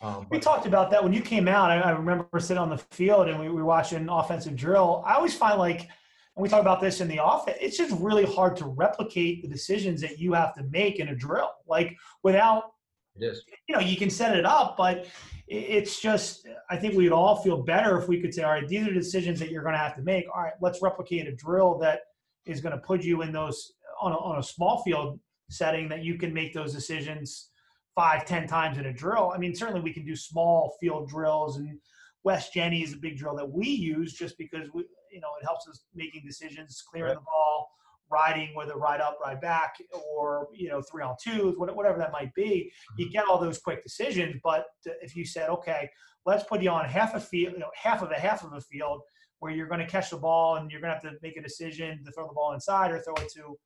Um, 0.00 0.26
we 0.30 0.40
talked 0.40 0.66
about 0.66 0.90
that 0.90 1.04
when 1.04 1.12
you 1.12 1.20
came 1.20 1.46
out. 1.46 1.70
I, 1.70 1.78
I 1.78 1.90
remember 1.90 2.40
sitting 2.40 2.60
on 2.60 2.70
the 2.70 2.78
field 2.90 3.28
and 3.28 3.38
we, 3.38 3.48
we 3.48 3.56
were 3.56 3.64
watching 3.64 4.08
offensive 4.08 4.56
drill. 4.56 5.04
I 5.06 5.14
always 5.14 5.34
find 5.34 5.58
like, 5.58 5.82
and 5.82 6.42
we 6.42 6.48
talk 6.48 6.62
about 6.62 6.80
this 6.80 7.00
in 7.00 7.06
the 7.06 7.18
office, 7.18 7.56
it's 7.60 7.76
just 7.76 7.94
really 8.00 8.24
hard 8.24 8.56
to 8.56 8.64
replicate 8.64 9.42
the 9.42 9.48
decisions 9.48 10.00
that 10.00 10.18
you 10.18 10.32
have 10.32 10.54
to 10.54 10.64
make 10.64 10.98
in 10.98 11.08
a 11.08 11.14
drill. 11.14 11.50
Like 11.68 11.96
without, 12.24 12.72
is. 13.20 13.42
you 13.68 13.74
know, 13.74 13.80
you 13.80 13.96
can 13.96 14.10
set 14.10 14.36
it 14.36 14.44
up, 14.44 14.76
but 14.76 15.06
it's 15.48 16.00
just 16.00 16.46
I 16.70 16.76
think 16.76 16.94
we'd 16.94 17.12
all 17.12 17.36
feel 17.36 17.62
better 17.62 17.98
if 17.98 18.08
we 18.08 18.20
could 18.20 18.32
say, 18.32 18.42
all 18.42 18.52
right, 18.52 18.66
these 18.66 18.86
are 18.86 18.92
decisions 18.92 19.38
that 19.40 19.50
you're 19.50 19.62
going 19.62 19.74
to 19.74 19.78
have 19.78 19.96
to 19.96 20.02
make. 20.02 20.24
All 20.34 20.42
right, 20.42 20.54
let's 20.60 20.80
replicate 20.82 21.26
a 21.26 21.34
drill 21.34 21.78
that 21.78 22.00
is 22.46 22.60
going 22.60 22.74
to 22.74 22.80
put 22.80 23.02
you 23.02 23.22
in 23.22 23.32
those 23.32 23.72
on 24.00 24.12
a, 24.12 24.16
on 24.16 24.38
a 24.38 24.42
small 24.42 24.82
field 24.82 25.20
setting 25.50 25.88
that 25.88 26.02
you 26.02 26.16
can 26.16 26.32
make 26.32 26.54
those 26.54 26.72
decisions 26.72 27.50
five, 27.94 28.24
ten 28.24 28.46
times 28.46 28.78
in 28.78 28.86
a 28.86 28.92
drill. 28.92 29.32
I 29.34 29.38
mean, 29.38 29.54
certainly 29.54 29.80
we 29.80 29.92
can 29.92 30.06
do 30.06 30.16
small 30.16 30.76
field 30.80 31.08
drills, 31.08 31.58
and 31.58 31.78
West 32.24 32.54
Jenny 32.54 32.82
is 32.82 32.94
a 32.94 32.96
big 32.98 33.18
drill 33.18 33.36
that 33.36 33.50
we 33.50 33.68
use 33.68 34.14
just 34.14 34.38
because 34.38 34.68
we, 34.72 34.84
you 35.12 35.20
know, 35.20 35.28
it 35.40 35.44
helps 35.44 35.68
us 35.68 35.84
making 35.94 36.22
decisions, 36.24 36.82
clearing 36.90 37.10
right. 37.10 37.18
the 37.18 37.24
ball, 37.24 37.70
riding, 38.12 38.54
whether 38.54 38.76
ride 38.76 39.00
up, 39.00 39.18
ride 39.24 39.40
back, 39.40 39.76
or 39.92 40.48
you 40.52 40.68
know 40.68 40.82
three 40.82 41.02
on 41.02 41.16
twos, 41.22 41.54
whatever 41.56 41.98
that 41.98 42.12
might 42.12 42.34
be. 42.34 42.70
You 42.98 43.06
mm-hmm. 43.06 43.12
get 43.12 43.26
all 43.26 43.38
those 43.38 43.58
quick 43.58 43.82
decisions. 43.82 44.36
But 44.44 44.66
if 44.84 45.16
you 45.16 45.24
said, 45.24 45.48
okay, 45.48 45.88
let's 46.26 46.44
put 46.44 46.62
you 46.62 46.70
on 46.70 46.84
half 46.84 47.14
a 47.14 47.20
field, 47.20 47.54
you 47.54 47.60
know, 47.60 47.70
half 47.74 48.02
of 48.02 48.10
a 48.10 48.14
half 48.14 48.44
of 48.44 48.52
a 48.52 48.60
field 48.60 49.00
where 49.40 49.52
you're 49.52 49.66
going 49.66 49.80
to 49.80 49.86
catch 49.86 50.10
the 50.10 50.16
ball 50.16 50.56
and 50.56 50.70
you're 50.70 50.80
going 50.80 50.90
to 50.90 50.94
have 50.94 51.02
to 51.02 51.18
make 51.22 51.36
a 51.36 51.42
decision 51.42 52.04
to 52.04 52.12
throw 52.12 52.28
the 52.28 52.34
ball 52.34 52.52
inside 52.52 52.92
or 52.92 53.00
throw 53.00 53.14
it 53.14 53.28
to, 53.28 53.56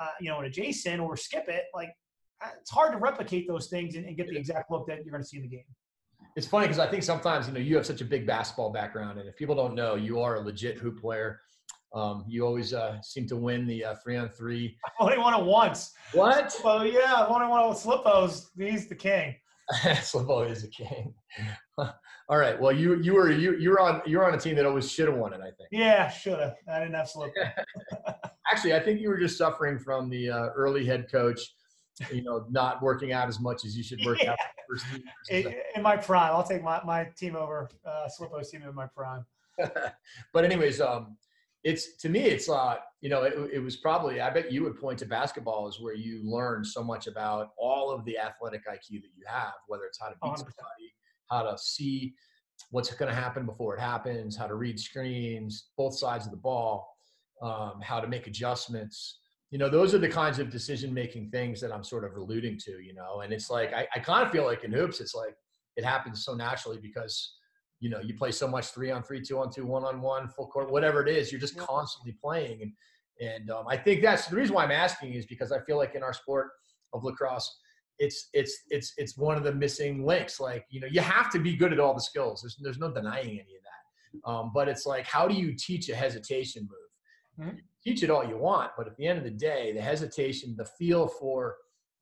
uh, 0.00 0.08
you 0.20 0.30
know, 0.30 0.38
an 0.38 0.46
adjacent 0.46 1.00
or 1.00 1.16
skip 1.16 1.48
it. 1.48 1.64
Like 1.74 1.90
uh, 2.42 2.48
it's 2.60 2.70
hard 2.70 2.92
to 2.92 2.98
replicate 2.98 3.46
those 3.46 3.68
things 3.68 3.94
and, 3.96 4.06
and 4.06 4.16
get 4.16 4.28
the 4.28 4.36
exact 4.36 4.70
look 4.70 4.86
that 4.86 5.04
you're 5.04 5.12
going 5.12 5.22
to 5.22 5.28
see 5.28 5.36
in 5.36 5.42
the 5.42 5.48
game. 5.48 5.64
It's 6.36 6.46
funny 6.46 6.66
because 6.66 6.78
I 6.78 6.88
think 6.88 7.02
sometimes 7.02 7.46
you 7.46 7.52
know 7.52 7.60
you 7.60 7.76
have 7.76 7.86
such 7.86 8.00
a 8.00 8.04
big 8.04 8.26
basketball 8.26 8.70
background, 8.70 9.18
and 9.18 9.28
if 9.28 9.36
people 9.36 9.54
don't 9.54 9.74
know, 9.74 9.96
you 9.96 10.20
are 10.20 10.36
a 10.36 10.40
legit 10.40 10.78
hoop 10.78 11.00
player. 11.00 11.40
Um, 11.94 12.24
you 12.28 12.44
always 12.44 12.74
uh, 12.74 13.00
seem 13.02 13.26
to 13.28 13.36
win 13.36 13.66
the 13.66 13.84
uh, 13.84 13.94
three 14.02 14.16
on 14.16 14.28
three. 14.28 14.76
I 14.84 15.04
only 15.04 15.18
won 15.18 15.40
it 15.40 15.44
once. 15.44 15.92
What? 16.12 16.54
Well, 16.62 16.86
yeah, 16.86 17.14
I 17.14 17.26
only 17.26 17.46
won 17.46 17.64
it 17.64 17.68
with 17.68 17.78
Slippo's. 17.78 18.50
He's 18.58 18.88
the 18.88 18.94
king. 18.94 19.34
Slippo 19.82 20.50
is 20.50 20.62
the 20.62 20.68
king. 20.68 21.14
All 21.78 22.38
right. 22.38 22.60
Well, 22.60 22.72
you 22.72 23.00
you 23.00 23.14
were 23.14 23.30
you 23.30 23.56
you 23.56 23.70
were 23.70 23.80
on 23.80 24.02
you 24.06 24.18
were 24.18 24.26
on 24.26 24.34
a 24.34 24.38
team 24.38 24.56
that 24.56 24.66
always 24.66 24.90
should 24.90 25.08
have 25.08 25.16
won 25.16 25.32
it. 25.32 25.40
I 25.40 25.50
think. 25.50 25.68
Yeah, 25.70 26.10
should 26.10 26.38
have. 26.38 26.56
I 26.70 26.80
didn't 26.80 26.94
have 26.94 27.08
Slippo. 27.08 27.30
Actually, 28.50 28.74
I 28.74 28.80
think 28.80 29.00
you 29.00 29.08
were 29.08 29.18
just 29.18 29.36
suffering 29.36 29.78
from 29.78 30.08
the 30.08 30.30
uh, 30.30 30.48
early 30.56 30.84
head 30.84 31.10
coach. 31.10 31.40
You 32.12 32.22
know, 32.22 32.46
not 32.48 32.80
working 32.80 33.12
out 33.12 33.28
as 33.28 33.40
much 33.40 33.64
as 33.64 33.76
you 33.76 33.82
should 33.82 33.98
work 34.06 34.22
yeah. 34.22 34.32
out. 34.32 34.38
In, 35.30 35.52
in, 35.74 35.82
my 35.82 35.96
prime, 35.96 36.30
I'll 36.30 36.44
take 36.44 36.62
my, 36.62 36.80
my 36.84 37.08
team 37.16 37.34
over 37.34 37.68
uh, 37.84 38.06
Slippo's 38.08 38.50
team 38.50 38.62
in 38.62 38.72
my 38.72 38.86
prime. 38.86 39.24
but 40.32 40.44
anyways, 40.44 40.80
um, 40.80 41.16
it's 41.64 41.96
to 41.96 42.08
me 42.08 42.20
it's 42.20 42.48
uh 42.48 42.76
you 43.00 43.08
know 43.08 43.22
it, 43.22 43.34
it, 43.52 43.58
was 43.58 43.76
probably 43.76 44.20
i 44.20 44.30
bet 44.30 44.52
you 44.52 44.62
would 44.62 44.78
point 44.78 44.98
to 44.98 45.06
basketball 45.06 45.66
as 45.66 45.80
where 45.80 45.94
you 45.94 46.20
learn 46.24 46.64
so 46.64 46.82
much 46.84 47.06
about 47.06 47.50
all 47.58 47.90
of 47.90 48.04
the 48.04 48.16
athletic 48.16 48.64
iq 48.66 49.02
that 49.02 49.10
you 49.16 49.24
have 49.26 49.54
whether 49.66 49.84
it's 49.84 49.98
how 50.00 50.08
to 50.08 50.14
beat 50.22 50.36
somebody 50.36 50.94
how 51.30 51.42
to 51.42 51.56
see 51.58 52.14
what's 52.70 52.92
going 52.94 53.08
to 53.08 53.14
happen 53.14 53.44
before 53.44 53.74
it 53.74 53.80
happens 53.80 54.36
how 54.36 54.46
to 54.46 54.54
read 54.54 54.78
screens 54.78 55.70
both 55.76 55.98
sides 55.98 56.26
of 56.26 56.30
the 56.30 56.38
ball 56.38 56.94
um, 57.42 57.80
how 57.80 58.00
to 58.00 58.08
make 58.08 58.26
adjustments. 58.26 59.20
You 59.50 59.58
know 59.58 59.70
those 59.70 59.94
are 59.94 59.98
the 59.98 60.08
kinds 60.08 60.38
of 60.38 60.50
decision 60.50 60.92
making 60.92 61.30
things 61.30 61.58
that 61.62 61.72
i'm 61.72 61.82
sort 61.82 62.04
of 62.04 62.14
alluding 62.16 62.58
to 62.66 62.80
you 62.80 62.92
know 62.92 63.22
and 63.22 63.32
it's 63.32 63.48
like 63.48 63.72
i, 63.72 63.88
I 63.94 63.98
kind 63.98 64.26
of 64.26 64.30
feel 64.30 64.44
like 64.44 64.62
in 64.62 64.70
hoops 64.70 65.00
it's 65.00 65.14
like 65.14 65.34
it 65.76 65.86
happens 65.86 66.22
so 66.22 66.34
naturally 66.34 66.76
because 66.76 67.37
you 67.80 67.90
know 67.90 68.00
you 68.00 68.14
play 68.14 68.32
so 68.32 68.48
much 68.48 68.68
three 68.68 68.90
on 68.90 69.02
three, 69.02 69.20
two 69.20 69.38
on 69.38 69.50
two, 69.50 69.66
one 69.66 69.84
on 69.84 70.00
one, 70.00 70.28
full 70.28 70.46
court, 70.46 70.70
whatever 70.70 71.06
it 71.06 71.08
is. 71.08 71.30
You're 71.30 71.40
just 71.40 71.56
constantly 71.56 72.12
playing, 72.12 72.62
and 72.62 72.72
and 73.20 73.50
um, 73.50 73.66
I 73.68 73.76
think 73.76 74.02
that's 74.02 74.26
the 74.26 74.36
reason 74.36 74.54
why 74.54 74.64
I'm 74.64 74.70
asking 74.70 75.14
is 75.14 75.26
because 75.26 75.52
I 75.52 75.60
feel 75.60 75.76
like 75.76 75.94
in 75.94 76.02
our 76.02 76.12
sport 76.12 76.50
of 76.92 77.04
lacrosse, 77.04 77.58
it's 77.98 78.28
it's 78.32 78.62
it's 78.70 78.92
it's 78.96 79.16
one 79.16 79.36
of 79.36 79.44
the 79.44 79.52
missing 79.52 80.04
links. 80.04 80.40
Like 80.40 80.64
you 80.70 80.80
know, 80.80 80.88
you 80.90 81.00
have 81.00 81.30
to 81.32 81.38
be 81.38 81.56
good 81.56 81.72
at 81.72 81.80
all 81.80 81.94
the 81.94 82.00
skills. 82.00 82.42
There's 82.42 82.56
there's 82.60 82.78
no 82.78 82.92
denying 82.92 83.30
any 83.30 83.40
of 83.40 83.62
that. 83.62 83.78
Um, 84.24 84.50
but 84.54 84.68
it's 84.68 84.86
like, 84.86 85.06
how 85.06 85.28
do 85.28 85.34
you 85.34 85.54
teach 85.54 85.88
a 85.88 85.94
hesitation 85.94 86.62
move? 86.62 86.78
Mm-hmm. 87.40 87.56
teach 87.84 88.02
it 88.02 88.10
all 88.10 88.24
you 88.24 88.36
want, 88.36 88.72
but 88.76 88.88
at 88.88 88.96
the 88.96 89.06
end 89.06 89.18
of 89.18 89.22
the 89.22 89.30
day, 89.30 89.70
the 89.72 89.80
hesitation, 89.80 90.56
the 90.58 90.64
feel 90.64 91.06
for, 91.06 91.54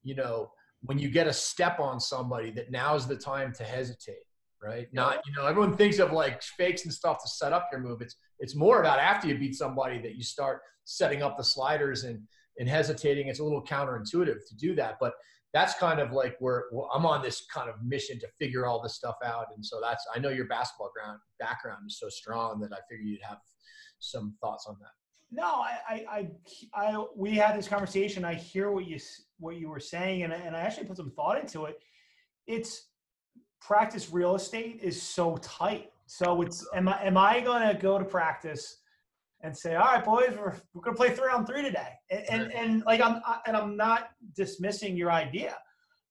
you 0.03 0.15
know, 0.15 0.51
when 0.81 0.99
you 0.99 1.11
get 1.11 1.27
a 1.27 1.33
step 1.33 1.79
on 1.79 2.01
somebody, 2.01 2.51
that 2.53 2.71
now's 2.71 3.07
the 3.07 3.17
time 3.17 3.53
to 3.53 3.65
hesitate 3.65 4.25
right? 4.67 4.89
Not, 4.93 5.21
you 5.27 5.33
know, 5.33 5.47
everyone 5.47 5.77
thinks 5.77 5.99
of 5.99 6.13
like 6.13 6.43
fakes 6.43 6.85
and 6.85 6.93
stuff 6.93 7.23
to 7.23 7.29
set 7.29 7.53
up 7.53 7.69
your 7.71 7.81
move. 7.81 8.01
It's 8.01 8.17
it's 8.39 8.55
more 8.55 8.81
about 8.81 8.99
after 8.99 9.29
you 9.29 9.39
beat 9.39 9.55
somebody 9.55 10.01
that 10.03 10.17
you 10.17 10.23
start 10.23 10.61
setting 10.85 11.23
up 11.23 11.37
the 11.37 11.45
sliders 11.45 12.05
and 12.05 12.21
and 12.59 12.69
hesitating. 12.69 13.29
It's 13.29 13.41
a 13.41 13.45
little 13.45 13.65
counterintuitive 13.65 14.39
to 14.49 14.57
do 14.59 14.75
that, 14.77 14.97
but 15.01 15.13
that's 15.53 15.75
kind 15.75 16.01
of 16.01 16.13
like 16.13 16.37
where 16.41 16.65
well, 16.73 16.91
I'm 16.93 17.07
on 17.07 17.23
this 17.23 17.47
kind 17.53 17.71
of 17.71 17.77
mission 17.83 18.19
to 18.21 18.29
figure 18.39 18.67
all 18.67 18.83
this 18.83 18.95
stuff 18.95 19.17
out. 19.25 19.47
And 19.55 19.65
so 19.65 19.79
that's 19.81 20.05
I 20.15 20.19
know 20.19 20.31
your 20.31 20.49
basketball 20.49 20.91
ground 20.95 21.19
background 21.39 21.85
is 21.87 21.99
so 21.99 22.09
strong 22.09 22.61
that 22.61 22.73
I 22.73 22.79
figured 22.91 23.09
you'd 23.09 23.23
have 23.23 23.39
some 23.99 24.35
thoughts 24.41 24.67
on 24.69 24.77
that. 24.81 24.91
No, 25.31 25.45
I, 25.45 25.79
I, 25.89 26.29
I, 26.75 26.87
I, 26.87 27.05
we 27.17 27.33
had 27.35 27.59
this 27.59 27.67
conversation. 27.67 28.25
I 28.25 28.35
hear 28.35 28.71
what 28.71 28.87
you 28.87 28.99
what 29.39 29.57
you 29.57 29.69
were 29.69 29.81
saying, 29.81 30.23
and 30.23 30.33
and 30.33 30.57
I 30.57 30.61
actually 30.61 30.87
put 30.87 30.97
some 30.97 31.11
thought 31.11 31.41
into 31.41 31.65
it. 31.65 31.79
It's 32.47 32.89
practice 33.61 34.11
real 34.11 34.35
estate 34.35 34.81
is 34.83 35.01
so 35.01 35.37
tight. 35.39 35.91
So 36.07 36.43
it's 36.43 36.67
am 36.75 36.89
I 36.89 37.03
am 37.05 37.17
I 37.17 37.41
going 37.41 37.67
to 37.67 37.75
go 37.75 37.99
to 37.99 38.05
practice 38.05 38.79
and 39.43 39.57
say, 39.57 39.75
all 39.75 39.85
right, 39.85 40.05
boys, 40.05 40.31
we're, 40.31 40.55
we're 40.73 40.83
going 40.83 40.97
to 40.97 41.01
play 41.01 41.11
three 41.11 41.31
on 41.31 41.45
three 41.45 41.63
today, 41.63 41.93
and, 42.11 42.25
and 42.29 42.53
and 42.53 42.85
like 42.85 43.01
I'm 43.01 43.21
and 43.47 43.57
I'm 43.57 43.77
not 43.77 44.11
dismissing 44.35 44.97
your 44.97 45.11
idea, 45.11 45.57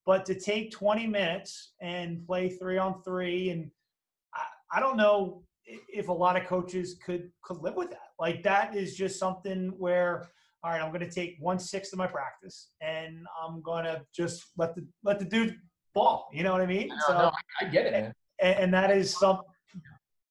but 0.06 0.26
to 0.26 0.40
take 0.40 0.72
20 0.72 1.08
minutes 1.08 1.74
and 1.82 2.26
play 2.26 2.50
three 2.50 2.78
on 2.78 3.02
three, 3.04 3.50
and 3.50 3.72
I, 4.34 4.78
I 4.78 4.80
don't 4.80 4.98
know 4.98 5.44
if 5.90 6.10
a 6.10 6.14
lot 6.14 6.38
of 6.38 6.46
coaches 6.46 6.98
could 7.04 7.32
could 7.42 7.58
live 7.58 7.76
with 7.76 7.90
that. 7.92 8.10
Like 8.20 8.44
that 8.44 8.76
is 8.76 8.96
just 8.96 9.18
something 9.18 9.74
where 9.78 10.30
all 10.66 10.72
right, 10.72 10.82
I'm 10.82 10.92
going 10.92 11.08
to 11.08 11.12
take 11.12 11.38
one 11.40 11.60
sixth 11.60 11.94
of 11.94 12.00
my 12.00 12.08
practice 12.08 12.70
and 12.82 13.24
I'm 13.40 13.62
going 13.62 13.86
to 13.86 14.02
just 14.16 14.46
let 14.58 14.74
the 14.74 14.84
let 15.04 15.20
the 15.20 15.26
dude 15.26 15.58
ball. 15.96 16.30
You 16.32 16.44
know 16.44 16.52
what 16.52 16.62
I 16.62 16.68
mean? 16.68 16.90
No, 16.90 16.96
so 17.08 17.14
no, 17.14 17.32
I 17.60 17.66
get 17.66 17.88
it, 17.88 17.94
man. 17.94 18.14
And, 18.40 18.60
and 18.60 18.74
that 18.74 18.92
is 18.92 19.18
some. 19.18 19.42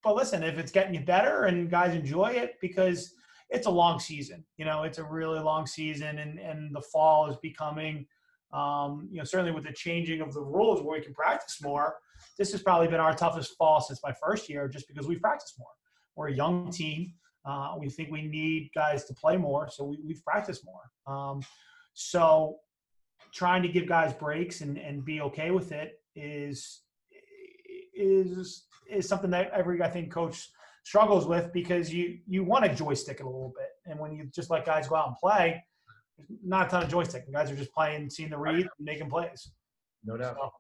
But 0.05 0.15
listen, 0.15 0.43
if 0.43 0.59
it's 0.59 0.71
getting 0.71 0.95
you 0.95 1.01
better 1.01 1.45
and 1.45 1.71
guys 1.71 1.95
enjoy 1.95 2.27
it, 2.33 2.57
because 2.61 3.15
it's 3.51 3.67
a 3.67 3.71
long 3.71 3.99
season. 3.99 4.45
You 4.59 4.67
know, 4.67 4.85
it's 4.85 4.99
a 4.99 5.05
really 5.05 5.41
long 5.41 5.67
season, 5.67 6.19
and 6.19 6.39
and 6.39 6.75
the 6.75 6.83
fall 6.93 7.29
is 7.31 7.37
becoming, 7.43 8.07
um, 8.53 9.09
you 9.11 9.19
know, 9.19 9.25
certainly 9.25 9.53
with 9.53 9.65
the 9.65 9.73
changing 9.73 10.21
of 10.21 10.33
the 10.33 10.43
rules 10.43 10.83
where 10.83 10.99
we 10.99 11.05
can 11.05 11.15
practice 11.15 11.61
more. 11.63 11.97
This 12.39 12.53
has 12.53 12.63
probably 12.63 12.89
been 12.89 13.01
our 13.01 13.15
toughest 13.15 13.57
fall 13.57 13.81
since 13.81 14.01
my 14.05 14.13
first 14.13 14.49
year, 14.49 14.69
just 14.69 14.87
because 14.87 15.09
we've 15.09 15.21
practiced 15.21 15.59
more. 15.59 15.69
We're 16.17 16.29
a 16.29 16.35
young 16.35 16.71
team. 16.71 17.15
Uh, 17.45 17.75
we 17.79 17.91
think 17.91 18.11
we 18.11 18.23
need 18.23 18.71
guys 18.75 19.05
to 19.05 19.15
play 19.15 19.37
more, 19.37 19.69
so 19.69 19.85
we, 19.85 20.15
have 20.15 20.25
practiced 20.25 20.65
more. 20.65 21.15
Um, 21.15 21.43
so 21.93 22.57
trying 23.35 23.63
to 23.63 23.69
give 23.69 23.87
guys 23.87 24.13
breaks 24.13 24.61
and, 24.61 24.79
and 24.79 25.05
be 25.05 25.21
okay 25.21 25.51
with 25.51 25.73
it 25.73 26.01
is 26.15 26.81
is 27.95 28.65
is 28.91 29.09
something 29.09 29.31
that 29.31 29.51
every 29.53 29.83
I 29.83 29.89
think 29.89 30.13
coach 30.13 30.51
struggles 30.85 31.27
with 31.27 31.53
because 31.53 31.93
you 31.93 32.19
you 32.27 32.45
want 32.45 32.65
to 32.65 32.75
joystick 32.75 33.21
it 33.21 33.25
a 33.25 33.29
little 33.29 33.55
bit, 33.57 33.69
and 33.91 33.99
when 33.99 34.13
you 34.13 34.27
just 34.35 34.51
let 34.51 34.65
guys 34.65 34.89
go 34.89 34.97
out 34.97 35.09
and 35.09 35.17
play, 35.17 35.63
not 36.45 36.67
a 36.67 36.71
ton 36.71 36.83
of 36.85 36.89
joystick. 36.89 37.27
The 37.27 37.33
guys 37.33 37.51
are 37.51 37.57
just 37.57 37.73
playing, 37.73 38.11
seeing 38.11 38.31
the 38.31 38.39
read, 38.39 38.57
and 38.57 38.69
making 38.79 39.11
plays. 39.11 39.51
No 40.05 40.17
doubt. 40.17 40.37
So, 40.37 40.51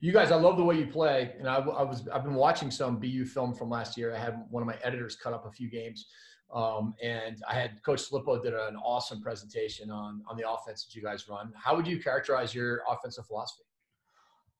you 0.00 0.12
guys, 0.12 0.30
I 0.30 0.36
love 0.36 0.56
the 0.56 0.64
way 0.64 0.76
you 0.78 0.86
play, 0.86 1.32
and 1.38 1.48
I, 1.48 1.56
I, 1.56 1.82
was 1.82 2.06
I've 2.08 2.22
been 2.22 2.34
watching 2.34 2.70
some 2.70 2.98
BU 2.98 3.24
film 3.26 3.54
from 3.54 3.70
last 3.70 3.96
year. 3.96 4.14
I 4.14 4.18
had 4.18 4.44
one 4.50 4.62
of 4.62 4.66
my 4.66 4.76
editors 4.82 5.16
cut 5.16 5.32
up 5.32 5.46
a 5.46 5.50
few 5.50 5.70
games, 5.70 6.06
um, 6.52 6.94
and 7.02 7.42
I 7.48 7.54
had 7.54 7.82
Coach 7.82 8.08
Slippo 8.08 8.42
did 8.42 8.54
an 8.54 8.76
awesome 8.76 9.22
presentation 9.22 9.90
on 9.90 10.22
on 10.28 10.36
the 10.36 10.48
offense 10.48 10.84
that 10.84 10.94
you 10.94 11.02
guys 11.02 11.28
run. 11.28 11.52
How 11.56 11.76
would 11.76 11.86
you 11.86 12.00
characterize 12.00 12.54
your 12.54 12.82
offensive 12.88 13.26
philosophy? 13.26 13.64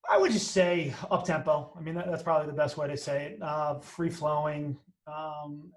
I 0.08 0.18
would 0.18 0.30
just 0.30 0.52
say 0.52 0.94
up 1.10 1.24
tempo. 1.24 1.72
I 1.76 1.80
mean, 1.80 1.94
that, 1.96 2.08
that's 2.08 2.22
probably 2.22 2.46
the 2.46 2.56
best 2.56 2.76
way 2.76 2.86
to 2.86 2.96
say 2.96 3.32
it. 3.32 3.42
Uh, 3.42 3.80
free 3.80 4.10
flowing. 4.10 4.78
Um, 5.06 5.72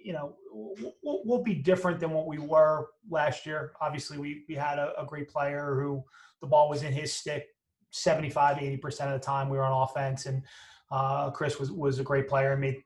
you 0.00 0.12
know, 0.12 0.34
we'll, 0.52 1.22
we'll, 1.24 1.42
be 1.42 1.54
different 1.54 2.00
than 2.00 2.10
what 2.10 2.26
we 2.26 2.38
were 2.38 2.88
last 3.08 3.46
year. 3.46 3.72
Obviously, 3.80 4.18
we 4.18 4.44
we 4.48 4.54
had 4.54 4.78
a, 4.78 4.92
a 5.00 5.06
great 5.06 5.28
player 5.28 5.80
who 5.80 6.02
the 6.40 6.46
ball 6.46 6.68
was 6.68 6.82
in 6.82 6.92
his 6.92 7.12
stick 7.12 7.46
75, 7.92 8.56
80% 8.56 8.84
of 9.06 9.12
the 9.12 9.24
time 9.24 9.48
we 9.48 9.56
were 9.56 9.64
on 9.64 9.88
offense. 9.88 10.26
And 10.26 10.42
uh, 10.90 11.30
Chris 11.30 11.58
was, 11.58 11.70
was 11.70 11.98
a 11.98 12.02
great 12.02 12.28
player 12.28 12.52
and 12.52 12.60
made 12.60 12.82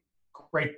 great, 0.52 0.72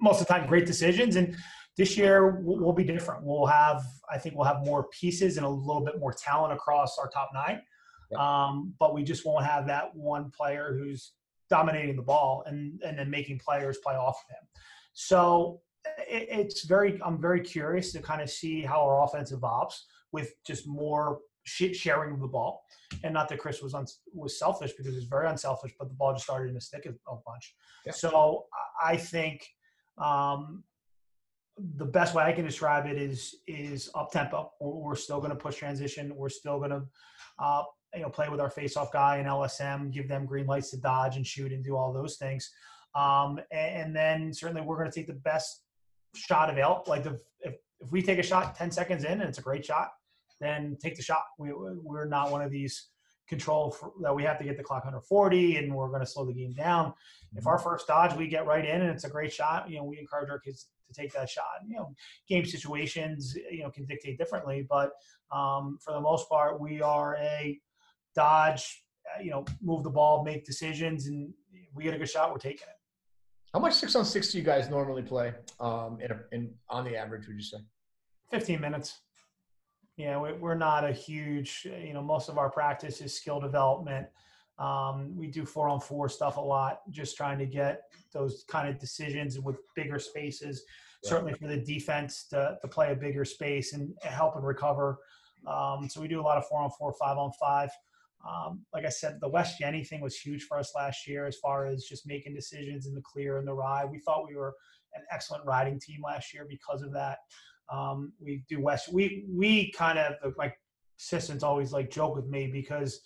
most 0.00 0.20
of 0.20 0.26
the 0.26 0.32
time, 0.32 0.46
great 0.46 0.66
decisions. 0.66 1.16
And 1.16 1.36
this 1.76 1.96
year 1.96 2.40
we'll, 2.42 2.58
we'll 2.58 2.72
be 2.72 2.84
different. 2.84 3.24
We'll 3.24 3.46
have, 3.46 3.82
I 4.10 4.18
think 4.18 4.34
we'll 4.34 4.46
have 4.46 4.64
more 4.64 4.88
pieces 4.88 5.36
and 5.36 5.46
a 5.46 5.48
little 5.48 5.84
bit 5.84 5.98
more 5.98 6.12
talent 6.12 6.52
across 6.52 6.98
our 6.98 7.08
top 7.08 7.30
nine. 7.34 7.62
Um, 8.18 8.74
but 8.80 8.92
we 8.92 9.04
just 9.04 9.24
won't 9.24 9.46
have 9.46 9.68
that 9.68 9.94
one 9.94 10.32
player 10.36 10.76
who's 10.76 11.12
dominating 11.48 11.94
the 11.94 12.02
ball 12.02 12.42
and, 12.46 12.80
and 12.84 12.98
then 12.98 13.08
making 13.08 13.38
players 13.38 13.78
play 13.84 13.94
off 13.94 14.22
of 14.24 14.30
him. 14.36 14.48
So 14.92 15.60
it, 16.08 16.26
it's 16.28 16.64
very, 16.64 17.00
I'm 17.04 17.20
very 17.20 17.40
curious 17.40 17.92
to 17.92 18.02
kind 18.02 18.20
of 18.20 18.28
see 18.28 18.62
how 18.62 18.82
our 18.82 19.04
offense 19.04 19.30
evolves 19.30 19.86
with 20.10 20.34
just 20.44 20.66
more 20.66 21.20
sharing 21.44 22.14
of 22.14 22.20
the 22.20 22.26
ball. 22.26 22.64
And 23.04 23.14
not 23.14 23.28
that 23.28 23.38
Chris 23.38 23.62
was 23.62 23.74
un- 23.74 23.86
was 24.12 24.38
selfish 24.38 24.72
because 24.76 24.94
he's 24.94 25.04
very 25.04 25.28
unselfish, 25.28 25.72
but 25.78 25.88
the 25.88 25.94
ball 25.94 26.12
just 26.12 26.24
started 26.24 26.52
to 26.52 26.60
stick 26.60 26.86
a, 26.86 26.90
a 27.10 27.16
bunch. 27.24 27.54
So 27.92 28.46
I 28.82 28.96
think 28.96 29.46
um, 30.00 30.64
the 31.76 31.84
best 31.84 32.14
way 32.14 32.24
I 32.24 32.32
can 32.32 32.44
describe 32.44 32.86
it 32.86 32.96
is 32.96 33.36
is 33.46 33.90
up 33.94 34.10
tempo. 34.10 34.52
We're 34.60 34.94
still 34.94 35.18
going 35.18 35.30
to 35.30 35.36
push 35.36 35.56
transition. 35.56 36.14
We're 36.14 36.30
still 36.30 36.58
going 36.58 36.70
to 36.70 36.82
uh, 37.38 37.62
you 37.94 38.02
know 38.02 38.08
play 38.08 38.28
with 38.28 38.40
our 38.40 38.50
face 38.50 38.76
off 38.76 38.92
guy 38.92 39.18
and 39.18 39.28
LSM, 39.28 39.92
give 39.92 40.08
them 40.08 40.26
green 40.26 40.46
lights 40.46 40.70
to 40.70 40.78
dodge 40.78 41.16
and 41.16 41.26
shoot 41.26 41.52
and 41.52 41.62
do 41.62 41.76
all 41.76 41.92
those 41.92 42.16
things. 42.16 42.50
Um, 42.94 43.38
and, 43.52 43.76
and, 43.76 43.96
then 43.96 44.34
certainly 44.34 44.62
we're 44.62 44.76
going 44.76 44.90
to 44.90 44.94
take 44.94 45.06
the 45.06 45.12
best 45.12 45.62
shot 46.16 46.50
available. 46.50 46.84
Like 46.88 47.04
the, 47.04 47.20
if 47.40 47.54
if 47.80 47.92
we 47.92 48.02
take 48.02 48.18
a 48.18 48.22
shot 48.22 48.56
10 48.56 48.70
seconds 48.72 49.04
in 49.04 49.12
and 49.12 49.22
it's 49.22 49.38
a 49.38 49.42
great 49.42 49.64
shot, 49.64 49.90
then 50.40 50.76
take 50.82 50.96
the 50.96 51.02
shot. 51.02 51.22
We, 51.38 51.52
we're 51.52 52.06
not 52.06 52.30
one 52.30 52.42
of 52.42 52.50
these 52.50 52.88
control 53.30 53.70
for, 53.70 53.92
that 54.02 54.14
we 54.14 54.24
have 54.24 54.36
to 54.38 54.44
get 54.44 54.58
the 54.58 54.62
clock 54.62 54.82
under 54.84 55.00
40 55.00 55.56
and 55.56 55.74
we're 55.74 55.88
going 55.88 56.00
to 56.00 56.06
slow 56.06 56.26
the 56.26 56.34
game 56.34 56.52
down. 56.52 56.92
If 57.34 57.46
our 57.46 57.56
mm-hmm. 57.56 57.64
first 57.64 57.86
dodge, 57.86 58.14
we 58.14 58.26
get 58.26 58.44
right 58.44 58.66
in 58.66 58.82
and 58.82 58.90
it's 58.90 59.04
a 59.04 59.08
great 59.08 59.32
shot, 59.32 59.70
you 59.70 59.78
know, 59.78 59.84
we 59.84 59.98
encourage 59.98 60.28
our 60.28 60.40
kids 60.40 60.66
to 60.88 61.00
take 61.00 61.12
that 61.14 61.30
shot. 61.30 61.44
You 61.66 61.76
know, 61.76 61.94
game 62.28 62.44
situations, 62.44 63.34
you 63.50 63.62
know, 63.62 63.70
can 63.70 63.86
dictate 63.86 64.18
differently, 64.18 64.66
but 64.68 64.90
um, 65.32 65.78
for 65.82 65.94
the 65.94 66.00
most 66.00 66.28
part, 66.28 66.60
we 66.60 66.82
are 66.82 67.16
a 67.16 67.58
dodge, 68.14 68.84
uh, 69.16 69.22
you 69.22 69.30
know, 69.30 69.44
move 69.62 69.84
the 69.84 69.90
ball, 69.90 70.24
make 70.24 70.44
decisions, 70.44 71.06
and 71.06 71.32
we 71.74 71.84
get 71.84 71.94
a 71.94 71.98
good 71.98 72.10
shot, 72.10 72.32
we're 72.32 72.38
taking 72.38 72.66
it. 72.68 72.76
How 73.54 73.60
much 73.60 73.74
six 73.74 73.94
on 73.94 74.04
six 74.04 74.32
do 74.32 74.38
you 74.38 74.44
guys 74.44 74.68
normally 74.68 75.02
play 75.02 75.32
um, 75.60 75.98
in, 76.00 76.10
a, 76.10 76.20
in 76.32 76.52
on 76.68 76.84
the 76.84 76.96
average? 76.96 77.26
Would 77.26 77.36
you 77.36 77.42
say? 77.42 77.58
15 78.30 78.60
minutes 78.60 79.00
you 80.00 80.06
know, 80.06 80.34
we're 80.40 80.54
not 80.54 80.88
a 80.88 80.92
huge, 80.92 81.66
you 81.66 81.92
know, 81.92 82.00
most 82.00 82.30
of 82.30 82.38
our 82.38 82.48
practice 82.50 83.02
is 83.02 83.14
skill 83.14 83.38
development. 83.38 84.06
Um, 84.58 85.14
we 85.14 85.26
do 85.26 85.44
four 85.44 85.68
on 85.68 85.78
four 85.78 86.08
stuff 86.08 86.38
a 86.38 86.40
lot, 86.40 86.80
just 86.90 87.18
trying 87.18 87.38
to 87.38 87.44
get 87.44 87.82
those 88.10 88.44
kind 88.48 88.66
of 88.66 88.78
decisions 88.78 89.38
with 89.38 89.56
bigger 89.76 89.98
spaces. 89.98 90.64
Yeah. 91.04 91.10
Certainly 91.10 91.34
for 91.34 91.48
the 91.48 91.58
defense 91.58 92.24
to, 92.30 92.56
to 92.62 92.68
play 92.68 92.92
a 92.92 92.96
bigger 92.96 93.26
space 93.26 93.74
and 93.74 93.92
help 94.02 94.36
and 94.36 94.46
recover. 94.46 95.00
Um, 95.46 95.86
so 95.86 96.00
we 96.00 96.08
do 96.08 96.18
a 96.18 96.22
lot 96.22 96.38
of 96.38 96.46
four 96.46 96.62
on 96.62 96.70
four, 96.70 96.94
five 96.94 97.18
on 97.18 97.32
five. 97.38 97.68
Um, 98.26 98.64
like 98.72 98.86
I 98.86 98.90
said, 98.90 99.18
the 99.20 99.28
West 99.28 99.58
Jenny 99.58 99.84
thing 99.84 100.00
was 100.00 100.16
huge 100.16 100.44
for 100.44 100.58
us 100.58 100.72
last 100.74 101.06
year 101.06 101.26
as 101.26 101.36
far 101.36 101.66
as 101.66 101.84
just 101.84 102.06
making 102.06 102.34
decisions 102.34 102.86
in 102.86 102.94
the 102.94 103.02
clear 103.02 103.36
and 103.36 103.46
the 103.46 103.52
ride. 103.52 103.90
We 103.90 103.98
thought 103.98 104.26
we 104.26 104.36
were 104.36 104.54
an 104.94 105.02
excellent 105.12 105.44
riding 105.44 105.78
team 105.78 106.00
last 106.02 106.32
year 106.32 106.46
because 106.48 106.80
of 106.80 106.92
that. 106.94 107.18
Um, 107.72 108.12
we 108.20 108.42
do 108.48 108.60
West. 108.60 108.92
We 108.92 109.24
we 109.28 109.72
kind 109.72 109.98
of 109.98 110.34
like 110.36 110.54
assistants 110.98 111.44
always 111.44 111.72
like 111.72 111.90
joke 111.90 112.16
with 112.16 112.26
me 112.26 112.50
because 112.52 113.00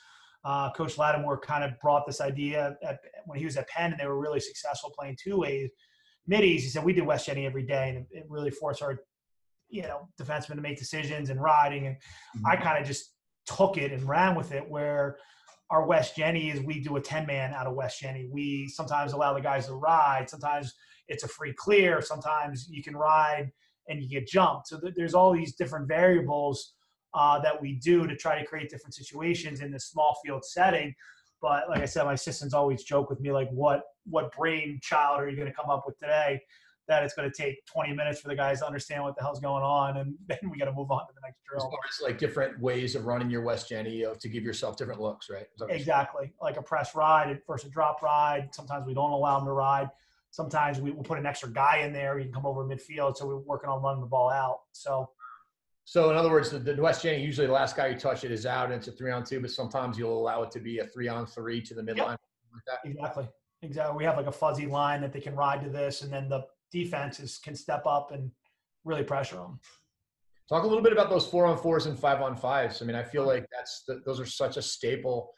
uh, 0.44 0.70
Coach 0.72 0.98
Lattimore 0.98 1.38
kind 1.38 1.64
of 1.64 1.78
brought 1.80 2.06
this 2.06 2.20
idea 2.20 2.76
at, 2.82 2.98
when 3.26 3.38
he 3.38 3.44
was 3.44 3.56
at 3.56 3.68
Penn 3.68 3.92
and 3.92 4.00
they 4.00 4.06
were 4.06 4.20
really 4.20 4.40
successful 4.40 4.92
playing 4.96 5.16
two 5.22 5.38
ways 5.38 5.70
middies. 6.26 6.62
He 6.62 6.68
said 6.68 6.84
we 6.84 6.92
did 6.92 7.06
West 7.06 7.26
Jenny 7.26 7.46
every 7.46 7.64
day 7.64 7.90
and 7.90 8.06
it 8.10 8.24
really 8.28 8.50
forced 8.50 8.82
our 8.82 8.98
you 9.68 9.82
know 9.82 10.08
defensemen 10.20 10.56
to 10.56 10.60
make 10.60 10.78
decisions 10.78 11.30
and 11.30 11.40
riding. 11.40 11.86
And 11.86 11.96
mm-hmm. 11.96 12.46
I 12.46 12.56
kind 12.56 12.80
of 12.80 12.86
just 12.86 13.12
took 13.46 13.76
it 13.76 13.92
and 13.92 14.02
ran 14.08 14.34
with 14.34 14.52
it 14.52 14.68
where 14.68 15.18
our 15.70 15.86
West 15.86 16.16
Jenny 16.16 16.50
is 16.50 16.60
we 16.60 16.80
do 16.80 16.96
a 16.96 17.00
10 17.00 17.26
man 17.26 17.52
out 17.54 17.66
of 17.66 17.74
West 17.74 18.00
Jenny. 18.00 18.28
We 18.30 18.68
sometimes 18.68 19.12
allow 19.12 19.34
the 19.34 19.40
guys 19.40 19.66
to 19.66 19.74
ride. 19.74 20.28
Sometimes 20.28 20.74
it's 21.08 21.24
a 21.24 21.28
free 21.28 21.54
clear. 21.56 22.00
Sometimes 22.00 22.68
you 22.70 22.82
can 22.82 22.96
ride 22.96 23.50
and 23.88 24.02
you 24.02 24.08
get 24.08 24.26
jumped. 24.26 24.68
So 24.68 24.80
th- 24.80 24.94
there's 24.96 25.14
all 25.14 25.32
these 25.32 25.54
different 25.54 25.88
variables 25.88 26.74
uh, 27.14 27.38
that 27.40 27.60
we 27.60 27.74
do 27.74 28.06
to 28.06 28.16
try 28.16 28.38
to 28.38 28.44
create 28.44 28.68
different 28.68 28.94
situations 28.94 29.60
in 29.60 29.70
this 29.70 29.86
small 29.86 30.18
field 30.24 30.44
setting. 30.44 30.94
But 31.40 31.68
like 31.68 31.80
I 31.80 31.84
said, 31.84 32.04
my 32.04 32.14
assistants 32.14 32.54
always 32.54 32.84
joke 32.84 33.10
with 33.10 33.20
me 33.20 33.30
like, 33.30 33.50
"What 33.50 33.82
what 34.04 34.34
brain 34.34 34.80
child 34.82 35.20
are 35.20 35.28
you 35.28 35.36
going 35.36 35.48
to 35.48 35.54
come 35.54 35.68
up 35.68 35.84
with 35.86 35.98
today?" 35.98 36.40
That 36.88 37.02
it's 37.02 37.14
going 37.14 37.30
to 37.30 37.34
take 37.34 37.64
20 37.66 37.94
minutes 37.94 38.20
for 38.20 38.28
the 38.28 38.34
guys 38.34 38.60
to 38.60 38.66
understand 38.66 39.04
what 39.04 39.16
the 39.16 39.22
hell's 39.22 39.40
going 39.40 39.62
on, 39.62 39.98
and 39.98 40.14
then 40.26 40.38
we 40.50 40.58
got 40.58 40.66
to 40.66 40.72
move 40.72 40.90
on 40.90 41.06
to 41.06 41.12
the 41.14 41.20
next 41.22 41.40
drill. 41.48 41.70
It's 41.86 42.00
like 42.00 42.18
different 42.18 42.58
ways 42.60 42.94
of 42.94 43.04
running 43.04 43.30
your 43.30 43.42
West 43.42 43.68
Jenny 43.68 44.04
to 44.18 44.28
give 44.28 44.42
yourself 44.42 44.76
different 44.76 45.00
looks, 45.00 45.28
right? 45.28 45.46
Exactly, 45.68 46.32
like 46.40 46.56
a 46.56 46.62
press 46.62 46.94
ride 46.94 47.40
versus 47.46 47.68
a 47.68 47.72
drop 47.72 48.02
ride. 48.02 48.48
Sometimes 48.54 48.86
we 48.86 48.94
don't 48.94 49.12
allow 49.12 49.38
them 49.38 49.46
to 49.46 49.52
ride 49.52 49.90
sometimes 50.34 50.80
we 50.80 50.90
will 50.90 51.04
put 51.04 51.16
an 51.16 51.26
extra 51.26 51.48
guy 51.48 51.82
in 51.86 51.92
there. 51.92 52.18
He 52.18 52.24
can 52.24 52.34
come 52.34 52.44
over 52.44 52.64
midfield. 52.64 53.16
So 53.16 53.24
we're 53.24 53.36
working 53.36 53.70
on 53.70 53.80
running 53.80 54.00
the 54.00 54.08
ball 54.08 54.30
out. 54.30 54.62
So 54.72 55.08
So 55.84 56.10
in 56.10 56.16
other 56.16 56.30
words, 56.30 56.50
the, 56.50 56.58
the 56.58 56.82
West 56.82 57.04
Jennings, 57.04 57.24
usually 57.24 57.46
the 57.46 57.52
last 57.52 57.76
guy 57.76 57.86
you 57.86 57.96
touch 57.96 58.24
it 58.24 58.32
is 58.32 58.44
out 58.44 58.66
and 58.66 58.74
it's 58.74 58.88
a 58.88 58.92
three 58.92 59.12
on 59.12 59.22
two, 59.22 59.40
but 59.40 59.52
sometimes 59.52 59.96
you'll 59.96 60.18
allow 60.18 60.42
it 60.42 60.50
to 60.50 60.58
be 60.58 60.80
a 60.80 60.86
three 60.86 61.06
on 61.06 61.24
three 61.24 61.62
to 61.62 61.74
the 61.74 61.82
midline. 61.82 62.18
Yep. 62.18 62.18
Like 62.52 62.78
exactly. 62.84 63.28
Exactly. 63.62 63.96
We 63.96 64.04
have 64.04 64.16
like 64.16 64.26
a 64.26 64.32
fuzzy 64.32 64.66
line 64.66 65.00
that 65.02 65.12
they 65.12 65.20
can 65.20 65.36
ride 65.36 65.62
to 65.62 65.70
this, 65.70 66.02
and 66.02 66.12
then 66.12 66.28
the 66.28 66.44
defenses 66.72 67.38
can 67.38 67.54
step 67.54 67.86
up 67.86 68.10
and 68.10 68.30
really 68.84 69.04
pressure 69.04 69.36
them. 69.36 69.60
Talk 70.48 70.64
a 70.64 70.66
little 70.66 70.82
bit 70.82 70.92
about 70.92 71.10
those 71.10 71.26
four 71.26 71.46
on 71.46 71.56
fours 71.56 71.86
and 71.86 71.96
five 71.98 72.20
on 72.20 72.36
fives. 72.36 72.82
I 72.82 72.84
mean, 72.84 72.96
I 72.96 73.04
feel 73.04 73.24
like 73.24 73.46
that's 73.56 73.84
the, 73.86 74.02
those 74.04 74.18
are 74.20 74.26
such 74.26 74.56
a 74.56 74.62
staple 74.62 75.32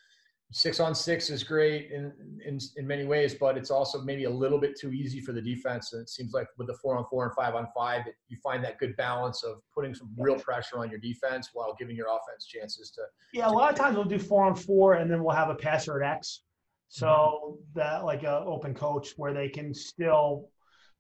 six 0.52 0.78
on 0.78 0.94
six 0.94 1.28
is 1.28 1.42
great 1.42 1.90
in, 1.90 2.12
in 2.44 2.58
in 2.76 2.86
many 2.86 3.04
ways, 3.04 3.34
but 3.34 3.56
it's 3.56 3.70
also 3.70 4.02
maybe 4.02 4.24
a 4.24 4.30
little 4.30 4.58
bit 4.58 4.78
too 4.78 4.92
easy 4.92 5.20
for 5.20 5.32
the 5.32 5.42
defense. 5.42 5.92
And 5.92 6.02
it 6.02 6.08
seems 6.08 6.32
like 6.32 6.46
with 6.56 6.68
the 6.68 6.74
four 6.74 6.96
on 6.96 7.04
four 7.10 7.24
and 7.24 7.34
five 7.34 7.54
on 7.54 7.66
five, 7.76 8.04
you 8.28 8.36
find 8.42 8.62
that 8.64 8.78
good 8.78 8.96
balance 8.96 9.42
of 9.42 9.60
putting 9.74 9.94
some 9.94 10.10
real 10.16 10.38
pressure 10.38 10.78
on 10.78 10.90
your 10.90 11.00
defense 11.00 11.50
while 11.52 11.74
giving 11.78 11.96
your 11.96 12.06
offense 12.06 12.46
chances 12.46 12.90
to. 12.92 13.02
Yeah, 13.32 13.48
a 13.48 13.50
lot 13.50 13.72
of 13.72 13.78
times 13.78 13.96
we'll 13.96 14.04
do 14.04 14.18
four 14.18 14.44
on 14.44 14.54
four, 14.54 14.94
and 14.94 15.10
then 15.10 15.22
we'll 15.22 15.34
have 15.34 15.50
a 15.50 15.54
passer 15.54 16.02
at 16.02 16.16
X. 16.16 16.42
So 16.88 17.06
mm-hmm. 17.06 17.78
that 17.78 18.04
like 18.04 18.22
a 18.22 18.38
open 18.46 18.74
coach 18.74 19.14
where 19.16 19.34
they 19.34 19.48
can 19.48 19.74
still 19.74 20.48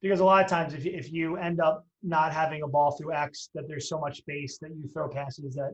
because 0.02 0.20
a 0.20 0.24
lot 0.24 0.44
of 0.44 0.50
times 0.50 0.74
if 0.74 0.84
if 0.86 1.12
you 1.12 1.36
end 1.36 1.60
up 1.60 1.86
not 2.02 2.32
having 2.32 2.62
a 2.62 2.68
ball 2.68 2.92
through 2.92 3.14
X, 3.14 3.50
that 3.54 3.68
there's 3.68 3.88
so 3.88 3.98
much 3.98 4.18
space 4.18 4.58
that 4.58 4.70
you 4.70 4.88
throw 4.92 5.08
passes 5.08 5.54
that 5.54 5.72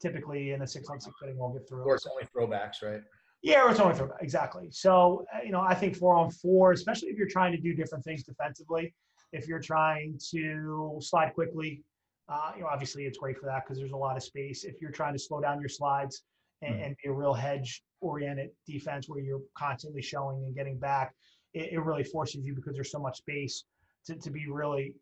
typically 0.00 0.52
in 0.52 0.62
a 0.62 0.66
six 0.66 0.88
on 0.88 1.00
six 1.00 1.14
fitting 1.20 1.38
won't 1.38 1.54
get 1.54 1.68
through. 1.68 1.84
Or 1.84 1.94
it's 1.94 2.06
only 2.06 2.24
throwbacks, 2.24 2.82
right? 2.82 3.02
Yeah, 3.42 3.64
or 3.64 3.70
it's 3.70 3.80
only 3.80 3.94
throwback. 3.94 4.22
Exactly. 4.22 4.68
So, 4.70 5.24
uh, 5.34 5.42
you 5.44 5.52
know, 5.52 5.60
I 5.60 5.74
think 5.74 5.96
four 5.96 6.16
on 6.16 6.30
four, 6.30 6.72
especially 6.72 7.08
if 7.08 7.18
you're 7.18 7.28
trying 7.28 7.52
to 7.52 7.58
do 7.58 7.74
different 7.74 8.04
things 8.04 8.24
defensively, 8.24 8.94
if 9.32 9.46
you're 9.46 9.60
trying 9.60 10.18
to 10.32 10.98
slide 11.00 11.32
quickly, 11.34 11.82
uh, 12.28 12.52
you 12.56 12.62
know, 12.62 12.68
obviously 12.68 13.04
it's 13.04 13.18
great 13.18 13.38
for 13.38 13.46
that 13.46 13.64
because 13.64 13.78
there's 13.78 13.92
a 13.92 13.96
lot 13.96 14.16
of 14.16 14.22
space. 14.22 14.64
If 14.64 14.80
you're 14.80 14.90
trying 14.90 15.12
to 15.12 15.18
slow 15.18 15.40
down 15.40 15.60
your 15.60 15.68
slides 15.68 16.22
and, 16.62 16.74
mm-hmm. 16.74 16.84
and 16.84 16.96
be 17.02 17.08
a 17.08 17.12
real 17.12 17.34
hedge 17.34 17.82
oriented 18.00 18.50
defense 18.66 19.08
where 19.08 19.20
you're 19.20 19.42
constantly 19.56 20.02
showing 20.02 20.42
and 20.44 20.54
getting 20.54 20.78
back, 20.78 21.14
it, 21.54 21.74
it 21.74 21.80
really 21.80 22.04
forces 22.04 22.44
you 22.44 22.54
because 22.54 22.74
there's 22.74 22.90
so 22.90 22.98
much 22.98 23.18
space 23.18 23.64
to, 24.06 24.16
to 24.16 24.30
be 24.30 24.46
really 24.48 24.94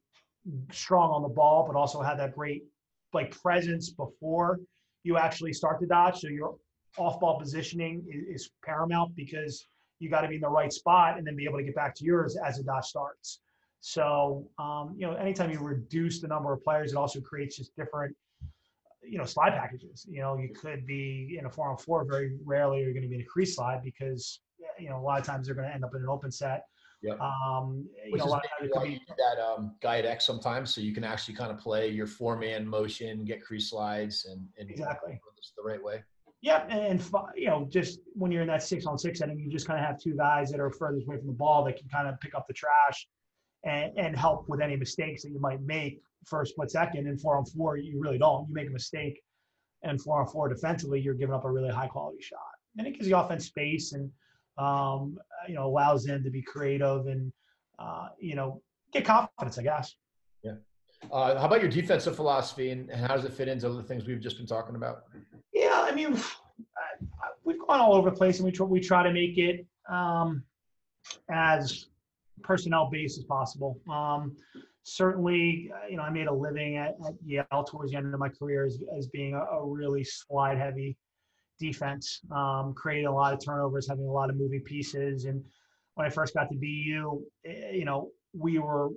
strong 0.70 1.10
on 1.10 1.22
the 1.22 1.28
ball, 1.28 1.64
but 1.66 1.76
also 1.76 2.02
have 2.02 2.18
that 2.18 2.34
great 2.34 2.64
like 3.12 3.30
presence 3.40 3.90
before 3.90 4.58
you 5.04 5.16
actually 5.16 5.52
start 5.52 5.78
the 5.80 5.86
dodge. 5.86 6.20
So 6.20 6.28
your 6.28 6.56
off 6.98 7.20
ball 7.20 7.38
positioning 7.38 8.04
is, 8.10 8.42
is 8.42 8.50
paramount 8.64 9.14
because 9.14 9.66
you 10.00 10.10
got 10.10 10.22
to 10.22 10.28
be 10.28 10.36
in 10.36 10.40
the 10.40 10.48
right 10.48 10.72
spot 10.72 11.16
and 11.18 11.26
then 11.26 11.36
be 11.36 11.44
able 11.44 11.58
to 11.58 11.64
get 11.64 11.76
back 11.76 11.94
to 11.96 12.04
yours 12.04 12.36
as 12.44 12.56
the 12.56 12.64
dodge 12.64 12.86
starts. 12.86 13.40
So, 13.80 14.48
um, 14.58 14.94
you 14.96 15.06
know, 15.06 15.12
anytime 15.14 15.50
you 15.50 15.60
reduce 15.60 16.20
the 16.20 16.28
number 16.28 16.52
of 16.52 16.64
players, 16.64 16.92
it 16.92 16.96
also 16.96 17.20
creates 17.20 17.58
just 17.58 17.76
different, 17.76 18.16
you 19.02 19.18
know, 19.18 19.24
slide 19.24 19.50
packages. 19.50 20.06
You 20.08 20.22
know, 20.22 20.38
you 20.38 20.48
could 20.54 20.86
be 20.86 21.36
in 21.38 21.44
a 21.44 21.50
four 21.50 21.68
on 21.70 21.76
four. 21.76 22.04
Very 22.04 22.32
rarely 22.44 22.82
are 22.82 22.88
you 22.88 22.94
going 22.94 23.02
to 23.02 23.08
be 23.08 23.16
in 23.16 23.20
a 23.20 23.26
crease 23.26 23.56
slide 23.56 23.82
because, 23.84 24.40
you 24.78 24.88
know, 24.88 24.98
a 24.98 25.02
lot 25.02 25.20
of 25.20 25.26
times 25.26 25.46
they're 25.46 25.54
going 25.54 25.68
to 25.68 25.74
end 25.74 25.84
up 25.84 25.94
in 25.94 26.00
an 26.00 26.08
open 26.08 26.32
set. 26.32 26.64
Yeah. 27.04 27.14
Um, 27.20 27.86
Which 28.08 28.20
know, 28.20 28.26
is 28.26 28.32
why 28.32 28.84
you 28.84 28.98
do 28.98 29.14
that 29.18 29.38
um, 29.38 29.74
guide 29.82 30.06
X 30.06 30.24
sometimes, 30.24 30.74
so 30.74 30.80
you 30.80 30.94
can 30.94 31.04
actually 31.04 31.34
kind 31.34 31.50
of 31.50 31.58
play 31.58 31.88
your 31.90 32.06
four 32.06 32.36
man 32.36 32.66
motion, 32.66 33.26
get 33.26 33.44
crease 33.44 33.68
slides, 33.70 34.26
and, 34.30 34.48
and 34.58 34.70
exactly 34.70 35.20
the 35.56 35.62
right 35.62 35.82
way. 35.82 36.02
Yep, 36.40 36.66
and 36.70 37.02
you 37.36 37.46
know, 37.46 37.66
just 37.70 38.00
when 38.14 38.32
you're 38.32 38.42
in 38.42 38.48
that 38.48 38.62
six 38.62 38.86
on 38.86 38.98
six 38.98 39.18
setting, 39.18 39.38
you 39.38 39.50
just 39.50 39.66
kind 39.66 39.78
of 39.78 39.84
have 39.84 40.00
two 40.00 40.14
guys 40.16 40.50
that 40.50 40.60
are 40.60 40.70
furthest 40.70 41.06
away 41.06 41.18
from 41.18 41.26
the 41.26 41.34
ball 41.34 41.64
that 41.64 41.76
can 41.76 41.88
kind 41.88 42.08
of 42.08 42.18
pick 42.20 42.34
up 42.34 42.46
the 42.46 42.54
trash 42.54 43.06
and, 43.64 43.92
and 43.98 44.16
help 44.16 44.48
with 44.48 44.60
any 44.60 44.76
mistakes 44.76 45.22
that 45.22 45.30
you 45.30 45.40
might 45.40 45.60
make 45.62 46.00
for 46.26 46.42
a 46.42 46.46
split 46.46 46.70
second. 46.70 47.06
And 47.06 47.20
four 47.20 47.36
on 47.36 47.44
four, 47.44 47.76
you 47.76 48.00
really 48.00 48.18
don't. 48.18 48.48
You 48.48 48.54
make 48.54 48.68
a 48.68 48.72
mistake, 48.72 49.20
and 49.82 50.00
four 50.00 50.20
on 50.20 50.26
four 50.26 50.48
defensively, 50.48 51.00
you're 51.00 51.14
giving 51.14 51.34
up 51.34 51.44
a 51.44 51.50
really 51.50 51.70
high 51.70 51.88
quality 51.88 52.22
shot, 52.22 52.40
and 52.78 52.86
it 52.86 52.92
gives 52.92 53.06
the 53.06 53.18
offense 53.18 53.44
space 53.44 53.92
and 53.92 54.10
um, 54.58 55.18
you 55.48 55.54
know, 55.54 55.66
allows 55.66 56.04
them 56.04 56.22
to 56.22 56.30
be 56.30 56.42
creative 56.42 57.06
and, 57.06 57.32
uh, 57.78 58.08
you 58.18 58.34
know, 58.34 58.62
get 58.92 59.04
confidence, 59.04 59.58
I 59.58 59.62
guess. 59.62 59.94
Yeah. 60.42 60.54
Uh, 61.12 61.38
how 61.38 61.46
about 61.46 61.60
your 61.60 61.70
defensive 61.70 62.16
philosophy 62.16 62.70
and, 62.70 62.88
and, 62.90 63.00
how 63.04 63.14
does 63.14 63.24
it 63.24 63.32
fit 63.32 63.48
into 63.48 63.68
the 63.68 63.82
things 63.82 64.06
we've 64.06 64.20
just 64.20 64.38
been 64.38 64.46
talking 64.46 64.74
about? 64.74 65.04
Yeah, 65.52 65.84
I 65.86 65.94
mean, 65.94 66.18
we've 67.44 67.58
gone 67.58 67.80
all 67.80 67.94
over 67.94 68.10
the 68.10 68.16
place 68.16 68.38
and 68.38 68.46
we 68.46 68.52
try, 68.52 68.66
we 68.66 68.80
try 68.80 69.02
to 69.02 69.12
make 69.12 69.36
it 69.36 69.66
um, 69.88 70.44
as 71.30 71.86
personnel 72.42 72.88
based 72.90 73.18
as 73.18 73.24
possible. 73.24 73.78
Um, 73.90 74.36
certainly, 74.84 75.70
you 75.90 75.96
know, 75.96 76.02
I 76.02 76.10
made 76.10 76.26
a 76.26 76.32
living 76.32 76.76
at, 76.76 76.94
at, 77.06 77.14
Yale 77.24 77.64
towards 77.68 77.90
the 77.90 77.98
end 77.98 78.12
of 78.12 78.20
my 78.20 78.28
career 78.28 78.64
as, 78.64 78.78
as 78.96 79.08
being 79.08 79.34
a, 79.34 79.40
a 79.40 79.66
really 79.66 80.04
slide 80.04 80.58
heavy 80.58 80.96
defense, 81.58 82.20
um, 82.30 82.74
creating 82.74 83.06
a 83.06 83.14
lot 83.14 83.32
of 83.32 83.44
turnovers, 83.44 83.88
having 83.88 84.06
a 84.06 84.12
lot 84.12 84.30
of 84.30 84.36
moving 84.36 84.60
pieces. 84.60 85.24
And 85.24 85.42
when 85.94 86.06
I 86.06 86.10
first 86.10 86.34
got 86.34 86.48
to 86.50 86.56
BU, 86.56 87.22
eh, 87.46 87.70
you 87.72 87.84
know, 87.84 88.10
we 88.32 88.58
were 88.58 88.90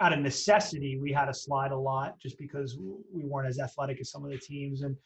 out 0.00 0.12
of 0.12 0.20
necessity, 0.20 0.98
we 0.98 1.12
had 1.12 1.26
to 1.26 1.34
slide 1.34 1.72
a 1.72 1.76
lot 1.76 2.18
just 2.20 2.38
because 2.38 2.78
we 2.78 3.24
weren't 3.24 3.48
as 3.48 3.58
athletic 3.58 4.00
as 4.00 4.10
some 4.10 4.24
of 4.24 4.30
the 4.30 4.38
teams. 4.38 4.82
And 4.82 4.96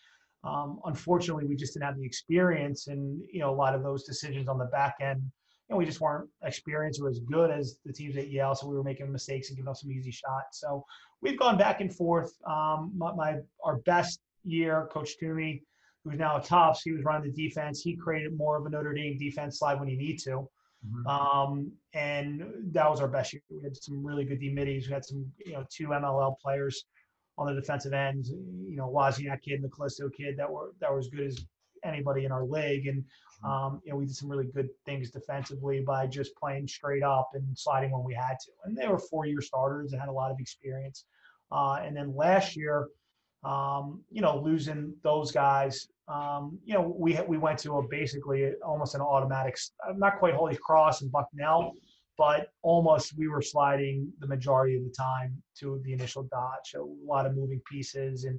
um, 0.44 0.80
unfortunately, 0.84 1.46
we 1.46 1.56
just 1.56 1.74
didn't 1.74 1.86
have 1.86 1.96
the 1.96 2.04
experience. 2.04 2.88
And, 2.88 3.22
you 3.32 3.40
know, 3.40 3.50
a 3.50 3.54
lot 3.54 3.74
of 3.74 3.82
those 3.82 4.04
decisions 4.04 4.48
on 4.48 4.58
the 4.58 4.66
back 4.66 4.96
end, 5.00 5.22
you 5.68 5.74
know, 5.74 5.76
we 5.76 5.86
just 5.86 6.00
weren't 6.00 6.28
experienced 6.42 7.00
or 7.00 7.08
as 7.08 7.20
good 7.20 7.50
as 7.50 7.78
the 7.86 7.92
teams 7.92 8.16
at 8.16 8.28
Yale. 8.28 8.54
So 8.54 8.66
we 8.66 8.76
were 8.76 8.82
making 8.82 9.10
mistakes 9.10 9.48
and 9.48 9.56
giving 9.56 9.70
up 9.70 9.76
some 9.76 9.92
easy 9.92 10.10
shots. 10.10 10.60
So 10.60 10.84
we've 11.22 11.38
gone 11.38 11.56
back 11.56 11.80
and 11.80 11.94
forth. 11.94 12.32
Um, 12.46 12.92
my, 12.94 13.14
my, 13.14 13.36
our 13.64 13.76
best 13.78 14.20
year, 14.44 14.88
Coach 14.92 15.16
Toomey, 15.18 15.62
who's 16.04 16.18
now 16.18 16.36
at 16.36 16.44
Tufts, 16.44 16.82
he 16.82 16.92
was 16.92 17.04
running 17.04 17.30
the 17.30 17.48
defense. 17.48 17.80
He 17.80 17.96
created 17.96 18.36
more 18.36 18.56
of 18.56 18.66
a 18.66 18.70
Notre 18.70 18.92
Dame 18.92 19.18
defense 19.18 19.58
slide 19.58 19.78
when 19.78 19.88
he 19.88 19.96
need 19.96 20.18
to. 20.20 20.48
Mm-hmm. 20.86 21.06
Um, 21.06 21.72
and 21.94 22.44
that 22.72 22.90
was 22.90 23.00
our 23.00 23.08
best 23.08 23.32
year. 23.32 23.42
We 23.50 23.62
had 23.62 23.76
some 23.76 24.04
really 24.04 24.24
good 24.24 24.40
D 24.40 24.50
middies. 24.50 24.88
We 24.88 24.94
had 24.94 25.04
some, 25.04 25.30
you 25.44 25.52
know, 25.52 25.64
two 25.70 25.88
MLL 25.88 26.38
players 26.40 26.84
on 27.38 27.46
the 27.46 27.60
defensive 27.60 27.92
end. 27.92 28.26
You 28.26 28.76
know, 28.76 28.88
Wozniak 28.90 29.42
kid 29.42 29.54
and 29.54 29.64
the 29.64 29.68
Callisto 29.68 30.08
kid 30.08 30.36
that 30.38 30.50
were 30.50 30.72
that 30.80 30.92
were 30.92 30.98
as 30.98 31.08
good 31.08 31.26
as 31.26 31.44
anybody 31.84 32.24
in 32.24 32.32
our 32.32 32.44
league. 32.44 32.88
And 32.88 33.02
mm-hmm. 33.02 33.46
um, 33.46 33.80
you 33.84 33.92
know, 33.92 33.98
we 33.98 34.06
did 34.06 34.16
some 34.16 34.28
really 34.28 34.46
good 34.52 34.68
things 34.84 35.10
defensively 35.10 35.82
by 35.86 36.06
just 36.06 36.34
playing 36.36 36.66
straight 36.66 37.02
up 37.04 37.30
and 37.34 37.46
sliding 37.56 37.92
when 37.92 38.04
we 38.04 38.14
had 38.14 38.38
to. 38.44 38.50
And 38.64 38.76
they 38.76 38.88
were 38.88 38.98
four-year 38.98 39.40
starters 39.40 39.92
and 39.92 40.00
had 40.00 40.08
a 40.08 40.12
lot 40.12 40.32
of 40.32 40.40
experience. 40.40 41.04
Uh, 41.52 41.80
and 41.84 41.96
then 41.96 42.16
last 42.16 42.56
year, 42.56 42.88
um, 43.44 44.00
you 44.10 44.20
know, 44.20 44.38
losing 44.38 44.94
those 45.02 45.32
guys, 45.32 45.88
um, 46.08 46.58
you 46.64 46.74
know, 46.74 46.94
we 46.96 47.18
we 47.26 47.38
went 47.38 47.58
to 47.60 47.78
a 47.78 47.88
basically 47.88 48.52
almost 48.64 48.94
an 48.94 49.00
automatic, 49.00 49.56
not 49.96 50.18
quite 50.18 50.34
Holy 50.34 50.56
Cross 50.56 51.02
and 51.02 51.10
Bucknell, 51.10 51.72
but 52.16 52.48
almost 52.62 53.16
we 53.16 53.28
were 53.28 53.42
sliding 53.42 54.12
the 54.20 54.26
majority 54.26 54.76
of 54.76 54.84
the 54.84 54.90
time 54.90 55.42
to 55.58 55.80
the 55.84 55.92
initial 55.92 56.24
dodge. 56.24 56.74
A 56.76 56.82
lot 56.82 57.26
of 57.26 57.34
moving 57.34 57.60
pieces, 57.70 58.24
and 58.24 58.38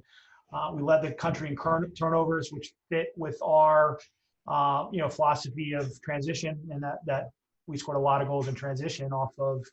uh, 0.52 0.70
we 0.72 0.82
led 0.82 1.02
the 1.02 1.12
country 1.12 1.48
in 1.48 1.56
turnovers, 1.94 2.50
which 2.50 2.72
fit 2.88 3.08
with 3.16 3.38
our, 3.42 3.98
uh, 4.46 4.86
you 4.92 5.00
know, 5.00 5.08
philosophy 5.08 5.72
of 5.72 5.90
transition, 6.02 6.58
and 6.70 6.82
that 6.82 6.98
that 7.06 7.24
we 7.66 7.76
scored 7.76 7.96
a 7.96 8.00
lot 8.00 8.22
of 8.22 8.28
goals 8.28 8.48
in 8.48 8.54
transition 8.54 9.12
off 9.12 9.32
of 9.38 9.64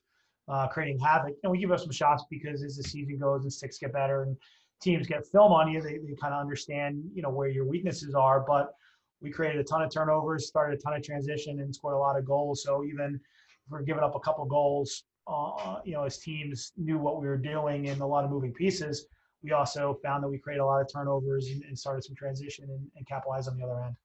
uh, 0.47 0.67
creating 0.67 0.99
havoc. 0.99 1.36
And 1.43 1.51
we 1.51 1.59
give 1.59 1.71
up 1.71 1.79
some 1.79 1.91
shots 1.91 2.23
because 2.29 2.63
as 2.63 2.77
the 2.77 2.84
season 2.84 3.17
goes 3.17 3.43
and 3.43 3.51
sticks 3.51 3.77
get 3.77 3.93
better 3.93 4.23
and 4.23 4.36
teams 4.82 5.07
get 5.07 5.25
film 5.27 5.51
on 5.51 5.71
you, 5.71 5.82
they, 5.82 5.97
they 5.97 6.15
kind 6.19 6.34
of 6.34 6.41
understand, 6.41 7.03
you 7.13 7.21
know, 7.21 7.29
where 7.29 7.47
your 7.47 7.65
weaknesses 7.65 8.15
are. 8.15 8.39
But 8.41 8.73
we 9.21 9.29
created 9.29 9.61
a 9.61 9.63
ton 9.63 9.82
of 9.82 9.93
turnovers, 9.93 10.47
started 10.47 10.79
a 10.79 10.82
ton 10.82 10.93
of 10.93 11.03
transition, 11.03 11.59
and 11.59 11.73
scored 11.73 11.95
a 11.95 11.99
lot 11.99 12.17
of 12.17 12.25
goals. 12.25 12.63
So 12.63 12.84
even 12.84 13.15
if 13.15 13.71
we're 13.71 13.84
giving 13.84 14.03
up 14.03 14.15
a 14.15 14.19
couple 14.19 14.45
goals, 14.45 15.03
uh, 15.27 15.79
you 15.86 15.93
know, 15.93 16.03
as 16.03 16.17
teams 16.17 16.73
knew 16.77 16.97
what 16.97 17.21
we 17.21 17.27
were 17.27 17.38
doing 17.38 17.89
and 17.89 18.01
a 18.01 18.05
lot 18.05 18.25
of 18.25 18.32
moving 18.32 18.51
pieces, 18.53 19.05
we 19.43 19.51
also 19.51 19.97
found 20.03 20.23
that 20.23 20.27
we 20.27 20.38
created 20.38 20.61
a 20.61 20.65
lot 20.65 20.82
of 20.82 20.91
turnovers 20.91 21.47
and, 21.47 21.63
and 21.63 21.77
started 21.77 22.03
some 22.03 22.15
transition 22.15 22.65
and, 22.65 22.88
and 22.95 23.07
capitalized 23.07 23.47
on 23.47 23.57
the 23.57 23.63
other 23.63 23.84
end. 23.84 23.95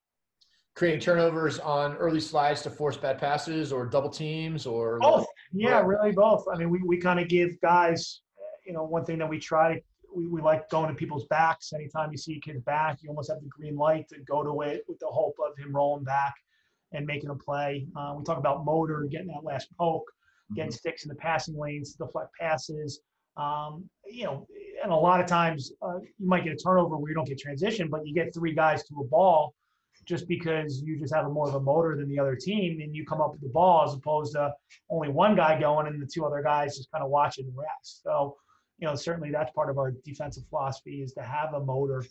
Creating 0.74 1.00
turnovers 1.00 1.58
on 1.58 1.96
early 1.96 2.20
slides 2.20 2.60
to 2.62 2.70
force 2.70 2.98
bad 2.98 3.18
passes 3.18 3.72
or 3.72 3.86
double 3.86 4.10
teams 4.10 4.66
or 4.66 4.98
both. 5.00 5.26
Yeah, 5.52 5.80
really 5.80 6.12
both. 6.12 6.44
I 6.52 6.58
mean, 6.58 6.68
we, 6.68 6.82
we 6.82 6.98
kind 6.98 7.18
of 7.18 7.28
give 7.28 7.58
guys, 7.62 8.20
you 8.66 8.74
know, 8.74 8.84
one 8.84 9.04
thing 9.04 9.18
that 9.18 9.28
we 9.28 9.38
try 9.38 9.80
we, 10.16 10.26
we 10.26 10.40
like 10.40 10.68
going 10.70 10.88
to 10.88 10.94
people's 10.94 11.26
backs. 11.26 11.72
Anytime 11.74 12.10
you 12.10 12.16
see 12.16 12.36
a 12.36 12.40
kid's 12.40 12.62
back, 12.62 12.98
you 13.02 13.10
almost 13.10 13.30
have 13.30 13.40
the 13.40 13.48
green 13.48 13.76
light 13.76 14.08
to 14.08 14.18
go 14.20 14.42
to 14.42 14.62
it 14.62 14.82
with 14.88 14.98
the 14.98 15.06
hope 15.06 15.36
of 15.46 15.56
him 15.58 15.76
rolling 15.76 16.04
back 16.04 16.34
and 16.92 17.06
making 17.06 17.28
a 17.28 17.34
play. 17.34 17.86
Uh, 17.94 18.14
we 18.16 18.24
talk 18.24 18.38
about 18.38 18.64
motor, 18.64 19.06
getting 19.10 19.26
that 19.28 19.44
last 19.44 19.68
poke, 19.78 20.10
getting 20.54 20.70
mm-hmm. 20.70 20.76
sticks 20.76 21.04
in 21.04 21.10
the 21.10 21.14
passing 21.16 21.58
lanes, 21.58 21.92
deflect 21.94 22.30
passes. 22.40 23.00
Um, 23.36 23.84
you 24.06 24.24
know, 24.24 24.46
and 24.82 24.90
a 24.90 24.96
lot 24.96 25.20
of 25.20 25.26
times 25.26 25.72
uh, 25.82 25.98
you 25.98 26.26
might 26.26 26.44
get 26.44 26.54
a 26.54 26.56
turnover 26.56 26.96
where 26.96 27.10
you 27.10 27.14
don't 27.14 27.28
get 27.28 27.38
transition, 27.38 27.88
but 27.90 28.06
you 28.06 28.14
get 28.14 28.32
three 28.32 28.54
guys 28.54 28.84
to 28.84 28.94
a 29.00 29.04
ball 29.04 29.54
just 30.06 30.28
because 30.28 30.80
you 30.80 30.98
just 30.98 31.12
have 31.12 31.26
a 31.26 31.28
more 31.28 31.48
of 31.48 31.54
a 31.54 31.60
motor 31.60 31.96
than 31.96 32.08
the 32.08 32.18
other 32.18 32.36
team 32.36 32.80
and 32.80 32.94
you 32.94 33.04
come 33.04 33.20
up 33.20 33.32
with 33.32 33.40
the 33.40 33.48
ball 33.48 33.84
as 33.86 33.92
opposed 33.92 34.32
to 34.32 34.52
only 34.88 35.08
one 35.08 35.34
guy 35.34 35.58
going 35.58 35.86
and 35.86 36.00
the 36.00 36.06
two 36.06 36.24
other 36.24 36.42
guys 36.42 36.76
just 36.76 36.90
kind 36.92 37.04
of 37.04 37.10
watching 37.10 37.44
the 37.46 37.52
rest. 37.60 38.02
So 38.02 38.36
you 38.78 38.86
know, 38.86 38.94
certainly 38.94 39.30
that's 39.30 39.52
part 39.52 39.70
of 39.70 39.78
our 39.78 39.92
defensive 40.04 40.44
philosophy 40.48 41.02
is 41.02 41.12
to 41.14 41.22
have 41.22 41.54
a 41.54 41.60
motor. 41.60 42.04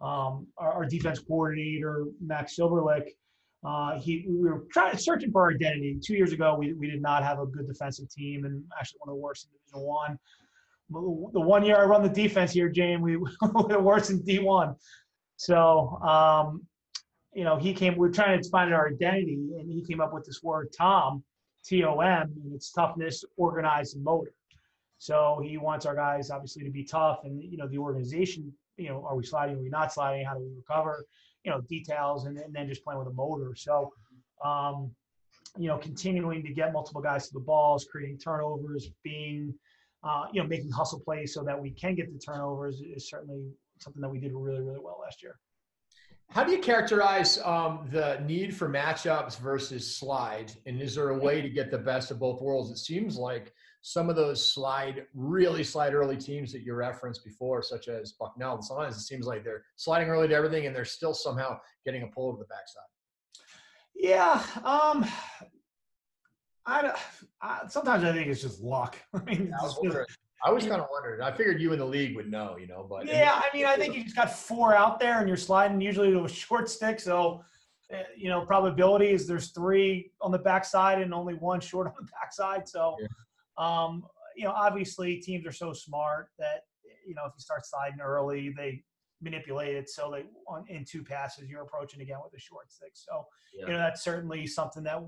Um, 0.00 0.46
our, 0.56 0.72
our, 0.72 0.84
defense 0.86 1.18
coordinator, 1.18 2.06
Max 2.22 2.56
Silverlick, 2.56 3.10
uh, 3.64 3.98
he 3.98 4.24
we 4.26 4.48
were 4.48 4.64
trying 4.72 4.96
searching 4.96 5.30
for 5.30 5.42
our 5.42 5.50
identity. 5.50 5.98
Two 6.02 6.14
years 6.14 6.32
ago, 6.32 6.56
we, 6.58 6.72
we 6.72 6.90
did 6.90 7.02
not 7.02 7.22
have 7.22 7.38
a 7.38 7.46
good 7.46 7.66
defensive 7.66 8.08
team, 8.10 8.46
and 8.46 8.64
actually 8.78 8.98
one 9.00 9.10
of 9.10 9.16
the 9.16 9.20
worst 9.20 9.46
in 9.46 9.50
Division 9.58 9.86
One. 9.86 10.18
The 11.32 11.40
one 11.40 11.64
year 11.64 11.76
I 11.76 11.84
run 11.84 12.02
the 12.02 12.08
defense 12.08 12.52
here, 12.52 12.68
Jane, 12.68 13.00
we 13.02 13.16
were 13.18 13.30
the 13.68 13.78
worst 13.78 14.10
in 14.10 14.22
D 14.22 14.38
one. 14.38 14.74
So, 15.36 15.98
um, 16.02 16.66
you 17.34 17.44
know, 17.44 17.58
he 17.58 17.74
came. 17.74 17.96
We 17.96 18.08
are 18.08 18.12
trying 18.12 18.42
to 18.42 18.48
find 18.48 18.72
our 18.72 18.88
identity, 18.88 19.50
and 19.58 19.70
he 19.70 19.84
came 19.86 20.00
up 20.00 20.14
with 20.14 20.24
this 20.24 20.42
word 20.42 20.68
"Tom," 20.76 21.22
T 21.64 21.84
O 21.84 22.00
M, 22.00 22.32
and 22.42 22.54
it's 22.54 22.72
toughness, 22.72 23.22
organized, 23.36 23.96
and 23.96 24.04
motor. 24.04 24.32
So 25.00 25.42
he 25.44 25.56
wants 25.56 25.84
our 25.84 25.96
guys 25.96 26.30
obviously 26.30 26.62
to 26.62 26.70
be 26.70 26.84
tough, 26.84 27.24
and 27.24 27.42
you 27.42 27.56
know, 27.56 27.66
the 27.66 27.78
organization. 27.78 28.52
You 28.76 28.90
know, 28.90 29.04
are 29.06 29.16
we 29.16 29.24
sliding? 29.24 29.56
Are 29.56 29.62
we 29.62 29.68
not 29.68 29.92
sliding? 29.92 30.24
How 30.24 30.34
do 30.34 30.40
we 30.40 30.54
recover? 30.56 31.04
you 31.44 31.50
know 31.50 31.60
details 31.62 32.26
and, 32.26 32.38
and 32.38 32.54
then 32.54 32.68
just 32.68 32.84
playing 32.84 32.98
with 32.98 33.08
a 33.08 33.12
motor. 33.12 33.54
So, 33.54 33.92
um, 34.44 34.90
you 35.56 35.68
know, 35.68 35.78
continuing 35.78 36.42
to 36.44 36.52
get 36.52 36.72
multiple 36.72 37.00
guys 37.00 37.28
to 37.28 37.34
the 37.34 37.40
balls, 37.40 37.86
creating 37.90 38.18
turnovers, 38.18 38.90
being 39.02 39.54
uh, 40.02 40.26
you 40.32 40.42
know 40.42 40.48
making 40.48 40.70
hustle 40.70 41.00
plays 41.00 41.34
so 41.34 41.42
that 41.44 41.60
we 41.60 41.70
can 41.70 41.94
get 41.94 42.12
the 42.12 42.18
turnovers 42.18 42.80
is 42.80 43.08
certainly 43.08 43.50
something 43.78 44.02
that 44.02 44.08
we 44.08 44.18
did 44.18 44.32
really 44.34 44.62
really 44.62 44.80
well 44.82 44.98
last 45.02 45.22
year. 45.22 45.38
How 46.28 46.44
do 46.44 46.52
you 46.52 46.60
characterize 46.60 47.38
um, 47.38 47.88
the 47.90 48.22
need 48.24 48.54
for 48.54 48.68
matchups 48.68 49.40
versus 49.40 49.96
slide? 49.96 50.52
And 50.64 50.80
is 50.80 50.94
there 50.94 51.08
a 51.08 51.18
way 51.18 51.42
to 51.42 51.48
get 51.48 51.72
the 51.72 51.78
best 51.78 52.12
of 52.12 52.20
both 52.20 52.40
worlds? 52.40 52.70
It 52.70 52.78
seems 52.78 53.16
like 53.16 53.52
some 53.82 54.10
of 54.10 54.16
those 54.16 54.44
slide, 54.44 55.06
really 55.14 55.64
slide 55.64 55.94
early 55.94 56.16
teams 56.16 56.52
that 56.52 56.62
you 56.62 56.74
referenced 56.74 57.24
before, 57.24 57.62
such 57.62 57.88
as 57.88 58.12
Bucknell, 58.12 58.60
sometimes 58.60 58.96
it 58.96 59.00
seems 59.00 59.26
like 59.26 59.42
they're 59.42 59.64
sliding 59.76 60.08
early 60.08 60.28
to 60.28 60.34
everything 60.34 60.66
and 60.66 60.76
they're 60.76 60.84
still 60.84 61.14
somehow 61.14 61.58
getting 61.84 62.02
a 62.02 62.06
pull 62.08 62.28
over 62.28 62.38
the 62.38 62.44
backside. 62.44 62.82
Yeah. 63.94 64.42
Um, 64.64 65.06
I, 66.66 66.94
I 67.40 67.60
sometimes 67.68 68.04
I 68.04 68.12
think 68.12 68.28
it's 68.28 68.42
just 68.42 68.60
luck. 68.60 68.98
I 69.14 69.22
mean, 69.24 69.52
I 69.58 69.62
was, 69.62 70.06
I 70.44 70.52
was 70.52 70.66
kind 70.66 70.80
of 70.80 70.88
wondering. 70.92 71.22
I 71.22 71.32
figured 71.32 71.60
you 71.60 71.72
in 71.72 71.78
the 71.78 71.86
league 71.86 72.16
would 72.16 72.30
know, 72.30 72.56
you 72.58 72.66
know, 72.66 72.86
but 72.88 73.06
yeah, 73.06 73.40
I 73.42 73.54
mean, 73.56 73.64
I 73.64 73.76
think 73.76 73.94
you 73.94 74.04
just 74.04 74.16
got 74.16 74.30
four 74.30 74.76
out 74.76 75.00
there 75.00 75.20
and 75.20 75.28
you're 75.28 75.38
sliding 75.38 75.80
usually 75.80 76.10
to 76.10 76.24
a 76.24 76.28
short 76.28 76.68
stick. 76.68 77.00
So, 77.00 77.42
eh, 77.90 78.02
you 78.14 78.28
know, 78.28 78.44
probability 78.44 79.08
is 79.08 79.26
there's 79.26 79.52
three 79.52 80.12
on 80.20 80.32
the 80.32 80.38
backside 80.38 81.00
and 81.00 81.14
only 81.14 81.34
one 81.34 81.60
short 81.60 81.86
on 81.86 81.94
the 81.98 82.08
backside. 82.12 82.68
So. 82.68 82.96
Um, 83.60 84.04
you 84.36 84.44
know, 84.44 84.52
obviously 84.52 85.16
teams 85.16 85.46
are 85.46 85.52
so 85.52 85.72
smart 85.72 86.28
that 86.38 86.62
you 87.06 87.14
know 87.14 87.22
if 87.26 87.32
you 87.36 87.40
start 87.40 87.66
sliding 87.66 88.00
early, 88.00 88.52
they 88.56 88.82
manipulate 89.22 89.76
it 89.76 89.86
so 89.90 90.10
they 90.10 90.24
on 90.48 90.64
in 90.68 90.82
two 90.82 91.04
passes 91.04 91.46
you're 91.46 91.60
approaching 91.60 92.00
again 92.00 92.16
with 92.24 92.32
a 92.34 92.40
short 92.40 92.72
stick. 92.72 92.92
So 92.94 93.26
yeah. 93.54 93.66
you 93.66 93.72
know 93.72 93.78
that's 93.78 94.02
certainly 94.02 94.46
something 94.46 94.82
that 94.84 95.00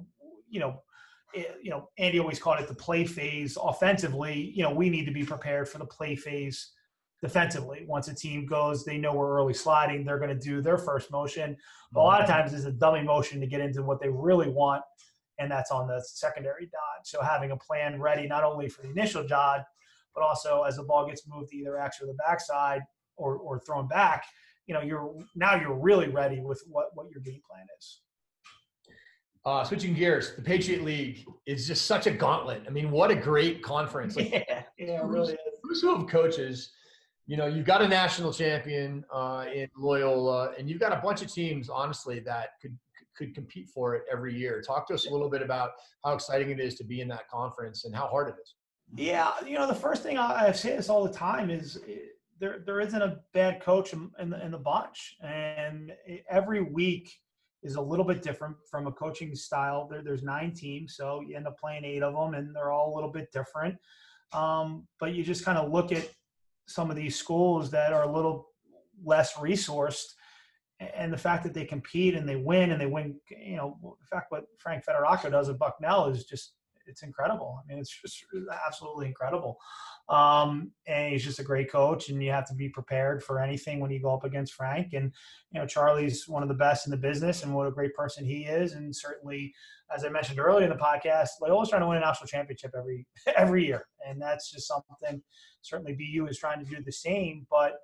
you 0.49 0.61
know. 0.61 0.83
It, 1.35 1.57
you 1.63 1.71
know, 1.71 1.89
Andy 1.97 2.19
always 2.19 2.39
called 2.39 2.61
it 2.61 2.69
the 2.69 2.75
play 2.75 3.07
phase 3.07 3.57
offensively. 3.59 4.53
You 4.55 4.65
know, 4.65 4.71
we 4.71 4.91
need 4.91 5.07
to 5.07 5.11
be 5.11 5.25
prepared 5.25 5.67
for 5.67 5.79
the 5.79 5.87
play 5.87 6.15
phase 6.15 6.73
defensively. 7.23 7.87
Once 7.89 8.09
a 8.09 8.15
team 8.15 8.45
goes, 8.45 8.85
they 8.85 8.99
know 8.99 9.15
we're 9.15 9.35
early 9.39 9.55
sliding, 9.55 10.05
they're 10.05 10.19
going 10.19 10.29
to 10.29 10.39
do 10.39 10.61
their 10.61 10.77
first 10.77 11.11
motion. 11.11 11.57
But 11.91 12.01
a 12.01 12.03
lot 12.03 12.21
of 12.21 12.27
times 12.27 12.53
it's 12.53 12.67
a 12.67 12.73
dummy 12.73 13.03
motion 13.03 13.41
to 13.41 13.47
get 13.47 13.63
into 13.63 13.83
what 13.83 13.99
they 13.99 14.11
really 14.11 14.51
want 14.51 14.83
and 15.39 15.51
that's 15.51 15.71
on 15.71 15.87
the 15.87 16.03
secondary 16.05 16.67
dodge. 16.67 17.05
So 17.05 17.23
having 17.23 17.51
a 17.51 17.57
plan 17.57 18.01
ready 18.01 18.27
not 18.27 18.45
only 18.45 18.69
for 18.69 18.83
the 18.83 18.91
initial 18.91 19.27
dodge, 19.27 19.63
but 20.15 20.23
also 20.23 20.63
as 20.63 20.77
the 20.77 20.83
ball 20.83 21.07
gets 21.07 21.27
moved 21.27 21.51
to 21.51 21.57
either 21.57 21.77
or 21.79 21.91
the 22.01 22.17
backside 22.27 22.83
or, 23.17 23.37
or 23.37 23.59
thrown 23.61 23.89
back, 23.89 24.25
you 24.67 24.75
know, 24.75 24.81
you're 24.81 25.15
now 25.35 25.57
you're 25.57 25.75
really 25.75 26.09
ready 26.09 26.41
with 26.41 26.63
what, 26.69 26.87
what 26.95 27.11
your 27.11 27.21
game 27.21 27.41
plan 27.49 27.67
is. 27.79 28.01
Uh, 29.45 29.65
switching 29.65 29.93
gears, 29.93 30.37
the 30.37 30.43
Patriot 30.43 30.85
League 30.85 31.25
is 31.47 31.67
just 31.67 31.87
such 31.87 32.07
a 32.07 32.13
gauntlet. 32.13 32.63
I 32.67 32.71
mean, 32.71 32.93
what 32.93 33.11
a 33.11 33.17
great 33.17 33.61
conference! 33.61 34.15
Like, 34.15 34.31
yeah, 34.49 34.63
yeah, 34.79 35.01
really 35.03 35.37
who's 35.63 35.81
who 35.81 35.95
of 35.95 36.09
coaches. 36.09 36.71
You 37.27 37.37
know, 37.37 37.47
you've 37.47 37.67
got 37.67 37.83
a 37.83 37.89
national 37.89 38.33
champion 38.33 39.05
uh, 39.13 39.47
in 39.53 39.69
Loyola, 39.77 40.53
and 40.59 40.69
you've 40.69 40.81
got 40.81 40.93
a 40.93 41.01
bunch 41.01 41.23
of 41.23 41.33
teams, 41.33 41.69
honestly, 41.69 42.21
that 42.21 42.51
could 42.61 42.77
could 43.17 43.35
compete 43.35 43.69
for 43.69 43.95
it 43.95 44.05
every 44.11 44.35
year. 44.35 44.63
Talk 44.63 44.87
to 44.89 44.95
us 44.95 45.07
a 45.07 45.11
little 45.11 45.31
bit 45.31 45.43
about 45.43 45.71
how 46.05 46.15
exciting 46.15 46.51
it 46.51 46.61
is 46.61 46.75
to 46.77 46.85
be 46.85 47.01
in 47.01 47.09
that 47.09 47.29
conference 47.29 47.85
and 47.85 47.95
how 47.95 48.07
hard 48.07 48.29
it 48.29 48.35
is. 48.43 48.55
Yeah, 48.95 49.33
you 49.47 49.57
know, 49.57 49.67
the 49.67 49.75
first 49.75 50.03
thing 50.03 50.19
I, 50.19 50.49
I 50.49 50.53
say 50.53 50.77
this 50.77 50.89
all 50.89 51.05
the 51.05 51.13
time 51.13 51.51
is 51.51 51.79
eh, 51.89 51.97
there 52.39 52.63
there 52.67 52.81
isn't 52.81 53.01
a 53.01 53.19
bad 53.33 53.63
coach 53.63 53.93
in, 53.93 54.11
in, 54.19 54.31
the, 54.31 54.45
in 54.45 54.51
the 54.51 54.59
bunch, 54.59 55.17
and 55.23 55.93
every 56.29 56.63
week 56.63 57.13
is 57.63 57.77
a 57.77 57.81
little 57.81 58.05
bit 58.05 58.23
different 58.23 58.57
from 58.71 58.87
a 58.87 58.93
coaching 58.93 59.35
style. 59.35 59.89
There, 59.89 60.03
there's 60.03 60.23
nine 60.23 60.53
teams, 60.53 60.97
so 60.97 61.23
you 61.27 61.37
end 61.37 61.47
up 61.47 61.59
playing 61.59 61.85
eight 61.85 62.03
of 62.03 62.15
them, 62.15 62.35
and 62.35 62.55
they're 62.55 62.73
all 62.73 62.93
a 62.93 62.95
little 62.95 63.11
bit 63.11 63.31
different. 63.33 63.77
Um, 64.33 64.87
but 64.99 65.15
you 65.15 65.23
just 65.23 65.45
kind 65.45 65.59
of 65.59 65.71
look 65.71 65.93
at 65.93 66.09
some 66.67 66.91
of 66.91 66.97
these 66.97 67.17
schools 67.17 67.71
that 67.71 67.93
are 67.93 68.03
a 68.03 68.13
little 68.13 68.49
less 69.05 69.35
resourced 69.35 70.15
and 70.95 71.13
the 71.13 71.19
fact 71.19 71.45
that 71.45 71.55
they 71.55 71.65
compete 71.65 72.15
and 72.15 72.29
they 72.29 72.37
win 72.37 72.71
and 72.71 72.81
they 72.81 72.87
win, 72.87 73.19
you 73.31 73.57
know, 73.57 73.79
the 73.83 74.07
fact 74.07 74.31
what 74.31 74.45
Frank 74.59 74.85
Fedorjaka 74.85 75.31
does 75.31 75.49
at 75.49 75.59
Bucknell 75.59 76.07
is 76.07 76.25
just 76.25 76.55
it's 76.87 77.03
incredible. 77.03 77.61
I 77.63 77.67
mean, 77.67 77.79
it's 77.79 77.97
just 78.03 78.25
absolutely 78.67 79.07
incredible. 79.07 79.57
Um, 80.09 80.73
and 80.87 81.13
he's 81.13 81.25
just 81.25 81.39
a 81.39 81.45
great 81.45 81.71
coach, 81.71 82.09
and 82.09 82.23
you 82.23 82.31
have 82.33 82.47
to 82.49 82.55
be 82.55 82.69
prepared 82.69 83.23
for 83.23 83.41
anything 83.41 83.81
when 83.81 83.91
you 83.91 84.03
go 84.03 84.13
up 84.13 84.25
against 84.25 84.55
Frank. 84.55 84.93
And 84.93 85.13
you 85.53 85.61
know, 85.61 85.67
Charlie's 85.67 86.29
one 86.29 86.43
of 86.43 86.49
the 86.49 86.55
best 86.55 86.87
in 86.87 86.91
the 86.91 86.97
business, 86.97 87.43
and 87.43 87.55
what 87.55 87.69
a 87.69 87.73
great 87.73 87.95
person 87.95 88.25
he 88.25 88.43
is. 88.43 88.73
And 88.73 88.95
certainly, 88.95 89.55
as 89.95 90.05
I 90.05 90.09
mentioned 90.09 90.41
earlier 90.41 90.65
in 90.65 90.71
the 90.71 90.77
podcast, 90.77 91.29
Loyola's 91.41 91.71
trying 91.71 91.83
to 91.83 91.87
win 91.87 91.99
a 91.99 92.01
national 92.01 92.27
championship 92.27 92.73
every 92.77 93.07
every 93.37 93.67
year, 93.67 93.87
and 94.07 94.21
that's 94.21 94.51
just 94.51 94.67
something. 94.67 95.23
Certainly, 95.63 95.95
BU 95.95 96.27
is 96.27 96.39
trying 96.39 96.65
to 96.65 96.71
do 96.71 96.83
the 96.83 96.93
same, 96.93 97.47
but 97.51 97.75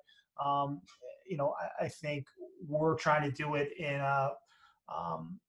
um, 0.43 0.81
you 1.27 1.37
know, 1.37 1.53
I, 1.59 1.85
I, 1.85 1.87
think 1.87 2.25
we're 2.67 2.95
trying 2.95 3.29
to 3.29 3.31
do 3.31 3.55
it 3.55 3.71
in 3.77 3.95
a 3.95 4.31
um, 4.93 5.39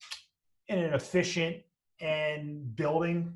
in 0.68 0.78
an 0.78 0.94
efficient 0.94 1.56
and 2.00 2.74
building 2.76 3.32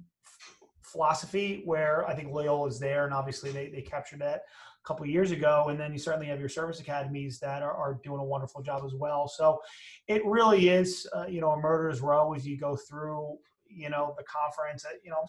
philosophy 0.82 1.62
where 1.64 2.06
I 2.06 2.14
think 2.14 2.32
Loyola 2.32 2.68
is 2.68 2.78
there, 2.78 3.04
and 3.04 3.12
obviously 3.12 3.50
they, 3.50 3.68
they 3.68 3.82
captured 3.82 4.20
that 4.20 4.42
a 4.84 4.86
couple 4.86 5.04
years 5.06 5.30
ago. 5.30 5.66
And 5.68 5.80
then 5.80 5.92
you 5.92 5.98
certainly 5.98 6.26
have 6.26 6.38
your 6.38 6.48
service 6.48 6.80
academies 6.80 7.40
that 7.40 7.62
are, 7.62 7.74
are 7.74 7.98
doing 8.04 8.20
a 8.20 8.24
wonderful 8.24 8.62
job 8.62 8.82
as 8.84 8.94
well. 8.94 9.26
So 9.26 9.60
it 10.08 10.24
really 10.24 10.68
is, 10.68 11.08
uh, 11.16 11.26
you 11.26 11.40
know, 11.40 11.50
a 11.50 11.56
murderer's 11.56 12.00
row 12.00 12.34
as 12.34 12.46
you 12.46 12.56
go 12.56 12.76
through, 12.76 13.36
you 13.68 13.90
know, 13.90 14.14
the 14.16 14.24
conference. 14.24 14.84
You 15.02 15.10
know, 15.10 15.26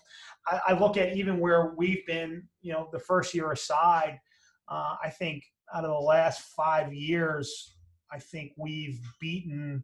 I, 0.48 0.60
I 0.68 0.80
look 0.80 0.98
at 0.98 1.16
even 1.16 1.40
where 1.40 1.74
we've 1.76 2.06
been, 2.06 2.44
you 2.62 2.74
know, 2.74 2.90
the 2.92 3.00
first 3.00 3.34
year 3.34 3.52
aside, 3.52 4.20
uh, 4.68 4.96
I 5.04 5.10
think 5.10 5.44
out 5.74 5.84
of 5.84 5.92
the 5.92 6.06
last 6.06 6.42
five 6.56 6.94
years, 6.94 7.76
I 8.12 8.20
think 8.20 8.54
we've 8.58 9.00
beaten 9.20 9.84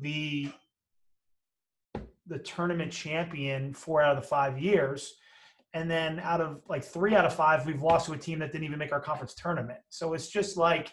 the 0.00 0.50
the 2.26 2.38
tournament 2.38 2.92
champion 2.92 3.72
four 3.72 4.02
out 4.02 4.16
of 4.16 4.22
the 4.22 4.28
five 4.28 4.58
years. 4.58 5.14
And 5.74 5.90
then 5.90 6.20
out 6.20 6.40
of 6.40 6.62
like 6.68 6.84
three 6.84 7.14
out 7.14 7.24
of 7.24 7.34
five, 7.34 7.66
we've 7.66 7.82
lost 7.82 8.06
to 8.06 8.12
a 8.12 8.18
team 8.18 8.38
that 8.40 8.52
didn't 8.52 8.64
even 8.64 8.78
make 8.78 8.92
our 8.92 9.00
conference 9.00 9.34
tournament. 9.34 9.78
So 9.88 10.12
it's 10.14 10.28
just 10.28 10.56
like, 10.56 10.92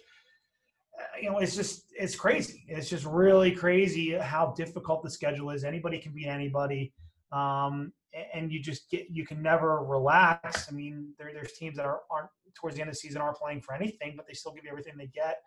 uh, 0.98 1.04
you 1.22 1.30
know, 1.30 1.40
it's 1.40 1.56
just, 1.56 1.92
it's 1.98 2.16
crazy. 2.16 2.66
It's 2.68 2.90
just 2.90 3.06
really 3.06 3.52
crazy 3.52 4.14
how 4.14 4.54
difficult 4.56 5.04
the 5.04 5.10
schedule 5.10 5.50
is. 5.50 5.64
Anybody 5.64 6.00
can 6.00 6.14
beat 6.14 6.28
anybody. 6.28 6.94
Um, 7.32 7.92
and 8.34 8.52
you 8.52 8.62
just 8.62 8.90
get, 8.90 9.08
you 9.10 9.26
can 9.26 9.42
never 9.42 9.84
relax. 9.84 10.68
I 10.70 10.74
mean, 10.74 11.14
there, 11.18 11.32
there's 11.34 11.54
teams 11.54 11.76
that 11.78 11.86
are, 11.86 12.02
aren't 12.10 12.30
towards 12.56 12.76
the 12.76 12.82
end 12.82 12.90
of 12.90 12.96
the 12.96 13.00
season 13.00 13.22
aren't 13.22 13.38
playing 13.38 13.62
for 13.62 13.74
anything, 13.76 14.14
but 14.16 14.28
they 14.28 14.34
still 14.34 14.54
give 14.54 14.64
you 14.64 14.70
everything 14.70 14.94
they 14.98 15.08
get. 15.08 15.42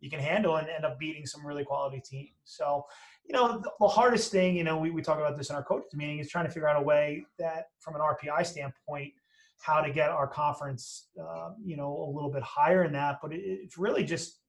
You 0.00 0.10
can 0.10 0.20
handle 0.20 0.56
and 0.56 0.68
end 0.68 0.84
up 0.84 0.98
beating 0.98 1.26
some 1.26 1.46
really 1.46 1.64
quality 1.64 2.00
teams. 2.00 2.34
So, 2.44 2.84
you 3.24 3.32
know, 3.32 3.58
the, 3.58 3.70
the 3.78 3.86
hardest 3.86 4.32
thing, 4.32 4.56
you 4.56 4.64
know, 4.64 4.76
we, 4.76 4.90
we 4.90 5.00
talk 5.00 5.18
about 5.18 5.36
this 5.36 5.50
in 5.50 5.56
our 5.56 5.62
coaches 5.62 5.94
meeting 5.94 6.18
is 6.18 6.28
trying 6.28 6.44
to 6.44 6.50
figure 6.50 6.68
out 6.68 6.76
a 6.76 6.84
way 6.84 7.24
that 7.38 7.66
from 7.78 7.94
an 7.94 8.00
RPI 8.00 8.44
standpoint, 8.46 9.12
how 9.60 9.80
to 9.80 9.92
get 9.92 10.10
our 10.10 10.26
conference, 10.26 11.06
uh, 11.20 11.50
you 11.64 11.76
know, 11.76 11.88
a 11.88 12.10
little 12.12 12.30
bit 12.30 12.42
higher 12.42 12.82
in 12.82 12.92
that. 12.92 13.18
But 13.22 13.32
it, 13.32 13.42
it's 13.44 13.78
really 13.78 14.02
just 14.02 14.40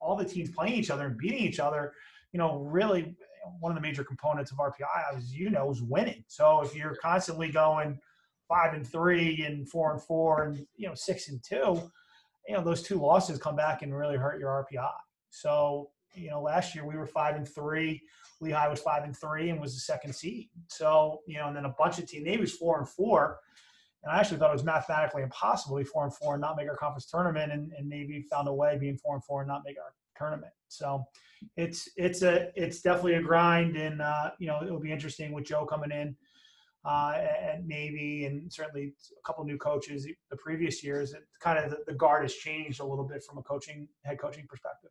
all 0.00 0.16
the 0.16 0.24
teams 0.24 0.50
playing 0.50 0.74
each 0.74 0.90
other 0.90 1.06
and 1.06 1.18
beating 1.18 1.40
each 1.40 1.60
other. 1.60 1.92
You 2.32 2.38
know, 2.38 2.60
really 2.60 3.14
one 3.60 3.70
of 3.70 3.76
the 3.76 3.86
major 3.86 4.04
components 4.04 4.50
of 4.50 4.58
RPI, 4.58 5.16
as 5.16 5.34
you 5.34 5.50
know, 5.50 5.70
is 5.70 5.82
winning. 5.82 6.24
So 6.28 6.62
if 6.62 6.74
you're 6.74 6.96
constantly 6.96 7.50
going 7.50 8.00
five 8.52 8.74
and 8.74 8.86
three 8.86 9.44
and 9.46 9.68
four 9.68 9.92
and 9.92 10.02
four 10.02 10.44
and 10.44 10.66
you 10.76 10.86
know 10.86 10.94
six 10.94 11.28
and 11.28 11.42
two, 11.42 11.80
you 12.46 12.54
know 12.54 12.62
those 12.62 12.82
two 12.82 13.00
losses 13.00 13.38
come 13.38 13.56
back 13.56 13.82
and 13.82 13.96
really 13.96 14.16
hurt 14.16 14.38
your 14.38 14.66
RPI. 14.70 14.92
So 15.30 15.90
you 16.14 16.30
know 16.30 16.42
last 16.42 16.74
year 16.74 16.86
we 16.86 16.96
were 16.96 17.06
five 17.06 17.36
and 17.36 17.48
three, 17.48 18.02
Lehigh 18.40 18.68
was 18.68 18.80
five 18.80 19.04
and 19.04 19.16
three 19.16 19.48
and 19.50 19.60
was 19.60 19.74
the 19.74 19.80
second 19.80 20.14
seed. 20.14 20.50
So 20.68 21.20
you 21.26 21.38
know 21.38 21.46
and 21.46 21.56
then 21.56 21.64
a 21.64 21.74
bunch 21.78 21.98
of 21.98 22.06
teams, 22.06 22.24
Navy 22.24 22.42
was 22.42 22.52
four 22.52 22.78
and 22.78 22.88
four, 22.88 23.38
And 24.02 24.12
I 24.12 24.18
actually 24.18 24.38
thought 24.38 24.50
it 24.50 24.54
was 24.60 24.64
mathematically 24.64 25.22
impossible 25.22 25.78
to 25.78 25.84
be 25.84 25.88
four 25.88 26.04
and 26.04 26.14
four 26.14 26.34
and 26.34 26.40
not 26.42 26.56
make 26.56 26.68
our 26.68 26.76
conference 26.76 27.06
tournament, 27.06 27.52
and, 27.52 27.72
and 27.78 27.88
maybe 27.88 28.20
found 28.30 28.48
a 28.48 28.52
way 28.52 28.76
being 28.78 28.98
four 28.98 29.14
and 29.14 29.24
four 29.24 29.40
and 29.40 29.48
not 29.48 29.62
make 29.64 29.76
our 29.78 29.94
tournament. 30.16 30.52
So 30.68 31.04
it's 31.56 31.88
it's 31.96 32.22
a 32.22 32.50
it's 32.54 32.82
definitely 32.82 33.14
a 33.14 33.22
grind, 33.22 33.76
and 33.76 34.02
uh, 34.02 34.30
you 34.38 34.46
know 34.46 34.60
it'll 34.62 34.80
be 34.80 34.92
interesting 34.92 35.32
with 35.32 35.44
Joe 35.44 35.64
coming 35.64 35.90
in, 35.90 36.16
uh, 36.84 37.14
and 37.52 37.66
maybe 37.66 38.26
and 38.26 38.52
certainly 38.52 38.92
a 39.12 39.26
couple 39.26 39.44
new 39.44 39.58
coaches 39.58 40.06
the 40.30 40.36
previous 40.36 40.82
years. 40.82 41.12
It 41.12 41.22
kind 41.40 41.58
of 41.58 41.70
the, 41.70 41.78
the 41.86 41.94
guard 41.94 42.22
has 42.22 42.34
changed 42.34 42.80
a 42.80 42.84
little 42.84 43.04
bit 43.04 43.22
from 43.28 43.38
a 43.38 43.42
coaching 43.42 43.88
head 44.04 44.18
coaching 44.20 44.46
perspective. 44.48 44.90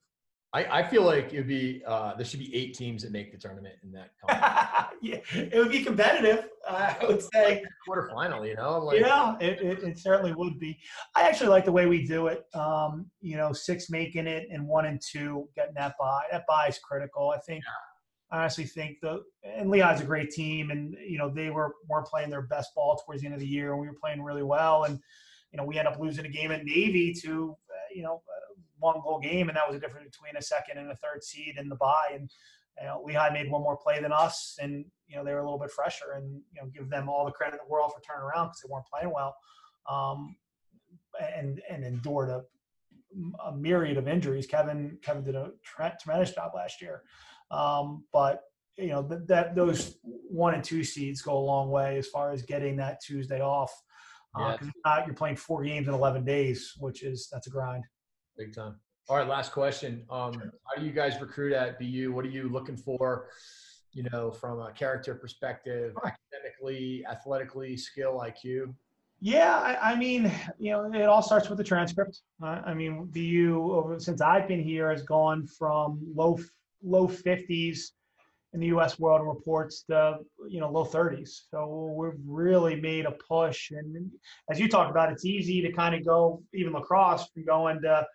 I, 0.54 0.80
I 0.80 0.84
feel 0.84 1.04
like 1.04 1.34
it'd 1.34 1.48
be 1.48 1.82
uh, 1.88 2.14
there 2.16 2.26
should 2.26 2.42
be 2.42 2.54
eight 2.54 2.74
teams 2.74 3.04
that 3.04 3.12
make 3.14 3.32
the 3.32 3.38
tournament 3.38 3.76
in 3.84 3.94
that. 3.94 4.92
yeah, 5.02 5.20
it 5.34 5.58
would 5.58 5.72
be 5.72 5.82
competitive. 5.82 6.50
Uh, 6.68 6.94
I 7.02 7.06
would 7.06 7.22
say 7.34 7.64
quarterfinal. 7.88 8.46
You 8.46 8.56
know, 8.56 8.80
like, 8.80 9.00
yeah, 9.00 9.38
it, 9.40 9.62
it, 9.62 9.84
it, 9.84 9.98
certainly 9.98 10.34
would 10.34 10.60
be. 10.60 10.78
I 11.16 11.22
actually 11.22 11.48
like 11.48 11.64
the 11.64 11.72
way 11.72 11.86
we 11.86 12.06
do 12.06 12.28
it. 12.28 12.44
Um, 12.54 13.06
you 13.22 13.38
know, 13.38 13.54
six 13.54 13.90
making 13.90 14.28
it 14.28 14.48
and 14.52 14.68
one 14.68 14.88
and 14.88 15.02
two 15.02 15.48
getting 15.56 15.74
that 15.76 15.96
buy. 15.98 16.24
That 16.34 16.44
buy 16.50 16.68
is 16.68 16.80
critical. 16.80 17.34
I 17.34 17.40
think. 17.40 17.64
Yeah. 17.64 17.91
I 18.32 18.40
honestly 18.40 18.64
think 18.64 19.00
the 19.02 19.24
and 19.44 19.70
Lehigh's 19.70 20.02
a 20.02 20.06
great 20.06 20.32
team, 20.32 20.72
and 20.72 20.96
you 21.06 21.18
know 21.18 21.30
they 21.30 21.50
were 21.50 21.76
weren't 21.90 22.08
playing 22.08 22.30
their 22.30 22.42
best 22.42 22.74
ball 22.76 23.02
towards 23.06 23.22
the 23.22 23.28
end 23.28 23.34
of 23.34 23.42
the 23.42 23.48
year, 23.48 23.72
and 23.72 23.82
we 23.82 23.88
were 23.88 23.98
playing 24.02 24.22
really 24.22 24.44
well, 24.44 24.86
and 24.86 25.00
you 25.52 25.58
know 25.58 25.66
we 25.66 25.78
end 25.78 25.88
up 25.88 26.00
losing 26.00 26.26
a 26.26 26.30
game 26.30 26.52
at 26.52 26.64
Navy 26.64 27.14
to 27.24 27.56
uh, 27.70 27.94
you 27.94 28.04
know 28.04 28.22
one 28.80 29.00
goal 29.02 29.20
game, 29.20 29.50
and 29.50 29.56
that 29.58 29.68
was 29.68 29.76
a 29.76 29.80
difference 29.80 30.16
between 30.16 30.36
a 30.38 30.42
second 30.42 30.78
and 30.78 30.90
a 30.92 30.96
third 30.96 31.24
seed 31.24 31.56
in 31.58 31.70
the 31.70 31.76
bye. 31.76 32.12
And 32.14 32.30
you 32.80 32.88
know, 32.88 33.04
Lehigh 33.06 33.30
made 33.30 33.52
one 33.52 33.62
more 33.62 33.78
play 33.78 34.02
than 34.02 34.12
us, 34.12 34.58
and 34.62 34.86
you 35.08 35.16
know 35.16 35.24
they 35.24 35.34
were 35.34 35.40
a 35.40 35.44
little 35.44 35.60
bit 35.60 35.72
fresher, 35.72 36.14
and 36.16 36.42
you 36.54 36.62
know 36.62 36.70
give 36.74 36.90
them 36.90 37.10
all 37.10 37.26
the 37.26 37.32
credit 37.32 37.56
in 37.56 37.60
the 37.66 37.72
world 37.72 37.92
for 37.94 38.02
turning 38.02 38.24
around 38.24 38.48
because 38.48 38.62
they 38.62 38.70
weren't 38.72 38.86
playing 38.92 39.14
well, 39.14 39.36
um, 39.90 40.36
and 41.36 41.62
and 41.70 41.84
endured 41.84 42.30
a, 42.30 42.42
a, 43.46 43.56
myriad 43.56 43.98
of 43.98 44.08
injuries. 44.08 44.48
Kevin 44.48 44.98
Kevin 45.02 45.24
did 45.24 45.36
a 45.36 45.52
tremendous 46.02 46.34
job 46.34 46.52
last 46.56 46.82
year, 46.82 47.04
um, 47.52 48.04
but 48.12 48.44
you 48.78 48.88
know 48.88 49.02
that, 49.04 49.28
that 49.28 49.56
those 49.56 49.98
one 50.04 50.54
and 50.54 50.64
two 50.64 50.84
seeds 50.84 51.22
go 51.22 51.38
a 51.38 51.40
long 51.40 51.70
way 51.70 51.98
as 51.98 52.08
far 52.08 52.32
as 52.32 52.42
getting 52.42 52.76
that 52.78 53.02
Tuesday 53.02 53.42
off. 53.42 53.72
Because 54.34 54.60
uh, 54.62 54.66
yeah. 54.66 54.72
not, 54.86 55.06
you're 55.08 55.16
playing 55.16 55.36
four 55.36 55.62
games 55.62 55.90
in 55.90 55.94
11 55.94 56.24
days, 56.24 56.74
which 56.80 57.04
is 57.04 57.28
that's 57.32 57.48
a 57.48 57.50
grind. 57.50 57.84
Big 58.38 58.56
time. 58.56 58.76
All 59.10 59.18
right, 59.18 59.28
last 59.28 59.52
question. 59.52 60.06
Um, 60.10 60.34
how 60.64 60.80
do 60.80 60.86
you 60.86 60.94
guys 60.94 61.20
recruit 61.20 61.52
at 61.52 61.78
BU? 61.80 62.14
What 62.14 62.24
are 62.24 62.30
you 62.30 62.48
looking 62.48 62.78
for? 62.78 63.28
You 63.92 64.06
know, 64.10 64.32
from 64.32 64.62
a 64.62 64.72
character 64.72 65.16
perspective, 65.16 65.94
academically, 65.98 67.06
athletically, 67.12 67.76
skill, 67.76 68.24
IQ. 68.26 68.74
Yeah, 69.20 69.58
I, 69.58 69.92
I, 69.92 69.96
mean, 69.98 70.32
you 70.58 70.72
know, 70.72 70.92
it 70.94 71.04
all 71.04 71.22
starts 71.22 71.50
with 71.50 71.58
the 71.58 71.64
transcript. 71.64 72.22
Uh, 72.42 72.62
I 72.66 72.74
mean, 72.74 73.06
BU 73.08 73.72
over 73.72 74.00
since 74.00 74.22
I've 74.22 74.48
been 74.48 74.64
here 74.64 74.90
has 74.90 75.04
gone 75.04 75.46
from 75.46 76.00
low 76.16 76.40
low 76.84 77.08
fifties 77.08 77.94
in 78.54 78.60
the 78.60 78.68
U.S. 78.68 79.00
World 79.00 79.26
Reports 79.26 79.84
to 79.90 80.20
you 80.50 80.60
know 80.60 80.70
low 80.70 80.86
30s. 80.86 81.30
So 81.50 81.94
we've 81.98 82.20
really 82.26 82.80
made 82.80 83.06
a 83.06 83.12
push, 83.12 83.72
and 83.72 84.12
as 84.50 84.60
you 84.60 84.68
talked 84.68 84.92
about, 84.92 85.12
it's 85.12 85.26
easy 85.26 85.62
to 85.62 85.72
kind 85.72 85.96
of 85.96 86.06
go 86.06 86.44
even 86.54 86.74
lacrosse 86.74 87.28
from 87.34 87.46
going 87.46 87.82
to 87.82 88.06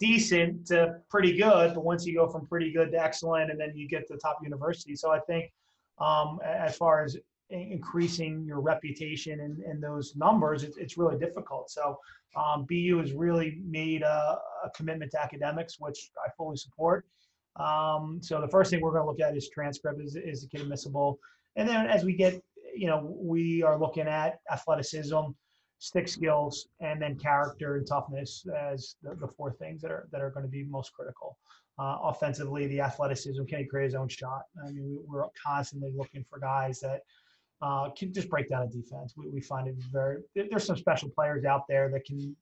decent 0.00 0.66
to 0.66 0.96
pretty 1.08 1.36
good, 1.36 1.74
but 1.74 1.84
once 1.84 2.04
you 2.04 2.14
go 2.14 2.28
from 2.28 2.46
pretty 2.46 2.72
good 2.72 2.92
to 2.92 3.02
excellent, 3.02 3.50
and 3.50 3.60
then 3.60 3.72
you 3.74 3.88
get 3.88 4.06
to 4.08 4.14
the 4.14 4.20
top 4.20 4.38
university. 4.42 4.96
So 4.96 5.12
I 5.12 5.20
think 5.20 5.52
um, 5.98 6.40
as 6.44 6.76
far 6.76 7.04
as 7.04 7.16
increasing 7.50 8.44
your 8.44 8.60
reputation 8.60 9.40
and, 9.40 9.58
and 9.62 9.82
those 9.82 10.16
numbers, 10.16 10.64
it's, 10.64 10.76
it's 10.76 10.96
really 10.96 11.18
difficult. 11.18 11.70
So 11.70 11.98
um, 12.36 12.66
BU 12.68 12.98
has 12.98 13.12
really 13.12 13.60
made 13.64 14.02
a, 14.02 14.38
a, 14.64 14.70
commitment 14.70 15.12
to 15.12 15.22
academics, 15.22 15.76
which 15.78 16.10
I 16.24 16.30
fully 16.36 16.56
support. 16.56 17.06
Um, 17.56 18.20
so 18.22 18.40
the 18.40 18.48
first 18.48 18.70
thing 18.70 18.80
we're 18.80 18.92
going 18.92 19.04
to 19.04 19.08
look 19.08 19.20
at 19.20 19.36
is 19.36 19.48
transcript, 19.48 20.00
is, 20.00 20.16
is 20.16 20.42
the 20.42 20.48
kid 20.48 20.62
admissible? 20.62 21.18
And 21.56 21.68
then 21.68 21.86
as 21.86 22.04
we 22.04 22.14
get, 22.14 22.40
you 22.74 22.86
know, 22.86 23.16
we 23.18 23.62
are 23.62 23.78
looking 23.78 24.08
at 24.08 24.40
athleticism, 24.50 25.20
stick 25.78 26.08
skills, 26.08 26.68
and 26.80 27.00
then 27.00 27.16
character 27.16 27.76
and 27.76 27.86
toughness 27.86 28.44
as 28.72 28.96
the, 29.02 29.14
the 29.14 29.28
four 29.28 29.52
things 29.52 29.82
that 29.82 29.90
are 29.90 30.08
that 30.10 30.20
are 30.20 30.30
going 30.30 30.44
to 30.44 30.50
be 30.50 30.64
most 30.64 30.92
critical. 30.92 31.38
Uh, 31.78 31.98
offensively, 32.04 32.66
the 32.68 32.80
athleticism, 32.80 33.44
can 33.44 33.58
he 33.58 33.64
create 33.64 33.86
his 33.86 33.94
own 33.94 34.08
shot? 34.08 34.42
I 34.64 34.70
mean, 34.70 35.00
we, 35.08 35.18
are 35.18 35.28
constantly 35.44 35.92
looking 35.96 36.24
for 36.28 36.38
guys 36.38 36.78
that 36.80 37.00
uh, 37.62 37.90
can 37.90 38.12
just 38.12 38.28
break 38.28 38.48
down 38.48 38.62
a 38.62 38.68
defense. 38.68 39.14
We, 39.16 39.28
we 39.28 39.40
find 39.40 39.66
it 39.68 39.74
very. 39.92 40.18
There's 40.34 40.64
some 40.64 40.76
special 40.76 41.10
players 41.10 41.44
out 41.44 41.62
there 41.68 41.90
that 41.90 42.04
can 42.04 42.36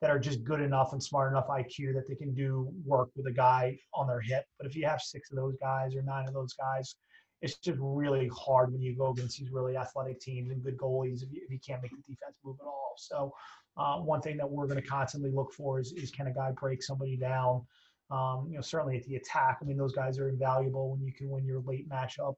that 0.00 0.10
are 0.10 0.18
just 0.18 0.44
good 0.44 0.60
enough 0.60 0.92
and 0.92 1.02
smart 1.02 1.32
enough 1.32 1.48
IQ 1.48 1.94
that 1.94 2.06
they 2.08 2.14
can 2.14 2.32
do 2.32 2.70
work 2.84 3.10
with 3.16 3.26
a 3.26 3.32
guy 3.32 3.76
on 3.94 4.06
their 4.06 4.20
hip. 4.20 4.44
But 4.58 4.66
if 4.66 4.76
you 4.76 4.86
have 4.86 5.00
six 5.00 5.30
of 5.30 5.36
those 5.36 5.56
guys 5.60 5.96
or 5.96 6.02
nine 6.02 6.28
of 6.28 6.34
those 6.34 6.54
guys, 6.54 6.96
it's 7.40 7.58
just 7.58 7.78
really 7.80 8.28
hard 8.28 8.72
when 8.72 8.82
you 8.82 8.96
go 8.96 9.10
against 9.10 9.38
these 9.38 9.50
really 9.50 9.76
athletic 9.76 10.20
teams 10.20 10.50
and 10.50 10.62
good 10.62 10.76
goalies 10.76 11.22
if 11.22 11.32
you, 11.32 11.40
if 11.44 11.50
you 11.50 11.58
can't 11.64 11.82
make 11.82 11.92
the 11.92 12.02
defense 12.02 12.36
move 12.44 12.56
at 12.60 12.66
all. 12.66 12.94
So, 12.96 13.32
uh, 13.76 13.98
one 13.98 14.20
thing 14.20 14.36
that 14.38 14.50
we're 14.50 14.66
going 14.66 14.80
to 14.80 14.86
constantly 14.86 15.30
look 15.30 15.52
for 15.52 15.78
is, 15.78 15.92
is 15.92 16.10
can 16.10 16.26
a 16.26 16.32
guy 16.32 16.50
break 16.50 16.82
somebody 16.82 17.16
down? 17.16 17.64
Um, 18.10 18.46
you 18.48 18.56
know, 18.56 18.60
certainly 18.60 18.96
at 18.96 19.04
the 19.04 19.16
attack. 19.16 19.58
I 19.62 19.64
mean, 19.64 19.76
those 19.76 19.92
guys 19.92 20.18
are 20.18 20.28
invaluable 20.28 20.90
when 20.90 21.02
you 21.02 21.12
can 21.12 21.28
win 21.28 21.44
your 21.44 21.60
late 21.60 21.88
matchup 21.88 22.34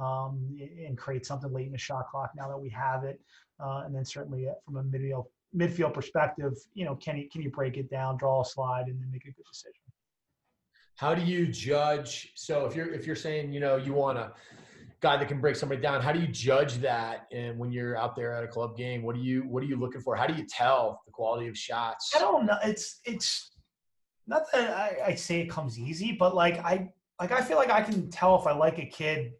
um, 0.00 0.56
and 0.84 0.98
create 0.98 1.26
something 1.26 1.52
late 1.52 1.66
in 1.66 1.72
the 1.72 1.78
shot 1.78 2.08
clock. 2.10 2.30
Now 2.34 2.48
that 2.48 2.58
we 2.58 2.70
have 2.70 3.04
it, 3.04 3.20
uh, 3.62 3.82
and 3.84 3.94
then 3.94 4.04
certainly 4.04 4.48
uh, 4.48 4.54
from 4.64 4.78
a 4.78 4.82
midfield 4.82 5.26
midfield 5.56 5.94
perspective, 5.94 6.54
you 6.74 6.84
know, 6.84 6.94
can 6.96 7.16
you 7.16 7.28
can 7.28 7.42
you 7.42 7.50
break 7.50 7.76
it 7.76 7.90
down, 7.90 8.16
draw 8.16 8.42
a 8.42 8.44
slide, 8.44 8.86
and 8.86 9.00
then 9.00 9.10
make 9.10 9.24
a 9.24 9.32
good 9.32 9.44
decision? 9.46 9.80
How 10.96 11.14
do 11.14 11.22
you 11.22 11.46
judge? 11.46 12.32
So 12.34 12.66
if 12.66 12.76
you're 12.76 12.92
if 12.92 13.06
you're 13.06 13.16
saying 13.16 13.52
you 13.52 13.60
know 13.60 13.76
you 13.76 13.92
want 13.92 14.18
a 14.18 14.32
guy 15.00 15.16
that 15.16 15.28
can 15.28 15.40
break 15.40 15.56
somebody 15.56 15.80
down, 15.80 16.02
how 16.02 16.12
do 16.12 16.20
you 16.20 16.28
judge 16.28 16.74
that? 16.78 17.26
And 17.32 17.58
when 17.58 17.72
you're 17.72 17.96
out 17.96 18.14
there 18.14 18.34
at 18.34 18.44
a 18.44 18.48
club 18.48 18.76
game, 18.76 19.02
what 19.02 19.16
do 19.16 19.22
you 19.22 19.42
what 19.42 19.62
are 19.62 19.66
you 19.66 19.76
looking 19.76 20.00
for? 20.00 20.14
How 20.14 20.26
do 20.26 20.34
you 20.34 20.46
tell 20.46 21.02
the 21.06 21.12
quality 21.12 21.48
of 21.48 21.56
shots? 21.56 22.12
I 22.14 22.18
don't 22.18 22.46
know. 22.46 22.58
It's 22.62 23.00
it's 23.04 23.50
not 24.26 24.42
that 24.52 24.70
I, 24.70 25.10
I 25.12 25.14
say 25.14 25.40
it 25.40 25.50
comes 25.50 25.78
easy, 25.78 26.12
but 26.12 26.34
like 26.34 26.58
I 26.58 26.90
like 27.18 27.32
I 27.32 27.40
feel 27.40 27.56
like 27.56 27.70
I 27.70 27.82
can 27.82 28.10
tell 28.10 28.38
if 28.38 28.46
I 28.46 28.52
like 28.52 28.78
a 28.78 28.86
kid 28.86 29.32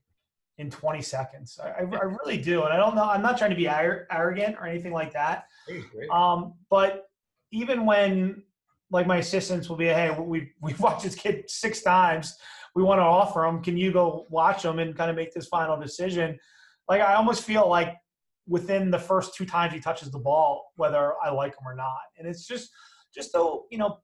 in 0.61 0.71
20 0.71 1.01
seconds. 1.01 1.59
I, 1.63 1.69
I, 1.81 2.03
really 2.25 2.37
do, 2.37 2.65
and 2.65 2.73
I 2.73 2.77
don't 2.77 2.95
know. 2.95 3.05
I'm 3.05 3.23
not 3.23 3.39
trying 3.39 3.51
to 3.51 3.57
be 3.57 3.67
arrogant 3.67 4.57
or 4.61 4.67
anything 4.67 4.93
like 4.93 5.13
that. 5.15 5.45
Um, 6.13 6.55
but 6.69 7.07
even 7.51 7.87
when 7.87 8.43
like 8.91 9.07
my 9.07 9.17
assistants 9.17 9.69
will 9.69 9.77
be, 9.77 9.87
hey, 9.87 10.15
we 10.19 10.53
we've 10.61 10.79
watched 10.87 11.05
this 11.05 11.15
kid 11.15 11.45
six 11.49 11.83
times. 11.83 12.37
We 12.75 12.83
want 12.83 12.99
to 12.99 13.05
offer 13.05 13.45
him. 13.45 13.63
Can 13.63 13.77
you 13.77 13.91
go 13.91 14.27
watch 14.31 14.65
him 14.65 14.79
and 14.79 14.97
kind 14.97 15.11
of 15.11 15.17
make 15.17 15.33
this 15.33 15.47
final 15.47 15.81
decision? 15.81 16.39
Like 16.89 17.01
I 17.01 17.15
almost 17.15 17.45
feel 17.45 17.69
like 17.69 17.97
within 18.47 18.91
the 18.91 18.99
first 18.99 19.35
two 19.35 19.47
times 19.47 19.73
he 19.73 19.81
touches 19.81 20.11
the 20.11 20.19
ball, 20.19 20.73
whether 20.77 21.15
I 21.23 21.31
like 21.31 21.53
him 21.53 21.67
or 21.67 21.75
not. 21.75 22.01
And 22.19 22.29
it's 22.29 22.47
just 22.47 22.71
just 23.15 23.33
so, 23.33 23.67
you 23.71 23.79
know, 23.79 23.99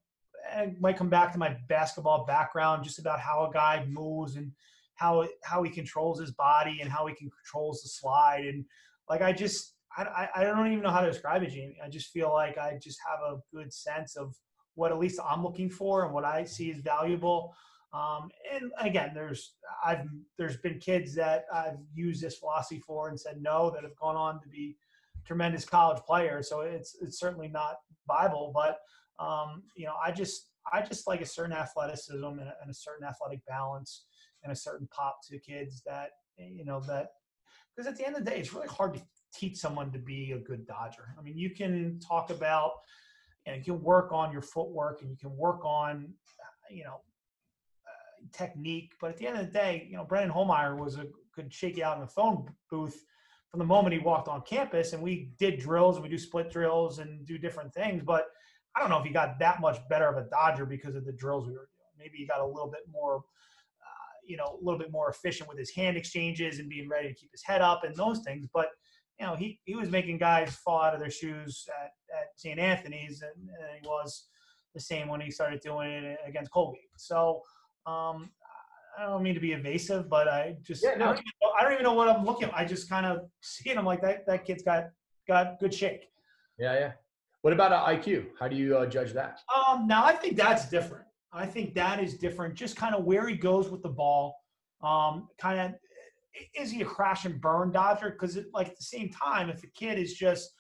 it 0.57 0.81
might 0.81 0.97
come 0.97 1.11
back 1.11 1.33
to 1.33 1.39
my 1.39 1.57
basketball 1.69 2.25
background, 2.25 2.83
just 2.83 2.99
about 2.99 3.21
how 3.21 3.47
a 3.47 3.53
guy 3.53 3.85
moves 3.89 4.37
and 4.37 4.53
how 4.97 5.27
how 5.45 5.63
he 5.63 5.71
controls 5.71 6.21
his 6.21 6.33
body 6.33 6.79
and 6.81 6.91
how 6.91 7.07
he 7.07 7.15
can 7.15 7.31
controls 7.31 7.83
the 7.83 7.89
slide 7.89 8.45
and 8.45 8.65
like 9.09 9.23
I 9.23 9.33
just 9.33 9.75
I, 9.99 10.29
I 10.37 10.45
don't 10.45 10.67
even 10.67 10.83
know 10.83 10.91
how 10.91 11.01
to 11.01 11.11
describe 11.11 11.43
it, 11.43 11.51
Jamie. 11.51 11.79
I 11.83 11.89
just 11.89 12.11
feel 12.11 12.31
like 12.31 12.59
I 12.59 12.79
just 12.83 12.99
have 13.09 13.21
a 13.21 13.41
good 13.55 13.73
sense 13.73 14.17
of 14.17 14.35
what 14.75 14.93
at 14.93 14.99
least 14.99 15.19
I'm 15.27 15.43
looking 15.43 15.71
for 15.71 16.05
and 16.05 16.13
what 16.13 16.25
I 16.25 16.45
see 16.45 16.71
is 16.71 16.81
valuable. 16.81 17.55
Um, 17.95 18.29
and 18.53 18.71
again, 18.79 19.13
there's 19.15 19.55
I've 19.85 20.07
there's 20.37 20.59
been 20.59 20.79
kids 20.79 21.15
that 21.15 21.47
I've 21.53 21.79
used 21.95 22.23
this 22.23 22.37
philosophy 22.37 22.81
for 22.81 23.09
and 23.09 23.19
said 23.19 23.41
no 23.41 23.71
that 23.71 23.85
have 23.85 23.97
gone 23.97 24.17
on 24.17 24.41
to 24.43 24.49
be 24.49 24.77
tremendous 25.25 25.65
college 25.65 26.03
players. 26.07 26.49
So 26.49 26.61
it's 26.61 26.97
it's 27.01 27.19
certainly 27.19 27.49
not 27.49 27.77
Bible, 28.07 28.53
but 28.55 28.79
um, 29.25 29.63
you 29.77 29.87
know 29.87 29.95
I 30.05 30.13
just 30.13 30.49
I 30.71 30.83
just 30.83 31.07
like 31.07 31.23
a 31.23 31.27
certain 31.27 31.57
athleticism 31.57 32.25
and 32.25 32.41
a, 32.41 32.55
and 32.61 32.71
a 32.71 32.75
certain 32.75 33.07
athletic 33.07 33.41
balance 33.47 34.05
and 34.47 34.53
a 34.53 34.57
certain 34.57 34.89
pop 34.89 35.19
to 35.29 35.39
kids 35.39 35.83
that 35.87 36.11
you 36.39 36.65
know 36.65 36.81
that 36.81 37.09
because 37.75 37.91
at 37.91 37.99
the 37.99 38.07
end 38.07 38.17
of 38.17 38.25
the 38.25 38.31
day, 38.31 38.39
it's 38.39 38.55
really 38.55 38.69
hard 38.69 38.95
to 38.95 39.03
teach 39.35 39.57
someone 39.57 39.93
to 39.93 39.99
be 39.99 40.33
a 40.33 40.39
good 40.39 40.67
dodger. 40.67 41.15
I 41.19 41.23
mean, 41.23 41.37
you 41.37 41.51
can 41.51 42.01
talk 42.01 42.31
about 42.31 42.73
and 43.47 43.57
you 43.57 43.75
can 43.75 43.83
work 43.83 44.13
on 44.13 44.33
your 44.33 44.43
footwork 44.43 45.03
and 45.03 45.11
you 45.11 45.17
can 45.17 45.35
work 45.37 45.65
on 45.65 46.13
you 46.71 46.85
know 46.85 47.01
uh, 47.87 48.27
technique 48.33 48.93
but 49.01 49.11
at 49.11 49.17
the 49.17 49.27
end 49.27 49.39
of 49.39 49.47
the 49.47 49.53
day 49.53 49.87
you 49.89 49.97
know 49.97 50.05
brendan 50.05 50.31
holmeyer 50.31 50.77
was 50.77 50.97
a 50.97 51.07
could 51.35 51.53
shake 51.53 51.77
you 51.77 51.85
out 51.85 51.97
in 51.97 52.01
the 52.01 52.09
phone 52.09 52.47
booth 52.71 53.05
from 53.51 53.59
the 53.59 53.65
moment 53.65 53.93
he 53.93 54.01
walked 54.01 54.29
on 54.29 54.43
campus 54.43 54.93
and 54.93 55.03
we 55.03 55.31
did 55.39 55.59
drills 55.59 55.97
and 55.97 56.03
we 56.03 56.09
do 56.09 56.19
split 56.19 56.51
drills 56.51 56.99
and 56.99 57.25
do 57.27 57.39
different 57.39 57.73
things 57.73 58.03
but 58.05 58.27
i 58.75 58.81
don't 58.81 58.91
know 58.91 58.99
if 58.99 59.05
he 59.05 59.13
got 59.13 59.39
that 59.39 59.61
much 59.61 59.79
better 59.89 60.09
of 60.09 60.17
a 60.17 60.29
dodger 60.29 60.67
because 60.67 60.95
of 60.95 61.05
the 61.05 61.13
drills 61.13 61.47
we 61.47 61.53
were 61.53 61.69
doing 61.77 61.95
maybe 61.99 62.19
he 62.19 62.27
got 62.27 62.41
a 62.41 62.47
little 62.47 62.71
bit 62.71 62.83
more 62.91 63.17
uh, 63.17 63.21
you 64.27 64.37
know 64.37 64.59
a 64.61 64.65
little 64.65 64.79
bit 64.79 64.91
more 64.91 65.11
efficient 65.11 65.49
with 65.49 65.59
his 65.59 65.71
hand 65.75 65.97
exchanges 65.97 66.59
and 66.59 66.69
being 66.69 66.89
ready 66.89 67.09
to 67.09 67.15
keep 67.15 67.31
his 67.33 67.43
head 67.45 67.61
up 67.61 67.85
and 67.85 67.95
those 67.97 68.21
things 68.21 68.47
but 68.53 68.69
you 69.19 69.27
know, 69.27 69.35
he, 69.35 69.59
he 69.65 69.75
was 69.75 69.91
making 69.91 70.19
guys 70.19 70.55
fall 70.55 70.83
out 70.83 70.95
of 70.95 71.01
their 71.01 71.11
shoes 71.11 71.67
at, 71.83 71.93
at 72.17 72.27
St. 72.37 72.59
Anthony's, 72.59 73.23
and, 73.23 73.49
and 73.49 73.81
he 73.81 73.89
was 73.89 74.27
the 74.75 74.81
same 74.81 75.09
when 75.09 75.21
he 75.21 75.31
started 75.31 75.61
doing 75.61 75.91
it 75.91 76.19
against 76.27 76.51
Colgate. 76.51 76.81
So 76.99 77.41
um, 77.87 78.31
I 78.99 79.05
don't 79.05 79.23
mean 79.23 79.35
to 79.35 79.41
be 79.41 79.53
evasive, 79.53 80.09
but 80.11 80.29
I 80.29 80.57
just 80.63 80.85
yeah, 80.85 80.97
no. 80.97 81.07
I, 81.07 81.09
don't 81.15 81.25
know, 81.43 81.51
I, 81.59 81.63
don't 81.63 81.73
even 81.73 81.85
know 81.85 81.95
what 81.95 82.09
I'm 82.09 82.25
looking. 82.25 82.51
I 82.55 82.65
just 82.65 82.91
kind 82.91 83.07
of 83.07 83.21
see 83.41 83.71
it. 83.71 83.79
I'm 83.79 83.87
like 83.87 84.03
that 84.03 84.27
that 84.27 84.45
kid's 84.45 84.63
got 84.63 84.89
got 85.27 85.59
good 85.61 85.73
shake. 85.73 86.09
Yeah, 86.59 86.75
yeah. 86.75 86.93
What 87.41 87.53
about 87.53 87.73
uh, 87.73 87.87
IQ? 87.87 88.27
How 88.39 88.49
do 88.49 88.57
you 88.57 88.77
uh, 88.77 88.87
judge 88.87 89.13
that? 89.13 89.41
Um, 89.55 89.87
now 89.87 90.05
I 90.05 90.13
think 90.13 90.37
that's 90.37 90.69
different. 90.69 91.06
I 91.37 91.47
think 91.47 91.75
that 91.75 92.03
is 92.03 92.15
different. 92.15 92.55
Just 92.55 92.77
kind 92.77 92.95
of 92.95 93.05
where 93.05 93.29
he 93.29 93.37
goes 93.37 93.71
with 93.71 93.83
the 93.83 93.89
ball. 93.89 94.37
Um, 94.83 95.29
kind 95.39 95.61
of 95.61 95.75
is 96.59 96.71
he 96.71 96.83
a 96.83 96.85
crash 96.85 97.25
and 97.25 97.41
burn 97.41 97.73
dodger? 97.73 98.11
Because 98.11 98.39
like 98.53 98.69
at 98.69 98.77
the 98.77 98.85
same 98.85 99.11
time, 99.11 99.51
if 99.51 99.63
a 99.63 99.69
kid 99.69 99.99
is 99.99 100.15
just 100.15 100.51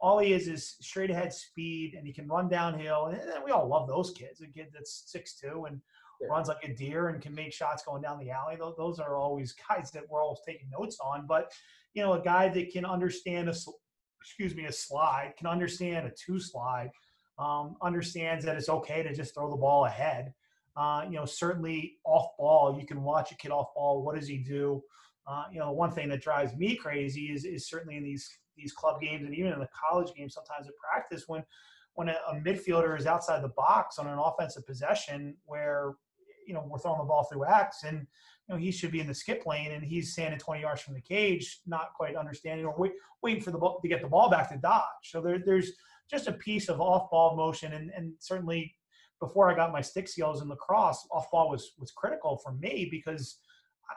all 0.00 0.18
he 0.18 0.32
is 0.32 0.48
is 0.48 0.76
straight 0.80 1.10
ahead 1.10 1.32
speed 1.32 1.94
and 1.94 2.06
he 2.06 2.12
can 2.12 2.28
run 2.28 2.48
downhill, 2.48 3.06
and 3.06 3.20
we 3.44 3.50
all 3.50 3.68
love 3.68 3.88
those 3.88 4.10
kids. 4.10 4.40
A 4.40 4.46
kid 4.46 4.68
that's 4.72 5.04
six 5.06 5.38
two 5.38 5.64
and 5.66 5.80
yeah. 6.20 6.28
runs 6.28 6.48
like 6.48 6.62
a 6.64 6.74
deer 6.74 7.08
and 7.08 7.22
can 7.22 7.34
make 7.34 7.52
shots 7.52 7.84
going 7.84 8.02
down 8.02 8.18
the 8.18 8.30
alley. 8.30 8.56
Those, 8.56 8.98
are 8.98 9.16
always 9.16 9.54
guys 9.68 9.90
that 9.92 10.04
we're 10.08 10.22
always 10.22 10.40
taking 10.46 10.68
notes 10.70 10.98
on. 11.02 11.26
But 11.26 11.52
you 11.94 12.02
know, 12.02 12.14
a 12.14 12.22
guy 12.22 12.48
that 12.50 12.70
can 12.70 12.84
understand 12.84 13.48
a 13.48 13.54
excuse 14.20 14.54
me 14.54 14.66
a 14.66 14.72
slide, 14.72 15.34
can 15.38 15.46
understand 15.46 16.06
a 16.06 16.10
two 16.10 16.40
slide, 16.40 16.90
um, 17.38 17.76
understands 17.82 18.44
that 18.44 18.56
it's 18.56 18.68
okay 18.68 19.02
to 19.02 19.14
just 19.14 19.34
throw 19.34 19.50
the 19.50 19.56
ball 19.56 19.84
ahead. 19.84 20.32
Uh, 20.76 21.04
you 21.08 21.16
know, 21.16 21.24
certainly 21.24 21.96
off 22.04 22.36
ball, 22.38 22.78
you 22.78 22.86
can 22.86 23.02
watch 23.02 23.32
a 23.32 23.36
kid 23.36 23.50
off 23.50 23.74
ball. 23.74 24.02
What 24.02 24.14
does 24.14 24.28
he 24.28 24.38
do? 24.38 24.82
Uh, 25.26 25.44
you 25.52 25.58
know, 25.58 25.72
one 25.72 25.90
thing 25.90 26.08
that 26.08 26.20
drives 26.20 26.54
me 26.54 26.76
crazy 26.76 27.32
is 27.32 27.44
is 27.44 27.68
certainly 27.68 27.96
in 27.96 28.04
these 28.04 28.28
these 28.56 28.72
club 28.72 29.00
games 29.00 29.24
and 29.24 29.34
even 29.34 29.52
in 29.52 29.58
the 29.58 29.68
college 29.68 30.14
games, 30.14 30.34
sometimes 30.34 30.68
at 30.68 30.74
practice 30.76 31.24
when 31.26 31.42
when 31.94 32.08
a, 32.08 32.16
a 32.30 32.34
midfielder 32.36 32.98
is 32.98 33.06
outside 33.06 33.42
the 33.42 33.48
box 33.48 33.98
on 33.98 34.06
an 34.06 34.18
offensive 34.18 34.66
possession 34.66 35.34
where 35.46 35.94
you 36.46 36.54
know 36.54 36.64
we're 36.68 36.78
throwing 36.78 36.98
the 36.98 37.04
ball 37.04 37.24
through 37.24 37.46
X, 37.46 37.82
and 37.84 37.98
you 37.98 38.54
know 38.54 38.56
he 38.56 38.70
should 38.70 38.92
be 38.92 39.00
in 39.00 39.06
the 39.06 39.14
skip 39.14 39.44
lane, 39.46 39.72
and 39.72 39.82
he's 39.82 40.12
standing 40.12 40.38
20 40.38 40.60
yards 40.60 40.80
from 40.80 40.94
the 40.94 41.00
cage, 41.00 41.60
not 41.66 41.92
quite 41.96 42.16
understanding 42.16 42.64
or 42.64 42.74
wait, 42.78 42.92
waiting 43.22 43.42
for 43.42 43.50
the 43.50 43.58
ball 43.58 43.80
to 43.80 43.88
get 43.88 44.00
the 44.00 44.08
ball 44.08 44.30
back 44.30 44.50
to 44.50 44.56
dodge. 44.58 44.82
So 45.04 45.20
there, 45.20 45.40
there's 45.44 45.72
just 46.10 46.28
a 46.28 46.32
piece 46.32 46.68
of 46.68 46.80
off-ball 46.80 47.36
motion, 47.36 47.72
and, 47.72 47.90
and 47.96 48.12
certainly 48.18 48.74
before 49.20 49.50
I 49.50 49.56
got 49.56 49.72
my 49.72 49.80
stick 49.80 50.08
skills 50.08 50.42
in 50.42 50.48
lacrosse, 50.48 51.06
off-ball 51.10 51.50
was 51.50 51.72
was 51.78 51.92
critical 51.92 52.38
for 52.38 52.52
me 52.52 52.88
because 52.90 53.38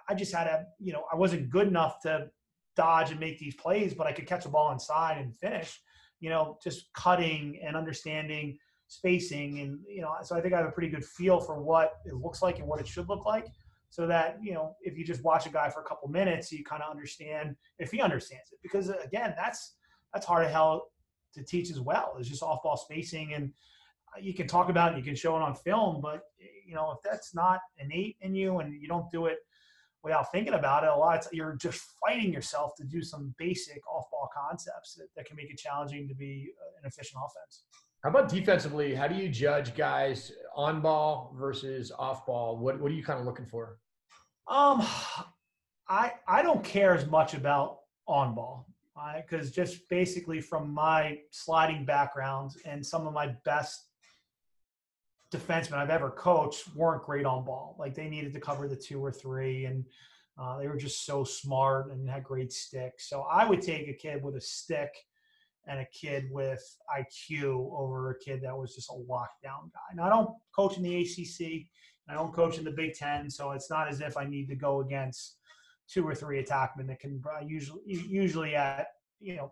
I 0.07 0.15
just 0.15 0.33
had 0.33 0.47
a 0.47 0.65
you 0.79 0.93
know 0.93 1.03
I 1.11 1.15
wasn't 1.15 1.49
good 1.49 1.67
enough 1.67 1.99
to 2.01 2.27
dodge 2.75 3.11
and 3.11 3.19
make 3.19 3.39
these 3.39 3.55
plays, 3.55 3.93
but 3.93 4.07
I 4.07 4.11
could 4.11 4.27
catch 4.27 4.45
a 4.45 4.49
ball 4.49 4.71
inside 4.71 5.17
and 5.17 5.35
finish. 5.35 5.81
You 6.19 6.29
know, 6.29 6.57
just 6.63 6.91
cutting 6.93 7.59
and 7.65 7.75
understanding 7.75 8.57
spacing 8.89 9.59
and 9.59 9.79
you 9.87 10.01
know 10.01 10.11
so 10.23 10.35
i 10.35 10.41
think 10.41 10.51
i 10.51 10.57
have 10.57 10.65
a 10.65 10.71
pretty 10.71 10.89
good 10.89 11.05
feel 11.05 11.39
for 11.39 11.61
what 11.61 11.93
it 12.05 12.15
looks 12.15 12.41
like 12.41 12.57
and 12.57 12.67
what 12.67 12.79
it 12.79 12.87
should 12.87 13.07
look 13.07 13.23
like 13.23 13.45
so 13.91 14.07
that 14.07 14.37
you 14.41 14.51
know 14.51 14.75
if 14.81 14.97
you 14.97 15.05
just 15.05 15.23
watch 15.23 15.45
a 15.45 15.49
guy 15.49 15.69
for 15.69 15.81
a 15.81 15.83
couple 15.83 16.09
minutes 16.09 16.51
you 16.51 16.63
kind 16.63 16.81
of 16.81 16.89
understand 16.89 17.55
if 17.77 17.91
he 17.91 18.01
understands 18.01 18.51
it 18.51 18.57
because 18.63 18.89
again 18.89 19.35
that's 19.37 19.75
that's 20.11 20.25
hard 20.25 20.43
to 20.43 20.51
hell 20.51 20.87
to 21.33 21.43
teach 21.43 21.69
as 21.69 21.79
well 21.79 22.15
it's 22.19 22.29
just 22.29 22.43
off 22.43 22.63
ball 22.63 22.77
spacing 22.77 23.33
and 23.33 23.51
you 24.19 24.33
can 24.33 24.47
talk 24.47 24.69
about 24.69 24.93
it 24.93 24.97
you 24.97 25.03
can 25.03 25.15
show 25.15 25.35
it 25.35 25.41
on 25.41 25.55
film 25.55 26.01
but 26.01 26.23
you 26.65 26.73
know 26.73 26.91
if 26.91 26.97
that's 27.03 27.35
not 27.35 27.59
innate 27.77 28.17
in 28.21 28.33
you 28.33 28.59
and 28.59 28.73
you 28.81 28.87
don't 28.87 29.09
do 29.11 29.25
it 29.25 29.37
without 30.03 30.31
thinking 30.31 30.53
about 30.53 30.83
it 30.83 30.89
a 30.89 30.95
lot 30.95 31.19
of 31.19 31.27
you're 31.31 31.55
just 31.55 31.81
fighting 32.05 32.33
yourself 32.33 32.71
to 32.75 32.83
do 32.83 33.01
some 33.01 33.33
basic 33.37 33.81
off 33.87 34.05
ball 34.11 34.29
concepts 34.35 34.95
that, 34.95 35.07
that 35.15 35.25
can 35.25 35.35
make 35.35 35.49
it 35.49 35.57
challenging 35.57 36.07
to 36.07 36.15
be 36.15 36.49
an 36.81 36.87
efficient 36.87 37.21
offense 37.23 37.63
how 38.03 38.11
about 38.11 38.29
defensively? 38.29 38.95
How 38.95 39.07
do 39.07 39.15
you 39.15 39.27
judge 39.27 39.75
guys 39.75 40.31
on 40.55 40.79
ball 40.79 41.35
versus 41.37 41.91
off 41.91 42.25
ball? 42.25 42.57
What 42.57 42.79
what 42.79 42.91
are 42.91 42.95
you 42.95 43.03
kind 43.03 43.19
of 43.19 43.25
looking 43.25 43.45
for? 43.45 43.77
Um, 44.47 44.85
I 45.89 46.13
I 46.25 46.41
don't 46.41 46.63
care 46.63 46.95
as 46.95 47.05
much 47.07 47.33
about 47.33 47.79
on 48.07 48.35
ball 48.35 48.68
because 49.15 49.51
just 49.51 49.87
basically 49.89 50.41
from 50.41 50.73
my 50.73 51.19
sliding 51.31 51.85
background 51.85 52.51
and 52.65 52.85
some 52.85 53.07
of 53.07 53.13
my 53.13 53.27
best 53.45 53.89
defensemen 55.33 55.73
I've 55.73 55.89
ever 55.89 56.09
coached 56.09 56.73
weren't 56.75 57.03
great 57.03 57.25
on 57.25 57.45
ball. 57.45 57.75
Like 57.77 57.95
they 57.95 58.09
needed 58.09 58.33
to 58.33 58.39
cover 58.39 58.67
the 58.67 58.75
two 58.75 59.03
or 59.03 59.11
three, 59.11 59.65
and 59.65 59.85
uh, 60.39 60.57
they 60.57 60.67
were 60.67 60.77
just 60.77 61.05
so 61.05 61.23
smart 61.23 61.91
and 61.91 62.09
had 62.09 62.23
great 62.23 62.51
sticks. 62.51 63.09
So 63.09 63.21
I 63.21 63.47
would 63.47 63.61
take 63.61 63.87
a 63.87 63.93
kid 63.93 64.23
with 64.23 64.35
a 64.35 64.41
stick 64.41 64.91
and 65.67 65.79
a 65.79 65.85
kid 65.93 66.29
with 66.31 66.63
IQ 66.97 67.71
over 67.77 68.11
a 68.11 68.19
kid 68.19 68.41
that 68.41 68.57
was 68.57 68.73
just 68.73 68.89
a 68.89 68.93
lockdown 68.93 69.71
guy. 69.71 69.95
Now 69.95 70.05
I 70.05 70.09
don't 70.09 70.31
coach 70.55 70.77
in 70.77 70.83
the 70.83 71.01
ACC, 71.01 71.67
I 72.09 72.15
don't 72.15 72.33
coach 72.33 72.57
in 72.57 72.63
the 72.63 72.71
Big 72.71 72.93
Ten, 72.95 73.29
so 73.29 73.51
it's 73.51 73.69
not 73.69 73.87
as 73.87 74.01
if 74.01 74.17
I 74.17 74.25
need 74.25 74.47
to 74.47 74.55
go 74.55 74.81
against 74.81 75.38
two 75.91 76.07
or 76.07 76.15
three 76.15 76.43
attackmen 76.43 76.87
that 76.87 76.99
can 76.99 77.21
usually 77.45 77.81
usually 77.85 78.55
at 78.55 78.87
you 79.19 79.35
know 79.35 79.51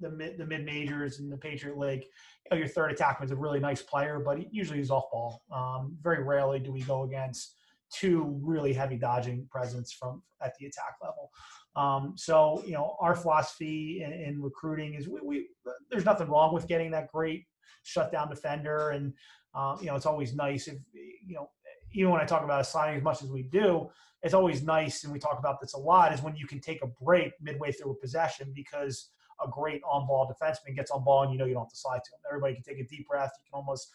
the 0.00 0.10
mid 0.10 0.38
the 0.38 0.46
mid 0.46 0.64
majors 0.64 1.18
and 1.18 1.30
the 1.30 1.36
Patriot 1.36 1.78
League. 1.78 2.04
You 2.44 2.50
know, 2.52 2.56
your 2.58 2.68
third 2.68 2.96
attackman 2.96 3.24
is 3.24 3.30
a 3.30 3.36
really 3.36 3.60
nice 3.60 3.82
player, 3.82 4.20
but 4.24 4.52
usually 4.52 4.78
he's 4.78 4.90
off 4.90 5.10
ball. 5.10 5.42
Um, 5.52 5.96
very 6.00 6.22
rarely 6.22 6.58
do 6.58 6.72
we 6.72 6.82
go 6.82 7.02
against 7.02 7.54
two 7.92 8.38
really 8.42 8.72
heavy 8.72 8.96
dodging 8.96 9.46
presence 9.50 9.92
from 9.92 10.22
at 10.42 10.54
the 10.58 10.66
attack 10.66 10.94
level. 11.02 11.30
Um, 11.76 12.14
so, 12.16 12.62
you 12.66 12.72
know, 12.72 12.96
our 13.00 13.14
philosophy 13.14 14.02
in, 14.04 14.12
in 14.12 14.42
recruiting 14.42 14.94
is 14.94 15.08
we, 15.08 15.20
we, 15.22 15.48
there's 15.90 16.04
nothing 16.04 16.28
wrong 16.28 16.52
with 16.52 16.66
getting 16.66 16.90
that 16.90 17.08
great 17.12 17.44
shutdown 17.82 18.28
defender. 18.28 18.90
And, 18.90 19.12
um, 19.54 19.78
you 19.80 19.86
know, 19.86 19.96
it's 19.96 20.06
always 20.06 20.34
nice 20.34 20.68
if, 20.68 20.76
you 20.92 21.34
know, 21.34 21.48
even 21.92 22.10
when 22.10 22.20
I 22.20 22.24
talk 22.24 22.44
about 22.44 22.60
a 22.60 22.64
signing 22.64 22.96
as 22.96 23.02
much 23.02 23.22
as 23.22 23.30
we 23.30 23.42
do, 23.42 23.88
it's 24.22 24.34
always 24.34 24.62
nice, 24.62 25.04
and 25.04 25.12
we 25.12 25.18
talk 25.18 25.38
about 25.38 25.60
this 25.60 25.74
a 25.74 25.78
lot, 25.78 26.12
is 26.12 26.22
when 26.22 26.36
you 26.36 26.46
can 26.46 26.60
take 26.60 26.82
a 26.82 26.88
break 27.02 27.32
midway 27.40 27.72
through 27.72 27.92
a 27.92 27.94
possession 27.94 28.52
because 28.54 29.10
a 29.44 29.48
great 29.48 29.80
on-ball 29.88 30.32
defenseman 30.32 30.74
gets 30.74 30.90
on 30.90 31.04
ball 31.04 31.22
and 31.22 31.32
you 31.32 31.38
know 31.38 31.44
you 31.44 31.54
don't 31.54 31.64
have 31.64 31.70
to 31.70 31.76
slide 31.76 32.00
to 32.04 32.10
him. 32.10 32.20
Everybody 32.28 32.54
can 32.54 32.64
take 32.64 32.80
a 32.80 32.88
deep 32.88 33.06
breath. 33.06 33.30
You 33.38 33.44
can 33.50 33.58
almost 33.58 33.88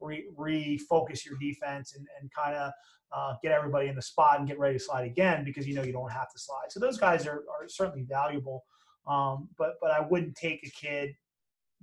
re- 0.00 0.26
refocus 0.36 1.24
your 1.24 1.36
defense 1.38 1.94
and, 1.94 2.06
and 2.20 2.32
kind 2.32 2.56
of 2.56 2.72
uh, 3.12 3.34
get 3.42 3.52
everybody 3.52 3.88
in 3.88 3.94
the 3.94 4.02
spot 4.02 4.38
and 4.38 4.48
get 4.48 4.58
ready 4.58 4.76
to 4.76 4.82
slide 4.82 5.06
again 5.06 5.44
because 5.44 5.66
you 5.66 5.74
know 5.74 5.82
you 5.82 5.92
don't 5.92 6.12
have 6.12 6.30
to 6.32 6.38
slide. 6.38 6.70
So 6.70 6.80
those 6.80 6.98
guys 6.98 7.26
are, 7.26 7.44
are 7.48 7.68
certainly 7.68 8.02
valuable. 8.02 8.64
Um, 9.06 9.48
but 9.56 9.74
but 9.80 9.90
I 9.90 10.00
wouldn't 10.00 10.34
take 10.34 10.66
a 10.66 10.70
kid 10.70 11.14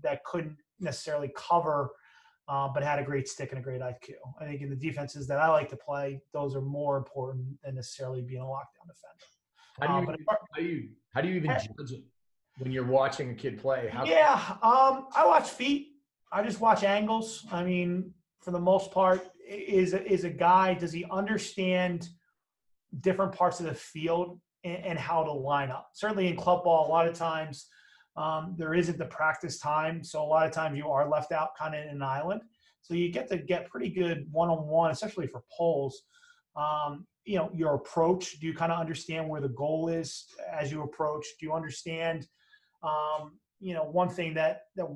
that 0.03 0.23
couldn't 0.25 0.57
necessarily 0.79 1.31
cover, 1.35 1.89
uh, 2.47 2.67
but 2.67 2.83
had 2.83 2.99
a 2.99 3.03
great 3.03 3.27
stick 3.27 3.51
and 3.51 3.59
a 3.59 3.61
great 3.61 3.81
IQ. 3.81 4.13
I 4.39 4.45
think 4.45 4.61
in 4.61 4.69
the 4.69 4.75
defenses 4.75 5.27
that 5.27 5.39
I 5.39 5.49
like 5.49 5.69
to 5.69 5.77
play, 5.77 6.21
those 6.33 6.55
are 6.55 6.61
more 6.61 6.97
important 6.97 7.45
than 7.63 7.75
necessarily 7.75 8.21
being 8.21 8.41
a 8.41 8.45
lockdown 8.45 8.87
defender. 8.87 9.25
How 9.79 9.87
do 9.99 10.11
you, 10.11 10.25
uh, 10.27 10.35
how 10.53 10.61
do 10.61 10.63
you, 10.63 10.89
how 11.13 11.21
do 11.21 11.27
you 11.27 11.35
even 11.35 11.51
judge 11.51 11.91
it 11.91 12.03
when 12.59 12.71
you're 12.71 12.85
watching 12.85 13.31
a 13.31 13.33
kid 13.33 13.59
play? 13.59 13.89
How 13.91 14.05
yeah, 14.05 14.57
um, 14.61 15.07
I 15.15 15.25
watch 15.25 15.49
feet. 15.49 15.93
I 16.31 16.43
just 16.43 16.59
watch 16.59 16.83
angles. 16.83 17.45
I 17.51 17.63
mean, 17.63 18.13
for 18.41 18.51
the 18.51 18.59
most 18.59 18.91
part, 18.91 19.27
is 19.47 19.93
is 19.93 20.23
a 20.23 20.29
guy 20.29 20.73
does 20.73 20.91
he 20.91 21.05
understand 21.11 22.09
different 23.01 23.33
parts 23.33 23.59
of 23.59 23.65
the 23.65 23.73
field 23.73 24.39
and, 24.63 24.83
and 24.83 24.99
how 24.99 25.23
to 25.23 25.31
line 25.31 25.69
up 25.69 25.89
certainly 25.93 26.27
in 26.27 26.35
club 26.35 26.63
ball 26.63 26.87
a 26.87 26.89
lot 26.89 27.07
of 27.07 27.15
times 27.15 27.67
um, 28.17 28.55
there 28.57 28.73
isn't 28.73 28.97
the 28.97 29.05
practice 29.05 29.59
time 29.59 30.03
so 30.03 30.21
a 30.21 30.25
lot 30.25 30.45
of 30.45 30.51
times 30.51 30.77
you 30.77 30.89
are 30.89 31.09
left 31.09 31.31
out 31.31 31.49
kind 31.57 31.75
of 31.75 31.83
in 31.83 31.89
an 31.89 32.01
island. 32.01 32.41
So 32.81 32.93
you 32.93 33.11
get 33.11 33.27
to 33.29 33.37
get 33.37 33.69
pretty 33.69 33.89
good 33.89 34.27
one-on-one 34.31 34.91
especially 34.91 35.27
for 35.27 35.43
poles 35.55 36.03
um, 36.55 37.05
you 37.25 37.37
know 37.37 37.49
your 37.53 37.73
approach 37.75 38.39
do 38.39 38.47
you 38.47 38.53
kind 38.53 38.71
of 38.71 38.79
understand 38.79 39.27
where 39.27 39.41
the 39.41 39.49
goal 39.49 39.89
is 39.89 40.25
as 40.51 40.71
you 40.71 40.83
approach? 40.83 41.25
Do 41.39 41.45
you 41.45 41.53
understand 41.53 42.27
um, 42.83 43.39
you 43.59 43.73
know 43.73 43.83
one 43.83 44.09
thing 44.09 44.33
that 44.35 44.63
that 44.75 44.87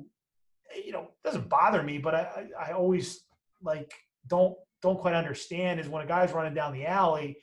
you 0.84 0.92
know 0.92 1.08
doesn't 1.24 1.48
bother 1.48 1.82
me 1.82 1.98
but 1.98 2.14
i 2.14 2.46
i 2.60 2.72
always 2.72 3.24
like 3.62 3.92
don't 4.28 4.54
don't 4.82 4.98
quite 4.98 5.14
understand 5.14 5.80
is 5.80 5.88
when 5.88 6.04
a 6.04 6.06
guy's 6.06 6.32
running 6.32 6.54
down 6.54 6.72
the 6.72 6.86
alley 6.86 7.36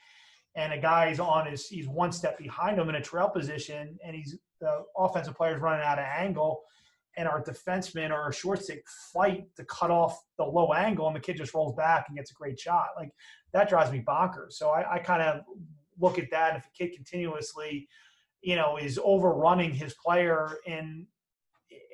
and 0.56 0.72
a 0.72 0.78
guy's 0.78 1.20
on 1.20 1.46
his 1.46 1.66
he's 1.66 1.88
one 1.88 2.10
step 2.10 2.38
behind 2.38 2.78
him 2.78 2.88
in 2.88 2.94
a 2.94 3.00
trail 3.00 3.28
position 3.28 3.98
and 4.04 4.16
he's 4.16 4.38
the 4.60 4.84
offensive 4.96 5.36
player's 5.36 5.60
running 5.60 5.84
out 5.84 5.98
of 5.98 6.04
angle 6.04 6.60
and 7.16 7.26
our 7.26 7.42
defenseman 7.42 8.10
or 8.10 8.20
our 8.20 8.32
short 8.32 8.62
stick 8.62 8.82
fight 9.12 9.44
to 9.56 9.64
cut 9.64 9.90
off 9.90 10.20
the 10.36 10.44
low 10.44 10.72
angle 10.72 11.06
and 11.06 11.16
the 11.16 11.20
kid 11.20 11.36
just 11.36 11.54
rolls 11.54 11.74
back 11.74 12.06
and 12.08 12.16
gets 12.16 12.30
a 12.30 12.34
great 12.34 12.58
shot 12.58 12.88
like 12.96 13.10
that 13.52 13.68
drives 13.68 13.90
me 13.90 14.02
bonkers 14.06 14.52
so 14.52 14.70
i, 14.70 14.94
I 14.94 14.98
kind 14.98 15.22
of 15.22 15.42
look 16.00 16.18
at 16.18 16.30
that 16.30 16.54
and 16.54 16.58
if 16.58 16.66
a 16.66 16.70
kid 16.76 16.94
continuously 16.94 17.88
you 18.42 18.56
know 18.56 18.76
is 18.76 19.00
overrunning 19.02 19.72
his 19.72 19.94
player 19.94 20.58
in 20.66 21.06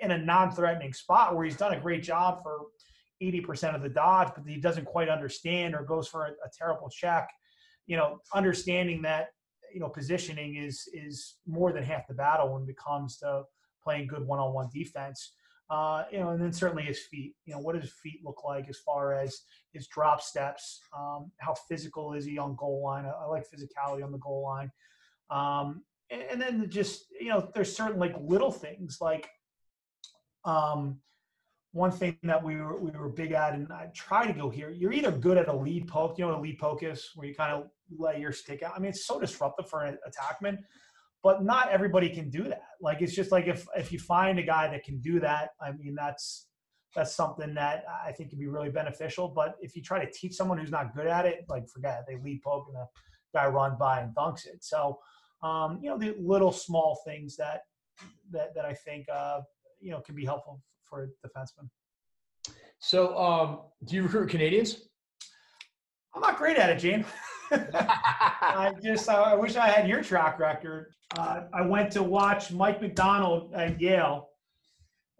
in 0.00 0.10
a 0.10 0.18
non-threatening 0.18 0.92
spot 0.92 1.34
where 1.34 1.44
he's 1.44 1.56
done 1.56 1.72
a 1.72 1.80
great 1.80 2.02
job 2.02 2.42
for 2.42 2.66
80% 3.22 3.74
of 3.74 3.82
the 3.82 3.88
dodge, 3.88 4.32
but 4.34 4.44
he 4.46 4.60
doesn't 4.60 4.84
quite 4.84 5.08
understand 5.08 5.74
or 5.74 5.82
goes 5.82 6.08
for 6.08 6.26
a, 6.26 6.30
a 6.30 6.50
terrible 6.56 6.88
check. 6.88 7.28
You 7.86 7.96
know, 7.96 8.18
understanding 8.34 9.02
that 9.02 9.28
you 9.74 9.80
know, 9.80 9.88
positioning 9.88 10.56
is 10.56 10.88
is 10.94 11.36
more 11.46 11.72
than 11.72 11.82
half 11.82 12.06
the 12.06 12.14
battle 12.14 12.54
when 12.54 12.68
it 12.68 12.76
comes 12.76 13.18
to 13.18 13.42
playing 13.82 14.06
good 14.06 14.26
one-on-one 14.26 14.70
defense. 14.72 15.32
Uh, 15.70 16.04
you 16.12 16.20
know, 16.20 16.30
and 16.30 16.42
then 16.42 16.52
certainly 16.52 16.84
his 16.84 17.00
feet. 17.00 17.34
You 17.46 17.54
know, 17.54 17.60
what 17.60 17.74
does 17.74 17.84
his 17.84 17.94
feet 18.02 18.20
look 18.24 18.44
like 18.44 18.68
as 18.68 18.78
far 18.78 19.14
as 19.14 19.40
his 19.72 19.88
drop 19.88 20.20
steps? 20.20 20.80
Um, 20.96 21.32
how 21.38 21.54
physical 21.68 22.12
is 22.12 22.24
he 22.24 22.38
on 22.38 22.54
goal 22.56 22.82
line? 22.84 23.06
I, 23.06 23.10
I 23.10 23.26
like 23.26 23.44
physicality 23.44 24.04
on 24.04 24.12
the 24.12 24.18
goal 24.18 24.42
line. 24.42 24.70
Um, 25.30 25.82
and, 26.10 26.22
and, 26.22 26.40
then 26.40 26.68
just 26.68 27.06
you 27.18 27.30
know, 27.30 27.50
there's 27.54 27.74
certain 27.74 27.98
like 27.98 28.14
little 28.20 28.52
things 28.52 28.98
like 29.00 29.28
um, 30.44 30.98
one 31.74 31.90
thing 31.90 32.16
that 32.22 32.42
we 32.42 32.56
were 32.56 32.80
we 32.80 32.90
were 32.92 33.08
big 33.08 33.32
at, 33.32 33.54
and 33.54 33.70
I 33.72 33.88
try 33.94 34.26
to 34.26 34.32
go 34.32 34.48
here. 34.48 34.70
You're 34.70 34.92
either 34.92 35.10
good 35.10 35.36
at 35.36 35.48
a 35.48 35.54
lead 35.54 35.88
poke. 35.88 36.18
You 36.18 36.26
know 36.26 36.38
a 36.38 36.40
lead 36.40 36.58
poke 36.58 36.82
is, 36.82 37.10
where 37.14 37.26
you 37.26 37.34
kind 37.34 37.52
of 37.52 37.68
lay 37.90 38.20
your 38.20 38.32
stick 38.32 38.62
out. 38.62 38.72
I 38.76 38.78
mean, 38.78 38.90
it's 38.90 39.06
so 39.06 39.20
disruptive 39.20 39.68
for 39.68 39.84
an 39.84 39.98
attackman 40.08 40.58
but 41.24 41.42
not 41.42 41.70
everybody 41.70 42.10
can 42.10 42.28
do 42.28 42.44
that. 42.44 42.66
Like 42.82 43.00
it's 43.00 43.14
just 43.14 43.32
like 43.32 43.46
if 43.46 43.66
if 43.74 43.90
you 43.90 43.98
find 43.98 44.38
a 44.38 44.42
guy 44.42 44.68
that 44.70 44.84
can 44.84 45.00
do 45.00 45.18
that, 45.20 45.50
I 45.60 45.72
mean 45.72 45.94
that's 45.96 46.48
that's 46.94 47.16
something 47.16 47.54
that 47.54 47.84
I 48.06 48.12
think 48.12 48.30
can 48.30 48.38
be 48.38 48.46
really 48.46 48.68
beneficial. 48.68 49.28
But 49.28 49.56
if 49.60 49.74
you 49.74 49.82
try 49.82 50.04
to 50.04 50.12
teach 50.12 50.34
someone 50.34 50.58
who's 50.58 50.70
not 50.70 50.94
good 50.94 51.08
at 51.08 51.24
it, 51.24 51.46
like 51.48 51.66
forget 51.68 52.00
it, 52.00 52.04
they 52.06 52.22
lead 52.22 52.42
poke 52.42 52.66
and 52.68 52.76
the 52.76 52.86
guy 53.34 53.48
runs 53.48 53.76
by 53.80 54.00
and 54.00 54.14
dunks 54.14 54.46
it. 54.46 54.62
So 54.62 54.98
um, 55.42 55.80
you 55.82 55.88
know 55.88 55.98
the 55.98 56.14
little 56.20 56.52
small 56.52 57.00
things 57.06 57.36
that 57.36 57.62
that 58.30 58.54
that 58.54 58.66
I 58.66 58.74
think 58.74 59.06
uh, 59.12 59.40
you 59.80 59.92
know 59.92 60.00
can 60.00 60.14
be 60.14 60.26
helpful 60.26 60.60
for 60.88 61.04
a 61.04 61.06
defenseman. 61.26 61.68
So 62.78 63.16
um, 63.18 63.60
do 63.84 63.96
you 63.96 64.02
recruit 64.02 64.28
Canadians? 64.28 64.88
I'm 66.14 66.20
not 66.20 66.36
great 66.36 66.56
at 66.56 66.70
it, 66.70 66.78
Gene. 66.78 67.04
I 67.50 68.72
just 68.82 69.08
I 69.08 69.34
wish 69.34 69.56
I 69.56 69.68
had 69.68 69.88
your 69.88 70.02
track 70.02 70.38
record. 70.38 70.92
Uh, 71.16 71.42
I 71.52 71.62
went 71.62 71.92
to 71.92 72.02
watch 72.02 72.50
Mike 72.50 72.80
McDonald 72.80 73.52
at 73.54 73.80
Yale, 73.80 74.28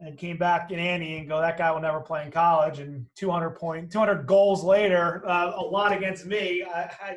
and 0.01 0.19
came 0.19 0.37
back 0.37 0.71
in 0.71 0.79
Annie 0.79 1.19
and 1.19 1.29
go, 1.29 1.41
that 1.41 1.57
guy 1.57 1.71
will 1.71 1.81
never 1.81 2.01
play 2.01 2.25
in 2.25 2.31
college. 2.31 2.79
And 2.79 3.07
200 3.17 3.51
point, 3.51 3.91
200 3.91 4.27
goals 4.27 4.65
later, 4.65 5.27
uh, 5.27 5.53
a 5.57 5.63
lot 5.63 5.93
against 5.93 6.27
me. 6.27 6.63
I, 6.63 6.81
I, 6.81 7.17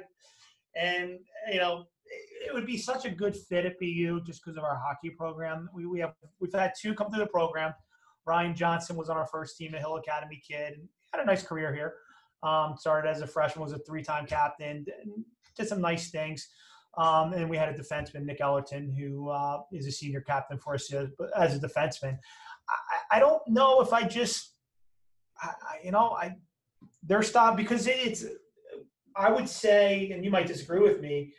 and 0.75 1.19
you 1.51 1.59
know, 1.59 1.85
it 2.45 2.53
would 2.53 2.65
be 2.65 2.77
such 2.77 3.05
a 3.05 3.09
good 3.09 3.35
fit 3.35 3.65
at 3.65 3.79
BU 3.79 4.21
just 4.25 4.43
because 4.43 4.57
of 4.57 4.63
our 4.63 4.77
hockey 4.77 5.09
program. 5.09 5.69
We, 5.73 5.85
we 5.85 5.99
have 5.99 6.13
we've 6.39 6.53
had 6.53 6.73
two 6.79 6.93
come 6.93 7.09
through 7.09 7.23
the 7.23 7.27
program. 7.27 7.73
Ryan 8.27 8.53
Johnson 8.53 8.95
was 8.97 9.09
on 9.09 9.17
our 9.17 9.25
first 9.25 9.57
team, 9.57 9.73
a 9.73 9.79
Hill 9.79 9.95
Academy 9.95 10.41
kid, 10.45 10.81
had 11.13 11.21
a 11.21 11.25
nice 11.25 11.43
career 11.43 11.73
here. 11.73 11.93
Um, 12.43 12.75
started 12.77 13.09
as 13.09 13.21
a 13.21 13.27
freshman, 13.27 13.63
was 13.63 13.73
a 13.73 13.79
three-time 13.79 14.27
captain, 14.27 14.85
did 15.57 15.67
some 15.67 15.81
nice 15.81 16.11
things. 16.11 16.47
Um, 16.97 17.33
and 17.33 17.49
we 17.49 17.57
had 17.57 17.69
a 17.69 17.73
defenseman, 17.73 18.25
Nick 18.25 18.41
Ellerton, 18.41 18.91
who 18.91 19.29
uh, 19.29 19.61
is 19.71 19.87
a 19.87 19.91
senior 19.91 20.21
captain 20.21 20.57
for 20.59 20.75
us 20.75 20.91
as 21.35 21.55
a 21.55 21.59
defenseman. 21.59 22.17
I, 22.69 23.17
I 23.17 23.19
don't 23.19 23.41
know 23.47 23.81
if 23.81 23.93
I 23.93 24.03
just, 24.03 24.53
I, 25.41 25.53
you 25.83 25.91
know, 25.91 26.09
I 26.11 26.35
their 27.03 27.23
style 27.23 27.55
because 27.55 27.87
it's. 27.87 28.25
I 29.15 29.31
would 29.31 29.49
say, 29.49 30.11
and 30.11 30.23
you 30.23 30.29
might 30.29 30.45
disagree 30.45 30.79
with 30.79 31.01
me, 31.01 31.33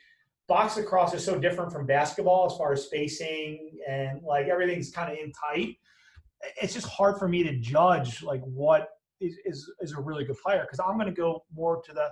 box 0.48 0.76
lacrosse 0.76 1.14
is 1.14 1.24
so 1.24 1.38
different 1.38 1.72
from 1.72 1.86
basketball 1.86 2.46
as 2.50 2.58
far 2.58 2.72
as 2.72 2.84
spacing 2.84 3.78
and 3.88 4.20
like 4.22 4.48
everything's 4.48 4.90
kind 4.90 5.12
of 5.12 5.18
in 5.18 5.30
tight. 5.32 5.76
It's 6.60 6.74
just 6.74 6.86
hard 6.86 7.18
for 7.18 7.28
me 7.28 7.42
to 7.42 7.56
judge 7.58 8.22
like 8.22 8.42
what 8.42 8.88
is 9.20 9.36
is, 9.44 9.70
is 9.80 9.92
a 9.92 10.00
really 10.00 10.24
good 10.24 10.38
player 10.38 10.62
because 10.62 10.80
I'm 10.80 10.94
going 10.94 11.12
to 11.12 11.20
go 11.20 11.44
more 11.54 11.82
to 11.82 11.92
the 11.92 12.10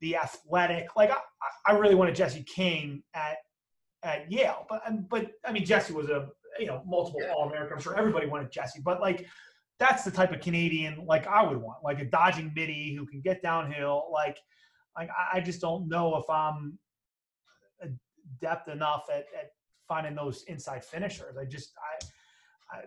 the 0.00 0.16
athletic. 0.16 0.88
Like 0.96 1.10
I, 1.10 1.18
I 1.66 1.72
really 1.72 1.94
wanted 1.94 2.14
Jesse 2.14 2.42
King 2.42 3.02
at 3.14 3.36
at 4.02 4.30
Yale, 4.30 4.66
but 4.68 4.82
but 5.08 5.30
I 5.44 5.52
mean 5.52 5.64
Jesse 5.64 5.92
was 5.92 6.08
a 6.08 6.28
you 6.58 6.66
know 6.66 6.82
multiple 6.86 7.20
All 7.36 7.48
American. 7.48 7.76
I'm 7.76 7.82
sure 7.82 7.96
everybody 7.96 8.26
wanted 8.26 8.50
Jesse, 8.50 8.80
but 8.84 9.00
like 9.00 9.26
that's 9.78 10.04
the 10.04 10.10
type 10.10 10.32
of 10.32 10.40
Canadian 10.40 11.04
like 11.06 11.26
I 11.26 11.42
would 11.42 11.56
want, 11.56 11.82
like 11.82 12.00
a 12.00 12.04
dodging 12.04 12.52
midi 12.54 12.94
who 12.94 13.06
can 13.06 13.20
get 13.20 13.42
downhill. 13.42 14.08
Like 14.12 14.38
like 14.96 15.08
I 15.32 15.40
just 15.40 15.60
don't 15.60 15.88
know 15.88 16.16
if 16.16 16.28
I'm 16.28 16.78
uh, 17.82 17.88
adept 18.36 18.68
enough 18.68 19.04
at, 19.10 19.26
at 19.38 19.52
finding 19.88 20.14
those 20.14 20.44
inside 20.48 20.84
finishers. 20.84 21.36
I 21.36 21.44
just 21.44 21.72
I 21.78 22.04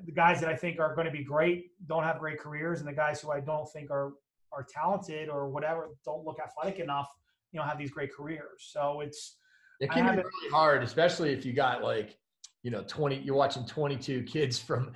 the 0.05 0.11
guys 0.11 0.39
that 0.39 0.49
I 0.49 0.55
think 0.55 0.79
are 0.79 0.95
going 0.95 1.05
to 1.05 1.11
be 1.11 1.23
great 1.23 1.71
don't 1.87 2.03
have 2.03 2.19
great 2.19 2.39
careers, 2.39 2.79
and 2.79 2.87
the 2.87 2.93
guys 2.93 3.21
who 3.21 3.31
I 3.31 3.39
don't 3.39 3.69
think 3.71 3.91
are 3.91 4.13
are 4.51 4.65
talented 4.71 5.29
or 5.29 5.49
whatever 5.49 5.89
don't 6.05 6.23
look 6.23 6.37
athletic 6.39 6.79
enough, 6.79 7.09
you 7.51 7.59
know, 7.59 7.65
have 7.65 7.77
these 7.77 7.91
great 7.91 8.13
careers. 8.13 8.69
So 8.71 9.01
it's 9.01 9.37
it 9.79 9.91
can 9.91 10.15
be 10.15 10.21
really 10.21 10.51
hard, 10.51 10.83
especially 10.83 11.33
if 11.33 11.45
you 11.45 11.53
got 11.53 11.83
like 11.83 12.17
you 12.61 12.71
know 12.71 12.83
20 12.87 13.17
you're 13.17 13.35
watching 13.35 13.65
22 13.65 14.23
kids 14.23 14.57
from 14.59 14.93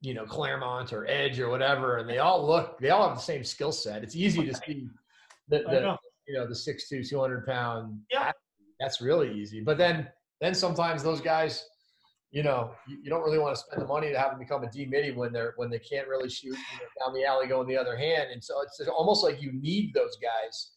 you 0.00 0.14
know 0.14 0.24
Claremont 0.24 0.92
or 0.92 1.06
Edge 1.06 1.38
or 1.38 1.48
whatever, 1.48 1.98
and 1.98 2.08
they 2.08 2.18
all 2.18 2.46
look 2.46 2.78
they 2.78 2.90
all 2.90 3.08
have 3.08 3.16
the 3.16 3.22
same 3.22 3.44
skill 3.44 3.72
set. 3.72 4.02
It's 4.02 4.16
easy 4.16 4.44
to 4.46 4.54
see 4.54 4.88
the, 5.48 5.58
the 5.70 5.80
know. 5.80 5.98
you 6.26 6.34
know 6.34 6.46
the 6.46 6.54
six 6.54 6.88
two 6.88 7.02
200 7.04 7.46
pound 7.46 8.00
yeah. 8.10 8.32
That's 8.80 9.00
really 9.00 9.32
easy. 9.32 9.60
But 9.60 9.78
then 9.78 10.08
then 10.40 10.54
sometimes 10.54 11.02
those 11.02 11.20
guys 11.20 11.66
you 12.36 12.42
know, 12.42 12.72
you, 12.86 12.98
you, 13.02 13.08
don't 13.08 13.22
really 13.22 13.38
want 13.38 13.56
to 13.56 13.62
spend 13.62 13.80
the 13.80 13.86
money 13.86 14.10
to 14.10 14.18
have 14.18 14.32
them 14.32 14.38
become 14.38 14.62
a 14.62 14.70
D 14.70 14.84
midi 14.84 15.10
when 15.10 15.32
they're 15.32 15.54
when 15.56 15.70
they 15.70 15.78
can't 15.78 16.06
really 16.06 16.28
shoot 16.28 16.48
you 16.48 16.52
know, 16.52 17.06
down 17.06 17.14
the 17.14 17.24
alley 17.24 17.46
going 17.46 17.66
the 17.66 17.78
other 17.78 17.96
hand. 17.96 18.28
And 18.30 18.44
so 18.44 18.60
it's 18.60 18.78
almost 18.90 19.24
like 19.24 19.40
you 19.40 19.52
need 19.54 19.94
those 19.94 20.18
guys, 20.20 20.72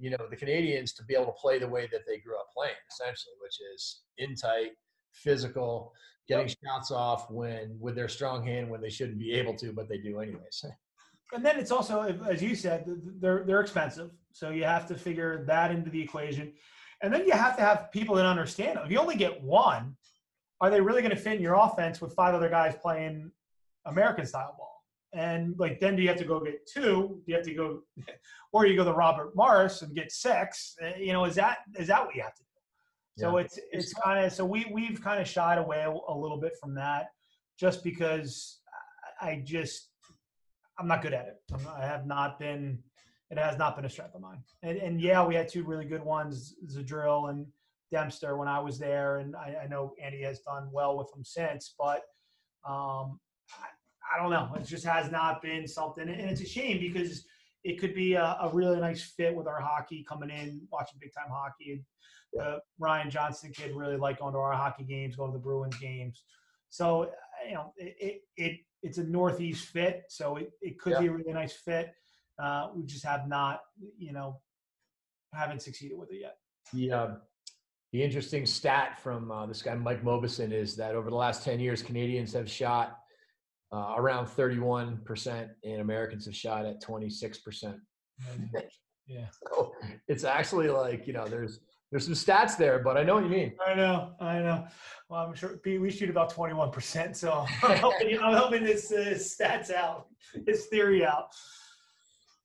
you 0.00 0.10
know, 0.10 0.16
the 0.28 0.34
Canadians 0.34 0.92
to 0.94 1.04
be 1.04 1.14
able 1.14 1.26
to 1.26 1.40
play 1.40 1.60
the 1.60 1.68
way 1.68 1.88
that 1.92 2.00
they 2.08 2.18
grew 2.18 2.36
up 2.36 2.48
playing, 2.52 2.74
essentially, 2.90 3.34
which 3.40 3.56
is 3.72 4.00
in 4.18 4.34
tight, 4.34 4.72
physical, 5.12 5.92
getting 6.26 6.48
yep. 6.48 6.56
shots 6.66 6.90
off 6.90 7.30
when 7.30 7.76
with 7.78 7.94
their 7.94 8.08
strong 8.08 8.44
hand 8.44 8.68
when 8.68 8.80
they 8.80 8.90
shouldn't 8.90 9.20
be 9.20 9.32
able 9.34 9.54
to, 9.58 9.72
but 9.72 9.88
they 9.88 9.98
do 9.98 10.18
anyways. 10.18 10.64
And 11.32 11.44
then 11.44 11.58
it's 11.58 11.72
also, 11.72 12.02
as 12.30 12.40
you 12.40 12.54
said, 12.54 12.84
they're 13.18 13.42
they're 13.44 13.60
expensive, 13.60 14.12
so 14.30 14.50
you 14.50 14.62
have 14.62 14.86
to 14.86 14.94
figure 14.94 15.44
that 15.48 15.72
into 15.72 15.90
the 15.90 16.00
equation. 16.00 16.52
And 17.02 17.12
then 17.12 17.26
you 17.26 17.32
have 17.32 17.56
to 17.56 17.62
have 17.62 17.90
people 17.90 18.14
that 18.14 18.26
understand. 18.26 18.78
If 18.84 18.92
you 18.92 19.00
only 19.00 19.16
get 19.16 19.42
one, 19.42 19.96
are 20.60 20.70
they 20.70 20.80
really 20.80 21.02
going 21.02 21.14
to 21.14 21.20
fit 21.20 21.34
in 21.34 21.42
your 21.42 21.54
offense 21.54 22.00
with 22.00 22.14
five 22.14 22.34
other 22.34 22.48
guys 22.48 22.74
playing 22.80 23.30
American 23.84 24.26
style 24.26 24.54
ball? 24.56 24.82
And 25.12 25.54
like, 25.58 25.80
then 25.80 25.96
do 25.96 26.02
you 26.02 26.08
have 26.08 26.18
to 26.18 26.24
go 26.24 26.40
get 26.40 26.66
two? 26.66 26.82
Do 26.82 27.22
you 27.26 27.34
have 27.34 27.44
to 27.44 27.54
go, 27.54 27.80
or 28.52 28.66
you 28.66 28.76
go 28.76 28.84
to 28.84 28.92
Robert 28.92 29.34
Morris 29.34 29.82
and 29.82 29.94
get 29.94 30.12
six? 30.12 30.74
Uh, 30.82 30.90
you 30.98 31.12
know, 31.12 31.24
is 31.24 31.34
that 31.36 31.58
is 31.78 31.88
that 31.88 32.04
what 32.04 32.14
you 32.14 32.22
have 32.22 32.34
to 32.34 32.42
do? 32.42 32.48
So 33.18 33.38
yeah. 33.38 33.44
it's 33.44 33.58
it's 33.72 33.94
kind 33.94 34.24
of 34.24 34.32
so 34.32 34.44
we 34.44 34.66
we've 34.72 35.02
kind 35.02 35.20
of 35.20 35.28
shied 35.28 35.58
away 35.58 35.84
a, 35.84 36.14
little 36.14 36.38
bit 36.38 36.52
from 36.60 36.74
that, 36.74 37.06
just 37.58 37.82
because 37.82 38.60
I 39.20 39.42
just 39.44 39.88
I'm 40.78 40.86
not 40.86 41.00
good 41.00 41.14
at 41.14 41.26
it. 41.28 41.36
I 41.74 41.86
have 41.86 42.06
not 42.06 42.38
been. 42.38 42.78
It 43.30 43.38
has 43.38 43.58
not 43.58 43.74
been 43.74 43.84
a 43.84 43.90
strength 43.90 44.14
of 44.14 44.20
mine. 44.20 44.38
And, 44.62 44.78
and 44.78 45.00
yeah, 45.00 45.24
we 45.26 45.34
had 45.34 45.48
two 45.48 45.64
really 45.64 45.84
good 45.86 46.04
ones, 46.04 46.54
Zadrill 46.68 47.30
and 47.30 47.46
Dempster 47.90 48.36
when 48.36 48.48
I 48.48 48.58
was 48.58 48.78
there, 48.78 49.18
and 49.18 49.36
I, 49.36 49.56
I 49.64 49.66
know 49.66 49.94
Andy 50.02 50.22
has 50.22 50.40
done 50.40 50.68
well 50.72 50.96
with 50.96 51.10
them 51.12 51.24
since. 51.24 51.74
But 51.78 52.02
um, 52.68 53.20
I, 53.52 54.14
I, 54.14 54.22
don't 54.22 54.30
know. 54.30 54.50
It 54.56 54.64
just 54.64 54.84
has 54.84 55.10
not 55.10 55.42
been 55.42 55.66
something, 55.66 56.08
and 56.08 56.30
it's 56.30 56.40
a 56.40 56.46
shame 56.46 56.80
because 56.80 57.24
it 57.64 57.80
could 57.80 57.94
be 57.94 58.14
a, 58.14 58.36
a 58.40 58.50
really 58.52 58.80
nice 58.80 59.02
fit 59.02 59.34
with 59.34 59.46
our 59.46 59.60
hockey 59.60 60.04
coming 60.08 60.30
in, 60.30 60.60
watching 60.72 60.98
big 61.00 61.12
time 61.14 61.30
hockey. 61.30 61.82
And 62.34 62.42
uh, 62.42 62.58
Ryan 62.78 63.10
Johnson 63.10 63.52
kid 63.52 63.74
really 63.74 63.96
like 63.96 64.18
going 64.18 64.32
to 64.34 64.38
our 64.38 64.52
hockey 64.52 64.84
games, 64.84 65.16
going 65.16 65.32
to 65.32 65.38
the 65.38 65.42
Bruins 65.42 65.76
games. 65.76 66.22
So 66.68 67.10
you 67.46 67.54
know, 67.54 67.72
it, 67.76 67.96
it, 68.00 68.22
it 68.36 68.60
it's 68.82 68.98
a 68.98 69.04
northeast 69.04 69.68
fit, 69.68 70.04
so 70.08 70.36
it, 70.36 70.52
it 70.60 70.78
could 70.78 70.92
yeah. 70.92 71.00
be 71.00 71.06
a 71.06 71.12
really 71.12 71.32
nice 71.32 71.52
fit. 71.52 71.92
Uh, 72.38 72.68
we 72.74 72.84
just 72.84 73.04
have 73.04 73.26
not, 73.26 73.60
you 73.98 74.12
know, 74.12 74.40
haven't 75.32 75.62
succeeded 75.62 75.98
with 75.98 76.12
it 76.12 76.20
yet. 76.20 76.36
Yeah, 76.72 77.14
the 77.92 78.02
interesting 78.02 78.46
stat 78.46 78.98
from 79.02 79.30
uh, 79.30 79.46
this 79.46 79.62
guy 79.62 79.74
Mike 79.74 80.02
Mobison 80.02 80.52
is 80.52 80.76
that 80.76 80.94
over 80.94 81.10
the 81.10 81.16
last 81.16 81.44
10 81.44 81.60
years, 81.60 81.82
Canadians 81.82 82.32
have 82.32 82.50
shot 82.50 82.98
uh, 83.72 83.94
around 83.96 84.26
31%, 84.26 85.48
and 85.64 85.80
Americans 85.80 86.26
have 86.26 86.36
shot 86.36 86.66
at 86.66 86.82
26%. 86.82 87.78
yeah. 89.06 89.26
So 89.30 89.72
it's 90.08 90.24
actually 90.24 90.68
like, 90.68 91.06
you 91.06 91.12
know, 91.12 91.26
there's 91.26 91.60
there's 91.90 92.04
some 92.04 92.14
stats 92.14 92.56
there, 92.56 92.80
but 92.80 92.96
I 92.96 93.04
know 93.04 93.14
what 93.14 93.24
you 93.24 93.30
mean. 93.30 93.52
I 93.64 93.74
know, 93.74 94.12
I 94.20 94.40
know. 94.40 94.66
Well, 95.08 95.20
I'm 95.20 95.34
sure 95.34 95.60
we 95.64 95.88
shoot 95.90 96.10
about 96.10 96.34
21%, 96.34 97.14
so 97.14 97.46
I'm 97.62 97.76
helping, 97.76 98.18
I'm 98.18 98.34
helping 98.34 98.64
this 98.64 98.90
uh, 98.90 99.14
stats 99.14 99.72
out, 99.72 100.08
this 100.44 100.66
theory 100.66 101.06
out. 101.06 101.28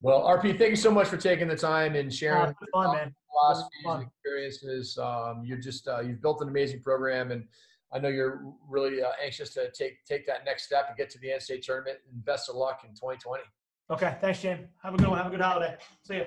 Well, 0.02 0.22
RP, 0.24 0.58
thank 0.58 0.70
you 0.70 0.76
so 0.76 0.90
much 0.90 1.08
for 1.08 1.16
taking 1.16 1.48
the 1.48 1.56
time 1.56 1.94
and 1.94 2.12
sharing. 2.12 2.54
Oh, 2.74 2.82
fun, 2.84 2.96
man 2.96 3.14
philosophies 3.32 3.84
and 3.84 4.02
experiences. 4.02 4.98
Um, 4.98 5.42
you 5.44 5.56
just 5.56 5.88
uh, 5.88 6.00
you've 6.00 6.20
built 6.20 6.40
an 6.42 6.48
amazing 6.48 6.80
program, 6.82 7.30
and 7.30 7.44
I 7.92 7.98
know 7.98 8.08
you're 8.08 8.42
really 8.68 9.02
uh, 9.02 9.10
anxious 9.22 9.52
to 9.54 9.70
take 9.72 10.04
take 10.04 10.26
that 10.26 10.44
next 10.44 10.64
step 10.64 10.86
and 10.88 10.96
get 10.96 11.10
to 11.10 11.18
the 11.18 11.28
NCAA 11.28 11.62
tournament. 11.62 11.98
And 12.10 12.24
best 12.24 12.48
of 12.48 12.56
luck 12.56 12.80
in 12.84 12.90
2020. 12.90 13.42
Okay, 13.90 14.16
thanks, 14.20 14.40
Jim. 14.40 14.68
Have 14.82 14.94
a 14.94 14.96
good 14.96 15.08
one. 15.08 15.18
Have 15.18 15.26
a 15.26 15.30
good 15.30 15.40
holiday. 15.40 15.76
See 16.02 16.16
you. 16.16 16.26